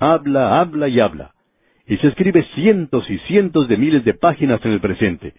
Habla, 0.00 0.58
habla 0.60 0.88
y 0.88 1.00
habla. 1.00 1.32
Y 1.86 1.98
se 1.98 2.08
escribe 2.08 2.46
cientos 2.54 3.10
y 3.10 3.18
cientos 3.20 3.68
de 3.68 3.76
miles 3.76 4.06
de 4.06 4.14
páginas 4.14 4.64
en 4.64 4.72
el 4.72 4.80
presente. 4.80 5.34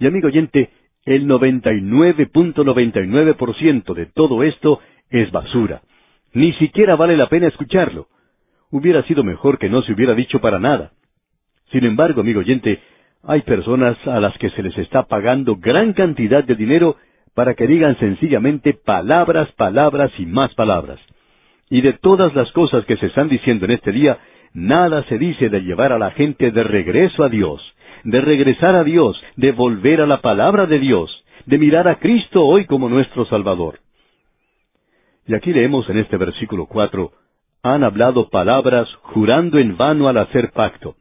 Y 0.00 0.08
amigo 0.08 0.26
oyente, 0.26 0.70
el 1.04 1.28
99.99% 1.28 3.94
de 3.94 4.06
todo 4.06 4.42
esto 4.42 4.80
es 5.10 5.30
basura. 5.30 5.82
Ni 6.32 6.52
siquiera 6.54 6.96
vale 6.96 7.16
la 7.16 7.28
pena 7.28 7.46
escucharlo. 7.46 8.08
Hubiera 8.72 9.04
sido 9.04 9.22
mejor 9.22 9.58
que 9.58 9.68
no 9.68 9.82
se 9.82 9.92
hubiera 9.92 10.14
dicho 10.14 10.40
para 10.40 10.58
nada. 10.58 10.90
Sin 11.70 11.84
embargo, 11.84 12.20
amigo 12.20 12.40
oyente, 12.40 12.80
hay 13.22 13.42
personas 13.42 13.96
a 14.06 14.20
las 14.20 14.36
que 14.38 14.50
se 14.50 14.62
les 14.62 14.76
está 14.78 15.04
pagando 15.04 15.56
gran 15.56 15.92
cantidad 15.92 16.44
de 16.44 16.54
dinero 16.54 16.96
para 17.34 17.54
que 17.54 17.66
digan 17.66 17.98
sencillamente 17.98 18.74
palabras, 18.74 19.50
palabras 19.52 20.10
y 20.18 20.26
más 20.26 20.54
palabras. 20.54 20.98
Y 21.70 21.82
de 21.82 21.92
todas 21.94 22.34
las 22.34 22.50
cosas 22.52 22.84
que 22.86 22.96
se 22.96 23.06
están 23.06 23.28
diciendo 23.28 23.66
en 23.66 23.72
este 23.72 23.92
día, 23.92 24.18
nada 24.54 25.04
se 25.04 25.18
dice 25.18 25.50
de 25.50 25.60
llevar 25.60 25.92
a 25.92 25.98
la 25.98 26.10
gente 26.12 26.50
de 26.50 26.64
regreso 26.64 27.22
a 27.22 27.28
Dios, 27.28 27.60
de 28.04 28.20
regresar 28.20 28.74
a 28.74 28.84
Dios, 28.84 29.20
de 29.36 29.52
volver 29.52 30.00
a 30.00 30.06
la 30.06 30.20
palabra 30.20 30.66
de 30.66 30.78
Dios, 30.78 31.24
de 31.44 31.58
mirar 31.58 31.86
a 31.88 31.96
Cristo 31.98 32.44
hoy 32.44 32.64
como 32.64 32.88
nuestro 32.88 33.26
Salvador. 33.26 33.80
Y 35.26 35.34
aquí 35.34 35.52
leemos 35.52 35.88
en 35.90 35.98
este 35.98 36.16
versículo 36.16 36.66
cuatro, 36.66 37.12
han 37.62 37.84
hablado 37.84 38.30
palabras 38.30 38.88
jurando 39.02 39.58
en 39.58 39.76
vano 39.76 40.08
al 40.08 40.16
hacer 40.16 40.52
pacto. 40.52 40.96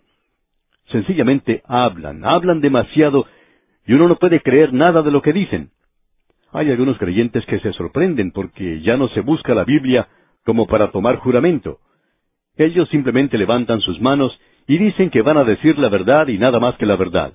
Sencillamente 0.88 1.62
hablan, 1.66 2.24
hablan 2.26 2.62
demasiado, 2.62 3.26
y 3.86 3.94
uno 3.94 4.08
no 4.08 4.16
puede 4.18 4.42
creer 4.42 4.74
nada 4.74 5.02
de 5.02 5.12
lo 5.12 5.22
que 5.22 5.34
dicen. 5.34 5.72
Hay 6.52 6.72
algunos 6.72 6.98
creyentes 6.98 7.46
que 7.46 7.60
se 7.60 7.74
sorprenden 7.74 8.32
porque 8.32 8.82
ya 8.82 8.96
no 8.96 9.10
se 9.10 9.22
busca 9.22 9.54
la 9.54 9.66
Biblia 9.66 10.08
como 10.46 10.66
para 10.66 10.92
tomar 10.92 11.18
juramento. 11.18 11.80
Ellos 12.56 12.90
simplemente 12.90 13.38
levantan 13.38 13.82
sus 13.82 14.00
manos 14.00 14.38
y 14.66 14.78
dicen 14.78 15.10
que 15.10 15.22
van 15.22 15.38
a 15.38 15.44
decir 15.44 15.78
la 15.78 15.90
verdad 15.90 16.28
y 16.28 16.38
nada 16.38 16.60
más 16.60 16.76
que 16.78 16.86
la 16.86 16.96
verdad. 16.96 17.34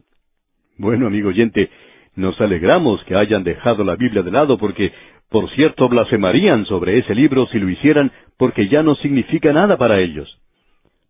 Bueno, 0.78 1.06
amigo 1.06 1.28
oyente, 1.28 1.70
nos 2.16 2.40
alegramos 2.40 3.04
que 3.04 3.16
hayan 3.16 3.44
dejado 3.44 3.84
la 3.84 3.96
Biblia 3.96 4.22
de 4.22 4.30
lado 4.30 4.58
porque, 4.58 4.92
por 5.28 5.50
cierto, 5.50 5.88
blasfemarían 5.88 6.64
sobre 6.66 6.98
ese 6.98 7.14
libro 7.14 7.46
si 7.48 7.58
lo 7.58 7.68
hicieran 7.68 8.10
porque 8.38 8.68
ya 8.68 8.82
no 8.82 8.94
significa 8.96 9.52
nada 9.52 9.76
para 9.76 10.00
ellos. 10.00 10.38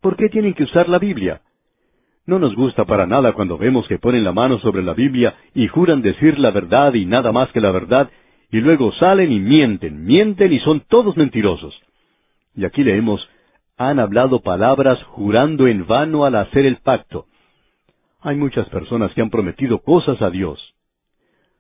¿Por 0.01 0.17
qué 0.17 0.29
tienen 0.29 0.55
que 0.55 0.65
usar 0.65 0.89
la 0.89 0.99
Biblia? 0.99 1.41
No 2.27 2.39
nos 2.39 2.55
gusta 2.55 2.85
para 2.85 3.07
nada 3.07 3.33
cuando 3.33 3.59
vemos 3.59 3.87
que 3.89 3.99
ponen 3.99 4.23
la 4.23 4.33
mano 4.33 4.59
sobre 4.61 4.83
la 4.83 4.95
Biblia 4.95 5.35
y 5.55 5.67
juran 5.67 6.03
decir 6.03 6.39
la 6.39 6.51
verdad 6.51 6.95
y 6.95 7.05
nada 7.05 7.33
más 7.33 7.51
que 7.51 7.61
la 7.61 7.73
verdad, 7.73 8.11
y 8.51 8.61
luego 8.61 8.93
salen 8.93 9.33
y 9.33 9.41
mienten, 9.41 10.05
mienten 10.05 10.53
y 10.53 10.61
son 10.61 10.83
todos 10.89 11.17
mentirosos. 11.17 11.75
Y 12.55 12.65
aquí 12.65 12.85
leemos, 12.85 13.27
han 13.77 13.99
hablado 13.99 14.41
palabras 14.41 15.03
jurando 15.05 15.67
en 15.67 15.87
vano 15.87 16.25
al 16.25 16.37
hacer 16.37 16.65
el 16.67 16.77
pacto. 16.77 17.27
Hay 18.21 18.37
muchas 18.37 18.69
personas 18.69 19.13
que 19.15 19.23
han 19.23 19.31
prometido 19.31 19.81
cosas 19.81 20.23
a 20.23 20.31
Dios. 20.31 20.61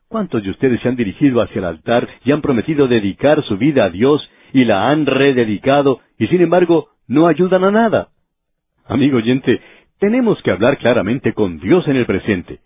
¿Cuántos 0.06 0.44
de 0.44 0.50
ustedes 0.50 0.80
se 0.80 0.88
han 0.88 0.96
dirigido 0.96 1.40
hacia 1.40 1.58
el 1.58 1.64
altar 1.64 2.08
y 2.24 2.30
han 2.30 2.42
prometido 2.42 2.86
dedicar 2.86 3.42
su 3.44 3.56
vida 3.56 3.84
a 3.84 3.90
Dios 3.90 4.22
y 4.52 4.64
la 4.64 4.90
han 4.90 5.06
rededicado 5.06 6.00
y 6.18 6.28
sin 6.28 6.42
embargo 6.42 6.90
no 7.08 7.26
ayudan 7.26 7.64
a 7.64 7.70
nada? 7.70 8.08
Amigo 8.86 9.16
oyente, 9.16 9.60
tenemos 10.02 10.42
que 10.42 10.50
hablar 10.50 10.78
claramente 10.78 11.32
con 11.32 11.60
Dios 11.60 11.86
en 11.86 11.94
el 11.94 12.06
presente. 12.06 12.58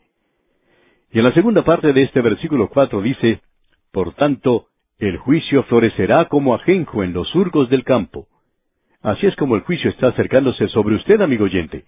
Y 1.12 1.18
en 1.18 1.24
la 1.24 1.34
segunda 1.34 1.62
parte 1.64 1.93
de 1.93 2.03
este 2.05 2.22
versículo 2.22 2.70
cuatro 2.70 3.03
dice, 3.03 3.43
Por 3.93 4.14
tanto, 4.14 4.68
el 4.99 5.18
juicio 5.18 5.62
florecerá 5.64 6.28
como 6.30 6.55
ajenjo 6.55 7.03
en 7.03 7.12
los 7.12 7.28
surcos 7.28 7.68
del 7.68 7.84
campo. 7.84 8.26
Así 9.03 9.26
es 9.26 9.37
como 9.37 9.55
el 9.55 9.61
juicio 9.64 9.91
está 9.91 10.09
acercándose 10.09 10.66
sobre 10.68 10.95
usted, 10.95 11.20
amigo 11.20 11.45
oyente. 11.45 11.84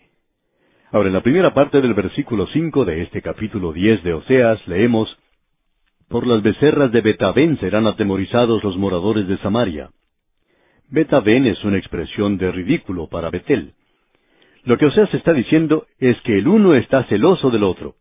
Ahora, 0.93 1.09
en 1.09 1.15
la 1.15 1.23
primera 1.23 1.55
parte 1.55 1.81
del 1.81 1.95
versículo 1.95 2.47
cinco 2.49 2.85
de 2.85 3.01
este 3.01 3.23
capítulo 3.23 3.73
diez 3.73 4.03
de 4.03 4.13
Oseas 4.13 4.69
leemos, 4.69 5.09
Por 6.11 6.27
las 6.27 6.43
becerras 6.43 6.93
de 6.93 7.01
Betabén 7.01 7.59
serán 7.59 7.87
atemorizados 7.87 8.63
los 8.63 8.77
moradores 8.77 9.27
de 9.27 9.39
Samaria. 9.39 9.89
Betabén 10.91 11.47
es 11.47 11.65
una 11.65 11.79
expresión 11.79 12.37
de 12.37 12.53
ridículo 12.53 13.07
para 13.07 13.31
Betel. 13.31 13.73
Lo 14.65 14.77
que 14.77 14.87
Oseas 14.87 15.13
está 15.15 15.33
diciendo 15.33 15.87
es 15.99 16.21
que 16.23 16.39
el 16.39 16.49
uno 16.49 16.75
está 16.75 17.05
celoso 17.05 17.51
del 17.51 17.65
otro. 17.65 17.95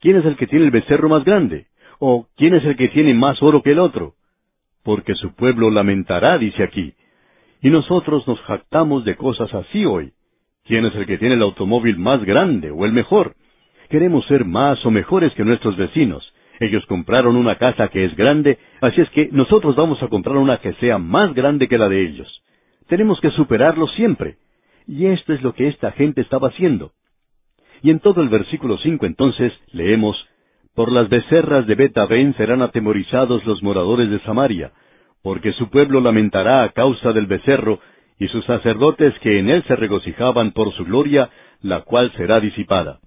¿Quién 0.00 0.16
es 0.16 0.24
el 0.24 0.36
que 0.36 0.46
tiene 0.46 0.64
el 0.64 0.70
becerro 0.70 1.08
más 1.08 1.24
grande? 1.24 1.66
¿O 1.98 2.26
quién 2.36 2.54
es 2.54 2.64
el 2.64 2.76
que 2.76 2.88
tiene 2.88 3.14
más 3.14 3.40
oro 3.42 3.62
que 3.62 3.72
el 3.72 3.78
otro? 3.78 4.14
Porque 4.82 5.14
su 5.14 5.34
pueblo 5.34 5.70
lamentará, 5.70 6.38
dice 6.38 6.64
aquí. 6.64 6.94
Y 7.62 7.70
nosotros 7.70 8.26
nos 8.26 8.40
jactamos 8.40 9.04
de 9.04 9.16
cosas 9.16 9.54
así 9.54 9.84
hoy. 9.84 10.12
¿Quién 10.64 10.84
es 10.86 10.94
el 10.96 11.06
que 11.06 11.18
tiene 11.18 11.36
el 11.36 11.42
automóvil 11.42 11.98
más 11.98 12.24
grande 12.24 12.70
o 12.70 12.84
el 12.84 12.92
mejor? 12.92 13.34
Queremos 13.88 14.26
ser 14.26 14.44
más 14.44 14.84
o 14.84 14.90
mejores 14.90 15.32
que 15.34 15.44
nuestros 15.44 15.76
vecinos. 15.76 16.34
Ellos 16.58 16.84
compraron 16.86 17.36
una 17.36 17.56
casa 17.56 17.88
que 17.88 18.04
es 18.04 18.16
grande, 18.16 18.58
así 18.80 19.00
es 19.00 19.10
que 19.10 19.28
nosotros 19.32 19.76
vamos 19.76 20.02
a 20.02 20.08
comprar 20.08 20.36
una 20.36 20.58
que 20.58 20.72
sea 20.74 20.98
más 20.98 21.34
grande 21.34 21.68
que 21.68 21.78
la 21.78 21.88
de 21.88 22.02
ellos. 22.04 22.42
Tenemos 22.88 23.20
que 23.20 23.30
superarlo 23.30 23.86
siempre. 23.88 24.36
Y 24.86 25.06
esto 25.06 25.32
es 25.32 25.42
lo 25.42 25.54
que 25.54 25.68
esta 25.68 25.92
gente 25.92 26.20
estaba 26.20 26.48
haciendo. 26.48 26.92
Y 27.82 27.90
en 27.90 28.00
todo 28.00 28.22
el 28.22 28.28
versículo 28.28 28.78
cinco 28.78 29.06
entonces 29.06 29.52
leemos, 29.72 30.16
Por 30.74 30.90
las 30.90 31.08
becerras 31.08 31.66
de 31.66 31.74
Betabén 31.74 32.34
serán 32.36 32.62
atemorizados 32.62 33.44
los 33.44 33.62
moradores 33.62 34.10
de 34.10 34.20
Samaria, 34.20 34.72
porque 35.22 35.52
su 35.52 35.68
pueblo 35.68 36.00
lamentará 36.00 36.62
a 36.62 36.70
causa 36.70 37.12
del 37.12 37.26
becerro, 37.26 37.80
y 38.18 38.28
sus 38.28 38.44
sacerdotes 38.44 39.12
que 39.20 39.38
en 39.38 39.50
él 39.50 39.64
se 39.66 39.74
regocijaban 39.74 40.52
por 40.52 40.72
su 40.74 40.84
gloria, 40.84 41.30
la 41.60 41.80
cual 41.82 42.12
será 42.16 42.40
disipada. 42.40 43.00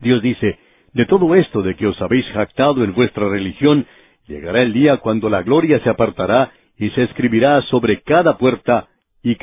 Dios 0.00 0.22
dice, 0.22 0.58
De 0.92 1.06
todo 1.06 1.34
esto 1.34 1.62
de 1.62 1.76
que 1.76 1.86
os 1.86 2.00
habéis 2.02 2.26
jactado 2.26 2.84
en 2.84 2.94
vuestra 2.94 3.28
religión, 3.28 3.86
llegará 4.26 4.62
el 4.62 4.72
día 4.72 4.98
cuando 4.98 5.30
la 5.30 5.42
gloria 5.42 5.80
se 5.80 5.88
apartará 5.88 6.52
y 6.78 6.90
se 6.90 7.04
escribirá 7.04 7.62
sobre 7.62 8.02
cada 8.02 8.36
puerta 8.36 8.88
y. 9.22 9.36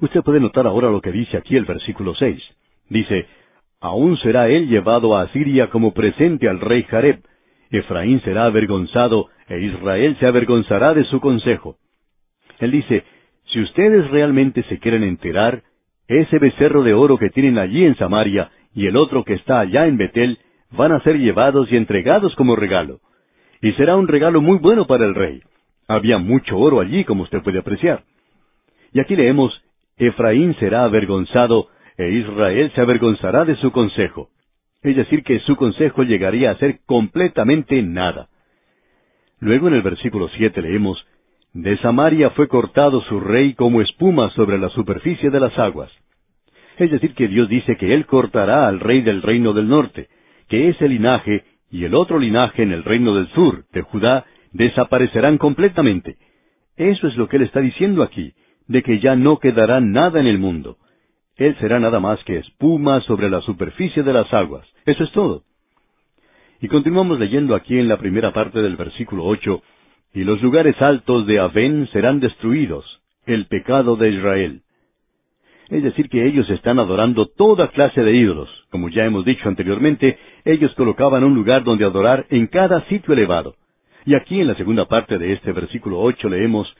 Usted 0.00 0.22
puede 0.22 0.40
notar 0.40 0.66
ahora 0.66 0.90
lo 0.90 1.00
que 1.00 1.12
dice 1.12 1.36
aquí 1.36 1.56
el 1.56 1.64
versículo 1.64 2.14
seis. 2.14 2.42
Dice, 2.88 3.26
Aún 3.80 4.16
será 4.18 4.48
él 4.48 4.68
llevado 4.68 5.14
a 5.14 5.22
Asiria 5.24 5.68
como 5.68 5.92
presente 5.92 6.48
al 6.48 6.58
rey 6.60 6.84
Jareb. 6.84 7.20
Efraín 7.70 8.20
será 8.22 8.46
avergonzado 8.46 9.28
e 9.46 9.60
Israel 9.60 10.16
se 10.18 10.26
avergonzará 10.26 10.94
de 10.94 11.04
su 11.04 11.20
consejo. 11.20 11.76
Él 12.60 12.70
dice, 12.70 13.04
si 13.52 13.60
ustedes 13.60 14.10
realmente 14.10 14.62
se 14.64 14.78
quieren 14.78 15.02
enterar, 15.02 15.62
ese 16.08 16.38
becerro 16.38 16.82
de 16.82 16.94
oro 16.94 17.18
que 17.18 17.30
tienen 17.30 17.58
allí 17.58 17.84
en 17.84 17.96
Samaria 17.96 18.50
y 18.74 18.86
el 18.86 18.96
otro 18.96 19.22
que 19.22 19.34
está 19.34 19.60
allá 19.60 19.86
en 19.86 19.96
Betel 19.96 20.38
van 20.70 20.92
a 20.92 21.00
ser 21.00 21.18
llevados 21.18 21.70
y 21.70 21.76
entregados 21.76 22.34
como 22.36 22.56
regalo. 22.56 23.00
Y 23.60 23.72
será 23.72 23.96
un 23.96 24.08
regalo 24.08 24.40
muy 24.40 24.58
bueno 24.58 24.86
para 24.86 25.04
el 25.04 25.14
rey. 25.14 25.42
Había 25.88 26.18
mucho 26.18 26.56
oro 26.58 26.80
allí, 26.80 27.04
como 27.04 27.22
usted 27.24 27.42
puede 27.42 27.58
apreciar. 27.58 28.02
Y 28.92 29.00
aquí 29.00 29.14
leemos, 29.16 29.62
Efraín 29.96 30.54
será 30.58 30.84
avergonzado 30.84 31.68
e 31.96 32.10
Israel 32.10 32.72
se 32.74 32.80
avergonzará 32.80 33.44
de 33.44 33.56
su 33.56 33.70
consejo. 33.70 34.28
Es 34.82 34.96
decir, 34.96 35.22
que 35.22 35.38
su 35.40 35.56
consejo 35.56 36.02
llegaría 36.02 36.50
a 36.50 36.58
ser 36.58 36.80
completamente 36.84 37.80
nada. 37.82 38.28
Luego 39.40 39.68
en 39.68 39.74
el 39.74 39.82
versículo 39.82 40.28
siete 40.36 40.60
leemos, 40.62 41.06
De 41.52 41.76
Samaria 41.78 42.30
fue 42.30 42.48
cortado 42.48 43.00
su 43.02 43.20
rey 43.20 43.54
como 43.54 43.80
espuma 43.80 44.30
sobre 44.30 44.58
la 44.58 44.68
superficie 44.70 45.30
de 45.30 45.40
las 45.40 45.56
aguas. 45.58 45.90
Es 46.78 46.90
decir, 46.90 47.14
que 47.14 47.28
Dios 47.28 47.48
dice 47.48 47.76
que 47.76 47.94
Él 47.94 48.06
cortará 48.06 48.66
al 48.66 48.80
rey 48.80 49.02
del 49.02 49.22
reino 49.22 49.52
del 49.52 49.68
norte, 49.68 50.08
que 50.48 50.68
ese 50.68 50.88
linaje 50.88 51.44
y 51.70 51.84
el 51.84 51.94
otro 51.94 52.18
linaje 52.18 52.62
en 52.62 52.72
el 52.72 52.82
reino 52.82 53.14
del 53.14 53.28
sur, 53.28 53.64
de 53.72 53.82
Judá, 53.82 54.24
desaparecerán 54.52 55.38
completamente. 55.38 56.16
Eso 56.76 57.06
es 57.06 57.16
lo 57.16 57.28
que 57.28 57.36
Él 57.36 57.42
está 57.44 57.60
diciendo 57.60 58.02
aquí, 58.02 58.32
de 58.66 58.82
que 58.82 59.00
ya 59.00 59.16
no 59.16 59.38
quedará 59.38 59.80
nada 59.80 60.20
en 60.20 60.26
el 60.26 60.38
mundo. 60.38 60.76
Él 61.36 61.56
será 61.58 61.80
nada 61.80 62.00
más 62.00 62.22
que 62.24 62.38
espuma 62.38 63.00
sobre 63.02 63.28
la 63.28 63.40
superficie 63.40 64.02
de 64.02 64.12
las 64.12 64.32
aguas. 64.32 64.66
Eso 64.86 65.04
es 65.04 65.12
todo. 65.12 65.42
Y 66.60 66.68
continuamos 66.68 67.18
leyendo 67.18 67.54
aquí 67.54 67.78
en 67.78 67.88
la 67.88 67.98
primera 67.98 68.32
parte 68.32 68.62
del 68.62 68.76
versículo 68.76 69.24
ocho, 69.24 69.62
y 70.14 70.22
los 70.22 70.40
lugares 70.40 70.80
altos 70.80 71.26
de 71.26 71.40
Avén 71.40 71.88
serán 71.92 72.20
destruidos, 72.20 73.02
el 73.26 73.46
pecado 73.46 73.96
de 73.96 74.10
Israel. 74.10 74.62
Es 75.68 75.82
decir, 75.82 76.08
que 76.08 76.26
ellos 76.26 76.48
están 76.50 76.78
adorando 76.78 77.26
toda 77.26 77.68
clase 77.68 78.02
de 78.02 78.14
ídolos. 78.14 78.48
Como 78.70 78.90
ya 78.90 79.04
hemos 79.04 79.24
dicho 79.24 79.48
anteriormente, 79.48 80.18
ellos 80.44 80.72
colocaban 80.74 81.24
un 81.24 81.34
lugar 81.34 81.64
donde 81.64 81.84
adorar 81.84 82.26
en 82.30 82.46
cada 82.46 82.86
sitio 82.86 83.14
elevado. 83.14 83.56
Y 84.06 84.14
aquí 84.14 84.40
en 84.40 84.46
la 84.46 84.54
segunda 84.54 84.84
parte 84.86 85.18
de 85.18 85.32
este 85.32 85.52
versículo 85.52 86.00
ocho 86.00 86.28
leemos, 86.28 86.72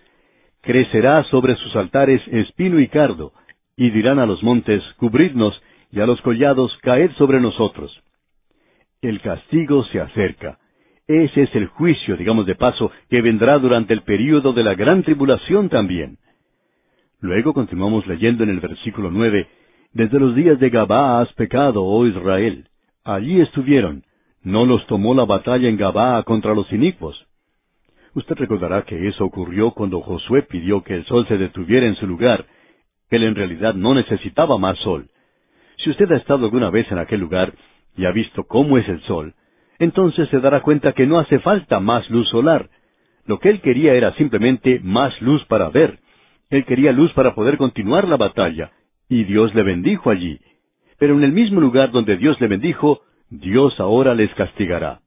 Crecerá 0.65 1.23
sobre 1.25 1.57
sus 1.57 1.77
altares 1.77 2.23
espino 2.29 2.81
y 2.81 2.89
cardo, 2.89 3.33
y 3.77 3.91
dirán 3.91 4.19
a 4.19 4.27
los 4.27 4.43
montes, 4.43 4.83
cubridnos, 4.97 5.61
y 5.93 6.01
a 6.01 6.07
los 6.07 6.21
collados, 6.23 6.77
caed 6.83 7.11
sobre 7.13 7.41
nosotros. 7.41 8.03
El 9.03 9.21
castigo 9.21 9.85
se 9.85 10.01
acerca. 10.01 10.59
Ese 11.07 11.43
es 11.43 11.55
el 11.55 11.67
juicio, 11.67 12.17
digamos 12.17 12.47
de 12.47 12.55
paso, 12.55 12.91
que 13.11 13.21
vendrá 13.21 13.59
durante 13.59 13.93
el 13.93 14.03
período 14.03 14.55
de 14.55 14.65
la 14.65 14.75
gran 14.75 15.03
tribulación 15.03 15.69
también. 15.69 16.17
Luego 17.21 17.53
continuamos 17.53 18.07
leyendo 18.07 18.43
en 18.45 18.51
el 18.51 18.61
versículo 18.61 19.11
nueve, 19.11 19.49
Desde 19.93 20.19
los 20.19 20.35
días 20.35 20.59
de 20.59 20.71
Gabá 20.71 21.21
has 21.21 21.33
pecado, 21.35 21.85
oh 21.85 22.07
Israel. 22.07 22.69
Allí 23.05 23.41
estuvieron. 23.41 24.03
No 24.43 24.65
los 24.65 24.87
tomó 24.87 25.15
la 25.15 25.25
batalla 25.25 25.69
en 25.69 25.77
Gabá 25.77 26.23
contra 26.23 26.55
los 26.55 26.73
inicuos. 26.73 27.27
Usted 28.15 28.37
recordará 28.37 28.83
que 28.83 29.09
eso 29.09 29.25
ocurrió 29.25 29.73
cuando 29.73 30.01
Josué 30.01 30.43
pidió 30.43 30.83
que 30.83 30.95
el 30.95 31.05
sol 31.07 31.27
se 31.27 31.37
detuviera 31.37 31.87
en 31.87 31.97
su 31.97 32.07
lugar. 32.07 32.47
Él 33.11 33.25
en 33.25 33.35
realidad 33.35 33.75
no 33.75 33.95
necesitaba 33.95 34.57
más 34.57 34.79
sol. 34.79 35.09
Si 35.79 35.91
usted 35.91 36.11
ha 36.13 36.17
estado 36.17 36.45
alguna 36.45 36.71
vez 36.71 36.91
en 36.93 36.99
aquel 36.99 37.21
lugar 37.21 37.53
y 37.97 38.05
ha 38.05 38.13
visto 38.13 38.45
cómo 38.45 38.79
es 38.79 38.89
el 38.89 39.01
sol, 39.03 39.35
entonces 39.81 40.29
se 40.29 40.41
dará 40.41 40.63
cuenta 40.63 40.93
que 40.93 41.07
no 41.07 41.19
hace 41.19 41.41
falta 41.41 41.81
más 41.81 42.09
luz 42.09 42.29
solar. 42.29 42.71
Lo 43.27 43.41
que 43.41 43.51
él 43.51 43.61
quería 43.61 43.95
era 43.95 44.15
simplemente 44.15 44.81
más 44.83 45.21
luz 45.21 45.45
para 45.47 45.69
ver. 45.71 45.99
Él 46.51 46.65
quería 46.65 46.93
luz 46.93 47.13
para 47.15 47.35
poder 47.35 47.57
continuar 47.57 48.07
la 48.07 48.17
batalla, 48.17 48.71
y 49.09 49.25
Dios 49.25 49.53
le 49.55 49.65
bendijo 49.65 50.11
allí. 50.11 50.39
Pero 50.99 51.15
en 51.15 51.25
el 51.25 51.33
mismo 51.33 51.61
lugar 51.61 51.91
donde 51.91 52.17
Dios 52.17 52.41
le 52.41 52.47
bendijo, 52.47 53.01
Dios 53.29 53.81
ahora 53.81 54.15
les 54.15 54.33
castigará. 54.35 55.01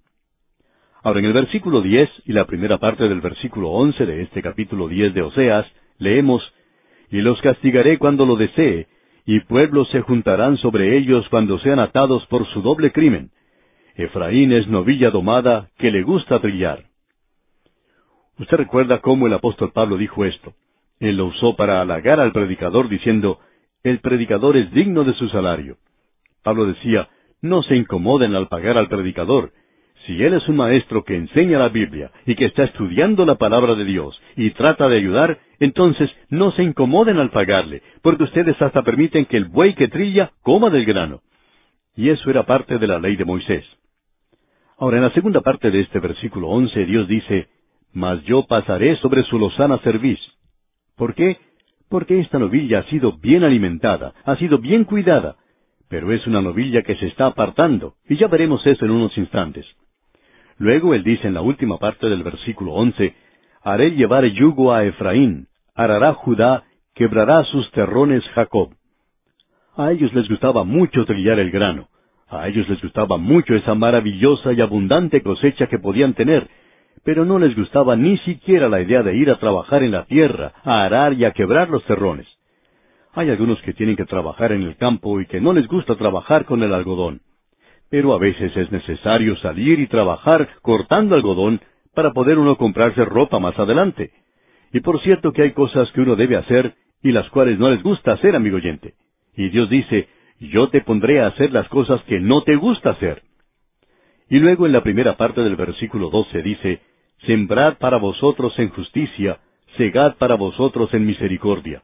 Ahora 1.07 1.19
en 1.21 1.25
el 1.27 1.31
versículo 1.31 1.81
diez 1.81 2.09
y 2.25 2.33
la 2.33 2.43
primera 2.43 2.79
parte 2.79 3.07
del 3.07 3.21
versículo 3.21 3.69
once 3.69 4.05
de 4.05 4.23
este 4.23 4.41
capítulo 4.41 4.89
diez 4.89 5.13
de 5.13 5.21
Oseas, 5.21 5.65
leemos, 5.99 6.43
Y 7.09 7.21
los 7.21 7.39
castigaré 7.39 7.97
cuando 7.97 8.25
lo 8.25 8.35
desee, 8.35 8.87
y 9.25 9.39
pueblos 9.39 9.87
se 9.91 10.01
juntarán 10.01 10.57
sobre 10.57 10.97
ellos 10.97 11.25
cuando 11.29 11.59
sean 11.59 11.79
atados 11.79 12.25
por 12.25 12.45
su 12.47 12.61
doble 12.61 12.91
crimen. 12.91 13.29
Efraín 13.95 14.51
es 14.51 14.67
novilla 14.67 15.09
domada 15.09 15.69
que 15.77 15.91
le 15.91 16.03
gusta 16.03 16.39
brillar. 16.39 16.83
Usted 18.37 18.57
recuerda 18.57 18.99
cómo 18.99 19.27
el 19.27 19.33
apóstol 19.33 19.71
Pablo 19.71 19.95
dijo 19.95 20.25
esto. 20.25 20.55
Él 20.99 21.15
lo 21.15 21.27
usó 21.27 21.55
para 21.55 21.79
halagar 21.79 22.19
al 22.19 22.33
predicador 22.33 22.89
diciendo, 22.89 23.39
el 23.81 24.01
predicador 24.01 24.57
es 24.57 24.73
digno 24.73 25.05
de 25.05 25.13
su 25.13 25.29
salario. 25.29 25.77
Pablo 26.43 26.65
decía, 26.65 27.07
no 27.41 27.63
se 27.63 27.77
incomoden 27.77 28.35
al 28.35 28.49
pagar 28.49 28.77
al 28.77 28.89
predicador. 28.89 29.53
Si 30.07 30.23
él 30.23 30.33
es 30.35 30.47
un 30.47 30.55
maestro 30.55 31.03
que 31.03 31.17
enseña 31.17 31.59
la 31.59 31.67
Biblia 31.67 32.11
y 32.25 32.35
que 32.35 32.45
está 32.45 32.63
estudiando 32.63 33.25
la 33.25 33.35
palabra 33.35 33.75
de 33.75 33.83
Dios 33.83 34.17
y 34.37 34.51
trata 34.51 34.87
de 34.87 34.95
ayudar, 34.95 35.37
entonces 35.59 36.09
no 36.29 36.51
se 36.53 36.63
incomoden 36.63 37.17
al 37.17 37.29
pagarle, 37.29 37.81
porque 38.01 38.23
ustedes 38.23 38.59
hasta 38.61 38.83
permiten 38.83 39.25
que 39.25 39.35
el 39.35 39.45
buey 39.45 39.75
que 39.75 39.89
trilla 39.89 40.31
coma 40.43 40.69
del 40.69 40.85
grano. 40.85 41.19
Y 41.97 42.09
eso 42.09 42.29
era 42.29 42.45
parte 42.45 42.77
de 42.77 42.87
la 42.87 42.99
ley 42.99 43.17
de 43.17 43.25
Moisés. 43.25 43.65
Ahora, 44.77 44.95
en 44.95 45.03
la 45.03 45.11
segunda 45.11 45.41
parte 45.41 45.71
de 45.71 45.81
este 45.81 45.99
versículo 45.99 46.47
once, 46.47 46.85
Dios 46.85 47.05
dice, 47.09 47.49
Mas 47.91 48.23
yo 48.23 48.47
pasaré 48.47 48.95
sobre 48.97 49.23
su 49.23 49.37
lozana 49.37 49.77
cerviz. 49.79 50.19
¿Por 50.95 51.15
qué? 51.15 51.37
Porque 51.89 52.21
esta 52.21 52.39
novilla 52.39 52.79
ha 52.79 52.83
sido 52.83 53.17
bien 53.17 53.43
alimentada, 53.43 54.13
ha 54.23 54.37
sido 54.37 54.59
bien 54.59 54.85
cuidada, 54.85 55.35
pero 55.89 56.13
es 56.13 56.25
una 56.27 56.41
novilla 56.41 56.81
que 56.83 56.95
se 56.95 57.07
está 57.07 57.25
apartando, 57.25 57.95
y 58.07 58.15
ya 58.15 58.27
veremos 58.27 58.65
eso 58.65 58.85
en 58.85 58.91
unos 58.91 59.17
instantes. 59.17 59.65
Luego 60.59 60.93
él 60.93 61.03
dice 61.03 61.27
en 61.27 61.33
la 61.33 61.41
última 61.41 61.77
parte 61.77 62.07
del 62.09 62.23
versículo 62.23 62.73
once, 62.73 63.15
Haré 63.63 63.91
llevar 63.91 64.25
yugo 64.25 64.73
a 64.73 64.85
Efraín, 64.85 65.47
arará 65.75 66.13
Judá, 66.13 66.63
quebrará 66.95 67.43
sus 67.43 67.69
terrones 67.71 68.23
Jacob. 68.33 68.69
A 69.75 69.91
ellos 69.91 70.13
les 70.13 70.27
gustaba 70.27 70.63
mucho 70.63 71.05
trillar 71.05 71.39
el 71.39 71.51
grano, 71.51 71.89
a 72.29 72.47
ellos 72.47 72.67
les 72.69 72.81
gustaba 72.81 73.17
mucho 73.17 73.55
esa 73.55 73.75
maravillosa 73.75 74.53
y 74.53 74.61
abundante 74.61 75.21
cosecha 75.21 75.67
que 75.67 75.79
podían 75.79 76.13
tener, 76.13 76.47
pero 77.03 77.25
no 77.25 77.39
les 77.39 77.55
gustaba 77.55 77.95
ni 77.95 78.17
siquiera 78.19 78.67
la 78.67 78.81
idea 78.81 79.03
de 79.03 79.15
ir 79.15 79.29
a 79.29 79.39
trabajar 79.39 79.83
en 79.83 79.91
la 79.91 80.05
tierra, 80.05 80.53
a 80.63 80.83
arar 80.83 81.13
y 81.13 81.25
a 81.25 81.31
quebrar 81.31 81.69
los 81.69 81.83
terrones. 81.85 82.27
Hay 83.13 83.29
algunos 83.29 83.61
que 83.61 83.73
tienen 83.73 83.95
que 83.95 84.05
trabajar 84.05 84.51
en 84.51 84.63
el 84.63 84.75
campo 84.77 85.19
y 85.21 85.25
que 85.25 85.39
no 85.39 85.53
les 85.53 85.67
gusta 85.67 85.95
trabajar 85.95 86.45
con 86.45 86.63
el 86.63 86.73
algodón. 86.73 87.21
Pero 87.89 88.13
a 88.13 88.19
veces 88.19 88.55
es 88.55 88.71
necesario 88.71 89.35
salir 89.37 89.79
y 89.79 89.87
trabajar 89.87 90.49
cortando 90.61 91.15
algodón 91.15 91.61
para 91.93 92.11
poder 92.11 92.37
uno 92.37 92.57
comprarse 92.57 93.05
ropa 93.05 93.39
más 93.39 93.57
adelante. 93.57 94.11
Y 94.73 94.81
por 94.81 95.01
cierto 95.01 95.31
que 95.31 95.43
hay 95.43 95.51
cosas 95.51 95.89
que 95.91 96.01
uno 96.01 96.15
debe 96.15 96.35
hacer 96.35 96.75
y 97.01 97.11
las 97.11 97.29
cuales 97.29 97.57
no 97.57 97.69
les 97.69 97.81
gusta 97.81 98.13
hacer, 98.13 98.35
amigo 98.35 98.57
oyente. 98.57 98.95
Y 99.35 99.49
Dios 99.49 99.69
dice, 99.69 100.09
yo 100.39 100.69
te 100.69 100.81
pondré 100.81 101.21
a 101.21 101.27
hacer 101.27 101.51
las 101.51 101.67
cosas 101.69 102.01
que 102.03 102.19
no 102.19 102.43
te 102.43 102.55
gusta 102.55 102.91
hacer. 102.91 103.23
Y 104.29 104.39
luego 104.39 104.65
en 104.65 104.73
la 104.73 104.83
primera 104.83 105.15
parte 105.15 105.41
del 105.41 105.55
versículo 105.55 106.09
doce 106.09 106.41
dice, 106.41 106.81
Sembrad 107.25 107.77
para 107.77 107.97
vosotros 107.97 108.57
en 108.59 108.69
justicia, 108.69 109.39
segad 109.77 110.17
para 110.17 110.35
vosotros 110.35 110.93
en 110.93 111.05
misericordia. 111.05 111.83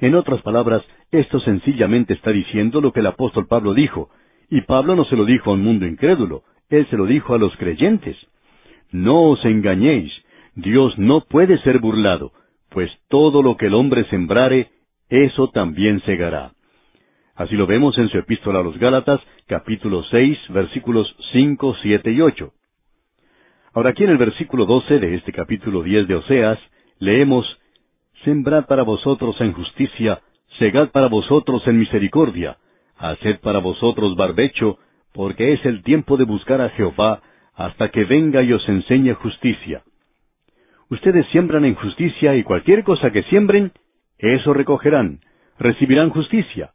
En 0.00 0.14
otras 0.14 0.40
palabras, 0.42 0.82
esto 1.10 1.40
sencillamente 1.40 2.14
está 2.14 2.30
diciendo 2.30 2.80
lo 2.80 2.92
que 2.92 3.00
el 3.00 3.06
apóstol 3.06 3.46
Pablo 3.46 3.74
dijo, 3.74 4.10
y 4.54 4.60
Pablo 4.60 4.94
no 4.94 5.04
se 5.06 5.16
lo 5.16 5.24
dijo 5.24 5.50
a 5.50 5.54
un 5.54 5.64
mundo 5.64 5.84
incrédulo, 5.84 6.44
él 6.70 6.86
se 6.88 6.96
lo 6.96 7.06
dijo 7.06 7.34
a 7.34 7.38
los 7.38 7.56
creyentes. 7.56 8.16
No 8.92 9.24
os 9.30 9.44
engañéis, 9.44 10.12
Dios 10.54 10.96
no 10.96 11.22
puede 11.22 11.58
ser 11.58 11.80
burlado, 11.80 12.30
pues 12.70 12.88
todo 13.08 13.42
lo 13.42 13.56
que 13.56 13.66
el 13.66 13.74
hombre 13.74 14.04
sembrare, 14.04 14.70
eso 15.08 15.48
también 15.48 16.00
segará. 16.02 16.52
Así 17.34 17.56
lo 17.56 17.66
vemos 17.66 17.98
en 17.98 18.08
su 18.10 18.16
epístola 18.16 18.60
a 18.60 18.62
los 18.62 18.78
Gálatas, 18.78 19.20
capítulo 19.48 20.04
seis, 20.04 20.38
versículos 20.50 21.12
cinco, 21.32 21.74
siete 21.82 22.12
y 22.12 22.20
ocho. 22.20 22.52
Ahora 23.72 23.90
aquí 23.90 24.04
en 24.04 24.10
el 24.10 24.18
versículo 24.18 24.66
doce 24.66 25.00
de 25.00 25.16
este 25.16 25.32
capítulo 25.32 25.82
diez 25.82 26.06
de 26.06 26.14
Oseas, 26.14 26.60
leemos, 27.00 27.44
Sembrad 28.22 28.66
para 28.66 28.84
vosotros 28.84 29.34
en 29.40 29.52
justicia, 29.52 30.22
segad 30.60 30.92
para 30.92 31.08
vosotros 31.08 31.66
en 31.66 31.80
misericordia, 31.80 32.56
haced 32.96 33.40
para 33.40 33.58
vosotros 33.58 34.16
barbecho, 34.16 34.78
porque 35.12 35.52
es 35.52 35.64
el 35.64 35.82
tiempo 35.82 36.16
de 36.16 36.24
buscar 36.24 36.60
a 36.60 36.70
Jehová 36.70 37.22
hasta 37.54 37.90
que 37.90 38.04
venga 38.04 38.42
y 38.42 38.52
os 38.52 38.68
enseñe 38.68 39.14
justicia. 39.14 39.82
Ustedes 40.90 41.26
siembran 41.28 41.64
en 41.64 41.74
justicia 41.74 42.34
y 42.36 42.42
cualquier 42.42 42.84
cosa 42.84 43.10
que 43.10 43.22
siembren, 43.24 43.72
eso 44.18 44.52
recogerán, 44.52 45.20
recibirán 45.58 46.10
justicia. 46.10 46.72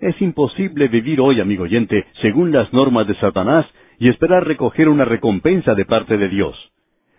Es 0.00 0.20
imposible 0.20 0.88
vivir 0.88 1.20
hoy, 1.20 1.40
amigo 1.40 1.64
oyente, 1.64 2.06
según 2.20 2.52
las 2.52 2.72
normas 2.72 3.06
de 3.06 3.14
Satanás 3.16 3.66
y 3.98 4.08
esperar 4.08 4.46
recoger 4.46 4.88
una 4.88 5.04
recompensa 5.04 5.74
de 5.74 5.84
parte 5.84 6.18
de 6.18 6.28
Dios. 6.28 6.56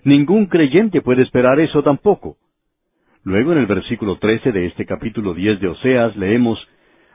Ningún 0.04 0.46
creyente 0.46 1.02
puede 1.02 1.24
esperar 1.24 1.60
eso 1.60 1.82
tampoco. 1.82 2.38
Luego 3.24 3.54
en 3.54 3.58
el 3.58 3.66
versículo 3.66 4.18
trece 4.18 4.52
de 4.52 4.68
este 4.68 4.86
capítulo 4.86 5.34
diez 5.34 5.60
de 5.60 5.70
Oseas 5.70 6.16
leemos 6.16 6.60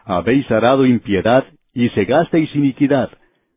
Habéis 0.04 0.50
arado 0.50 0.86
impiedad 0.86 1.44
y 1.72 1.88
segasteis 1.90 2.54
iniquidad, 2.54 3.10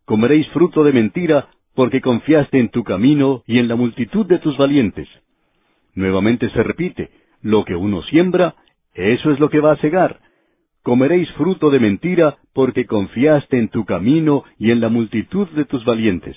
comeréis 0.05 0.47
fruto 0.49 0.83
de 0.83 0.93
mentira, 0.93 1.47
porque 1.75 2.01
confiaste 2.01 2.59
en 2.59 2.69
tu 2.69 2.83
camino 2.83 3.43
y 3.47 3.59
en 3.59 3.67
la 3.67 3.75
multitud 3.75 4.25
de 4.25 4.39
tus 4.39 4.57
valientes. 4.57 5.07
Nuevamente 5.95 6.49
se 6.49 6.63
repite, 6.63 7.09
lo 7.41 7.65
que 7.65 7.75
uno 7.75 8.01
siembra, 8.03 8.55
eso 8.93 9.31
es 9.31 9.39
lo 9.39 9.49
que 9.49 9.59
va 9.59 9.73
a 9.73 9.77
cegar. 9.77 10.19
Comeréis 10.83 11.31
fruto 11.31 11.69
de 11.69 11.79
mentira, 11.79 12.37
porque 12.53 12.85
confiaste 12.85 13.57
en 13.57 13.69
tu 13.69 13.85
camino 13.85 14.43
y 14.59 14.71
en 14.71 14.81
la 14.81 14.89
multitud 14.89 15.47
de 15.49 15.65
tus 15.65 15.83
valientes. 15.85 16.35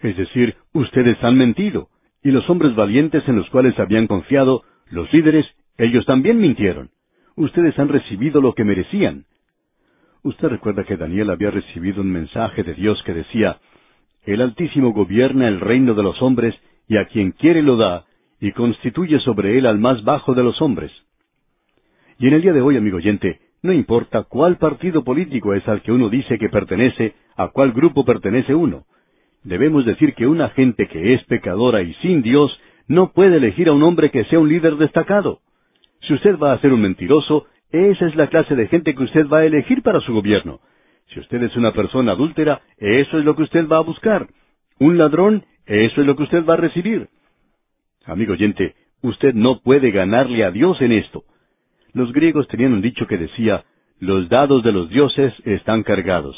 Es 0.00 0.16
decir, 0.16 0.56
ustedes 0.72 1.22
han 1.22 1.36
mentido, 1.36 1.88
y 2.24 2.30
los 2.30 2.48
hombres 2.48 2.74
valientes 2.74 3.22
en 3.28 3.36
los 3.36 3.48
cuales 3.50 3.78
habían 3.78 4.06
confiado, 4.06 4.62
los 4.90 5.12
líderes, 5.12 5.46
ellos 5.78 6.04
también 6.06 6.38
mintieron. 6.38 6.90
Ustedes 7.36 7.78
han 7.78 7.88
recibido 7.88 8.40
lo 8.40 8.54
que 8.54 8.64
merecían. 8.64 9.26
Usted 10.24 10.48
recuerda 10.48 10.84
que 10.84 10.96
Daniel 10.96 11.30
había 11.30 11.50
recibido 11.50 12.00
un 12.00 12.12
mensaje 12.12 12.62
de 12.62 12.74
Dios 12.74 13.02
que 13.04 13.12
decía, 13.12 13.58
El 14.24 14.40
Altísimo 14.40 14.92
gobierna 14.92 15.48
el 15.48 15.60
reino 15.60 15.94
de 15.94 16.02
los 16.04 16.22
hombres, 16.22 16.54
y 16.86 16.96
a 16.96 17.06
quien 17.06 17.32
quiere 17.32 17.60
lo 17.60 17.76
da, 17.76 18.04
y 18.40 18.52
constituye 18.52 19.18
sobre 19.20 19.58
él 19.58 19.66
al 19.66 19.78
más 19.78 20.04
bajo 20.04 20.34
de 20.34 20.44
los 20.44 20.62
hombres. 20.62 20.92
Y 22.18 22.28
en 22.28 22.34
el 22.34 22.42
día 22.42 22.52
de 22.52 22.60
hoy, 22.60 22.76
amigo 22.76 22.98
oyente, 22.98 23.40
no 23.62 23.72
importa 23.72 24.22
cuál 24.22 24.58
partido 24.58 25.02
político 25.02 25.54
es 25.54 25.66
al 25.66 25.82
que 25.82 25.90
uno 25.90 26.08
dice 26.08 26.38
que 26.38 26.48
pertenece, 26.48 27.14
a 27.36 27.48
cuál 27.48 27.72
grupo 27.72 28.04
pertenece 28.04 28.54
uno. 28.54 28.84
Debemos 29.42 29.84
decir 29.84 30.14
que 30.14 30.28
una 30.28 30.50
gente 30.50 30.86
que 30.86 31.14
es 31.14 31.24
pecadora 31.24 31.82
y 31.82 31.94
sin 31.94 32.22
Dios 32.22 32.56
no 32.86 33.12
puede 33.12 33.38
elegir 33.38 33.68
a 33.68 33.72
un 33.72 33.82
hombre 33.82 34.12
que 34.12 34.24
sea 34.26 34.38
un 34.38 34.48
líder 34.48 34.76
destacado. 34.76 35.40
Si 36.02 36.14
usted 36.14 36.38
va 36.38 36.52
a 36.52 36.60
ser 36.60 36.72
un 36.72 36.82
mentiroso, 36.82 37.46
esa 37.72 38.06
es 38.06 38.14
la 38.16 38.28
clase 38.28 38.54
de 38.54 38.68
gente 38.68 38.94
que 38.94 39.02
usted 39.02 39.26
va 39.28 39.38
a 39.38 39.46
elegir 39.46 39.82
para 39.82 40.00
su 40.00 40.12
gobierno. 40.12 40.60
Si 41.08 41.20
usted 41.20 41.42
es 41.42 41.56
una 41.56 41.72
persona 41.72 42.12
adúltera, 42.12 42.62
eso 42.78 43.18
es 43.18 43.24
lo 43.24 43.34
que 43.34 43.42
usted 43.42 43.66
va 43.66 43.78
a 43.78 43.82
buscar. 43.82 44.28
Un 44.78 44.98
ladrón, 44.98 45.44
eso 45.66 46.00
es 46.00 46.06
lo 46.06 46.16
que 46.16 46.22
usted 46.24 46.44
va 46.44 46.54
a 46.54 46.58
recibir. 46.58 47.08
Amigo 48.04 48.32
oyente, 48.32 48.74
usted 49.02 49.34
no 49.34 49.60
puede 49.60 49.90
ganarle 49.90 50.44
a 50.44 50.50
Dios 50.50 50.80
en 50.80 50.92
esto. 50.92 51.24
Los 51.92 52.12
griegos 52.12 52.48
tenían 52.48 52.72
un 52.72 52.82
dicho 52.82 53.06
que 53.06 53.18
decía, 53.18 53.64
los 54.00 54.28
dados 54.28 54.62
de 54.64 54.72
los 54.72 54.88
dioses 54.88 55.32
están 55.44 55.82
cargados. 55.82 56.36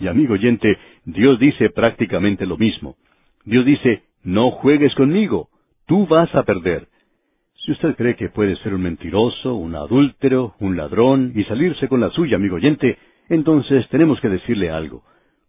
Y 0.00 0.06
amigo 0.06 0.34
oyente, 0.34 0.76
Dios 1.04 1.38
dice 1.38 1.70
prácticamente 1.70 2.46
lo 2.46 2.56
mismo. 2.56 2.96
Dios 3.44 3.64
dice, 3.64 4.02
no 4.22 4.50
juegues 4.50 4.94
conmigo, 4.94 5.48
tú 5.86 6.06
vas 6.06 6.34
a 6.34 6.42
perder. 6.42 6.87
Si 7.68 7.72
usted 7.72 7.96
cree 7.96 8.16
que 8.16 8.30
puede 8.30 8.56
ser 8.62 8.72
un 8.72 8.80
mentiroso, 8.80 9.54
un 9.54 9.74
adúltero, 9.74 10.54
un 10.58 10.78
ladrón 10.78 11.32
y 11.34 11.44
salirse 11.44 11.86
con 11.86 12.00
la 12.00 12.08
suya, 12.08 12.36
amigo 12.36 12.56
oyente, 12.56 12.96
entonces 13.28 13.86
tenemos 13.90 14.18
que 14.22 14.30
decirle 14.30 14.70
algo. 14.70 15.02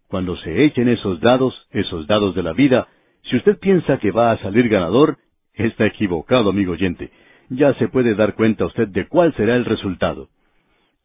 Cuando 0.06 0.36
se 0.36 0.66
echen 0.66 0.90
esos 0.90 1.18
dados, 1.20 1.66
esos 1.70 2.06
dados 2.06 2.34
de 2.34 2.42
la 2.42 2.52
vida, 2.52 2.88
si 3.22 3.38
usted 3.38 3.58
piensa 3.58 3.96
que 4.00 4.10
va 4.10 4.32
a 4.32 4.38
salir 4.40 4.68
ganador, 4.68 5.16
está 5.54 5.86
equivocado, 5.86 6.50
amigo 6.50 6.72
oyente. 6.72 7.10
Ya 7.48 7.72
se 7.78 7.88
puede 7.88 8.14
dar 8.14 8.34
cuenta 8.34 8.66
usted 8.66 8.88
de 8.88 9.08
cuál 9.08 9.32
será 9.32 9.56
el 9.56 9.64
resultado. 9.64 10.28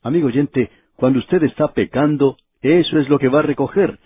Amigo 0.03 0.27
oyente, 0.27 0.69
cuando 0.97 1.19
usted 1.19 1.43
está 1.43 1.71
pecando, 1.71 2.35
eso 2.61 2.99
es 2.99 3.07
lo 3.07 3.19
que 3.19 3.29
va 3.29 3.39
a 3.39 3.43
recoger. 3.43 3.99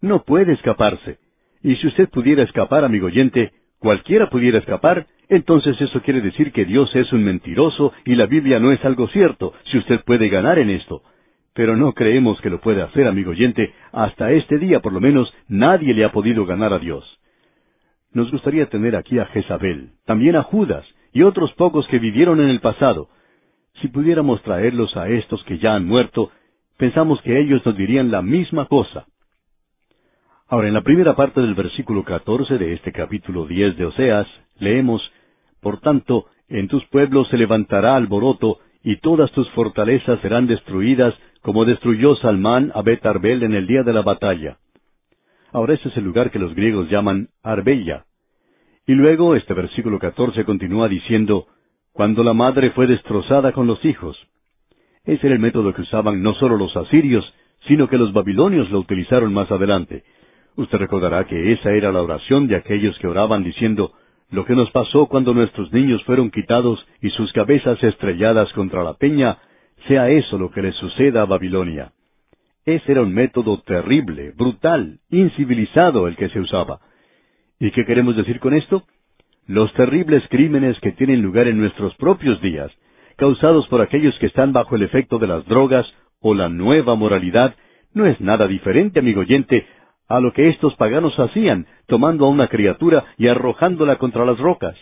No 0.00 0.22
puede 0.22 0.52
escaparse. 0.52 1.18
Y 1.60 1.74
si 1.74 1.88
usted 1.88 2.08
pudiera 2.08 2.44
escapar, 2.44 2.84
amigo 2.84 3.08
oyente, 3.08 3.50
cualquiera 3.80 4.30
pudiera 4.30 4.58
escapar, 4.58 5.08
entonces 5.32 5.80
eso 5.80 6.02
quiere 6.02 6.20
decir 6.20 6.52
que 6.52 6.66
Dios 6.66 6.94
es 6.94 7.10
un 7.12 7.24
mentiroso 7.24 7.94
y 8.04 8.16
la 8.16 8.26
Biblia 8.26 8.60
no 8.60 8.70
es 8.70 8.84
algo 8.84 9.08
cierto, 9.08 9.54
si 9.70 9.78
usted 9.78 10.04
puede 10.04 10.28
ganar 10.28 10.58
en 10.58 10.68
esto. 10.68 11.02
Pero 11.54 11.74
no 11.74 11.94
creemos 11.94 12.38
que 12.42 12.50
lo 12.50 12.60
pueda 12.60 12.84
hacer, 12.84 13.06
amigo 13.06 13.30
oyente. 13.30 13.72
Hasta 13.92 14.30
este 14.32 14.58
día, 14.58 14.80
por 14.80 14.92
lo 14.92 15.00
menos, 15.00 15.32
nadie 15.48 15.94
le 15.94 16.04
ha 16.04 16.12
podido 16.12 16.44
ganar 16.44 16.74
a 16.74 16.78
Dios. 16.78 17.04
Nos 18.12 18.30
gustaría 18.30 18.66
tener 18.66 18.94
aquí 18.94 19.18
a 19.18 19.24
Jezabel, 19.24 19.92
también 20.04 20.36
a 20.36 20.42
Judas 20.42 20.84
y 21.14 21.22
otros 21.22 21.50
pocos 21.54 21.86
que 21.88 21.98
vivieron 21.98 22.40
en 22.42 22.50
el 22.50 22.60
pasado. 22.60 23.08
Si 23.80 23.88
pudiéramos 23.88 24.42
traerlos 24.42 24.94
a 24.98 25.08
estos 25.08 25.42
que 25.44 25.56
ya 25.58 25.74
han 25.74 25.86
muerto, 25.86 26.30
pensamos 26.76 27.22
que 27.22 27.40
ellos 27.40 27.64
nos 27.64 27.74
dirían 27.74 28.10
la 28.10 28.20
misma 28.20 28.66
cosa. 28.66 29.06
Ahora, 30.46 30.68
en 30.68 30.74
la 30.74 30.82
primera 30.82 31.16
parte 31.16 31.40
del 31.40 31.54
versículo 31.54 32.04
catorce 32.04 32.58
de 32.58 32.74
este 32.74 32.92
capítulo 32.92 33.46
diez 33.46 33.74
de 33.78 33.86
Oseas, 33.86 34.26
leemos 34.58 35.02
por 35.62 35.80
tanto, 35.80 36.26
en 36.48 36.68
tus 36.68 36.84
pueblos 36.86 37.28
se 37.28 37.38
levantará 37.38 37.96
alboroto, 37.96 38.58
y 38.82 38.96
todas 38.96 39.30
tus 39.30 39.48
fortalezas 39.50 40.20
serán 40.20 40.48
destruidas, 40.48 41.14
como 41.40 41.64
destruyó 41.64 42.16
Salmán 42.16 42.72
a 42.74 42.82
Bet 42.82 43.06
Arbel 43.06 43.44
en 43.44 43.54
el 43.54 43.66
día 43.68 43.84
de 43.84 43.92
la 43.92 44.02
batalla. 44.02 44.58
Ahora 45.52 45.74
ese 45.74 45.88
es 45.88 45.96
el 45.96 46.04
lugar 46.04 46.32
que 46.32 46.40
los 46.40 46.54
griegos 46.54 46.90
llaman 46.90 47.28
Arbella. 47.44 48.06
Y 48.86 48.94
luego 48.94 49.36
este 49.36 49.54
versículo 49.54 50.00
catorce 50.00 50.44
continúa 50.44 50.88
diciendo, 50.88 51.46
cuando 51.92 52.24
la 52.24 52.32
madre 52.32 52.70
fue 52.70 52.88
destrozada 52.88 53.52
con 53.52 53.68
los 53.68 53.84
hijos. 53.84 54.18
Ese 55.04 55.26
era 55.26 55.36
el 55.36 55.40
método 55.40 55.72
que 55.72 55.82
usaban 55.82 56.22
no 56.22 56.34
solo 56.34 56.56
los 56.56 56.76
asirios, 56.76 57.24
sino 57.68 57.88
que 57.88 57.98
los 57.98 58.12
babilonios 58.12 58.68
lo 58.70 58.80
utilizaron 58.80 59.32
más 59.32 59.50
adelante. 59.52 60.02
Usted 60.56 60.78
recordará 60.78 61.24
que 61.24 61.52
esa 61.52 61.70
era 61.70 61.92
la 61.92 62.02
oración 62.02 62.48
de 62.48 62.56
aquellos 62.56 62.98
que 62.98 63.06
oraban 63.06 63.44
diciendo, 63.44 63.92
lo 64.32 64.46
que 64.46 64.56
nos 64.56 64.70
pasó 64.70 65.06
cuando 65.06 65.34
nuestros 65.34 65.72
niños 65.72 66.02
fueron 66.04 66.30
quitados 66.30 66.84
y 67.02 67.10
sus 67.10 67.30
cabezas 67.32 67.82
estrelladas 67.84 68.50
contra 68.54 68.82
la 68.82 68.94
peña, 68.94 69.38
sea 69.86 70.08
eso 70.08 70.38
lo 70.38 70.50
que 70.50 70.62
le 70.62 70.72
suceda 70.72 71.22
a 71.22 71.26
Babilonia. 71.26 71.92
Ese 72.64 72.92
era 72.92 73.02
un 73.02 73.12
método 73.12 73.60
terrible, 73.60 74.32
brutal, 74.32 75.00
incivilizado 75.10 76.08
el 76.08 76.16
que 76.16 76.30
se 76.30 76.40
usaba. 76.40 76.80
¿Y 77.60 77.72
qué 77.72 77.84
queremos 77.84 78.16
decir 78.16 78.40
con 78.40 78.54
esto? 78.54 78.84
Los 79.46 79.70
terribles 79.74 80.22
crímenes 80.30 80.80
que 80.80 80.92
tienen 80.92 81.20
lugar 81.20 81.46
en 81.46 81.58
nuestros 81.58 81.94
propios 81.96 82.40
días, 82.40 82.72
causados 83.16 83.68
por 83.68 83.82
aquellos 83.82 84.18
que 84.18 84.26
están 84.26 84.54
bajo 84.54 84.76
el 84.76 84.82
efecto 84.82 85.18
de 85.18 85.26
las 85.26 85.44
drogas 85.44 85.86
o 86.20 86.32
la 86.32 86.48
nueva 86.48 86.94
moralidad, 86.94 87.54
no 87.92 88.06
es 88.06 88.18
nada 88.18 88.46
diferente, 88.46 89.00
amigo 89.00 89.20
oyente, 89.20 89.66
a 90.12 90.20
lo 90.20 90.34
que 90.34 90.50
estos 90.50 90.76
paganos 90.76 91.18
hacían, 91.18 91.66
tomando 91.86 92.26
a 92.26 92.28
una 92.28 92.48
criatura 92.48 93.06
y 93.16 93.28
arrojándola 93.28 93.96
contra 93.96 94.26
las 94.26 94.38
rocas. 94.38 94.76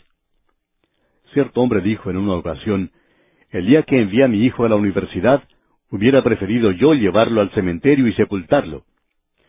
Cierto 1.33 1.61
hombre 1.61 1.83
dijo 1.83 2.11
en 2.11 2.17
una 2.17 2.35
ocasión, 2.35 2.91
el 3.51 3.67
día 3.67 3.85
que 3.85 4.01
envié 4.01 4.25
a 4.25 4.29
mi 4.29 4.45
hijo 4.45 4.65
a 4.65 4.69
la 4.69 4.75
universidad, 4.75 5.45
hubiera 5.89 6.25
preferido 6.25 6.73
yo 6.73 6.95
llevarlo 6.95 7.43
al 7.43 7.51
cementerio 7.51 8.09
y 8.09 8.13
sepultarlo. 8.15 8.83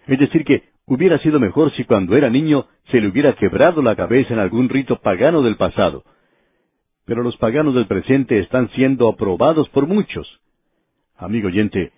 Es 0.05 0.19
decir, 0.19 0.45
que 0.45 0.65
hubiera 0.85 1.17
sido 1.17 1.39
mejor 1.39 1.71
si 1.73 1.83
cuando 1.85 2.15
era 2.15 2.29
niño 2.29 2.67
se 2.91 3.01
le 3.01 3.07
hubiera 3.07 3.33
quebrado 3.33 3.81
la 3.81 3.95
cabeza 3.95 4.35
en 4.35 4.39
algún 4.39 4.69
rito 4.69 4.97
pagano 4.97 5.41
del 5.41 5.55
pasado. 5.55 6.03
Pero 7.05 7.23
los 7.23 7.37
paganos 7.37 7.73
del 7.73 7.87
presente 7.87 8.37
están 8.37 8.69
siendo 8.75 9.09
aprobados 9.09 9.67
por 9.69 9.87
muchos. 9.87 10.27
Amigo 11.17 11.47
oyente, 11.47 11.91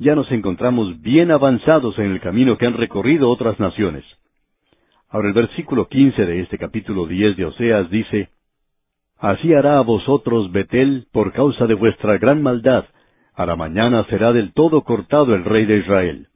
ya 0.00 0.14
nos 0.14 0.32
encontramos 0.32 1.00
bien 1.02 1.30
avanzados 1.30 1.98
en 1.98 2.06
el 2.06 2.20
camino 2.20 2.56
que 2.56 2.66
han 2.66 2.72
recorrido 2.72 3.28
otras 3.28 3.60
naciones. 3.60 4.02
Ahora 5.10 5.28
el 5.28 5.34
versículo 5.34 5.88
quince 5.88 6.24
de 6.24 6.40
este 6.40 6.56
capítulo 6.56 7.06
diez 7.06 7.36
de 7.36 7.44
Oseas 7.44 7.90
dice, 7.90 8.30
Así 9.18 9.52
hará 9.52 9.76
a 9.76 9.82
vosotros 9.82 10.50
Betel 10.52 11.06
por 11.12 11.34
causa 11.34 11.66
de 11.66 11.74
vuestra 11.74 12.16
gran 12.16 12.42
maldad, 12.42 12.86
a 13.34 13.44
la 13.44 13.56
mañana 13.56 14.06
será 14.08 14.32
del 14.32 14.54
todo 14.54 14.84
cortado 14.84 15.34
el 15.34 15.44
rey 15.44 15.66
de 15.66 15.76
Israel. 15.76 16.28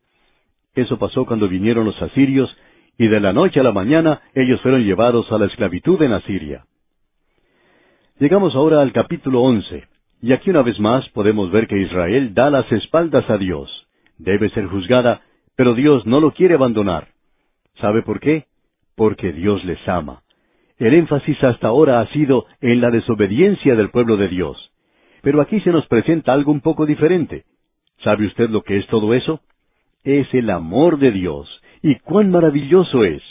Eso 0.74 0.99
pasó 0.99 1.24
cuando 1.24 1.49
vinieron 1.49 1.86
los 1.86 2.01
asirios, 2.03 2.55
y 2.99 3.09
de 3.09 3.19
la 3.19 3.32
noche 3.32 3.61
a 3.61 3.62
la 3.62 3.73
mañana 3.73 4.20
ellos 4.35 4.61
fueron 4.61 4.85
llevados 4.85 5.32
a 5.32 5.39
la 5.39 5.47
esclavitud 5.47 6.01
en 6.03 6.12
Asiria. 6.12 6.66
Llegamos 8.19 8.55
ahora 8.55 8.82
al 8.82 8.93
capítulo 8.93 9.41
once. 9.41 9.93
Y 10.24 10.32
aquí 10.32 10.48
una 10.48 10.62
vez 10.62 10.80
más 10.80 11.06
podemos 11.10 11.51
ver 11.51 11.66
que 11.66 11.76
Israel 11.76 12.32
da 12.32 12.48
las 12.48 12.72
espaldas 12.72 13.28
a 13.28 13.36
Dios. 13.36 13.86
Debe 14.16 14.48
ser 14.48 14.64
juzgada, 14.68 15.20
pero 15.55 15.74
Dios 15.74 16.06
no 16.06 16.18
lo 16.18 16.32
quiere 16.32 16.55
abandonar. 16.55 17.09
¿Sabe 17.78 18.01
por 18.01 18.20
qué? 18.20 18.46
Porque 18.96 19.34
Dios 19.34 19.62
les 19.66 19.86
ama. 19.86 20.22
El 20.78 20.94
énfasis 20.94 21.44
hasta 21.44 21.68
ahora 21.68 22.01
ha 22.01 22.06
sido 22.06 22.46
en 22.62 22.80
la 22.80 22.90
desobediencia 22.90 23.74
del 23.74 23.90
pueblo 23.90 24.16
de 24.16 24.28
Dios. 24.28 24.56
Pero 25.20 25.42
aquí 25.42 25.60
se 25.60 25.72
nos 25.72 25.86
presenta 25.88 26.32
algo 26.32 26.52
un 26.52 26.62
poco 26.62 26.86
diferente. 26.86 27.44
¿Sabe 28.02 28.24
usted 28.26 28.48
lo 28.48 28.62
que 28.62 28.78
es 28.78 28.86
todo 28.86 29.12
eso? 29.12 29.40
Es 30.05 30.32
el 30.32 30.48
amor 30.48 30.98
de 31.01 31.10
Dios, 31.10 31.60
Y 31.82 31.96
cuán 31.96 32.30
maravilloso 32.30 33.05
es. 33.05 33.22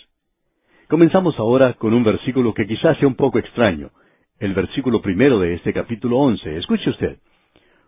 Comenzamos 0.89 1.39
ahora 1.39 1.73
con 1.73 1.91
un 1.95 2.03
versículo 2.03 2.53
que 2.53 2.67
quizás 2.67 2.99
sea 2.99 3.07
un 3.07 3.15
poco 3.15 3.39
extraño. 3.39 3.89
El 4.43 4.53
versículo 4.53 5.01
primero 5.01 5.39
de 5.39 5.53
este 5.53 5.71
capítulo 5.71 6.17
once. 6.17 6.57
Escuche 6.57 6.89
usted. 6.89 7.15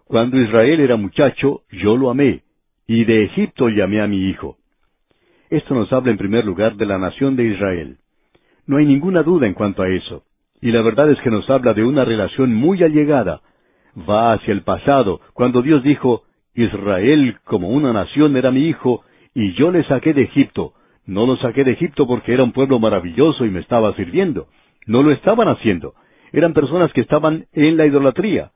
Cuando 0.06 0.40
Israel 0.40 0.80
era 0.80 0.95
muchacho, 0.95 1.64
yo 1.69 1.98
lo 1.98 2.10
amé, 2.10 2.44
y 2.88 3.03
de 3.03 3.26
Egipto 3.26 3.68
llamé 3.68 3.99
a 3.99 4.07
mi 4.07 4.30
hijo. 4.30 4.56
Esto 5.49 5.76
nos 5.76 5.91
habla 5.91 6.11
en 6.11 6.18
primer 6.18 6.45
lugar 6.45 6.77
de 6.77 6.86
la 6.86 6.98
nación 6.98 7.36
de 7.36 7.44
Israel. 7.44 7.98
No 8.68 8.77
hay 8.77 8.86
ninguna 8.86 9.22
duda 9.22 9.48
en 9.48 9.53
cuanto 9.53 9.84
a 9.84 9.90
eso. 9.90 10.23
Y 10.61 10.72
la 10.72 10.82
verdad 10.82 11.11
es 11.11 11.19
que 11.19 11.30
nos 11.30 11.49
habla 11.49 11.73
de 11.73 11.84
una 11.84 12.06
relación 12.06 12.53
muy 12.53 12.82
allegada. 12.84 13.41
Va 14.10 14.32
hacia 14.32 14.53
el 14.53 14.61
pasado, 14.61 15.19
cuando 15.34 15.61
Dios 15.61 15.84
dijo, 15.84 16.23
Israel 16.53 17.36
como 17.44 17.68
una 17.68 17.91
nación 17.91 18.38
era 18.38 18.52
mi 18.52 18.69
hijo, 18.69 19.03
y 19.34 19.52
yo 19.56 19.72
le 19.72 19.84
saqué 19.84 20.14
de 20.14 20.22
Egipto, 20.22 20.72
no 21.06 21.26
lo 21.26 21.36
saqué 21.36 21.65
de 21.65 21.73
Egipto 21.73 22.07
porque 22.07 22.34
era 22.34 22.45
un 22.45 22.53
pueblo 22.53 22.80
maravilloso 22.80 23.45
y 23.45 23.49
me 23.49 23.60
estaba 23.60 23.94
sirviendo. 23.95 24.48
No 24.88 25.03
lo 25.03 25.11
estaban 25.11 25.49
haciendo. 25.49 25.95
Eran 26.36 26.52
personas 26.52 26.91
que 26.91 26.99
estaban 26.99 27.45
en 27.53 27.78
la 27.78 27.86
idolatría. 27.86 28.52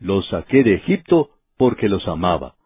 Los 0.00 0.28
saqué 0.28 0.64
de 0.64 0.74
Egipto 0.74 1.30
porque 1.56 1.88
los 1.88 2.08
amaba. 2.08 2.56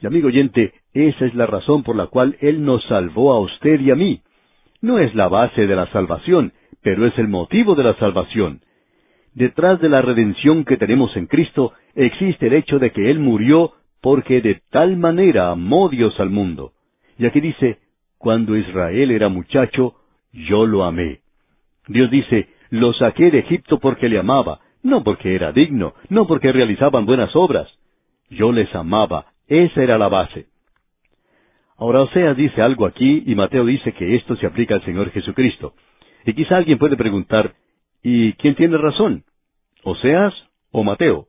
Y 0.00 0.06
amigo 0.06 0.28
oyente, 0.28 0.74
esa 0.92 1.26
es 1.26 1.34
la 1.34 1.46
razón 1.46 1.82
por 1.82 1.96
la 1.96 2.06
cual 2.06 2.36
Él 2.40 2.64
nos 2.64 2.84
salvó 2.84 3.32
a 3.32 3.40
usted 3.40 3.80
y 3.80 3.90
a 3.90 3.96
mí. 3.96 4.22
No 4.80 5.00
es 5.00 5.12
la 5.16 5.26
base 5.26 5.66
de 5.66 5.74
la 5.74 5.90
salvación, 5.90 6.52
pero 6.82 7.04
es 7.04 7.18
el 7.18 7.26
motivo 7.26 7.74
de 7.74 7.82
la 7.82 7.96
salvación. 7.96 8.60
Detrás 9.34 9.80
de 9.80 9.88
la 9.88 10.02
redención 10.02 10.64
que 10.64 10.76
tenemos 10.76 11.16
en 11.16 11.26
Cristo 11.26 11.72
existe 11.96 12.46
el 12.46 12.52
hecho 12.52 12.78
de 12.78 12.92
que 12.92 13.10
Él 13.10 13.18
murió 13.18 13.72
porque 14.00 14.40
de 14.40 14.62
tal 14.70 14.96
manera 14.96 15.50
amó 15.50 15.88
Dios 15.88 16.14
al 16.20 16.30
mundo. 16.30 16.74
Y 17.18 17.26
aquí 17.26 17.40
dice, 17.40 17.78
cuando 18.18 18.56
Israel 18.56 19.10
era 19.10 19.28
muchacho, 19.28 19.94
yo 20.32 20.64
lo 20.64 20.84
amé. 20.84 21.22
Dios 21.88 22.08
dice, 22.08 22.53
lo 22.70 22.92
saqué 22.92 23.30
de 23.30 23.40
Egipto 23.40 23.78
porque 23.78 24.08
le 24.08 24.18
amaba, 24.18 24.60
no 24.82 25.02
porque 25.02 25.34
era 25.34 25.52
digno, 25.52 25.94
no 26.08 26.26
porque 26.26 26.52
realizaban 26.52 27.06
buenas 27.06 27.34
obras. 27.34 27.68
Yo 28.30 28.52
les 28.52 28.74
amaba, 28.74 29.26
esa 29.48 29.82
era 29.82 29.98
la 29.98 30.08
base. 30.08 30.46
Ahora 31.76 32.02
Oseas 32.02 32.36
dice 32.36 32.62
algo 32.62 32.86
aquí 32.86 33.24
y 33.26 33.34
Mateo 33.34 33.64
dice 33.64 33.92
que 33.92 34.14
esto 34.14 34.36
se 34.36 34.46
aplica 34.46 34.74
al 34.74 34.84
Señor 34.84 35.10
Jesucristo. 35.10 35.74
Y 36.24 36.34
quizá 36.34 36.56
alguien 36.56 36.78
puede 36.78 36.96
preguntar, 36.96 37.54
¿y 38.02 38.32
quién 38.34 38.54
tiene 38.54 38.78
razón? 38.78 39.24
¿Oseas 39.82 40.32
o 40.70 40.84
Mateo? 40.84 41.26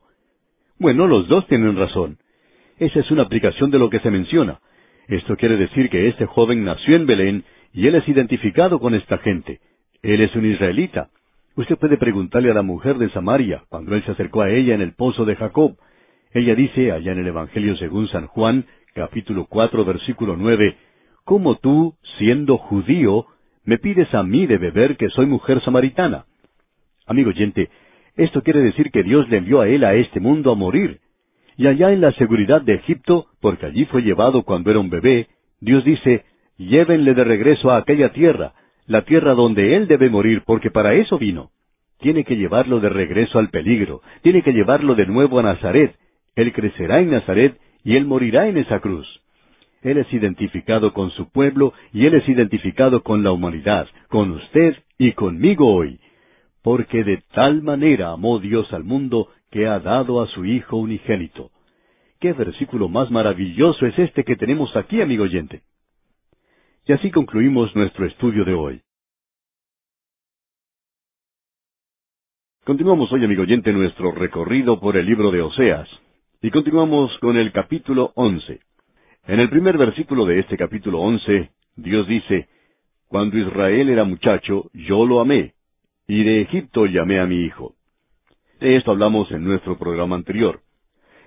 Bueno, 0.77 1.07
los 1.07 1.27
dos 1.27 1.47
tienen 1.47 1.75
razón. 1.77 2.17
Esa 2.77 2.99
es 2.99 3.09
una 3.11 3.23
aplicación 3.23 3.71
de 3.71 3.79
lo 3.79 3.89
que 3.89 3.99
se 3.99 4.11
menciona. 4.11 4.59
Esto 5.07 5.35
quiere 5.37 5.57
decir 5.57 5.89
que 5.89 6.07
este 6.07 6.25
joven 6.25 6.63
nació 6.63 6.95
en 6.95 7.05
Belén 7.05 7.43
y 7.73 7.87
él 7.87 7.95
es 7.95 8.07
identificado 8.07 8.79
con 8.79 8.95
esta 8.95 9.17
gente. 9.19 9.59
Él 10.01 10.21
es 10.21 10.35
un 10.35 10.45
israelita. 10.45 11.09
Usted 11.57 11.77
puede 11.77 11.97
preguntarle 11.97 12.51
a 12.51 12.53
la 12.53 12.63
mujer 12.63 12.97
de 12.97 13.09
Samaria 13.11 13.63
cuando 13.69 13.95
él 13.95 14.03
se 14.03 14.11
acercó 14.11 14.41
a 14.41 14.49
ella 14.49 14.75
en 14.75 14.81
el 14.81 14.93
pozo 14.93 15.23
de 15.23 15.37
Jacob. 15.37 15.77
Ella 16.33 16.53
dice 16.53 16.91
allá 16.91 17.13
en 17.13 17.19
el 17.19 17.27
Evangelio 17.27 17.77
según 17.77 18.09
San 18.09 18.27
Juan, 18.27 18.65
capítulo 18.93 19.45
cuatro, 19.45 19.85
versículo 19.85 20.35
nueve, 20.35 20.75
¿Cómo 21.23 21.55
tú, 21.55 21.95
siendo 22.17 22.57
judío, 22.57 23.25
me 23.63 23.77
pides 23.77 24.13
a 24.13 24.21
mí 24.21 24.45
de 24.47 24.57
beber 24.57 24.97
que 24.97 25.09
soy 25.09 25.27
mujer 25.27 25.63
samaritana? 25.63 26.25
Amigo 27.07 27.29
oyente, 27.29 27.69
esto 28.17 28.43
quiere 28.43 28.61
decir 28.61 28.91
que 28.91 29.03
Dios 29.03 29.27
le 29.29 29.37
envió 29.37 29.61
a 29.61 29.67
él 29.67 29.85
a 29.85 29.95
este 29.95 30.19
mundo 30.19 30.51
a 30.51 30.55
morir, 30.55 30.99
y 31.57 31.67
allá 31.67 31.91
en 31.93 32.01
la 32.01 32.11
seguridad 32.11 32.61
de 32.61 32.75
Egipto, 32.75 33.27
porque 33.39 33.65
allí 33.65 33.85
fue 33.85 34.01
llevado 34.01 34.43
cuando 34.43 34.71
era 34.71 34.79
un 34.79 34.89
bebé, 34.89 35.29
Dios 35.61 35.85
dice, 35.85 36.25
llévenle 36.57 37.13
de 37.13 37.23
regreso 37.23 37.71
a 37.71 37.77
aquella 37.77 38.11
tierra, 38.11 38.53
la 38.87 39.03
tierra 39.03 39.33
donde 39.33 39.75
él 39.75 39.87
debe 39.87 40.09
morir, 40.09 40.43
porque 40.45 40.71
para 40.71 40.93
eso 40.93 41.17
vino. 41.17 41.49
Tiene 41.99 42.23
que 42.23 42.35
llevarlo 42.35 42.79
de 42.79 42.89
regreso 42.89 43.39
al 43.39 43.49
peligro, 43.49 44.01
tiene 44.21 44.41
que 44.41 44.53
llevarlo 44.53 44.95
de 44.95 45.05
nuevo 45.05 45.39
a 45.39 45.43
Nazaret. 45.43 45.95
Él 46.35 46.53
crecerá 46.53 46.99
en 46.99 47.11
Nazaret 47.11 47.57
y 47.83 47.95
él 47.95 48.05
morirá 48.05 48.47
en 48.47 48.57
esa 48.57 48.79
cruz. 48.79 49.07
Él 49.81 49.97
es 49.97 50.11
identificado 50.11 50.93
con 50.93 51.11
su 51.11 51.31
pueblo 51.31 51.73
y 51.93 52.05
él 52.05 52.15
es 52.15 52.27
identificado 52.27 53.03
con 53.03 53.23
la 53.23 53.31
humanidad, 53.31 53.87
con 54.09 54.31
usted 54.31 54.75
y 54.97 55.13
conmigo 55.13 55.73
hoy. 55.73 55.99
Porque 56.63 57.03
de 57.03 57.23
tal 57.33 57.61
manera 57.61 58.11
amó 58.11 58.39
Dios 58.39 58.71
al 58.73 58.83
mundo 58.83 59.29
que 59.51 59.67
ha 59.67 59.79
dado 59.79 60.21
a 60.21 60.27
su 60.27 60.43
Hijo 60.43 60.77
unigénito. 60.77 61.51
¿Qué 62.19 62.33
versículo 62.33 62.89
más 62.89 63.11
maravilloso 63.11 63.85
es 63.85 63.97
este 63.99 64.23
que 64.23 64.35
tenemos 64.35 64.75
aquí, 64.75 65.01
amigo 65.01 65.23
oyente? 65.23 65.61
Y 66.87 66.93
así 66.93 67.09
concluimos 67.09 67.75
nuestro 67.75 68.05
estudio 68.05 68.45
de 68.45 68.53
hoy. 68.53 68.81
Continuamos 72.63 73.11
hoy, 73.11 73.25
amigo 73.25 73.41
oyente, 73.41 73.73
nuestro 73.73 74.11
recorrido 74.11 74.79
por 74.79 74.95
el 74.95 75.07
libro 75.07 75.31
de 75.31 75.41
Oseas, 75.41 75.89
y 76.43 76.51
continuamos 76.51 77.11
con 77.21 77.37
el 77.37 77.51
capítulo 77.51 78.11
once. 78.13 78.59
En 79.25 79.39
el 79.39 79.49
primer 79.49 79.79
versículo 79.79 80.27
de 80.27 80.39
este 80.39 80.57
capítulo 80.57 80.99
once, 80.99 81.49
Dios 81.75 82.07
dice, 82.07 82.49
Cuando 83.07 83.39
Israel 83.39 83.89
era 83.89 84.03
muchacho, 84.03 84.69
yo 84.73 85.07
lo 85.07 85.21
amé, 85.21 85.53
y 86.07 86.23
de 86.23 86.41
Egipto 86.41 86.85
llamé 86.85 87.19
a 87.19 87.25
mi 87.25 87.45
hijo. 87.45 87.73
De 88.59 88.75
esto 88.75 88.91
hablamos 88.91 89.31
en 89.31 89.43
nuestro 89.43 89.79
programa 89.79 90.17
anterior. 90.17 90.59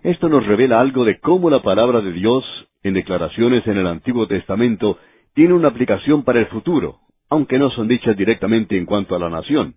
Esto 0.05 0.29
nos 0.29 0.47
revela 0.47 0.79
algo 0.79 1.05
de 1.05 1.19
cómo 1.19 1.51
la 1.51 1.63
palabra 1.63 2.01
de 2.01 2.13
Dios, 2.13 2.45
en 2.85 2.95
declaraciones 2.95 3.67
en 3.67 3.79
el 3.79 3.89
Antiguo 3.89 4.29
Testamento, 4.29 4.99
tiene 5.35 5.55
una 5.55 5.69
aplicación 5.69 6.25
para 6.25 6.41
el 6.41 6.47
futuro, 6.47 6.99
aunque 7.29 7.59
no 7.59 7.71
son 7.71 7.89
dichas 7.89 8.17
directamente 8.17 8.77
en 8.77 8.87
cuanto 8.87 9.15
a 9.15 9.19
la 9.19 9.29
nación. 9.29 9.75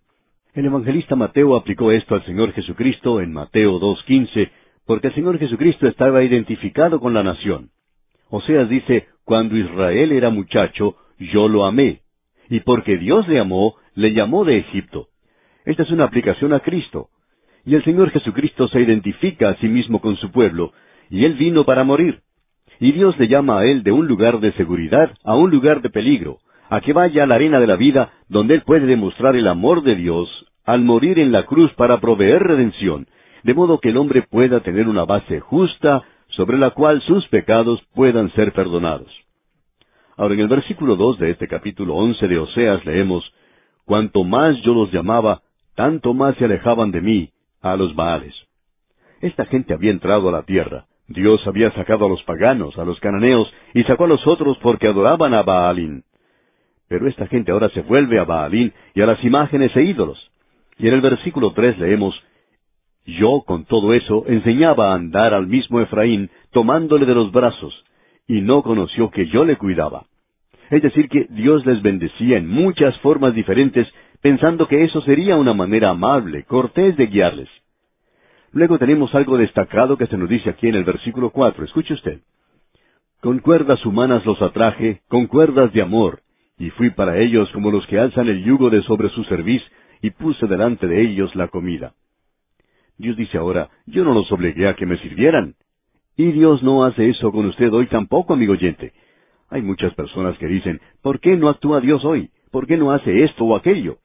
El 0.54 0.66
evangelista 0.66 1.16
Mateo 1.16 1.56
aplicó 1.56 1.92
esto 1.92 2.16
al 2.16 2.26
Señor 2.26 2.52
Jesucristo 2.54 3.22
en 3.22 3.32
Mateo 3.32 3.80
2.15, 3.80 4.50
porque 4.86 5.08
el 5.08 5.16
Señor 5.16 5.40
Jesucristo 5.40 5.88
estaba 5.88 6.24
identificado 6.24 7.00
con 7.00 7.14
la 7.14 7.24
nación. 7.24 7.70
Oseas 8.30 8.68
dice, 8.70 9.08
cuando 9.24 9.56
Israel 9.56 10.12
era 10.12 10.30
muchacho, 10.30 10.96
yo 11.20 11.48
lo 11.48 11.66
amé, 11.66 12.02
y 12.50 12.60
porque 12.62 12.98
Dios 12.98 13.28
le 13.28 13.40
amó, 13.40 13.76
le 13.96 14.14
llamó 14.14 14.44
de 14.44 14.58
Egipto. 14.58 15.08
Esta 15.66 15.84
es 15.84 15.92
una 15.92 16.06
aplicación 16.06 16.54
a 16.54 16.60
Cristo. 16.60 17.10
Y 17.66 17.76
el 17.76 17.84
Señor 17.84 18.10
Jesucristo 18.10 18.68
se 18.68 18.82
identifica 18.82 19.50
a 19.50 19.56
sí 19.58 19.68
mismo 19.68 20.02
con 20.02 20.18
su 20.18 20.32
pueblo, 20.32 20.74
y 21.10 21.26
Él 21.26 21.36
vino 21.36 21.66
para 21.66 21.84
morir. 21.84 22.22
Y 22.82 22.94
Dios 22.94 23.16
le 23.20 23.28
llama 23.28 23.60
a 23.60 23.66
Él 23.66 23.84
de 23.84 23.92
un 23.92 24.08
lugar 24.08 24.40
de 24.40 24.54
seguridad 24.54 25.12
a 25.24 25.36
un 25.36 25.52
lugar 25.52 25.84
de 25.84 25.92
peligro, 25.92 26.40
a 26.68 26.82
que 26.82 26.94
vaya 26.94 27.24
a 27.24 27.28
la 27.28 27.36
arena 27.36 27.60
de 27.60 27.68
la 27.68 27.76
vida, 27.76 28.12
donde 28.28 28.56
Él 28.56 28.64
puede 28.64 28.88
demostrar 28.88 29.36
el 29.36 29.48
amor 29.48 29.84
de 29.84 29.96
Dios 29.96 30.28
al 30.66 30.82
morir 30.82 31.20
en 31.20 31.32
la 31.32 31.46
cruz 31.46 31.72
para 31.76 32.00
proveer 32.00 32.42
redención, 32.42 33.06
de 33.44 33.54
modo 33.54 33.80
que 33.80 33.90
el 33.90 33.98
hombre 33.98 34.24
pueda 34.24 34.62
tener 34.62 34.88
una 34.88 35.06
base 35.06 35.40
justa 35.42 36.02
sobre 36.30 36.58
la 36.58 36.72
cual 36.72 37.04
sus 37.04 37.28
pecados 37.28 37.80
puedan 37.94 38.32
ser 38.32 38.52
perdonados. 38.52 39.12
Ahora 40.18 40.34
en 40.34 40.40
el 40.40 40.48
versículo 40.48 40.96
dos 40.96 41.20
de 41.20 41.30
este 41.30 41.48
capítulo 41.48 41.94
once 41.94 42.28
de 42.28 42.40
Oseas 42.40 42.84
leemos, 42.84 43.32
Cuanto 43.86 44.24
más 44.24 44.60
yo 44.64 44.74
los 44.74 44.92
llamaba, 44.92 45.42
tanto 45.76 46.16
más 46.16 46.36
se 46.38 46.46
alejaban 46.46 46.90
de 46.90 47.02
mí, 47.02 47.30
a 47.62 47.76
los 47.76 47.94
Baales. 47.94 48.34
Esta 49.22 49.46
gente 49.46 49.72
había 49.72 49.92
entrado 49.92 50.30
a 50.30 50.32
la 50.32 50.42
tierra. 50.44 50.86
Dios 51.14 51.46
había 51.48 51.72
sacado 51.72 52.06
a 52.06 52.10
los 52.10 52.24
paganos, 52.24 52.78
a 52.78 52.86
los 52.86 53.00
cananeos, 53.00 53.52
y 53.74 53.84
sacó 53.84 54.06
a 54.06 54.08
los 54.08 54.26
otros 54.28 54.58
porque 54.62 54.88
adoraban 54.88 55.34
a 55.34 55.44
Baalín. 55.44 56.04
Pero 56.88 57.08
esta 57.08 57.28
gente 57.28 57.52
ahora 57.52 57.70
se 57.70 57.82
vuelve 57.82 58.20
a 58.20 58.26
Baalín 58.26 58.74
y 58.94 59.02
a 59.02 59.06
las 59.06 59.24
imágenes 59.24 59.76
e 59.76 59.84
ídolos. 59.84 60.32
Y 60.78 60.88
en 60.88 60.94
el 60.94 61.02
versículo 61.02 61.54
tres 61.54 61.78
leemos, 61.78 62.22
Yo 63.06 63.44
con 63.46 63.66
todo 63.66 63.94
eso 63.94 64.26
enseñaba 64.28 64.92
a 64.92 64.96
andar 64.96 65.34
al 65.34 65.48
mismo 65.48 65.80
Efraín, 65.80 66.30
tomándole 66.52 67.06
de 67.06 67.16
los 67.16 67.32
brazos, 67.32 67.74
y 68.28 68.42
no 68.42 68.62
conoció 68.62 69.10
que 69.10 69.28
yo 69.28 69.46
le 69.46 69.58
cuidaba. 69.58 70.06
Es 70.70 70.82
decir, 70.82 71.10
que 71.10 71.28
Dios 71.30 71.66
les 71.66 71.82
bendecía 71.82 72.38
en 72.38 72.48
muchas 72.48 72.98
formas 73.00 73.34
diferentes 73.34 73.88
pensando 74.22 74.68
que 74.68 74.84
eso 74.84 75.02
sería 75.02 75.36
una 75.36 75.54
manera 75.54 75.90
amable, 75.90 76.44
cortés 76.44 76.96
de 76.96 77.08
guiarles. 77.08 77.50
Luego 78.54 78.78
tenemos 78.78 79.14
algo 79.16 79.38
destacado 79.38 79.98
que 79.98 80.08
se 80.08 80.18
nos 80.18 80.28
dice 80.28 80.50
aquí 80.50 80.68
en 80.68 80.76
el 80.76 80.84
versículo 80.84 81.30
cuatro. 81.30 81.64
Escuche 81.64 81.94
usted. 81.94 82.20
Con 83.22 83.40
cuerdas 83.40 83.86
humanas 83.86 84.26
los 84.26 84.42
atraje, 84.42 85.02
con 85.08 85.28
cuerdas 85.28 85.72
de 85.74 85.82
amor, 85.82 86.22
y 86.58 86.70
fui 86.72 86.90
para 86.90 87.20
ellos 87.20 87.50
como 87.52 87.72
los 87.72 87.86
que 87.88 88.00
alzan 88.00 88.28
el 88.28 88.44
yugo 88.44 88.70
de 88.70 88.82
sobre 88.84 89.10
su 89.10 89.24
cerviz, 89.26 89.62
y 90.02 90.10
puse 90.10 90.48
delante 90.48 90.88
de 90.88 91.02
ellos 91.02 91.36
la 91.36 91.48
comida. 91.48 91.94
Dios 92.98 93.16
dice 93.16 93.38
ahora, 93.38 93.70
yo 93.86 94.04
no 94.04 94.14
los 94.14 94.32
obligué 94.32 94.68
a 94.68 94.76
que 94.76 94.86
me 94.86 94.98
sirvieran. 94.98 95.56
Y 96.18 96.32
Dios 96.32 96.62
no 96.62 96.84
hace 96.84 97.10
eso 97.10 97.32
con 97.32 97.46
usted 97.46 97.72
hoy 97.72 97.88
tampoco, 97.88 98.34
amigo 98.34 98.54
oyente. 98.54 98.92
Hay 99.50 99.62
muchas 99.62 99.94
personas 99.94 100.38
que 100.38 100.48
dicen, 100.48 100.82
¿por 101.02 101.20
qué 101.20 101.38
no 101.38 101.50
actúa 101.50 101.80
Dios 101.80 102.04
hoy? 102.04 102.32
¿Por 102.52 102.68
qué 102.68 102.78
no 102.78 102.92
hace 102.92 103.24
esto 103.24 103.46
o 103.46 103.56
aquello? 103.56 103.98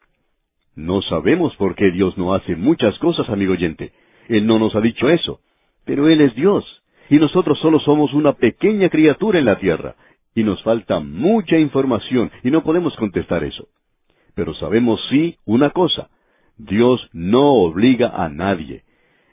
No 0.75 1.03
sabemos 1.03 1.57
por 1.57 1.75
qué 1.75 1.91
Dios 1.91 2.17
no 2.19 2.35
hace 2.35 2.55
muchas 2.55 2.99
cosas, 2.99 3.29
amigo 3.29 3.53
oyente. 3.53 3.93
Él 4.29 4.47
no 4.47 4.59
nos 4.59 4.75
ha 4.75 4.81
dicho 4.81 5.09
eso. 5.09 5.41
Pero 5.85 6.09
Él 6.09 6.21
es 6.21 6.35
Dios. 6.35 6.65
Y 7.09 7.17
nosotros 7.17 7.59
solo 7.61 7.79
somos 7.81 8.13
una 8.13 8.33
pequeña 8.33 8.89
criatura 8.89 9.39
en 9.39 9.45
la 9.45 9.59
tierra. 9.59 9.95
y 10.35 10.45
nos 10.45 10.63
falta 10.63 11.01
mucha 11.01 11.57
información 11.57 12.31
y 12.45 12.51
no 12.51 12.63
podemos 12.63 12.95
contestar 12.97 13.43
eso. 13.43 13.69
Pero 14.35 14.53
sabemos 14.53 15.01
sí 15.09 15.39
una 15.47 15.71
cosa, 15.71 16.11
Dios 16.59 17.09
no 17.15 17.55
obliga 17.55 18.09
a 18.09 18.29
nadie. 18.29 18.83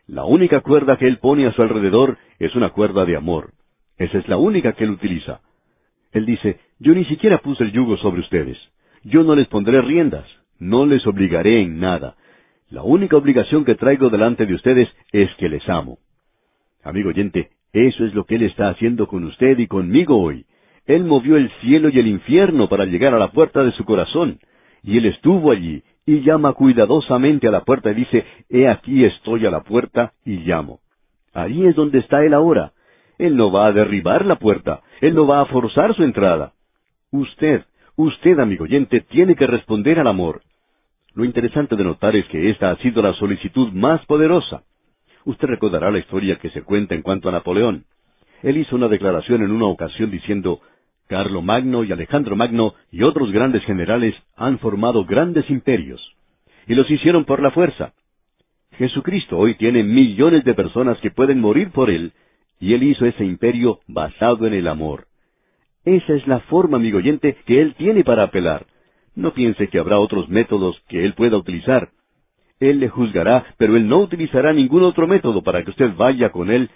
La 0.08 0.24
única 0.24 0.62
cuerda 0.62 0.98
que 0.98 1.08
Él 1.08 1.20
pone 1.20 1.46
a 1.46 1.52
su 1.54 1.62
alrededor 1.62 2.18
es 2.40 2.56
una 2.56 2.70
cuerda 2.70 3.04
de 3.04 3.18
amor. 3.18 3.52
Esa 3.98 4.18
es 4.18 4.28
la 4.28 4.38
única 4.38 4.74
que 4.74 4.86
Él 4.86 4.92
utiliza. 4.92 5.42
Él 6.12 6.26
dice, 6.26 6.60
yo 6.80 6.94
ni 6.94 7.06
siquiera 7.06 7.40
puse 7.40 7.64
el 7.64 7.72
yugo 7.72 7.98
sobre 7.98 8.22
ustedes. 8.22 8.58
Yo 9.04 9.24
no 9.24 9.36
les 9.36 9.48
pondré 9.48 9.82
riendas. 9.82 10.26
No 10.60 10.86
les 10.86 11.06
obligaré 11.08 11.62
en 11.62 11.80
nada. 11.80 12.16
La 12.74 12.82
única 12.82 13.16
obligación 13.16 13.66
que 13.66 13.76
traigo 13.76 14.10
delante 14.10 14.48
de 14.48 14.56
ustedes 14.56 14.90
es 15.12 15.30
que 15.36 15.48
les 15.48 15.62
amo. 15.70 16.00
Amigo 16.84 17.10
oyente, 17.10 17.52
eso 17.72 18.04
es 18.04 18.16
lo 18.16 18.24
que 18.26 18.34
Él 18.34 18.42
está 18.42 18.70
haciendo 18.70 19.06
con 19.08 19.24
usted 19.26 19.60
y 19.60 19.68
conmigo 19.68 20.18
hoy. 20.18 20.48
Él 20.88 21.04
movió 21.04 21.38
el 21.38 21.52
cielo 21.62 21.90
y 21.90 22.00
el 22.00 22.08
infierno 22.08 22.68
para 22.70 22.86
llegar 22.86 23.14
a 23.14 23.20
la 23.20 23.32
puerta 23.32 23.64
de 23.64 23.74
su 23.74 23.86
corazón. 23.86 24.40
Y 24.82 24.98
Él 24.98 25.06
estuvo 25.06 25.52
allí, 25.52 25.84
y 26.08 26.22
llama 26.22 26.54
cuidadosamente 26.54 27.48
a 27.48 27.52
la 27.52 27.62
puerta 27.62 27.92
y 27.92 27.94
dice, 27.94 28.26
He 28.50 28.68
aquí 28.68 29.06
estoy 29.06 29.46
a 29.46 29.52
la 29.52 29.62
puerta 29.62 30.14
y 30.26 30.38
llamo. 30.38 30.80
Ahí 31.32 31.68
es 31.68 31.76
donde 31.76 32.00
está 32.00 32.26
Él 32.26 32.34
ahora. 32.34 32.72
Él 33.20 33.38
no 33.38 33.52
va 33.52 33.68
a 33.68 33.72
derribar 33.72 34.26
la 34.26 34.38
puerta, 34.38 34.82
Él 35.00 35.14
no 35.14 35.28
va 35.28 35.42
a 35.42 35.46
forzar 35.46 35.94
su 35.94 36.02
entrada. 36.02 36.54
Usted, 37.12 37.66
usted, 37.98 38.40
amigo 38.40 38.64
oyente, 38.64 39.02
tiene 39.02 39.36
que 39.36 39.46
responder 39.46 40.00
al 40.00 40.08
amor. 40.08 40.42
Lo 41.16 41.26
interesante 41.26 41.76
de 41.76 41.84
notar 41.84 42.16
es 42.16 42.26
que 42.28 42.50
esta 42.50 42.72
ha 42.72 42.78
sido 42.78 43.02
la 43.02 43.14
solicitud 43.14 43.72
más 43.72 44.04
poderosa. 44.06 44.64
Usted 45.26 45.48
recordará 45.48 45.92
la 45.92 46.00
historia 46.00 46.38
que 46.38 46.50
se 46.50 46.64
cuenta 46.64 46.96
en 46.96 47.04
cuanto 47.04 47.30
a 47.30 47.32
Napoleón. 47.32 47.86
Él 48.42 48.58
hizo 48.58 48.76
una 48.76 48.88
declaración 48.88 49.44
en 49.44 49.52
una 49.52 49.68
ocasión 49.68 50.10
diciendo, 50.12 50.60
Carlo 51.08 51.42
Magno 51.42 51.84
y 51.84 51.92
Alejandro 51.92 52.36
Magno 52.36 52.74
y 52.92 53.04
otros 53.04 53.32
grandes 53.32 53.64
generales 53.64 54.16
han 54.36 54.60
formado 54.60 55.06
grandes 55.06 55.50
imperios, 55.50 56.02
y 56.68 56.76
los 56.76 56.90
hicieron 56.90 57.26
por 57.26 57.42
la 57.42 57.52
fuerza. 57.52 57.94
Jesucristo 58.78 59.38
hoy 59.38 59.56
tiene 59.56 59.84
millones 59.84 60.44
de 60.44 60.56
personas 60.56 60.98
que 61.00 61.12
pueden 61.12 61.40
morir 61.40 61.72
por 61.72 61.90
Él, 61.90 62.14
y 62.60 62.74
Él 62.74 62.84
hizo 62.84 63.06
ese 63.06 63.24
imperio 63.24 63.80
basado 63.88 64.48
en 64.48 64.54
el 64.54 64.68
amor. 64.68 65.06
Esa 65.86 66.14
es 66.14 66.26
la 66.28 66.40
forma, 66.40 66.78
amigo 66.78 66.98
oyente, 66.98 67.38
que 67.46 67.62
Él 67.62 67.76
tiene 67.76 68.04
para 68.04 68.24
apelar. 68.24 68.66
No 69.16 69.34
piense 69.34 69.68
que 69.68 69.80
habrá 69.80 70.00
otros 70.00 70.30
métodos 70.30 70.82
que 70.88 71.06
Él 71.06 71.14
pueda 71.14 71.38
utilizar. 71.38 71.90
Él 72.60 72.80
le 72.80 72.90
juzgará, 72.90 73.46
pero 73.58 73.76
Él 73.76 73.88
no 73.88 74.00
utilizará 74.00 74.54
ningún 74.54 74.84
otro 74.84 75.08
método 75.08 75.44
para 75.44 75.64
que 75.64 75.72
usted 75.72 75.96
vaya 75.96 76.32
con 76.32 76.50
Él, 76.50 76.70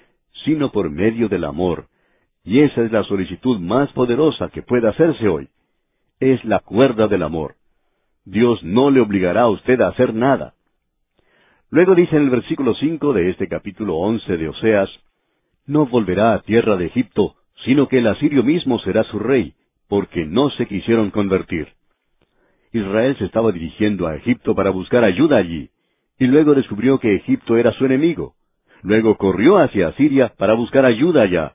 sino 0.45 0.71
por 0.71 0.89
medio 0.89 1.29
del 1.29 1.45
amor. 1.45 1.87
Y 2.43 2.59
esa 2.59 2.83
es 2.83 2.91
la 2.91 3.03
solicitud 3.03 3.59
más 3.59 3.91
poderosa 3.93 4.49
que 4.49 4.61
puede 4.61 4.87
hacerse 4.87 5.27
hoy. 5.27 5.49
Es 6.19 6.43
la 6.45 6.59
cuerda 6.59 7.07
del 7.07 7.23
amor. 7.23 7.55
Dios 8.25 8.61
no 8.63 8.91
le 8.91 9.01
obligará 9.01 9.43
a 9.43 9.49
usted 9.49 9.79
a 9.81 9.89
hacer 9.89 10.13
nada. 10.13 10.53
Luego 11.69 11.95
dice 11.95 12.15
en 12.15 12.23
el 12.23 12.29
versículo 12.29 12.73
cinco 12.75 13.13
de 13.13 13.29
este 13.29 13.47
capítulo 13.47 13.95
once 13.97 14.37
de 14.37 14.49
Oseas, 14.49 14.89
No 15.65 15.85
volverá 15.85 16.33
a 16.33 16.41
tierra 16.41 16.77
de 16.77 16.85
Egipto, 16.85 17.35
sino 17.65 17.87
que 17.87 17.99
el 17.99 18.07
asirio 18.07 18.43
mismo 18.43 18.79
será 18.79 19.03
su 19.05 19.19
rey, 19.19 19.53
porque 19.89 20.25
no 20.25 20.49
se 20.51 20.65
quisieron 20.65 21.11
convertir. 21.11 21.76
Israel 22.71 23.15
se 23.17 23.25
estaba 23.25 23.51
dirigiendo 23.51 24.07
a 24.07 24.15
Egipto 24.15 24.55
para 24.55 24.69
buscar 24.69 25.03
ayuda 25.03 25.37
allí, 25.37 25.69
y 26.19 26.25
luego 26.25 26.55
descubrió 26.55 26.99
que 26.99 27.15
Egipto 27.15 27.57
era 27.57 27.71
su 27.73 27.85
enemigo. 27.85 28.33
Luego 28.81 29.17
corrió 29.17 29.57
hacia 29.57 29.89
Asiria 29.89 30.33
para 30.37 30.53
buscar 30.53 30.85
ayuda 30.85 31.23
allá. 31.23 31.53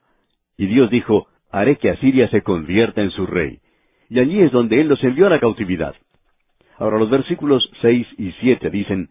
Y 0.57 0.67
Dios 0.67 0.89
dijo, 0.89 1.27
haré 1.51 1.77
que 1.77 1.89
Asiria 1.89 2.29
se 2.29 2.41
convierta 2.41 3.01
en 3.01 3.11
su 3.11 3.25
rey. 3.25 3.59
Y 4.09 4.19
allí 4.19 4.41
es 4.41 4.51
donde 4.51 4.81
Él 4.81 4.87
los 4.87 5.03
envió 5.03 5.27
a 5.27 5.29
la 5.29 5.39
cautividad. 5.39 5.95
Ahora 6.77 6.97
los 6.97 7.09
versículos 7.09 7.69
seis 7.81 8.07
y 8.17 8.31
siete 8.39 8.69
dicen, 8.69 9.09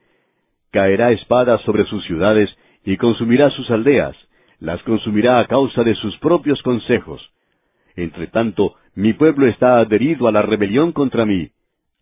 Caerá 0.71 1.13
espada 1.13 1.59
sobre 1.59 1.85
sus 1.85 2.05
ciudades 2.07 2.51
y 2.85 2.97
consumirá 2.97 3.51
sus 3.51 3.71
aldeas, 3.71 4.17
las 4.59 4.83
consumirá 4.83 5.39
a 5.39 5.47
causa 5.47 5.85
de 5.85 5.95
sus 5.95 6.17
propios 6.19 6.63
consejos. 6.63 7.21
Entre 7.95 8.27
tanto, 8.29 8.75
mi 8.95 9.13
pueblo 9.13 9.47
está 9.47 9.79
adherido 9.79 10.29
a 10.29 10.33
la 10.33 10.43
rebelión 10.43 10.93
contra 10.93 11.27
mí. 11.27 11.51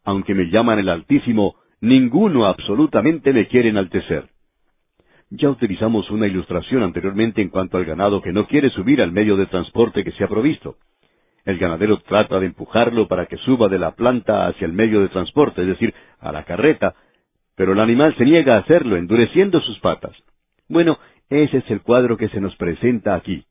Aunque 0.05 0.35
me 0.35 0.51
llaman 0.51 0.78
el 0.78 0.89
Altísimo, 0.89 1.56
ninguno 1.81 2.47
absolutamente 2.47 3.32
me 3.32 3.47
quiere 3.48 3.68
enaltecer. 3.68 4.28
Ya 5.31 5.48
utilizamos 5.48 6.10
una 6.10 6.27
ilustración 6.27 6.82
anteriormente 6.82 7.40
en 7.40 7.51
cuanto 7.51 7.77
al 7.77 7.85
ganado 7.85 8.20
que 8.20 8.32
no 8.32 8.47
quiere 8.47 8.70
subir 8.70 9.01
al 9.01 9.12
medio 9.12 9.36
de 9.36 9.47
transporte 9.47 10.02
que 10.02 10.12
se 10.12 10.24
ha 10.24 10.28
provisto. 10.28 10.77
El 11.44 11.59
ganadero 11.59 11.98
trata 12.01 12.40
de 12.40 12.47
empujarlo 12.47 13.09
para 13.09 13.27
que 13.27 13.36
suba 13.39 13.68
de 13.68 13.78
la 13.78 13.93
planta 13.93 14.47
hacia 14.47 14.66
el 14.66 14.72
medio 14.72 15.01
de 15.01 15.09
transporte, 15.09 15.62
es 15.62 15.68
decir, 15.68 15.94
a 16.18 16.32
la 16.32 16.44
carreta, 16.44 16.94
pero 17.56 17.72
el 17.72 17.81
animal 17.81 18.14
se 18.16 18.24
niega 18.24 18.56
a 18.56 18.60
hacerlo, 18.60 18.97
endureciendo 18.97 19.60
sus 19.60 19.78
patas. 19.81 20.16
Bueno, 20.68 20.98
ese 21.28 21.59
es 21.59 21.70
el 21.70 21.82
cuadro 21.82 22.16
que 22.16 22.28
se 22.28 22.40
nos 22.40 22.56
presenta 22.56 23.14
aquí. 23.14 23.44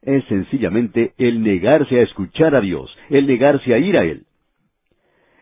Es 0.00 0.24
sencillamente 0.24 1.12
el 1.18 1.42
negarse 1.42 2.00
a 2.00 2.02
escuchar 2.02 2.54
a 2.54 2.60
Dios, 2.60 2.96
el 3.10 3.26
negarse 3.26 3.74
a 3.74 3.78
ir 3.78 3.98
a 3.98 4.04
Él. 4.04 4.27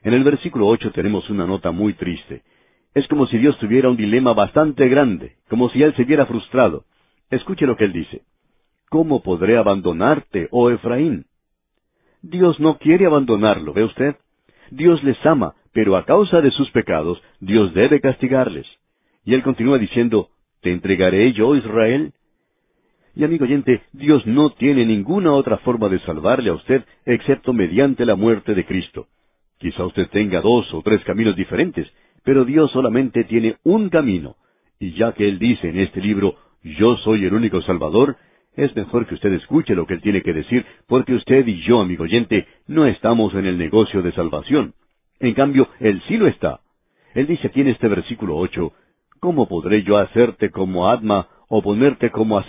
En 0.07 0.15
el 0.15 0.23
versículo 0.23 0.69
ocho 0.69 0.93
tenemos 0.93 1.29
una 1.31 1.49
nota 1.49 1.73
muy 1.73 1.95
triste. 1.95 2.43
Es 2.95 3.09
como 3.09 3.27
si 3.27 3.39
Dios 3.39 3.59
tuviera 3.59 3.91
un 3.91 3.97
dilema 3.97 4.35
bastante 4.35 4.89
grande, 4.89 5.33
como 5.49 5.69
si 5.71 5.83
Él 5.83 5.97
se 5.97 6.05
viera 6.05 6.27
frustrado. 6.27 6.85
Escuche 7.29 7.67
lo 7.67 7.77
que 7.77 7.87
Él 7.87 7.93
dice. 7.93 8.23
¿Cómo 8.89 9.21
podré 9.25 9.57
abandonarte, 9.57 10.47
oh 10.53 10.71
Efraín? 10.71 11.25
Dios 12.23 12.61
no 12.61 12.79
quiere 12.79 13.07
abandonarlo, 13.07 13.73
¿ve 13.73 13.83
usted? 13.83 14.15
Dios 14.71 15.03
les 15.03 15.19
ama, 15.27 15.57
pero 15.73 15.97
a 15.97 16.05
causa 16.05 16.41
de 16.41 16.53
sus 16.53 16.71
pecados, 16.71 17.21
Dios 17.41 17.75
debe 17.75 18.01
castigarles. 18.01 18.69
Y 19.25 19.35
Él 19.35 19.43
continúa 19.43 19.77
diciendo, 19.77 20.29
¿te 20.61 20.71
entregaré 20.71 21.33
yo, 21.33 21.57
Israel? 21.57 22.13
Y 23.17 23.25
amigo 23.25 23.45
oyente, 23.45 23.83
Dios 23.93 24.25
no 24.25 24.51
tiene 24.51 24.87
ninguna 24.87 25.33
otra 25.33 25.57
forma 25.57 25.89
de 25.89 25.99
salvarle 26.03 26.51
a 26.51 26.55
usted 26.55 26.85
excepto 27.07 27.53
mediante 27.53 28.07
la 28.07 28.15
muerte 28.15 28.55
de 28.55 28.65
Cristo. 28.65 29.09
Quizá 29.59 29.85
usted 29.85 30.09
tenga 30.09 30.41
dos 30.41 30.73
o 30.75 30.83
tres 30.83 31.03
caminos 31.05 31.37
diferentes, 31.37 31.91
pero 32.25 32.45
Dios 32.45 32.71
solamente 32.73 33.25
tiene 33.25 33.57
un 33.65 33.89
camino. 33.89 34.37
Y 34.79 34.93
ya 34.93 35.13
que 35.13 35.29
Él 35.29 35.39
dice 35.39 35.69
en 35.69 35.79
este 35.79 36.01
libro, 36.01 36.37
yo 36.63 36.97
soy 36.99 37.25
el 37.25 37.35
único 37.35 37.63
Salvador, 37.63 38.17
es 38.55 38.75
mejor 38.75 39.07
que 39.07 39.15
usted 39.15 39.33
escuche 39.33 39.75
lo 39.75 39.87
que 39.87 39.95
Él 39.95 40.03
tiene 40.03 40.23
que 40.23 40.33
decir, 40.33 40.65
porque 40.87 41.15
usted 41.15 41.47
y 41.47 41.63
yo, 41.63 41.81
amigo 41.81 42.05
oyente, 42.05 42.47
no 42.67 42.87
estamos 42.87 43.35
en 43.35 43.47
el 43.47 43.59
negocio 43.59 44.03
de 44.03 44.13
salvación. 44.13 44.75
En 45.21 45.35
cambio, 45.35 45.69
Él 45.81 46.03
sí 46.09 46.17
lo 46.17 46.27
está. 46.27 46.61
Él 47.15 47.27
dice 47.27 47.47
aquí 47.49 47.63
en 47.63 47.69
este 47.69 47.89
versículo 47.89 48.37
ocho, 48.37 48.73
¿Cómo 49.21 49.49
podré 49.49 49.83
yo 49.83 49.97
hacerte 49.97 50.51
como 50.51 50.89
Adma 50.89 51.29
o 51.49 51.63
ponerte 51.63 52.11
como 52.11 52.39
a? 52.39 52.45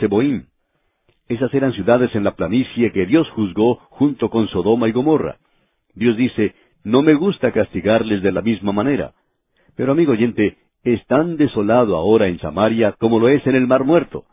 Esas 1.28 1.54
eran 1.54 1.74
ciudades 1.74 2.14
en 2.16 2.24
la 2.24 2.36
planicie 2.36 2.92
que 2.92 3.06
Dios 3.06 3.30
juzgó 3.32 3.76
junto 3.90 4.30
con 4.30 4.48
Sodoma 4.50 4.88
y 4.88 4.92
Gomorra. 4.92 5.38
Dios 5.94 6.16
dice, 6.16 6.54
no 6.88 7.02
me 7.02 7.16
gusta 7.16 7.52
castigarles 7.52 8.24
de 8.24 8.32
la 8.32 8.42
misma 8.42 8.72
manera. 8.72 9.12
Pero 9.76 9.92
amigo 9.92 10.14
oyente, 10.14 10.56
es 10.86 11.06
tan 11.08 11.36
desolado 11.36 11.98
ahora 11.98 12.28
en 12.28 12.40
Samaria 12.40 12.94
como 12.94 13.20
lo 13.20 13.28
es 13.28 13.46
en 13.46 13.56
el 13.56 13.68
Mar 13.68 13.84
Muerto. 13.84 14.24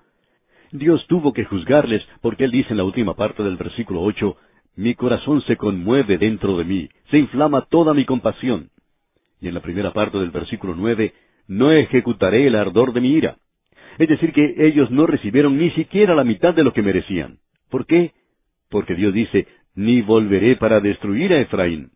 Dios 0.71 1.05
tuvo 1.09 1.33
que 1.33 1.47
juzgarles 1.47 2.07
porque 2.23 2.45
Él 2.45 2.53
dice 2.53 2.69
en 2.71 2.77
la 2.77 2.85
última 2.85 3.15
parte 3.15 3.43
del 3.43 3.57
versículo 3.57 4.03
ocho, 4.03 4.37
Mi 4.77 4.95
corazón 4.95 5.43
se 5.43 5.57
conmueve 5.57 6.17
dentro 6.17 6.57
de 6.57 6.65
mí, 6.65 6.89
se 7.11 7.19
inflama 7.19 7.63
toda 7.63 7.93
mi 7.93 8.05
compasión. 8.05 8.71
Y 9.41 9.49
en 9.49 9.55
la 9.55 9.61
primera 9.61 9.93
parte 9.93 10.19
del 10.19 10.31
versículo 10.31 10.77
nueve, 10.77 11.13
No 11.49 11.73
ejecutaré 11.73 12.47
el 12.47 12.55
ardor 12.55 12.93
de 12.93 13.01
mi 13.01 13.15
ira. 13.15 13.37
Es 13.99 14.09
decir, 14.09 14.33
que 14.33 14.55
ellos 14.59 14.93
no 14.93 15.09
recibieron 15.09 15.59
ni 15.59 15.73
siquiera 15.73 16.15
la 16.15 16.23
mitad 16.23 16.55
de 16.55 16.63
lo 16.63 16.73
que 16.73 16.83
merecían. 16.83 17.39
¿Por 17.69 17.85
qué? 17.85 18.13
Porque 18.71 18.95
Dios 18.95 19.13
dice, 19.13 19.49
Ni 19.75 20.03
volveré 20.03 20.55
para 20.55 20.81
destruir 20.81 21.33
a 21.33 21.41
Efraín. 21.41 21.91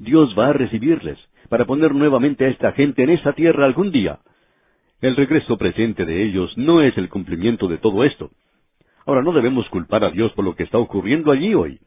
Dios 0.00 0.34
va 0.36 0.48
a 0.48 0.52
recibirles, 0.54 1.18
para 1.50 1.66
poner 1.66 1.94
nuevamente 1.94 2.46
a 2.46 2.48
esta 2.48 2.72
gente 2.72 3.02
en 3.02 3.10
esa 3.10 3.34
tierra 3.34 3.66
algún 3.66 3.92
día. 3.92 4.20
El 5.02 5.14
regreso 5.14 5.58
presente 5.58 6.06
de 6.06 6.24
ellos 6.24 6.56
no 6.56 6.80
es 6.80 6.96
el 6.96 7.10
cumplimiento 7.10 7.68
de 7.68 7.76
todo 7.76 8.02
esto. 8.04 8.30
Ahora 9.04 9.20
no 9.20 9.32
debemos 9.32 9.68
culpar 9.68 10.02
a 10.04 10.10
Dios 10.10 10.32
por 10.32 10.46
lo 10.46 10.56
que 10.56 10.62
está 10.62 10.78
ocurriendo 10.78 11.30
allí 11.30 11.52
hoy, 11.54 11.80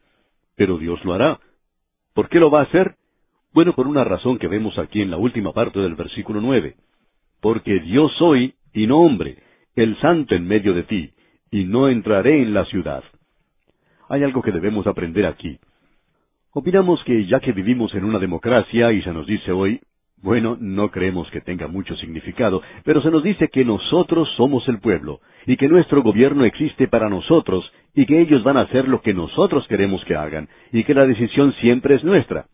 pero 0.56 0.78
Dios 0.78 1.04
lo 1.04 1.12
hará. 1.12 1.40
¿Por 2.14 2.28
qué 2.28 2.38
lo 2.38 2.52
va 2.52 2.60
a 2.60 2.64
hacer? 2.64 2.94
Bueno, 3.52 3.72
por 3.74 3.88
una 3.88 4.04
razón 4.04 4.38
que 4.38 4.46
vemos 4.46 4.78
aquí 4.78 5.02
en 5.02 5.10
la 5.10 5.16
última 5.16 5.52
parte 5.52 5.80
del 5.80 5.96
versículo 5.96 6.40
nueve. 6.40 6.76
Porque 7.40 7.80
Dios 7.80 8.12
soy 8.16 8.54
y 8.72 8.86
no 8.86 9.00
hombre, 9.00 9.38
el 9.74 9.98
santo 9.98 10.36
en 10.36 10.46
medio 10.46 10.72
de 10.72 10.84
ti, 10.84 11.10
y 11.50 11.64
no 11.64 11.88
entraré 11.88 12.42
en 12.42 12.54
la 12.54 12.64
ciudad. 12.66 13.02
Hay 14.08 14.22
algo 14.22 14.40
que 14.40 14.52
debemos 14.52 14.86
aprender 14.86 15.26
aquí. 15.26 15.58
Opinamos 16.56 17.02
que 17.02 17.26
ya 17.26 17.40
que 17.40 17.50
vivimos 17.50 17.92
en 17.96 18.04
una 18.04 18.20
democracia 18.20 18.92
y 18.92 19.02
se 19.02 19.12
nos 19.12 19.26
dice 19.26 19.50
hoy, 19.50 19.80
Bueno, 20.22 20.56
no 20.60 20.88
creemos 20.92 21.28
que 21.32 21.40
tenga 21.40 21.66
mucho 21.66 21.96
significado, 21.96 22.62
pero 22.84 23.02
se 23.02 23.10
nos 23.10 23.24
dice 23.24 23.48
que 23.48 23.64
nosotros 23.64 24.28
somos 24.36 24.66
el 24.68 24.78
pueblo, 24.78 25.20
y 25.46 25.56
que 25.56 25.68
nuestro 25.68 26.02
gobierno 26.04 26.44
existe 26.44 26.86
para 26.86 27.10
nosotros, 27.10 27.70
y 27.92 28.06
que 28.06 28.20
ellos 28.20 28.44
van 28.44 28.56
a 28.56 28.62
hacer 28.62 28.88
lo 28.88 29.02
que 29.02 29.12
nosotros 29.12 29.66
queremos 29.66 30.04
que 30.04 30.14
hagan, 30.14 30.48
y 30.72 30.84
que 30.84 30.94
la 30.94 31.06
decisión 31.06 31.52
siempre 31.54 31.96
es 31.96 32.04
nuestra. 32.04 32.46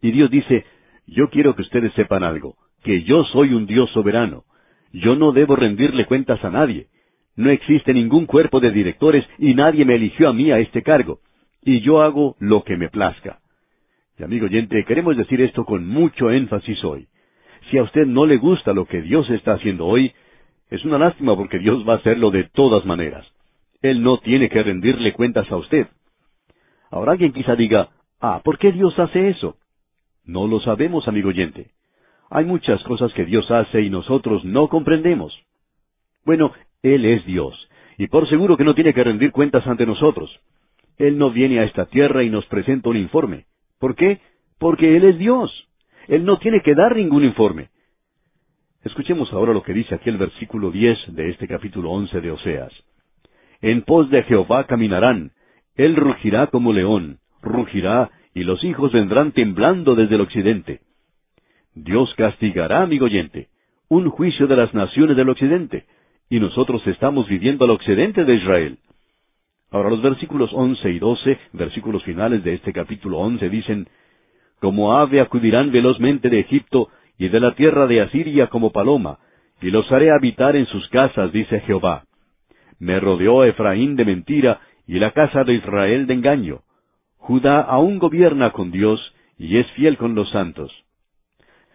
Y 0.00 0.12
Dios 0.12 0.30
dice, 0.30 0.64
yo 1.08 1.28
quiero 1.28 1.56
que 1.56 1.62
ustedes 1.62 1.92
sepan 1.94 2.22
algo, 2.22 2.54
que 2.84 3.02
yo 3.02 3.24
soy 3.24 3.52
un 3.54 3.66
Dios 3.66 3.90
soberano. 3.90 4.44
Yo 4.92 5.16
no 5.16 5.32
debo 5.32 5.56
rendirle 5.56 6.06
cuentas 6.06 6.42
a 6.44 6.50
nadie. 6.50 6.86
No 7.34 7.50
existe 7.50 7.92
ningún 7.92 8.26
cuerpo 8.26 8.60
de 8.60 8.70
directores 8.70 9.26
y 9.36 9.52
nadie 9.54 9.84
me 9.84 9.96
eligió 9.96 10.28
a 10.28 10.32
mí 10.32 10.52
a 10.52 10.60
este 10.60 10.82
cargo. 10.82 11.18
Y 11.66 11.80
yo 11.80 12.00
hago 12.00 12.36
lo 12.38 12.62
que 12.62 12.76
me 12.76 12.88
plazca. 12.88 13.40
Y 14.16 14.22
amigo 14.22 14.46
oyente, 14.46 14.84
queremos 14.84 15.16
decir 15.16 15.40
esto 15.40 15.64
con 15.64 15.84
mucho 15.84 16.30
énfasis 16.30 16.82
hoy. 16.84 17.08
Si 17.68 17.76
a 17.76 17.82
usted 17.82 18.06
no 18.06 18.24
le 18.24 18.36
gusta 18.36 18.72
lo 18.72 18.86
que 18.86 19.02
Dios 19.02 19.28
está 19.30 19.54
haciendo 19.54 19.84
hoy, 19.84 20.12
es 20.70 20.84
una 20.84 20.96
lástima 20.96 21.34
porque 21.34 21.58
Dios 21.58 21.84
va 21.86 21.94
a 21.94 21.96
hacerlo 21.96 22.30
de 22.30 22.44
todas 22.44 22.86
maneras. 22.86 23.26
Él 23.82 24.00
no 24.00 24.18
tiene 24.18 24.48
que 24.48 24.62
rendirle 24.62 25.12
cuentas 25.12 25.50
a 25.50 25.56
usted. 25.56 25.88
Ahora 26.88 27.12
alguien 27.12 27.32
quizá 27.32 27.56
diga, 27.56 27.88
ah, 28.20 28.42
¿por 28.44 28.58
qué 28.58 28.70
Dios 28.70 28.96
hace 29.00 29.28
eso? 29.28 29.56
No 30.24 30.46
lo 30.46 30.60
sabemos, 30.60 31.08
amigo 31.08 31.30
oyente. 31.30 31.72
Hay 32.30 32.44
muchas 32.44 32.80
cosas 32.84 33.12
que 33.12 33.24
Dios 33.24 33.50
hace 33.50 33.82
y 33.82 33.90
nosotros 33.90 34.44
no 34.44 34.68
comprendemos. 34.68 35.36
Bueno, 36.24 36.52
Él 36.84 37.04
es 37.06 37.26
Dios, 37.26 37.68
y 37.98 38.06
por 38.06 38.28
seguro 38.28 38.56
que 38.56 38.64
no 38.64 38.76
tiene 38.76 38.94
que 38.94 39.02
rendir 39.02 39.32
cuentas 39.32 39.66
ante 39.66 39.84
nosotros. 39.84 40.30
Él 40.98 41.18
no 41.18 41.30
viene 41.30 41.60
a 41.60 41.64
esta 41.64 41.86
tierra 41.86 42.22
y 42.22 42.30
nos 42.30 42.46
presenta 42.46 42.88
un 42.88 42.96
informe. 42.96 43.46
¿Por 43.78 43.94
qué? 43.94 44.20
Porque 44.58 44.96
Él 44.96 45.04
es 45.04 45.18
Dios. 45.18 45.50
Él 46.08 46.24
no 46.24 46.38
tiene 46.38 46.62
que 46.62 46.74
dar 46.74 46.96
ningún 46.96 47.24
informe. 47.24 47.68
Escuchemos 48.84 49.32
ahora 49.32 49.52
lo 49.52 49.62
que 49.62 49.72
dice 49.72 49.94
aquí 49.94 50.08
el 50.08 50.16
versículo 50.16 50.70
diez 50.70 50.98
de 51.08 51.30
este 51.30 51.48
capítulo 51.48 51.90
once 51.90 52.20
de 52.20 52.30
Oseas. 52.30 52.72
En 53.60 53.82
pos 53.82 54.08
de 54.10 54.22
Jehová 54.22 54.66
caminarán, 54.66 55.32
Él 55.74 55.96
rugirá 55.96 56.46
como 56.48 56.72
león, 56.72 57.18
rugirá, 57.42 58.10
y 58.32 58.44
los 58.44 58.62
hijos 58.64 58.92
vendrán 58.92 59.32
temblando 59.32 59.94
desde 59.94 60.14
el 60.14 60.20
occidente. 60.20 60.80
Dios 61.74 62.12
castigará, 62.16 62.82
amigo 62.82 63.06
oyente, 63.06 63.48
un 63.88 64.08
juicio 64.08 64.46
de 64.46 64.56
las 64.56 64.72
naciones 64.72 65.16
del 65.16 65.30
occidente, 65.30 65.86
y 66.30 66.38
nosotros 66.38 66.86
estamos 66.86 67.28
viviendo 67.28 67.64
al 67.64 67.72
occidente 67.72 68.24
de 68.24 68.34
Israel. 68.34 68.78
Ahora 69.76 69.90
los 69.90 70.00
versículos 70.00 70.50
once 70.54 70.90
y 70.90 70.98
doce, 70.98 71.38
versículos 71.52 72.02
finales 72.02 72.42
de 72.42 72.54
este 72.54 72.72
capítulo 72.72 73.18
once, 73.18 73.50
dicen, 73.50 73.86
Como 74.58 74.96
ave 74.96 75.20
acudirán 75.20 75.70
velozmente 75.70 76.30
de 76.30 76.40
Egipto 76.40 76.88
y 77.18 77.28
de 77.28 77.40
la 77.40 77.54
tierra 77.54 77.86
de 77.86 78.00
Asiria 78.00 78.46
como 78.46 78.72
paloma, 78.72 79.18
y 79.60 79.70
los 79.70 79.92
haré 79.92 80.10
habitar 80.10 80.56
en 80.56 80.64
sus 80.64 80.88
casas, 80.88 81.30
dice 81.30 81.60
Jehová. 81.60 82.04
Me 82.78 82.98
rodeó 83.00 83.44
Efraín 83.44 83.96
de 83.96 84.06
mentira, 84.06 84.60
y 84.86 84.98
la 84.98 85.10
casa 85.10 85.44
de 85.44 85.52
Israel 85.52 86.06
de 86.06 86.14
engaño. 86.14 86.60
Judá 87.18 87.60
aún 87.60 87.98
gobierna 87.98 88.52
con 88.52 88.70
Dios, 88.70 88.98
y 89.36 89.58
es 89.58 89.70
fiel 89.72 89.98
con 89.98 90.14
los 90.14 90.30
santos. 90.30 90.72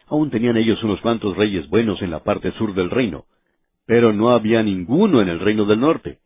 Aún 0.08 0.32
tenían 0.32 0.58
ellos 0.58 0.84
unos 0.84 1.00
cuantos 1.02 1.38
reyes 1.38 1.70
buenos 1.70 2.02
en 2.02 2.10
la 2.10 2.24
parte 2.24 2.52
sur 2.54 2.74
del 2.74 2.90
reino, 2.90 3.26
pero 3.86 4.12
no 4.12 4.32
había 4.32 4.64
ninguno 4.64 5.22
en 5.22 5.30
el 5.30 5.40
reino 5.40 5.66
del 5.66 5.80
norte. 5.80 6.18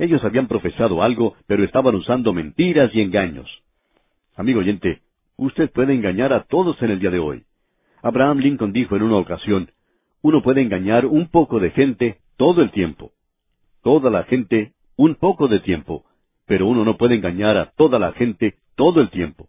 Ellos 0.00 0.24
habían 0.24 0.48
profesado 0.48 1.02
algo, 1.02 1.36
pero 1.46 1.62
estaban 1.62 1.94
usando 1.94 2.32
mentiras 2.32 2.90
y 2.94 3.02
engaños. 3.02 3.46
Amigo 4.34 4.60
oyente, 4.60 5.02
usted 5.36 5.70
puede 5.70 5.92
engañar 5.92 6.32
a 6.32 6.44
todos 6.44 6.80
en 6.80 6.92
el 6.92 7.00
día 7.00 7.10
de 7.10 7.18
hoy. 7.18 7.42
Abraham 8.02 8.38
Lincoln 8.38 8.72
dijo 8.72 8.96
en 8.96 9.02
una 9.02 9.16
ocasión, 9.16 9.70
uno 10.22 10.42
puede 10.42 10.62
engañar 10.62 11.04
un 11.04 11.28
poco 11.28 11.60
de 11.60 11.70
gente 11.72 12.16
todo 12.38 12.62
el 12.62 12.70
tiempo. 12.70 13.12
Toda 13.82 14.08
la 14.08 14.22
gente 14.22 14.72
un 14.96 15.16
poco 15.16 15.48
de 15.48 15.60
tiempo, 15.60 16.06
pero 16.46 16.66
uno 16.66 16.82
no 16.82 16.96
puede 16.96 17.16
engañar 17.16 17.58
a 17.58 17.66
toda 17.72 17.98
la 17.98 18.12
gente 18.12 18.54
todo 18.76 19.02
el 19.02 19.10
tiempo. 19.10 19.48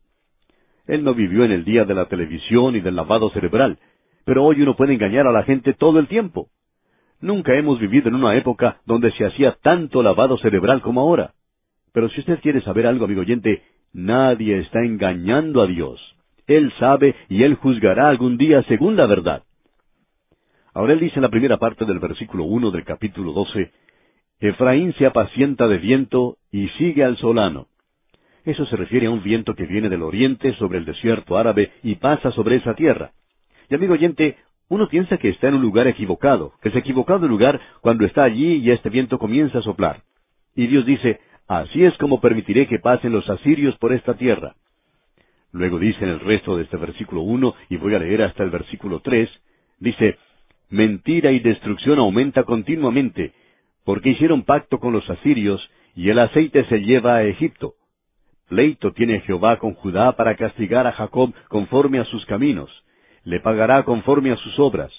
Él 0.85 1.05
no 1.05 1.13
vivió 1.13 1.45
en 1.45 1.53
el 1.53 1.63
día 1.63 1.85
de 1.85 1.93
la 1.93 2.09
televisión 2.09 2.75
y 2.75 2.81
del 2.81 2.97
lavado 2.97 3.29
cerebral, 3.29 3.79
pero 4.25 4.43
hoy 4.43 4.61
uno 4.61 4.75
puede 4.75 4.95
engañar 4.95 5.27
a 5.27 5.31
la 5.31 5.43
gente 5.43 5.73
todo 5.73 5.97
el 5.97 6.09
tiempo. 6.09 6.49
Nunca 7.21 7.55
hemos 7.55 7.79
vivido 7.79 8.09
en 8.09 8.15
una 8.15 8.35
época 8.35 8.81
donde 8.85 9.11
se 9.11 9.25
hacía 9.25 9.57
tanto 9.61 10.01
lavado 10.01 10.37
cerebral 10.39 10.81
como 10.81 11.01
ahora. 11.01 11.33
Pero 11.93 12.09
si 12.09 12.21
usted 12.21 12.39
quiere 12.41 12.61
saber 12.61 12.87
algo, 12.87 13.05
amigo 13.05 13.21
oyente, 13.21 13.61
nadie 13.93 14.59
está 14.59 14.83
engañando 14.83 15.61
a 15.61 15.67
Dios. 15.67 15.99
Él 16.47 16.73
sabe 16.79 17.15
y 17.29 17.43
Él 17.43 17.55
juzgará 17.55 18.09
algún 18.09 18.37
día 18.37 18.63
según 18.63 18.95
la 18.95 19.05
verdad. 19.05 19.43
Ahora 20.73 20.93
Él 20.93 20.99
dice 20.99 21.17
en 21.17 21.21
la 21.21 21.29
primera 21.29 21.57
parte 21.57 21.85
del 21.85 21.99
versículo 21.99 22.45
uno 22.45 22.71
del 22.71 22.85
capítulo 22.85 23.33
doce, 23.33 23.71
Efraín 24.39 24.93
se 24.93 25.05
apacienta 25.05 25.67
de 25.67 25.77
viento 25.77 26.37
y 26.51 26.67
sigue 26.69 27.03
al 27.03 27.17
solano. 27.17 27.67
Eso 28.43 28.65
se 28.65 28.75
refiere 28.75 29.05
a 29.05 29.11
un 29.11 29.21
viento 29.21 29.53
que 29.53 29.67
viene 29.67 29.89
del 29.89 30.01
oriente 30.01 30.55
sobre 30.55 30.79
el 30.79 30.85
desierto 30.85 31.37
árabe 31.37 31.71
y 31.83 31.95
pasa 31.95 32.31
sobre 32.31 32.55
esa 32.55 32.73
tierra. 32.73 33.11
Y 33.69 33.75
amigo 33.75 33.93
oyente, 33.93 34.37
uno 34.71 34.87
piensa 34.87 35.17
que 35.17 35.27
está 35.27 35.49
en 35.49 35.55
un 35.55 35.61
lugar 35.61 35.85
equivocado, 35.87 36.53
que 36.61 36.69
ha 36.69 36.79
equivocado 36.79 37.19
de 37.19 37.27
lugar 37.27 37.59
cuando 37.81 38.05
está 38.05 38.23
allí 38.23 38.53
y 38.55 38.71
este 38.71 38.89
viento 38.89 39.19
comienza 39.19 39.57
a 39.57 39.61
soplar. 39.61 40.03
Y 40.55 40.67
Dios 40.67 40.85
dice, 40.85 41.19
así 41.45 41.83
es 41.83 41.93
como 41.97 42.21
permitiré 42.21 42.67
que 42.67 42.79
pasen 42.79 43.11
los 43.11 43.29
asirios 43.29 43.77
por 43.79 43.91
esta 43.91 44.13
tierra. 44.13 44.55
Luego 45.51 45.77
dice 45.77 46.05
en 46.05 46.11
el 46.11 46.21
resto 46.21 46.55
de 46.55 46.63
este 46.63 46.77
versículo 46.77 47.21
uno, 47.21 47.53
y 47.67 47.75
voy 47.75 47.95
a 47.95 47.99
leer 47.99 48.21
hasta 48.21 48.43
el 48.45 48.49
versículo 48.49 49.01
tres, 49.01 49.29
dice, 49.77 50.17
Mentira 50.69 51.33
y 51.33 51.41
destrucción 51.41 51.99
aumenta 51.99 52.43
continuamente, 52.43 53.33
porque 53.83 54.11
hicieron 54.11 54.43
pacto 54.43 54.79
con 54.79 54.93
los 54.93 55.09
asirios, 55.09 55.69
y 55.97 56.11
el 56.11 56.19
aceite 56.19 56.63
se 56.69 56.79
lleva 56.79 57.15
a 57.15 57.23
Egipto. 57.23 57.73
Pleito 58.47 58.93
tiene 58.93 59.19
Jehová 59.19 59.59
con 59.59 59.73
Judá 59.73 60.13
para 60.13 60.37
castigar 60.37 60.87
a 60.87 60.93
Jacob 60.93 61.33
conforme 61.49 61.99
a 61.99 62.05
sus 62.05 62.25
caminos, 62.25 62.71
le 63.23 63.39
pagará 63.39 63.83
conforme 63.83 64.31
a 64.31 64.37
sus 64.37 64.57
obras. 64.59 64.91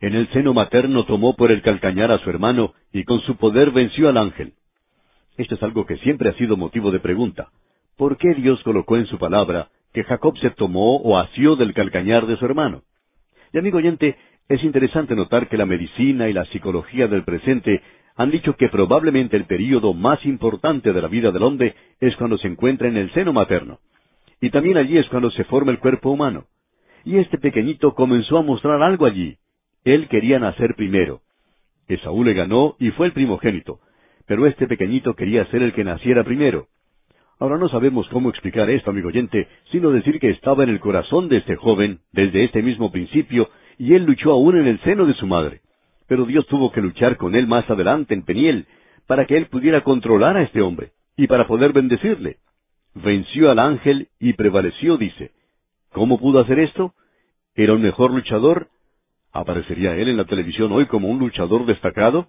En 0.00 0.14
el 0.14 0.28
seno 0.32 0.52
materno 0.52 1.04
tomó 1.06 1.36
por 1.36 1.50
el 1.50 1.62
calcañar 1.62 2.10
a 2.10 2.18
su 2.18 2.30
hermano, 2.30 2.74
y 2.92 3.04
con 3.04 3.20
su 3.22 3.36
poder 3.36 3.70
venció 3.70 4.08
al 4.08 4.18
ángel. 4.18 4.54
Esto 5.36 5.54
es 5.54 5.62
algo 5.62 5.86
que 5.86 5.96
siempre 5.98 6.28
ha 6.28 6.34
sido 6.34 6.56
motivo 6.56 6.90
de 6.90 7.00
pregunta. 7.00 7.48
¿Por 7.96 8.16
qué 8.16 8.34
Dios 8.34 8.62
colocó 8.62 8.96
en 8.96 9.06
su 9.06 9.18
palabra 9.18 9.68
que 9.92 10.04
Jacob 10.04 10.36
se 10.38 10.50
tomó 10.50 10.96
o 10.96 11.18
asió 11.18 11.56
del 11.56 11.74
calcañar 11.74 12.26
de 12.26 12.36
su 12.36 12.44
hermano? 12.44 12.82
Y 13.52 13.58
amigo 13.58 13.78
oyente, 13.78 14.16
es 14.48 14.62
interesante 14.62 15.14
notar 15.14 15.48
que 15.48 15.56
la 15.56 15.64
medicina 15.64 16.28
y 16.28 16.32
la 16.32 16.44
psicología 16.46 17.06
del 17.08 17.24
presente 17.24 17.82
han 18.16 18.30
dicho 18.30 18.56
que 18.56 18.68
probablemente 18.68 19.36
el 19.36 19.46
período 19.46 19.94
más 19.94 20.24
importante 20.24 20.92
de 20.92 21.02
la 21.02 21.08
vida 21.08 21.30
del 21.30 21.42
hombre 21.42 21.74
es 22.00 22.14
cuando 22.16 22.38
se 22.38 22.48
encuentra 22.48 22.88
en 22.88 22.96
el 22.96 23.12
seno 23.12 23.32
materno. 23.32 23.78
Y 24.40 24.50
también 24.50 24.76
allí 24.76 24.98
es 24.98 25.08
cuando 25.08 25.30
se 25.30 25.44
forma 25.44 25.72
el 25.72 25.78
cuerpo 25.78 26.10
humano. 26.10 26.44
Y 27.04 27.18
este 27.18 27.38
pequeñito 27.38 27.94
comenzó 27.94 28.38
a 28.38 28.42
mostrar 28.42 28.82
algo 28.82 29.06
allí. 29.06 29.36
Él 29.84 30.08
quería 30.08 30.38
nacer 30.38 30.74
primero. 30.74 31.20
Esaú 31.86 32.24
le 32.24 32.32
ganó 32.32 32.76
y 32.78 32.90
fue 32.92 33.06
el 33.06 33.12
primogénito. 33.12 33.80
Pero 34.26 34.46
este 34.46 34.66
pequeñito 34.66 35.14
quería 35.14 35.44
ser 35.46 35.62
el 35.62 35.74
que 35.74 35.84
naciera 35.84 36.24
primero. 36.24 36.68
Ahora 37.38 37.58
no 37.58 37.68
sabemos 37.68 38.08
cómo 38.08 38.30
explicar 38.30 38.70
esto, 38.70 38.90
amigo 38.90 39.08
oyente, 39.08 39.48
sino 39.70 39.90
decir 39.90 40.18
que 40.18 40.30
estaba 40.30 40.64
en 40.64 40.70
el 40.70 40.80
corazón 40.80 41.28
de 41.28 41.38
este 41.38 41.56
joven 41.56 41.98
desde 42.12 42.44
este 42.44 42.62
mismo 42.62 42.90
principio 42.90 43.50
y 43.76 43.94
él 43.94 44.04
luchó 44.04 44.30
aún 44.30 44.56
en 44.56 44.66
el 44.66 44.80
seno 44.80 45.04
de 45.04 45.14
su 45.14 45.26
madre. 45.26 45.60
Pero 46.06 46.24
Dios 46.26 46.46
tuvo 46.46 46.70
que 46.70 46.80
luchar 46.80 47.16
con 47.16 47.34
él 47.34 47.46
más 47.46 47.68
adelante 47.68 48.14
en 48.14 48.22
Peniel 48.22 48.66
para 49.06 49.26
que 49.26 49.36
él 49.36 49.46
pudiera 49.46 49.82
controlar 49.82 50.36
a 50.36 50.42
este 50.42 50.62
hombre 50.62 50.92
y 51.16 51.26
para 51.26 51.46
poder 51.46 51.72
bendecirle. 51.72 52.38
Venció 52.94 53.50
al 53.50 53.58
ángel 53.58 54.08
y 54.20 54.34
prevaleció, 54.34 54.96
dice. 54.96 55.32
¿Cómo 55.94 56.18
pudo 56.18 56.40
hacer 56.40 56.58
esto? 56.58 56.92
¿Era 57.54 57.72
un 57.72 57.80
mejor 57.80 58.10
luchador? 58.10 58.66
¿Aparecería 59.32 59.94
él 59.94 60.08
en 60.08 60.16
la 60.16 60.24
televisión 60.24 60.72
hoy 60.72 60.86
como 60.86 61.08
un 61.08 61.20
luchador 61.20 61.66
destacado? 61.66 62.26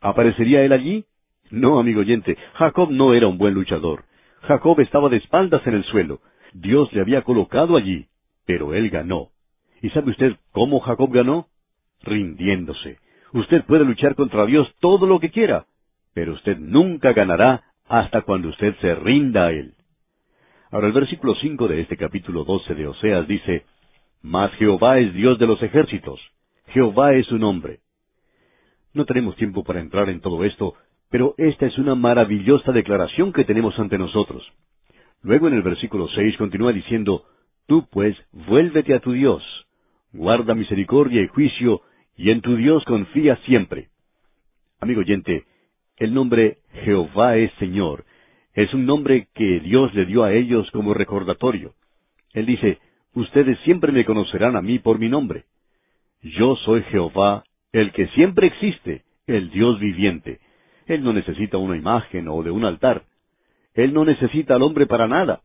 ¿Aparecería 0.00 0.64
él 0.64 0.72
allí? 0.72 1.04
No, 1.52 1.78
amigo 1.78 2.00
oyente, 2.00 2.36
Jacob 2.54 2.90
no 2.90 3.14
era 3.14 3.28
un 3.28 3.38
buen 3.38 3.54
luchador. 3.54 4.06
Jacob 4.42 4.80
estaba 4.80 5.08
de 5.08 5.18
espaldas 5.18 5.64
en 5.68 5.74
el 5.74 5.84
suelo. 5.84 6.20
Dios 6.52 6.92
le 6.92 7.00
había 7.00 7.22
colocado 7.22 7.76
allí, 7.76 8.08
pero 8.44 8.74
él 8.74 8.90
ganó. 8.90 9.28
¿Y 9.80 9.90
sabe 9.90 10.10
usted 10.10 10.36
cómo 10.50 10.80
Jacob 10.80 11.12
ganó? 11.12 11.46
Rindiéndose. 12.02 12.98
Usted 13.32 13.62
puede 13.66 13.84
luchar 13.84 14.16
contra 14.16 14.46
Dios 14.46 14.68
todo 14.80 15.06
lo 15.06 15.20
que 15.20 15.30
quiera, 15.30 15.66
pero 16.12 16.32
usted 16.32 16.58
nunca 16.58 17.12
ganará 17.12 17.62
hasta 17.86 18.22
cuando 18.22 18.48
usted 18.48 18.74
se 18.80 18.96
rinda 18.96 19.46
a 19.46 19.50
Él. 19.52 19.75
Ahora 20.76 20.88
el 20.88 20.92
versículo 20.92 21.34
cinco 21.36 21.68
de 21.68 21.80
este 21.80 21.96
capítulo 21.96 22.44
doce 22.44 22.74
de 22.74 22.86
Oseas 22.86 23.26
dice, 23.26 23.64
Mas 24.20 24.52
Jehová 24.56 24.98
es 24.98 25.14
Dios 25.14 25.38
de 25.38 25.46
los 25.46 25.62
ejércitos, 25.62 26.20
Jehová 26.66 27.14
es 27.14 27.24
su 27.28 27.38
nombre. 27.38 27.78
No 28.92 29.06
tenemos 29.06 29.36
tiempo 29.36 29.64
para 29.64 29.80
entrar 29.80 30.10
en 30.10 30.20
todo 30.20 30.44
esto, 30.44 30.74
pero 31.08 31.34
esta 31.38 31.64
es 31.64 31.78
una 31.78 31.94
maravillosa 31.94 32.72
declaración 32.72 33.32
que 33.32 33.44
tenemos 33.44 33.78
ante 33.78 33.96
nosotros. 33.96 34.46
Luego 35.22 35.48
en 35.48 35.54
el 35.54 35.62
versículo 35.62 36.08
seis 36.08 36.36
continúa 36.36 36.74
diciendo, 36.74 37.24
Tú 37.66 37.88
pues 37.90 38.14
vuélvete 38.32 38.92
a 38.92 39.00
tu 39.00 39.12
Dios, 39.12 39.42
guarda 40.12 40.54
misericordia 40.54 41.22
y 41.22 41.28
juicio, 41.28 41.80
y 42.18 42.32
en 42.32 42.42
tu 42.42 42.54
Dios 42.54 42.84
confía 42.84 43.36
siempre. 43.46 43.88
Amigo 44.78 45.00
oyente, 45.00 45.46
el 45.96 46.12
nombre 46.12 46.58
Jehová 46.84 47.38
es 47.38 47.50
Señor. 47.54 48.04
Es 48.56 48.72
un 48.72 48.86
nombre 48.86 49.28
que 49.34 49.60
Dios 49.60 49.92
le 49.92 50.06
dio 50.06 50.24
a 50.24 50.32
ellos 50.32 50.70
como 50.70 50.94
recordatorio. 50.94 51.74
Él 52.32 52.46
dice, 52.46 52.78
ustedes 53.12 53.58
siempre 53.60 53.92
me 53.92 54.06
conocerán 54.06 54.56
a 54.56 54.62
mí 54.62 54.78
por 54.78 54.98
mi 54.98 55.10
nombre. 55.10 55.44
Yo 56.22 56.56
soy 56.64 56.82
Jehová, 56.84 57.44
el 57.72 57.92
que 57.92 58.06
siempre 58.08 58.46
existe, 58.46 59.02
el 59.26 59.50
Dios 59.50 59.78
viviente. 59.78 60.40
Él 60.86 61.04
no 61.04 61.12
necesita 61.12 61.58
una 61.58 61.76
imagen 61.76 62.28
o 62.28 62.42
de 62.42 62.50
un 62.50 62.64
altar. 62.64 63.04
Él 63.74 63.92
no 63.92 64.06
necesita 64.06 64.54
al 64.54 64.62
hombre 64.62 64.86
para 64.86 65.06
nada. 65.06 65.42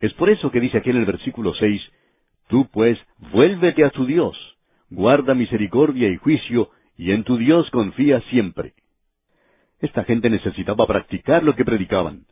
Es 0.00 0.14
por 0.14 0.30
eso 0.30 0.50
que 0.50 0.60
dice 0.60 0.78
aquí 0.78 0.88
en 0.88 0.96
el 0.96 1.04
versículo 1.04 1.52
seis, 1.56 1.82
Tú 2.48 2.68
pues 2.72 2.98
vuélvete 3.32 3.84
a 3.84 3.90
tu 3.90 4.06
Dios, 4.06 4.34
guarda 4.88 5.34
misericordia 5.34 6.08
y 6.08 6.16
juicio, 6.16 6.70
y 6.96 7.10
en 7.10 7.22
tu 7.24 7.36
Dios 7.36 7.68
confía 7.70 8.22
siempre. 8.30 8.72
Esta 9.80 10.04
gente 10.04 10.30
necesitaba 10.30 10.86
practicar 10.86 11.42
lo 11.42 11.54
que 11.54 11.66
predicaban. 11.66 12.24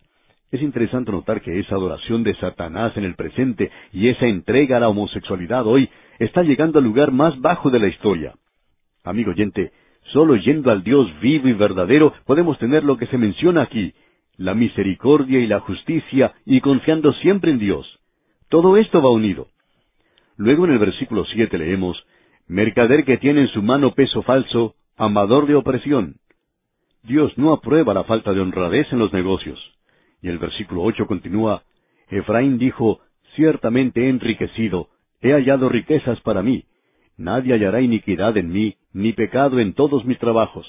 Es 0.54 0.62
interesante 0.62 1.10
notar 1.10 1.40
que 1.40 1.58
esa 1.58 1.74
adoración 1.74 2.22
de 2.22 2.32
Satanás 2.36 2.96
en 2.96 3.02
el 3.02 3.16
presente 3.16 3.72
y 3.92 4.06
esa 4.06 4.26
entrega 4.26 4.76
a 4.76 4.80
la 4.80 4.88
homosexualidad 4.88 5.66
hoy 5.66 5.90
está 6.20 6.44
llegando 6.44 6.78
al 6.78 6.84
lugar 6.84 7.10
más 7.10 7.40
bajo 7.40 7.70
de 7.70 7.80
la 7.80 7.88
historia. 7.88 8.34
Amigo 9.02 9.32
oyente, 9.32 9.72
solo 10.12 10.36
yendo 10.36 10.70
al 10.70 10.84
Dios 10.84 11.08
vivo 11.20 11.48
y 11.48 11.54
verdadero 11.54 12.12
podemos 12.24 12.56
tener 12.60 12.84
lo 12.84 12.96
que 12.98 13.08
se 13.08 13.18
menciona 13.18 13.62
aquí, 13.62 13.94
la 14.36 14.54
misericordia 14.54 15.40
y 15.40 15.48
la 15.48 15.58
justicia 15.58 16.34
y 16.46 16.60
confiando 16.60 17.12
siempre 17.14 17.50
en 17.50 17.58
Dios. 17.58 17.98
Todo 18.48 18.76
esto 18.76 19.02
va 19.02 19.10
unido. 19.10 19.48
Luego 20.36 20.66
en 20.66 20.74
el 20.74 20.78
versículo 20.78 21.24
siete 21.24 21.58
leemos, 21.58 22.00
Mercader 22.46 23.04
que 23.04 23.18
tiene 23.18 23.40
en 23.40 23.48
su 23.48 23.60
mano 23.60 23.96
peso 23.96 24.22
falso, 24.22 24.76
amador 24.96 25.48
de 25.48 25.56
opresión. 25.56 26.14
Dios 27.02 27.36
no 27.38 27.52
aprueba 27.52 27.92
la 27.92 28.04
falta 28.04 28.32
de 28.32 28.40
honradez 28.40 28.86
en 28.92 29.00
los 29.00 29.12
negocios. 29.12 29.73
Y 30.24 30.30
el 30.30 30.38
versículo 30.38 30.80
ocho 30.80 31.06
continúa, 31.06 31.64
Efraín 32.08 32.56
dijo, 32.56 33.00
Ciertamente 33.34 34.06
he 34.06 34.08
enriquecido, 34.08 34.88
he 35.20 35.32
hallado 35.32 35.68
riquezas 35.68 36.18
para 36.22 36.42
mí. 36.42 36.64
Nadie 37.18 37.52
hallará 37.52 37.82
iniquidad 37.82 38.34
en 38.38 38.50
mí, 38.50 38.74
ni 38.94 39.12
pecado 39.12 39.60
en 39.60 39.74
todos 39.74 40.06
mis 40.06 40.18
trabajos. 40.18 40.66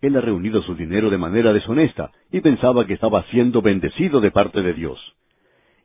Él 0.00 0.16
ha 0.16 0.20
reunido 0.20 0.60
su 0.62 0.74
dinero 0.74 1.08
de 1.08 1.18
manera 1.18 1.52
deshonesta 1.52 2.10
y 2.32 2.40
pensaba 2.40 2.84
que 2.84 2.94
estaba 2.94 3.22
siendo 3.30 3.62
bendecido 3.62 4.20
de 4.20 4.32
parte 4.32 4.60
de 4.60 4.74
Dios. 4.74 4.98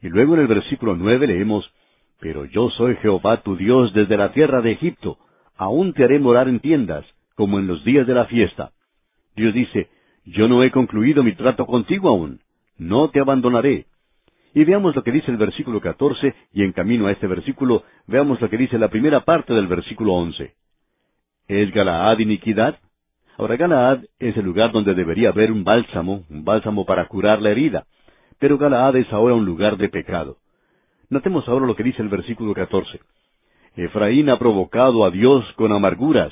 Y 0.01 0.09
luego 0.09 0.33
en 0.33 0.41
el 0.41 0.47
versículo 0.47 0.95
nueve 0.95 1.27
leemos, 1.27 1.71
Pero 2.19 2.45
yo 2.45 2.71
soy 2.71 2.95
Jehová 2.95 3.43
tu 3.43 3.55
Dios 3.55 3.93
desde 3.93 4.17
la 4.17 4.31
tierra 4.31 4.63
de 4.63 4.71
Egipto, 4.71 5.19
aún 5.57 5.93
te 5.93 6.05
haré 6.05 6.17
morar 6.17 6.47
en 6.47 6.59
tiendas, 6.59 7.05
como 7.35 7.59
en 7.59 7.67
los 7.67 7.85
días 7.85 8.07
de 8.07 8.15
la 8.15 8.25
fiesta. 8.25 8.71
Dios 9.35 9.53
dice, 9.53 9.89
Yo 10.25 10.47
no 10.47 10.63
he 10.63 10.71
concluido 10.71 11.21
mi 11.21 11.35
trato 11.35 11.67
contigo 11.67 12.09
aún, 12.09 12.39
no 12.77 13.09
te 13.09 13.19
abandonaré. 13.19 13.85
Y 14.53 14.63
veamos 14.65 14.95
lo 14.95 15.03
que 15.03 15.11
dice 15.11 15.31
el 15.31 15.37
versículo 15.37 15.81
catorce, 15.81 16.35
y 16.53 16.63
en 16.63 16.73
camino 16.73 17.07
a 17.07 17.11
este 17.11 17.27
versículo, 17.27 17.83
veamos 18.07 18.39
lo 18.39 18.49
que 18.49 18.57
dice 18.57 18.77
la 18.77 18.89
primera 18.89 19.21
parte 19.21 19.53
del 19.53 19.67
versículo 19.67 20.13
once. 20.13 20.53
¿Es 21.47 21.71
Galaad 21.71 22.19
iniquidad? 22.19 22.79
Ahora 23.37 23.57
Galaad 23.57 24.03
es 24.19 24.37
el 24.37 24.45
lugar 24.45 24.71
donde 24.71 24.93
debería 24.93 25.29
haber 25.29 25.51
un 25.51 25.63
bálsamo, 25.63 26.23
un 26.29 26.45
bálsamo 26.45 26.85
para 26.85 27.07
curar 27.07 27.41
la 27.41 27.49
herida. 27.49 27.85
Pero 28.39 28.57
Galaad 28.57 28.95
es 28.97 29.11
ahora 29.11 29.33
un 29.33 29.45
lugar 29.45 29.77
de 29.77 29.89
pecado. 29.89 30.37
Notemos 31.09 31.47
ahora 31.47 31.65
lo 31.65 31.75
que 31.75 31.83
dice 31.83 32.01
el 32.01 32.09
versículo 32.09 32.53
catorce. 32.53 32.99
Efraín 33.75 34.29
ha 34.29 34.37
provocado 34.37 35.03
a 35.03 35.09
Dios 35.09 35.43
con 35.55 35.71
amarguras, 35.71 36.31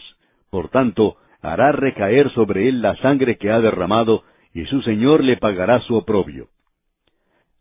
por 0.52 0.70
tanto, 0.70 1.18
hará 1.42 1.72
recaer 1.72 2.30
sobre 2.32 2.68
él 2.70 2.82
la 2.82 2.96
sangre 2.98 3.38
que 3.38 3.50
ha 3.50 3.60
derramado, 3.60 4.24
y 4.54 4.66
su 4.66 4.82
Señor 4.82 5.24
le 5.24 5.38
pagará 5.38 5.80
su 5.82 5.96
oprobio. 5.96 6.48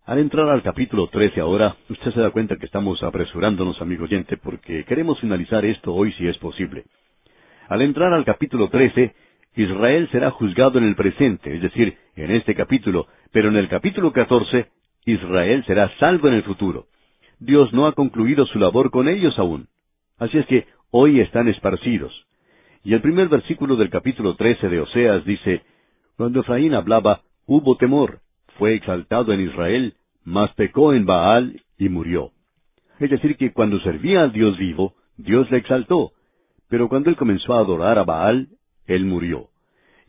Al 0.07 0.19
entrar 0.19 0.49
al 0.49 0.63
capítulo 0.63 1.09
trece 1.09 1.41
ahora, 1.41 1.77
usted 1.89 2.13
se 2.13 2.21
da 2.21 2.31
cuenta 2.31 2.57
que 2.57 2.67
estamos 2.67 3.03
apresurándonos, 3.03 3.81
amigo 3.81 4.05
oyente, 4.05 4.37
porque 4.37 4.85
queremos 4.85 5.21
finalizar 5.21 5.65
esto 5.65 5.95
hoy 5.95 6.13
si 6.15 6.27
es 6.27 6.37
posible. 6.39 6.85
Al 7.69 7.83
entrar 7.83 8.13
al 8.13 8.25
capítulo 8.25 8.69
trece, 8.71 9.15
Israel 9.55 10.09
será 10.11 10.31
juzgado 10.31 10.79
en 10.79 10.85
el 10.85 10.97
presente, 10.97 11.55
es 11.55 11.63
decir, 11.63 11.97
en 12.17 12.33
este 12.33 12.55
capítulo, 12.55 13.07
pero 13.31 13.49
en 13.49 13.57
el 13.57 13.69
capítulo 13.69 14.13
catorce, 14.13 14.69
Israel 15.05 15.65
será 15.67 15.91
salvo 15.99 16.29
en 16.29 16.35
el 16.35 16.43
futuro. 16.43 16.87
Dios 17.39 17.73
no 17.73 17.87
ha 17.87 17.93
concluido 17.93 18.47
su 18.47 18.59
labor 18.59 18.91
con 18.91 19.09
ellos 19.09 19.39
aún. 19.39 19.69
Así 20.19 20.39
es 20.39 20.47
que 20.47 20.67
hoy 20.91 21.21
están 21.21 21.49
esparcidos. 21.49 22.27
Y 22.83 22.95
el 22.95 23.01
primer 23.01 23.29
versículo 23.29 23.77
del 23.77 23.91
capítulo 23.91 24.37
trece 24.37 24.69
de 24.69 24.81
Oseas 24.81 25.25
dice, 25.25 25.63
Cuando 26.21 26.41
Efraín 26.41 26.75
hablaba, 26.75 27.23
hubo 27.47 27.79
temor, 27.79 28.19
fue 28.59 28.75
exaltado 28.75 29.33
en 29.33 29.41
Israel, 29.41 29.95
mas 30.23 30.53
pecó 30.53 30.93
en 30.93 31.07
Baal 31.07 31.63
y 31.79 31.89
murió. 31.89 32.33
Es 32.99 33.09
decir, 33.09 33.39
que 33.39 33.55
cuando 33.55 33.81
servía 33.81 34.25
al 34.25 34.31
Dios 34.31 34.59
vivo, 34.59 34.97
Dios 35.17 35.51
le 35.51 35.57
exaltó, 35.57 36.13
pero 36.69 36.91
cuando 36.91 37.09
él 37.09 37.17
comenzó 37.17 37.55
a 37.55 37.61
adorar 37.61 37.99
a 37.99 38.05
Baal, 38.05 38.49
él 38.87 39.07
murió. 39.07 39.49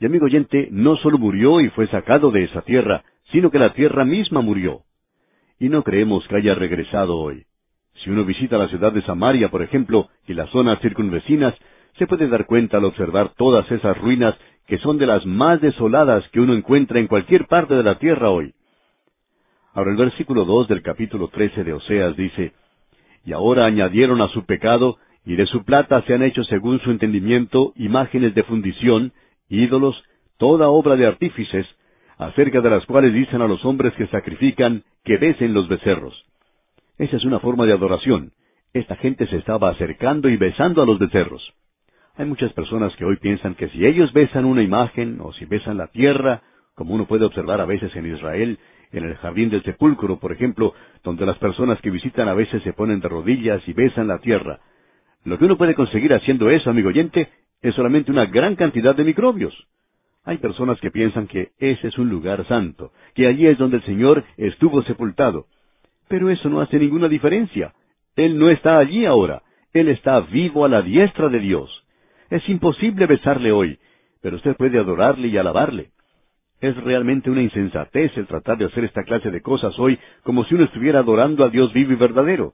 Y 0.02 0.06
amigo 0.06 0.26
oyente, 0.26 0.68
no 0.70 0.98
solo 0.98 1.18
murió 1.18 1.62
y 1.62 1.70
fue 1.70 1.88
sacado 1.88 2.30
de 2.30 2.44
esa 2.44 2.62
tierra, 2.64 3.06
sino 3.32 3.50
que 3.50 3.60
la 3.60 3.72
tierra 3.72 4.04
misma 4.04 4.42
murió. 4.42 4.82
Y 5.60 5.70
no 5.70 5.82
creemos 5.82 6.28
que 6.28 6.36
haya 6.36 6.56
regresado 6.56 7.16
hoy. 7.18 7.46
Si 8.04 8.10
uno 8.10 8.26
visita 8.26 8.58
la 8.58 8.68
ciudad 8.68 8.92
de 8.92 9.02
Samaria, 9.04 9.48
por 9.48 9.62
ejemplo, 9.62 10.10
y 10.28 10.34
las 10.34 10.50
zonas 10.50 10.82
circunvecinas, 10.82 11.56
se 11.98 12.06
puede 12.06 12.28
dar 12.28 12.48
cuenta 12.48 12.78
al 12.78 12.86
observar 12.86 13.34
todas 13.38 13.72
esas 13.72 13.98
ruinas 13.98 14.36
que 14.72 14.78
son 14.78 14.98
de 14.98 15.06
las 15.06 15.26
más 15.26 15.60
desoladas 15.60 16.24
que 16.30 16.40
uno 16.40 16.54
encuentra 16.54 16.98
en 16.98 17.08
cualquier 17.08 17.46
parte 17.48 17.74
de 17.74 17.84
la 17.84 18.00
tierra 18.00 18.30
hoy. 18.30 18.54
Ahora 19.74 19.92
el 19.92 19.98
versículo 19.98 20.46
dos 20.46 20.70
del 20.70 20.82
capítulo 20.82 21.28
trece 21.28 21.66
de 21.66 21.74
Oseas 21.74 22.16
dice, 22.16 22.54
Y 23.26 23.34
ahora 23.34 23.66
añadieron 23.66 24.22
a 24.22 24.30
su 24.30 24.46
pecado 24.46 24.96
y 25.26 25.36
de 25.36 25.46
su 25.48 25.66
plata 25.66 26.02
se 26.04 26.14
han 26.14 26.24
hecho 26.24 26.46
según 26.46 26.80
su 26.80 26.90
entendimiento 26.90 27.74
imágenes 27.76 28.34
de 28.34 28.44
fundición, 28.44 29.12
ídolos, 29.50 30.02
toda 30.38 30.70
obra 30.70 30.96
de 30.96 31.06
artífices, 31.06 31.68
acerca 32.18 32.62
de 32.62 32.70
las 32.70 32.86
cuales 32.86 33.14
dicen 33.14 33.42
a 33.42 33.50
los 33.50 33.66
hombres 33.66 33.94
que 33.96 34.08
sacrifican 34.08 34.86
que 35.04 35.18
besen 35.18 35.54
los 35.54 35.68
becerros. 35.68 36.16
Esa 36.98 37.18
es 37.18 37.26
una 37.26 37.42
forma 37.42 37.66
de 37.66 37.74
adoración. 37.74 38.32
Esta 38.74 38.96
gente 38.96 39.28
se 39.28 39.36
estaba 39.36 39.70
acercando 39.70 40.30
y 40.30 40.38
besando 40.38 40.82
a 40.82 40.86
los 40.86 40.98
becerros. 40.98 41.44
Hay 42.22 42.28
muchas 42.28 42.54
personas 42.54 42.96
que 42.98 43.04
hoy 43.04 43.16
piensan 43.16 43.56
que 43.56 43.68
si 43.70 43.84
ellos 43.84 44.14
besan 44.14 44.46
una 44.46 44.62
imagen 44.62 45.18
o 45.22 45.34
si 45.34 45.46
besan 45.46 45.78
la 45.78 45.88
tierra, 45.88 46.44
como 46.76 46.94
uno 46.94 47.08
puede 47.08 47.26
observar 47.26 47.60
a 47.60 47.66
veces 47.66 47.96
en 47.96 48.14
Israel, 48.14 48.60
en 48.92 49.06
el 49.06 49.16
jardín 49.16 49.50
del 49.50 49.64
sepulcro, 49.64 50.20
por 50.20 50.32
ejemplo, 50.32 50.76
donde 51.04 51.26
las 51.26 51.40
personas 51.40 51.82
que 51.82 51.90
visitan 51.90 52.30
a 52.30 52.36
veces 52.36 52.62
se 52.62 52.74
ponen 52.74 53.00
de 53.00 53.10
rodillas 53.10 53.68
y 53.68 53.74
besan 53.74 54.08
la 54.08 54.20
tierra, 54.20 54.60
lo 55.26 55.40
que 55.40 55.46
uno 55.46 55.58
puede 55.58 55.74
conseguir 55.74 56.14
haciendo 56.14 56.52
eso, 56.52 56.70
amigo 56.70 56.90
oyente, 56.90 57.28
es 57.60 57.74
solamente 57.74 58.12
una 58.12 58.28
gran 58.28 58.56
cantidad 58.56 58.94
de 58.96 59.04
microbios. 59.04 59.56
Hay 60.24 60.38
personas 60.38 60.80
que 60.80 60.92
piensan 60.92 61.26
que 61.26 61.54
ese 61.58 61.88
es 61.88 61.98
un 61.98 62.10
lugar 62.10 62.46
santo, 62.48 62.92
que 63.16 63.26
allí 63.26 63.48
es 63.48 63.58
donde 63.58 63.78
el 63.78 63.84
Señor 63.86 64.24
estuvo 64.38 64.84
sepultado. 64.84 65.48
Pero 66.08 66.30
eso 66.30 66.50
no 66.50 66.62
hace 66.62 66.78
ninguna 66.78 67.08
diferencia. 67.08 67.74
Él 68.16 68.38
no 68.38 68.52
está 68.52 68.78
allí 68.78 69.08
ahora. 69.08 69.42
Él 69.74 69.88
está 69.88 70.20
vivo 70.20 70.66
a 70.66 70.70
la 70.70 70.84
diestra 70.84 71.28
de 71.28 71.40
Dios. 71.40 71.81
Es 72.32 72.48
imposible 72.48 73.08
besarle 73.08 73.52
hoy, 73.52 73.78
pero 74.22 74.38
usted 74.38 74.56
puede 74.56 74.80
adorarle 74.80 75.28
y 75.28 75.38
alabarle. 75.38 75.90
Es 76.62 76.78
realmente 76.78 77.30
una 77.30 77.42
insensatez 77.42 78.16
el 78.16 78.26
tratar 78.26 78.58
de 78.58 78.66
hacer 78.66 78.86
esta 78.86 79.04
clase 79.04 79.32
de 79.32 79.42
cosas 79.42 79.78
hoy 79.78 80.00
como 80.24 80.46
si 80.46 80.56
uno 80.56 80.64
estuviera 80.64 81.00
adorando 81.00 81.44
a 81.44 81.50
Dios 81.50 81.74
vivo 81.74 81.92
y 81.92 81.96
verdadero. 81.96 82.54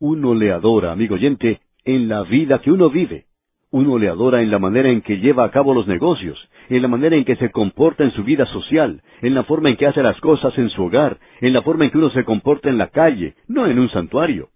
Uno 0.00 0.34
le 0.34 0.52
adora, 0.52 0.92
amigo 0.92 1.14
oyente, 1.14 1.60
en 1.86 2.08
la 2.08 2.24
vida 2.24 2.58
que 2.58 2.70
uno 2.70 2.90
vive. 2.90 3.24
Uno 3.70 3.96
le 3.96 4.10
adora 4.10 4.42
en 4.42 4.50
la 4.50 4.58
manera 4.58 4.90
en 4.90 5.00
que 5.00 5.18
lleva 5.18 5.44
a 5.44 5.50
cabo 5.50 5.72
los 5.72 5.86
negocios, 5.86 6.38
en 6.68 6.82
la 6.82 6.88
manera 6.88 7.16
en 7.16 7.24
que 7.24 7.36
se 7.36 7.50
comporta 7.50 8.04
en 8.04 8.10
su 8.10 8.22
vida 8.22 8.44
social, 8.46 9.00
en 9.22 9.32
la 9.32 9.44
forma 9.44 9.70
en 9.70 9.76
que 9.76 9.86
hace 9.86 10.02
las 10.02 10.20
cosas 10.20 10.56
en 10.58 10.68
su 10.68 10.84
hogar, 10.84 11.16
en 11.40 11.54
la 11.54 11.62
forma 11.62 11.86
en 11.86 11.90
que 11.90 11.98
uno 11.98 12.10
se 12.10 12.24
comporta 12.24 12.68
en 12.68 12.76
la 12.76 12.88
calle, 12.88 13.34
no 13.48 13.66
en 13.66 13.78
un 13.78 13.88
santuario. 13.88 14.50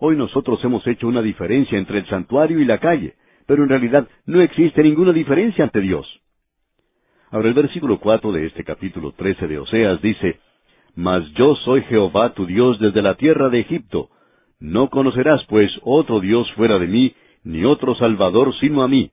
Hoy 0.00 0.16
nosotros 0.16 0.58
hemos 0.64 0.84
hecho 0.88 1.06
una 1.06 1.22
diferencia 1.22 1.78
entre 1.78 1.98
el 1.98 2.06
santuario 2.06 2.58
y 2.58 2.64
la 2.64 2.78
calle, 2.78 3.14
pero 3.48 3.62
en 3.62 3.70
realidad 3.70 4.06
no 4.26 4.42
existe 4.42 4.82
ninguna 4.82 5.12
diferencia 5.12 5.64
ante 5.64 5.80
Dios. 5.80 6.06
Ahora 7.30 7.48
el 7.48 7.54
versículo 7.54 7.98
cuatro 7.98 8.30
de 8.30 8.44
este 8.44 8.62
capítulo 8.62 9.12
trece 9.12 9.48
de 9.48 9.58
Oseas 9.58 10.02
dice, 10.02 10.38
Mas 10.94 11.24
yo 11.32 11.54
soy 11.64 11.80
Jehová 11.84 12.34
tu 12.34 12.44
Dios 12.44 12.78
desde 12.78 13.00
la 13.00 13.14
tierra 13.14 13.48
de 13.48 13.60
Egipto, 13.60 14.10
no 14.60 14.90
conocerás, 14.90 15.42
pues, 15.46 15.70
otro 15.82 16.20
Dios 16.20 16.46
fuera 16.56 16.78
de 16.78 16.88
mí, 16.88 17.14
ni 17.42 17.64
otro 17.64 17.94
Salvador 17.94 18.54
sino 18.60 18.82
a 18.82 18.88
mí. 18.88 19.12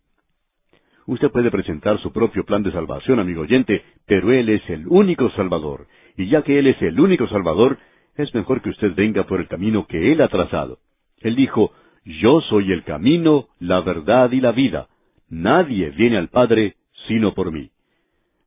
Usted 1.08 1.32
puede 1.32 1.50
presentar 1.50 2.02
su 2.02 2.12
propio 2.12 2.44
plan 2.44 2.62
de 2.62 2.74
salvación, 2.74 3.22
amigo 3.22 3.44
oyente, 3.44 3.84
pero 4.06 4.34
Él 4.34 4.50
es 4.50 4.70
el 4.70 4.86
único 4.88 5.30
Salvador, 5.30 5.88
y 6.18 6.28
ya 6.28 6.42
que 6.42 6.60
Él 6.60 6.68
es 6.68 6.82
el 6.82 7.00
único 7.00 7.26
Salvador, 7.30 7.78
es 8.18 8.36
mejor 8.36 8.62
que 8.62 8.70
usted 8.70 8.94
venga 8.96 9.24
por 9.24 9.40
el 9.40 9.48
camino 9.48 9.88
que 9.88 10.12
Él 10.12 10.20
ha 10.20 10.28
trazado. 10.28 10.80
Él 11.22 11.36
dijo, 11.38 11.72
Yo 12.06 12.40
soy 12.42 12.72
el 12.72 12.84
camino, 12.84 13.48
la 13.60 13.82
verdad 13.82 14.32
y 14.32 14.40
la 14.40 14.52
vida. 14.52 14.88
Nadie 15.28 15.90
viene 15.90 16.18
al 16.18 16.30
Padre 16.30 16.76
sino 17.08 17.34
por 17.34 17.52
mí. 17.52 17.72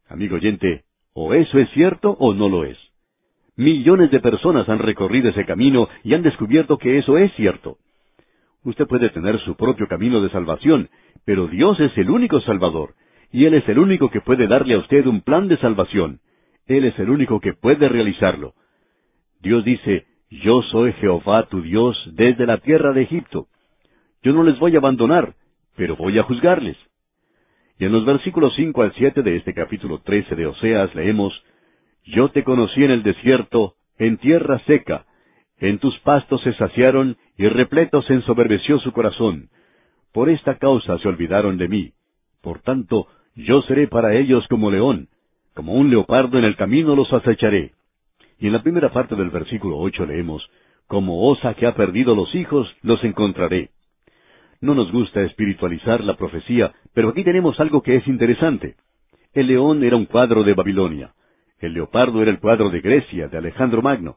Amigo 0.09 0.37
oyente, 0.37 0.85
o 1.13 1.35
eso 1.35 1.59
es 1.59 1.69
cierto 1.71 2.13
o 2.21 2.35
no 2.35 2.49
lo 2.49 2.65
es. 2.65 2.79
Millones 3.57 4.13
de 4.13 4.21
personas 4.21 4.69
han 4.69 4.79
recorrido 4.79 5.31
ese 5.31 5.45
camino 5.45 5.89
y 6.05 6.15
han 6.15 6.23
descubierto 6.23 6.79
que 6.79 6.99
eso 6.99 7.19
es 7.19 7.33
cierto. 7.35 7.79
Usted 8.63 8.87
puede 8.87 9.11
tener 9.11 9.41
su 9.41 9.57
propio 9.57 9.89
camino 9.89 10.21
de 10.23 10.31
salvación, 10.31 10.89
pero 11.25 11.49
Dios 11.49 11.79
es 11.81 11.97
el 11.99 12.11
único 12.11 12.41
Salvador, 12.43 12.95
y 13.33 13.47
Él 13.47 13.55
es 13.55 13.69
el 13.69 13.81
único 13.81 14.11
que 14.11 14.21
puede 14.21 14.47
darle 14.47 14.75
a 14.75 14.79
usted 14.79 15.07
un 15.07 15.23
plan 15.23 15.49
de 15.49 15.57
salvación. 15.59 16.21
Él 16.67 16.85
es 16.85 16.97
el 16.99 17.11
único 17.11 17.41
que 17.41 17.55
puede 17.55 17.89
realizarlo. 17.89 18.55
Dios 19.41 19.65
dice, 19.65 20.07
Yo 20.31 20.63
soy 20.63 20.93
Jehová 20.95 21.47
tu 21.47 21.63
Dios 21.63 21.97
desde 22.13 22.47
la 22.47 22.59
tierra 22.59 22.93
de 22.93 23.03
Egipto. 23.03 23.47
Yo 24.23 24.33
no 24.33 24.43
les 24.43 24.59
voy 24.59 24.75
a 24.75 24.79
abandonar, 24.79 25.35
pero 25.75 25.97
voy 25.97 26.19
a 26.19 26.23
juzgarles. 26.23 26.77
Y 27.79 27.87
en 27.87 27.93
los 27.93 28.05
versículos 28.05 28.53
cinco 28.57 28.83
al 28.83 28.93
siete 28.95 29.23
de 29.23 29.37
este 29.37 29.55
capítulo 29.55 30.01
trece 30.01 30.35
de 30.35 30.47
Oseas 30.47 30.95
leemos, 30.95 31.33
yo 32.05 32.29
te 32.31 32.45
conocí 32.45 32.85
en 32.85 32.91
el 32.91 33.03
desierto, 33.03 33.75
en 33.99 34.19
tierra 34.19 34.59
seca. 34.67 35.07
En 35.59 35.79
tus 35.79 35.99
pastos 36.01 36.43
se 36.43 36.53
saciaron 36.55 37.17
y 37.37 37.49
repleto 37.49 38.03
se 38.03 38.15
ensoberbeció 38.15 38.79
su 38.81 38.93
corazón. 38.93 39.49
Por 40.13 40.29
esta 40.29 40.59
causa 40.59 40.99
se 40.99 41.09
olvidaron 41.09 41.57
de 41.57 41.69
mí. 41.69 41.93
Por 42.43 42.61
tanto, 42.61 43.07
yo 43.35 43.63
seré 43.63 43.89
para 43.89 44.15
ellos 44.15 44.47
como 44.49 44.71
león. 44.71 45.09
Como 45.55 45.73
un 45.73 45.91
leopardo 45.91 46.39
en 46.39 46.45
el 46.45 46.57
camino 46.57 46.95
los 46.95 47.13
acecharé. 47.13 47.73
Y 48.39 48.47
en 48.47 48.52
la 48.52 48.62
primera 48.62 48.90
parte 48.90 49.16
del 49.16 49.31
versículo 49.31 49.78
ocho 49.78 50.06
leemos, 50.06 50.48
Como 50.86 51.28
osa 51.28 51.55
que 51.55 51.66
ha 51.66 51.74
perdido 51.74 52.15
los 52.15 52.35
hijos, 52.35 52.69
los 52.82 53.02
encontraré. 53.05 53.70
No 54.60 54.74
nos 54.74 54.90
gusta 54.90 55.23
espiritualizar 55.23 56.02
la 56.02 56.16
profecía, 56.16 56.73
pero 56.94 57.10
aquí 57.10 57.24
tenemos 57.24 57.60
algo 57.60 57.82
que 57.82 57.97
es 57.97 58.06
interesante. 58.09 58.77
El 59.35 59.48
león 59.48 59.85
era 59.85 59.97
un 59.97 60.06
cuadro 60.06 60.43
de 60.43 60.55
Babilonia. 60.55 61.12
El 61.60 61.74
leopardo 61.74 62.23
era 62.23 62.31
el 62.31 62.40
cuadro 62.40 62.70
de 62.70 62.81
Grecia, 62.81 63.28
de 63.28 63.39
Alejandro 63.39 63.82
Magno. 63.82 64.16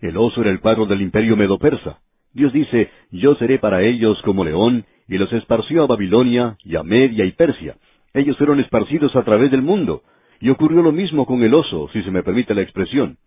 El 0.00 0.16
oso 0.16 0.40
era 0.40 0.50
el 0.50 0.60
cuadro 0.60 0.86
del 0.86 1.02
imperio 1.02 1.36
medo-persa. 1.36 2.00
Dios 2.32 2.52
dice, 2.52 2.90
yo 3.10 3.34
seré 3.36 3.58
para 3.58 3.82
ellos 3.82 4.20
como 4.22 4.44
león, 4.44 4.84
y 5.08 5.18
los 5.18 5.32
esparció 5.32 5.84
a 5.84 5.86
Babilonia, 5.86 6.56
y 6.64 6.76
a 6.76 6.82
Media 6.82 7.24
y 7.24 7.32
Persia. 7.32 7.76
Ellos 8.12 8.36
fueron 8.36 8.60
esparcidos 8.60 9.14
a 9.16 9.24
través 9.24 9.50
del 9.50 9.62
mundo. 9.62 10.02
Y 10.40 10.50
ocurrió 10.50 10.82
lo 10.82 10.92
mismo 10.92 11.26
con 11.26 11.42
el 11.42 11.54
oso, 11.54 11.88
si 11.92 12.02
se 12.02 12.10
me 12.10 12.22
permite 12.22 12.54
la 12.54 12.62
expresión. 12.62 13.18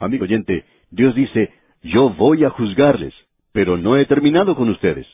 Amigo 0.00 0.24
oyente, 0.24 0.64
Dios 0.90 1.14
dice, 1.14 1.52
yo 1.82 2.10
voy 2.10 2.44
a 2.44 2.50
juzgarles, 2.50 3.14
pero 3.52 3.76
no 3.76 3.96
he 3.96 4.06
terminado 4.06 4.56
con 4.56 4.70
ustedes. 4.70 5.06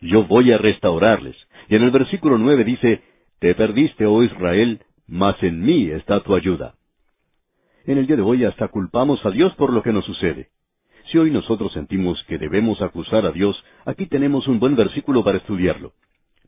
Yo 0.00 0.24
voy 0.24 0.52
a 0.52 0.58
restaurarles. 0.58 1.34
Y 1.68 1.76
en 1.76 1.82
el 1.82 1.90
versículo 1.90 2.36
nueve 2.36 2.62
dice, 2.62 3.02
Te 3.38 3.54
perdiste, 3.54 4.04
oh 4.04 4.22
Israel, 4.22 4.80
mas 5.06 5.42
en 5.42 5.62
mí 5.62 5.90
está 5.90 6.20
tu 6.22 6.34
ayuda. 6.34 6.74
En 7.86 7.98
el 7.98 8.06
día 8.06 8.16
de 8.16 8.22
hoy 8.22 8.44
hasta 8.44 8.68
culpamos 8.68 9.24
a 9.24 9.30
Dios 9.30 9.54
por 9.54 9.72
lo 9.72 9.82
que 9.82 9.92
nos 9.92 10.04
sucede. 10.04 10.48
Si 11.10 11.18
hoy 11.18 11.30
nosotros 11.30 11.72
sentimos 11.72 12.22
que 12.24 12.38
debemos 12.38 12.80
acusar 12.82 13.24
a 13.24 13.32
Dios, 13.32 13.56
aquí 13.86 14.06
tenemos 14.06 14.46
un 14.46 14.58
buen 14.58 14.76
versículo 14.76 15.24
para 15.24 15.38
estudiarlo. 15.38 15.92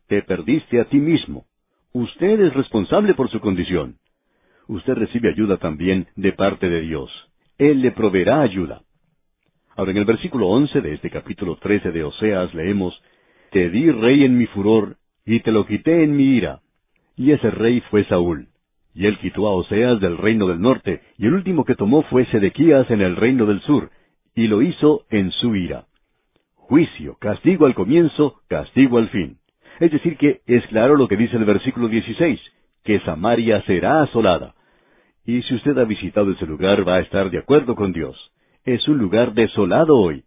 Te 0.07 0.21
perdiste 0.21 0.79
a 0.79 0.85
ti 0.85 0.97
mismo. 0.97 1.45
Usted 1.93 2.41
es 2.41 2.53
responsable 2.53 3.15
por 3.15 3.29
su 3.29 3.39
condición. 3.39 3.97
Usted 4.67 4.93
recibe 4.93 5.29
ayuda 5.29 5.57
también 5.57 6.07
de 6.15 6.33
parte 6.33 6.69
de 6.69 6.81
Dios. 6.81 7.11
Él 7.57 7.81
le 7.81 7.91
proveerá 7.91 8.41
ayuda. 8.41 8.81
Ahora 9.75 9.91
en 9.91 9.97
el 9.97 10.05
versículo 10.05 10.47
once 10.47 10.79
de 10.79 10.93
este 10.93 11.09
capítulo 11.09 11.55
trece 11.57 11.91
de 11.91 12.03
Oseas 12.03 12.53
leemos, 12.53 13.01
Te 13.51 13.69
di 13.69 13.89
rey 13.89 14.23
en 14.23 14.37
mi 14.37 14.45
furor, 14.47 14.97
y 15.25 15.39
te 15.39 15.51
lo 15.51 15.65
quité 15.65 16.03
en 16.03 16.15
mi 16.15 16.35
ira. 16.35 16.61
Y 17.15 17.31
ese 17.31 17.49
rey 17.49 17.81
fue 17.89 18.05
Saúl. 18.05 18.47
Y 18.93 19.07
él 19.07 19.17
quitó 19.19 19.47
a 19.47 19.53
Oseas 19.53 19.99
del 19.99 20.17
reino 20.17 20.47
del 20.47 20.61
norte, 20.61 21.01
y 21.17 21.25
el 21.25 21.33
último 21.33 21.65
que 21.65 21.75
tomó 21.75 22.03
fue 22.03 22.25
Sedequías 22.27 22.89
en 22.91 23.01
el 23.01 23.15
reino 23.15 23.45
del 23.47 23.61
sur, 23.61 23.89
y 24.35 24.47
lo 24.47 24.61
hizo 24.61 25.05
en 25.09 25.31
su 25.31 25.55
ira. 25.55 25.85
Juicio, 26.55 27.17
castigo 27.19 27.65
al 27.65 27.73
comienzo, 27.73 28.41
castigo 28.47 28.99
al 28.99 29.09
fin. 29.09 29.37
Es 29.79 29.91
decir, 29.91 30.17
que 30.17 30.41
es 30.45 30.65
claro 30.67 30.95
lo 30.95 31.07
que 31.07 31.17
dice 31.17 31.37
el 31.37 31.45
versículo 31.45 31.87
16, 31.87 32.39
que 32.83 32.99
Samaria 32.99 33.63
será 33.63 34.03
asolada. 34.03 34.53
Y 35.27 35.41
si 35.41 35.55
usted 35.55 35.77
ha 35.77 35.83
visitado 35.83 36.31
ese 36.31 36.45
lugar, 36.45 36.87
va 36.87 36.95
a 36.95 36.99
estar 37.01 37.29
de 37.29 37.37
acuerdo 37.37 37.75
con 37.75 37.91
Dios. 37.91 38.15
Es 38.63 38.87
un 38.87 38.97
lugar 38.97 39.33
desolado 39.33 39.97
hoy. 39.97 40.23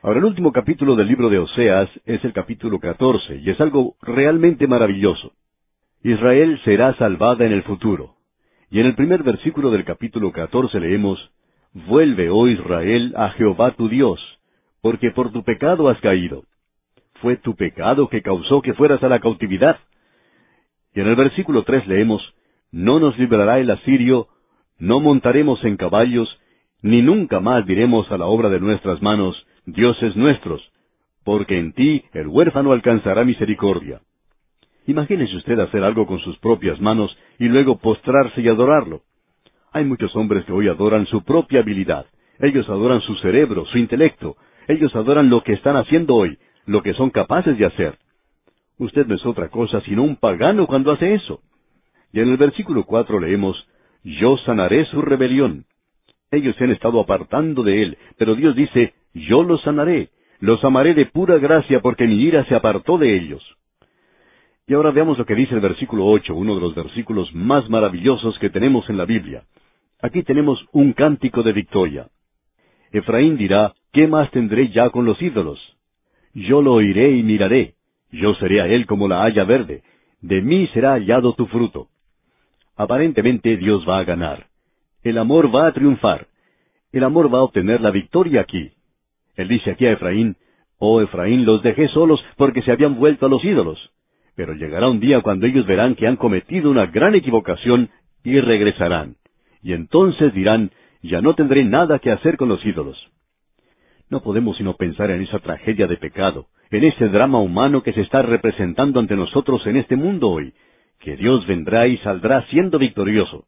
Ahora, 0.00 0.18
el 0.18 0.24
último 0.24 0.50
capítulo 0.50 0.96
del 0.96 1.08
libro 1.08 1.28
de 1.28 1.38
Oseas 1.38 1.90
es 2.06 2.24
el 2.24 2.32
capítulo 2.32 2.80
14, 2.80 3.36
y 3.36 3.50
es 3.50 3.60
algo 3.60 3.96
realmente 4.00 4.66
maravilloso. 4.66 5.32
Israel 6.02 6.58
será 6.64 6.94
salvada 6.94 7.44
en 7.44 7.52
el 7.52 7.64
futuro. 7.64 8.14
Y 8.70 8.80
en 8.80 8.86
el 8.86 8.94
primer 8.94 9.22
versículo 9.22 9.70
del 9.70 9.84
capítulo 9.84 10.32
14 10.32 10.80
leemos, 10.80 11.30
Vuelve, 11.74 12.30
oh 12.30 12.48
Israel, 12.48 13.12
a 13.18 13.28
Jehová 13.32 13.72
tu 13.72 13.90
Dios, 13.90 14.20
porque 14.80 15.10
por 15.10 15.32
tu 15.32 15.44
pecado 15.44 15.90
has 15.90 16.00
caído. 16.00 16.44
Fue 17.20 17.36
tu 17.36 17.56
pecado 17.56 18.08
que 18.08 18.22
causó 18.22 18.62
que 18.62 18.72
fueras 18.72 19.02
a 19.02 19.08
la 19.08 19.20
cautividad. 19.20 19.78
Y 20.94 21.00
en 21.00 21.08
el 21.08 21.14
versículo 21.14 21.64
3 21.64 21.86
leemos, 21.88 22.22
No 22.74 22.98
nos 22.98 23.16
librará 23.20 23.60
el 23.60 23.70
asirio, 23.70 24.26
no 24.80 24.98
montaremos 24.98 25.62
en 25.64 25.76
caballos, 25.76 26.28
ni 26.82 27.02
nunca 27.02 27.38
más 27.38 27.64
diremos 27.66 28.10
a 28.10 28.18
la 28.18 28.26
obra 28.26 28.48
de 28.48 28.58
nuestras 28.58 29.00
manos, 29.00 29.46
dioses 29.64 30.16
nuestros, 30.16 30.60
porque 31.22 31.56
en 31.56 31.72
ti 31.72 32.02
el 32.14 32.26
huérfano 32.26 32.72
alcanzará 32.72 33.24
misericordia. 33.24 34.00
Imagínese 34.88 35.36
usted 35.36 35.56
hacer 35.60 35.84
algo 35.84 36.04
con 36.04 36.18
sus 36.18 36.36
propias 36.40 36.80
manos 36.80 37.16
y 37.38 37.44
luego 37.44 37.78
postrarse 37.78 38.40
y 38.40 38.48
adorarlo. 38.48 39.02
Hay 39.72 39.84
muchos 39.84 40.14
hombres 40.16 40.44
que 40.44 40.52
hoy 40.52 40.66
adoran 40.66 41.06
su 41.06 41.22
propia 41.22 41.60
habilidad. 41.60 42.06
Ellos 42.40 42.68
adoran 42.68 43.00
su 43.02 43.14
cerebro, 43.18 43.66
su 43.66 43.78
intelecto. 43.78 44.36
Ellos 44.66 44.92
adoran 44.96 45.30
lo 45.30 45.44
que 45.44 45.52
están 45.52 45.76
haciendo 45.76 46.16
hoy, 46.16 46.38
lo 46.66 46.82
que 46.82 46.94
son 46.94 47.10
capaces 47.10 47.56
de 47.56 47.66
hacer. 47.66 47.98
Usted 48.78 49.06
no 49.06 49.14
es 49.14 49.24
otra 49.24 49.48
cosa 49.48 49.80
sino 49.82 50.02
un 50.02 50.16
pagano 50.16 50.66
cuando 50.66 50.90
hace 50.90 51.14
eso. 51.14 51.40
Y 52.14 52.20
en 52.20 52.28
el 52.28 52.36
versículo 52.36 52.84
cuatro 52.84 53.18
leemos, 53.18 53.66
Yo 54.04 54.36
sanaré 54.46 54.84
su 54.84 55.02
rebelión. 55.02 55.64
Ellos 56.30 56.54
se 56.54 56.62
han 56.62 56.70
estado 56.70 57.00
apartando 57.00 57.64
de 57.64 57.82
él, 57.82 57.98
pero 58.16 58.36
Dios 58.36 58.54
dice, 58.54 58.94
Yo 59.14 59.42
los 59.42 59.60
sanaré, 59.62 60.10
los 60.38 60.62
amaré 60.64 60.94
de 60.94 61.06
pura 61.06 61.38
gracia 61.38 61.80
porque 61.80 62.06
mi 62.06 62.22
ira 62.22 62.44
se 62.44 62.54
apartó 62.54 62.98
de 62.98 63.16
ellos. 63.16 63.42
Y 64.68 64.74
ahora 64.74 64.92
veamos 64.92 65.18
lo 65.18 65.26
que 65.26 65.34
dice 65.34 65.56
el 65.56 65.60
versículo 65.60 66.06
ocho, 66.06 66.36
uno 66.36 66.54
de 66.54 66.60
los 66.60 66.76
versículos 66.76 67.34
más 67.34 67.68
maravillosos 67.68 68.38
que 68.38 68.48
tenemos 68.48 68.88
en 68.88 68.96
la 68.96 69.06
Biblia. 69.06 69.42
Aquí 70.00 70.22
tenemos 70.22 70.64
un 70.70 70.92
cántico 70.92 71.42
de 71.42 71.52
victoria. 71.52 72.06
Efraín 72.92 73.36
dirá, 73.36 73.74
¿qué 73.92 74.06
más 74.06 74.30
tendré 74.30 74.68
ya 74.68 74.90
con 74.90 75.04
los 75.04 75.20
ídolos? 75.20 75.58
Yo 76.32 76.62
lo 76.62 76.74
oiré 76.74 77.10
y 77.10 77.24
miraré. 77.24 77.74
Yo 78.12 78.34
seré 78.36 78.60
a 78.60 78.68
él 78.68 78.86
como 78.86 79.08
la 79.08 79.24
haya 79.24 79.42
verde. 79.42 79.82
De 80.20 80.40
mí 80.42 80.68
será 80.68 80.92
hallado 80.92 81.34
tu 81.34 81.46
fruto. 81.46 81.88
Aparentemente 82.76 83.56
Dios 83.56 83.84
va 83.88 83.98
a 83.98 84.04
ganar. 84.04 84.46
El 85.02 85.18
amor 85.18 85.54
va 85.54 85.66
a 85.66 85.72
triunfar. 85.72 86.26
El 86.92 87.04
amor 87.04 87.32
va 87.32 87.38
a 87.38 87.42
obtener 87.42 87.80
la 87.80 87.90
victoria 87.90 88.40
aquí. 88.40 88.72
Él 89.36 89.48
dice 89.48 89.72
aquí 89.72 89.86
a 89.86 89.92
Efraín, 89.92 90.36
Oh 90.78 91.00
Efraín, 91.00 91.44
los 91.44 91.62
dejé 91.62 91.88
solos 91.88 92.24
porque 92.36 92.62
se 92.62 92.72
habían 92.72 92.96
vuelto 92.96 93.26
a 93.26 93.28
los 93.28 93.44
ídolos. 93.44 93.78
Pero 94.36 94.54
llegará 94.54 94.88
un 94.88 95.00
día 95.00 95.20
cuando 95.20 95.46
ellos 95.46 95.66
verán 95.66 95.94
que 95.94 96.06
han 96.06 96.16
cometido 96.16 96.70
una 96.70 96.86
gran 96.86 97.14
equivocación 97.14 97.90
y 98.24 98.40
regresarán. 98.40 99.16
Y 99.62 99.72
entonces 99.72 100.34
dirán, 100.34 100.70
ya 101.02 101.20
no 101.20 101.34
tendré 101.34 101.64
nada 101.64 101.98
que 102.00 102.10
hacer 102.10 102.36
con 102.36 102.48
los 102.48 102.64
ídolos. 102.64 102.98
No 104.10 104.22
podemos 104.22 104.56
sino 104.56 104.74
pensar 104.76 105.10
en 105.10 105.22
esa 105.22 105.38
tragedia 105.38 105.86
de 105.86 105.96
pecado, 105.96 106.46
en 106.70 106.84
ese 106.84 107.08
drama 107.08 107.38
humano 107.38 107.82
que 107.82 107.92
se 107.92 108.00
está 108.00 108.22
representando 108.22 109.00
ante 109.00 109.16
nosotros 109.16 109.66
en 109.66 109.76
este 109.76 109.96
mundo 109.96 110.30
hoy, 110.30 110.52
que 111.04 111.16
Dios 111.16 111.46
vendrá 111.46 111.86
y 111.86 111.98
saldrá 111.98 112.46
siendo 112.46 112.78
victorioso. 112.78 113.44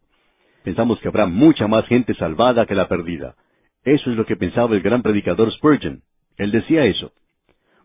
Pensamos 0.62 1.00
que 1.00 1.08
habrá 1.08 1.26
mucha 1.26 1.66
más 1.66 1.86
gente 1.86 2.14
salvada 2.14 2.66
que 2.66 2.74
la 2.74 2.86
perdida. 2.86 3.34
Eso 3.82 4.10
es 4.10 4.16
lo 4.16 4.26
que 4.26 4.36
pensaba 4.36 4.74
el 4.74 4.82
gran 4.82 5.02
predicador 5.02 5.50
Spurgeon. 5.52 6.02
Él 6.36 6.52
decía 6.52 6.84
eso. 6.84 7.12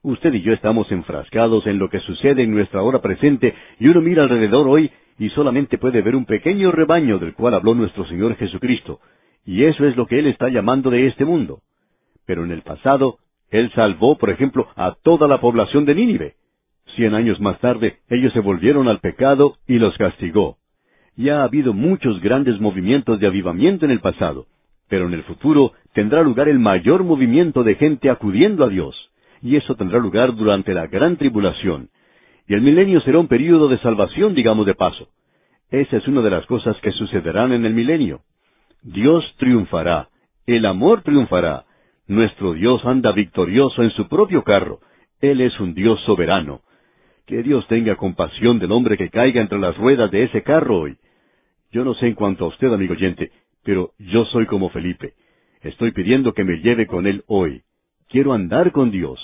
Usted 0.03 0.33
y 0.33 0.41
yo 0.41 0.51
estamos 0.51 0.91
enfrascados 0.91 1.65
en 1.67 1.77
lo 1.77 1.89
que 1.89 1.99
sucede 1.99 2.43
en 2.43 2.51
nuestra 2.51 2.81
hora 2.81 3.01
presente 3.01 3.53
y 3.79 3.87
uno 3.87 4.01
mira 4.01 4.23
alrededor 4.23 4.67
hoy 4.67 4.91
y 5.17 5.29
solamente 5.29 5.77
puede 5.77 6.01
ver 6.01 6.15
un 6.15 6.25
pequeño 6.25 6.71
rebaño 6.71 7.17
del 7.19 7.33
cual 7.33 7.53
habló 7.53 7.73
nuestro 7.73 8.05
Señor 8.07 8.35
Jesucristo. 8.35 8.99
Y 9.45 9.63
eso 9.63 9.85
es 9.85 9.95
lo 9.95 10.05
que 10.05 10.19
Él 10.19 10.27
está 10.27 10.49
llamando 10.49 10.89
de 10.89 11.07
este 11.07 11.23
mundo. 11.23 11.61
Pero 12.25 12.43
en 12.43 12.51
el 12.51 12.61
pasado, 12.61 13.19
Él 13.49 13.71
salvó, 13.73 14.17
por 14.17 14.31
ejemplo, 14.31 14.67
a 14.75 14.95
toda 15.01 15.27
la 15.27 15.39
población 15.39 15.85
de 15.85 15.95
Nínive. 15.95 16.35
Cien 16.95 17.13
años 17.13 17.39
más 17.39 17.59
tarde, 17.59 17.99
ellos 18.09 18.33
se 18.33 18.39
volvieron 18.39 18.87
al 18.87 18.99
pecado 18.99 19.57
y 19.67 19.79
los 19.79 19.95
castigó. 19.97 20.57
Y 21.15 21.29
ha 21.29 21.43
habido 21.43 21.73
muchos 21.73 22.21
grandes 22.21 22.59
movimientos 22.59 23.19
de 23.19 23.27
avivamiento 23.27 23.85
en 23.85 23.91
el 23.91 23.99
pasado, 23.99 24.47
pero 24.89 25.07
en 25.07 25.13
el 25.13 25.23
futuro 25.23 25.73
tendrá 25.93 26.21
lugar 26.21 26.49
el 26.49 26.59
mayor 26.59 27.03
movimiento 27.03 27.63
de 27.63 27.75
gente 27.75 28.09
acudiendo 28.09 28.63
a 28.65 28.69
Dios 28.69 29.11
y 29.41 29.55
eso 29.55 29.75
tendrá 29.75 29.99
lugar 29.99 30.35
durante 30.35 30.73
la 30.73 30.87
gran 30.87 31.17
tribulación. 31.17 31.89
Y 32.47 32.53
el 32.53 32.61
milenio 32.61 33.01
será 33.01 33.19
un 33.19 33.27
período 33.27 33.67
de 33.67 33.79
salvación, 33.79 34.35
digamos 34.35 34.65
de 34.65 34.75
paso. 34.75 35.09
Esa 35.69 35.97
es 35.97 36.07
una 36.07 36.21
de 36.21 36.29
las 36.29 36.45
cosas 36.45 36.75
que 36.81 36.91
sucederán 36.91 37.51
en 37.53 37.65
el 37.65 37.73
milenio. 37.73 38.21
Dios 38.83 39.23
triunfará, 39.37 40.09
el 40.45 40.65
amor 40.65 41.01
triunfará. 41.01 41.65
Nuestro 42.07 42.53
Dios 42.53 42.83
anda 42.85 43.11
victorioso 43.11 43.83
en 43.83 43.91
su 43.91 44.07
propio 44.07 44.43
carro. 44.43 44.79
Él 45.21 45.39
es 45.41 45.59
un 45.59 45.73
Dios 45.73 45.99
soberano. 46.05 46.61
Que 47.25 47.43
Dios 47.43 47.67
tenga 47.67 47.95
compasión 47.95 48.59
del 48.59 48.71
hombre 48.71 48.97
que 48.97 49.09
caiga 49.09 49.41
entre 49.41 49.59
las 49.59 49.77
ruedas 49.77 50.11
de 50.11 50.23
ese 50.23 50.43
carro 50.43 50.79
hoy. 50.79 50.97
Yo 51.71 51.85
no 51.85 51.93
sé 51.93 52.07
en 52.07 52.15
cuanto 52.15 52.45
a 52.45 52.47
usted, 52.49 52.67
amigo 52.73 52.93
oyente, 52.93 53.31
pero 53.63 53.91
yo 53.97 54.25
soy 54.25 54.45
como 54.45 54.69
Felipe. 54.69 55.13
Estoy 55.61 55.91
pidiendo 55.91 56.33
que 56.33 56.43
me 56.43 56.57
lleve 56.57 56.87
con 56.87 57.07
él 57.07 57.23
hoy. 57.27 57.61
Quiero 58.09 58.33
andar 58.33 58.71
con 58.71 58.91
Dios. 58.91 59.19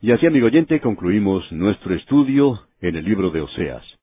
Y 0.00 0.12
así, 0.12 0.26
amigo 0.26 0.46
oyente, 0.46 0.80
concluimos 0.80 1.50
nuestro 1.52 1.94
estudio 1.94 2.60
en 2.80 2.96
el 2.96 3.04
libro 3.04 3.30
de 3.30 3.42
Oseas. 3.42 3.99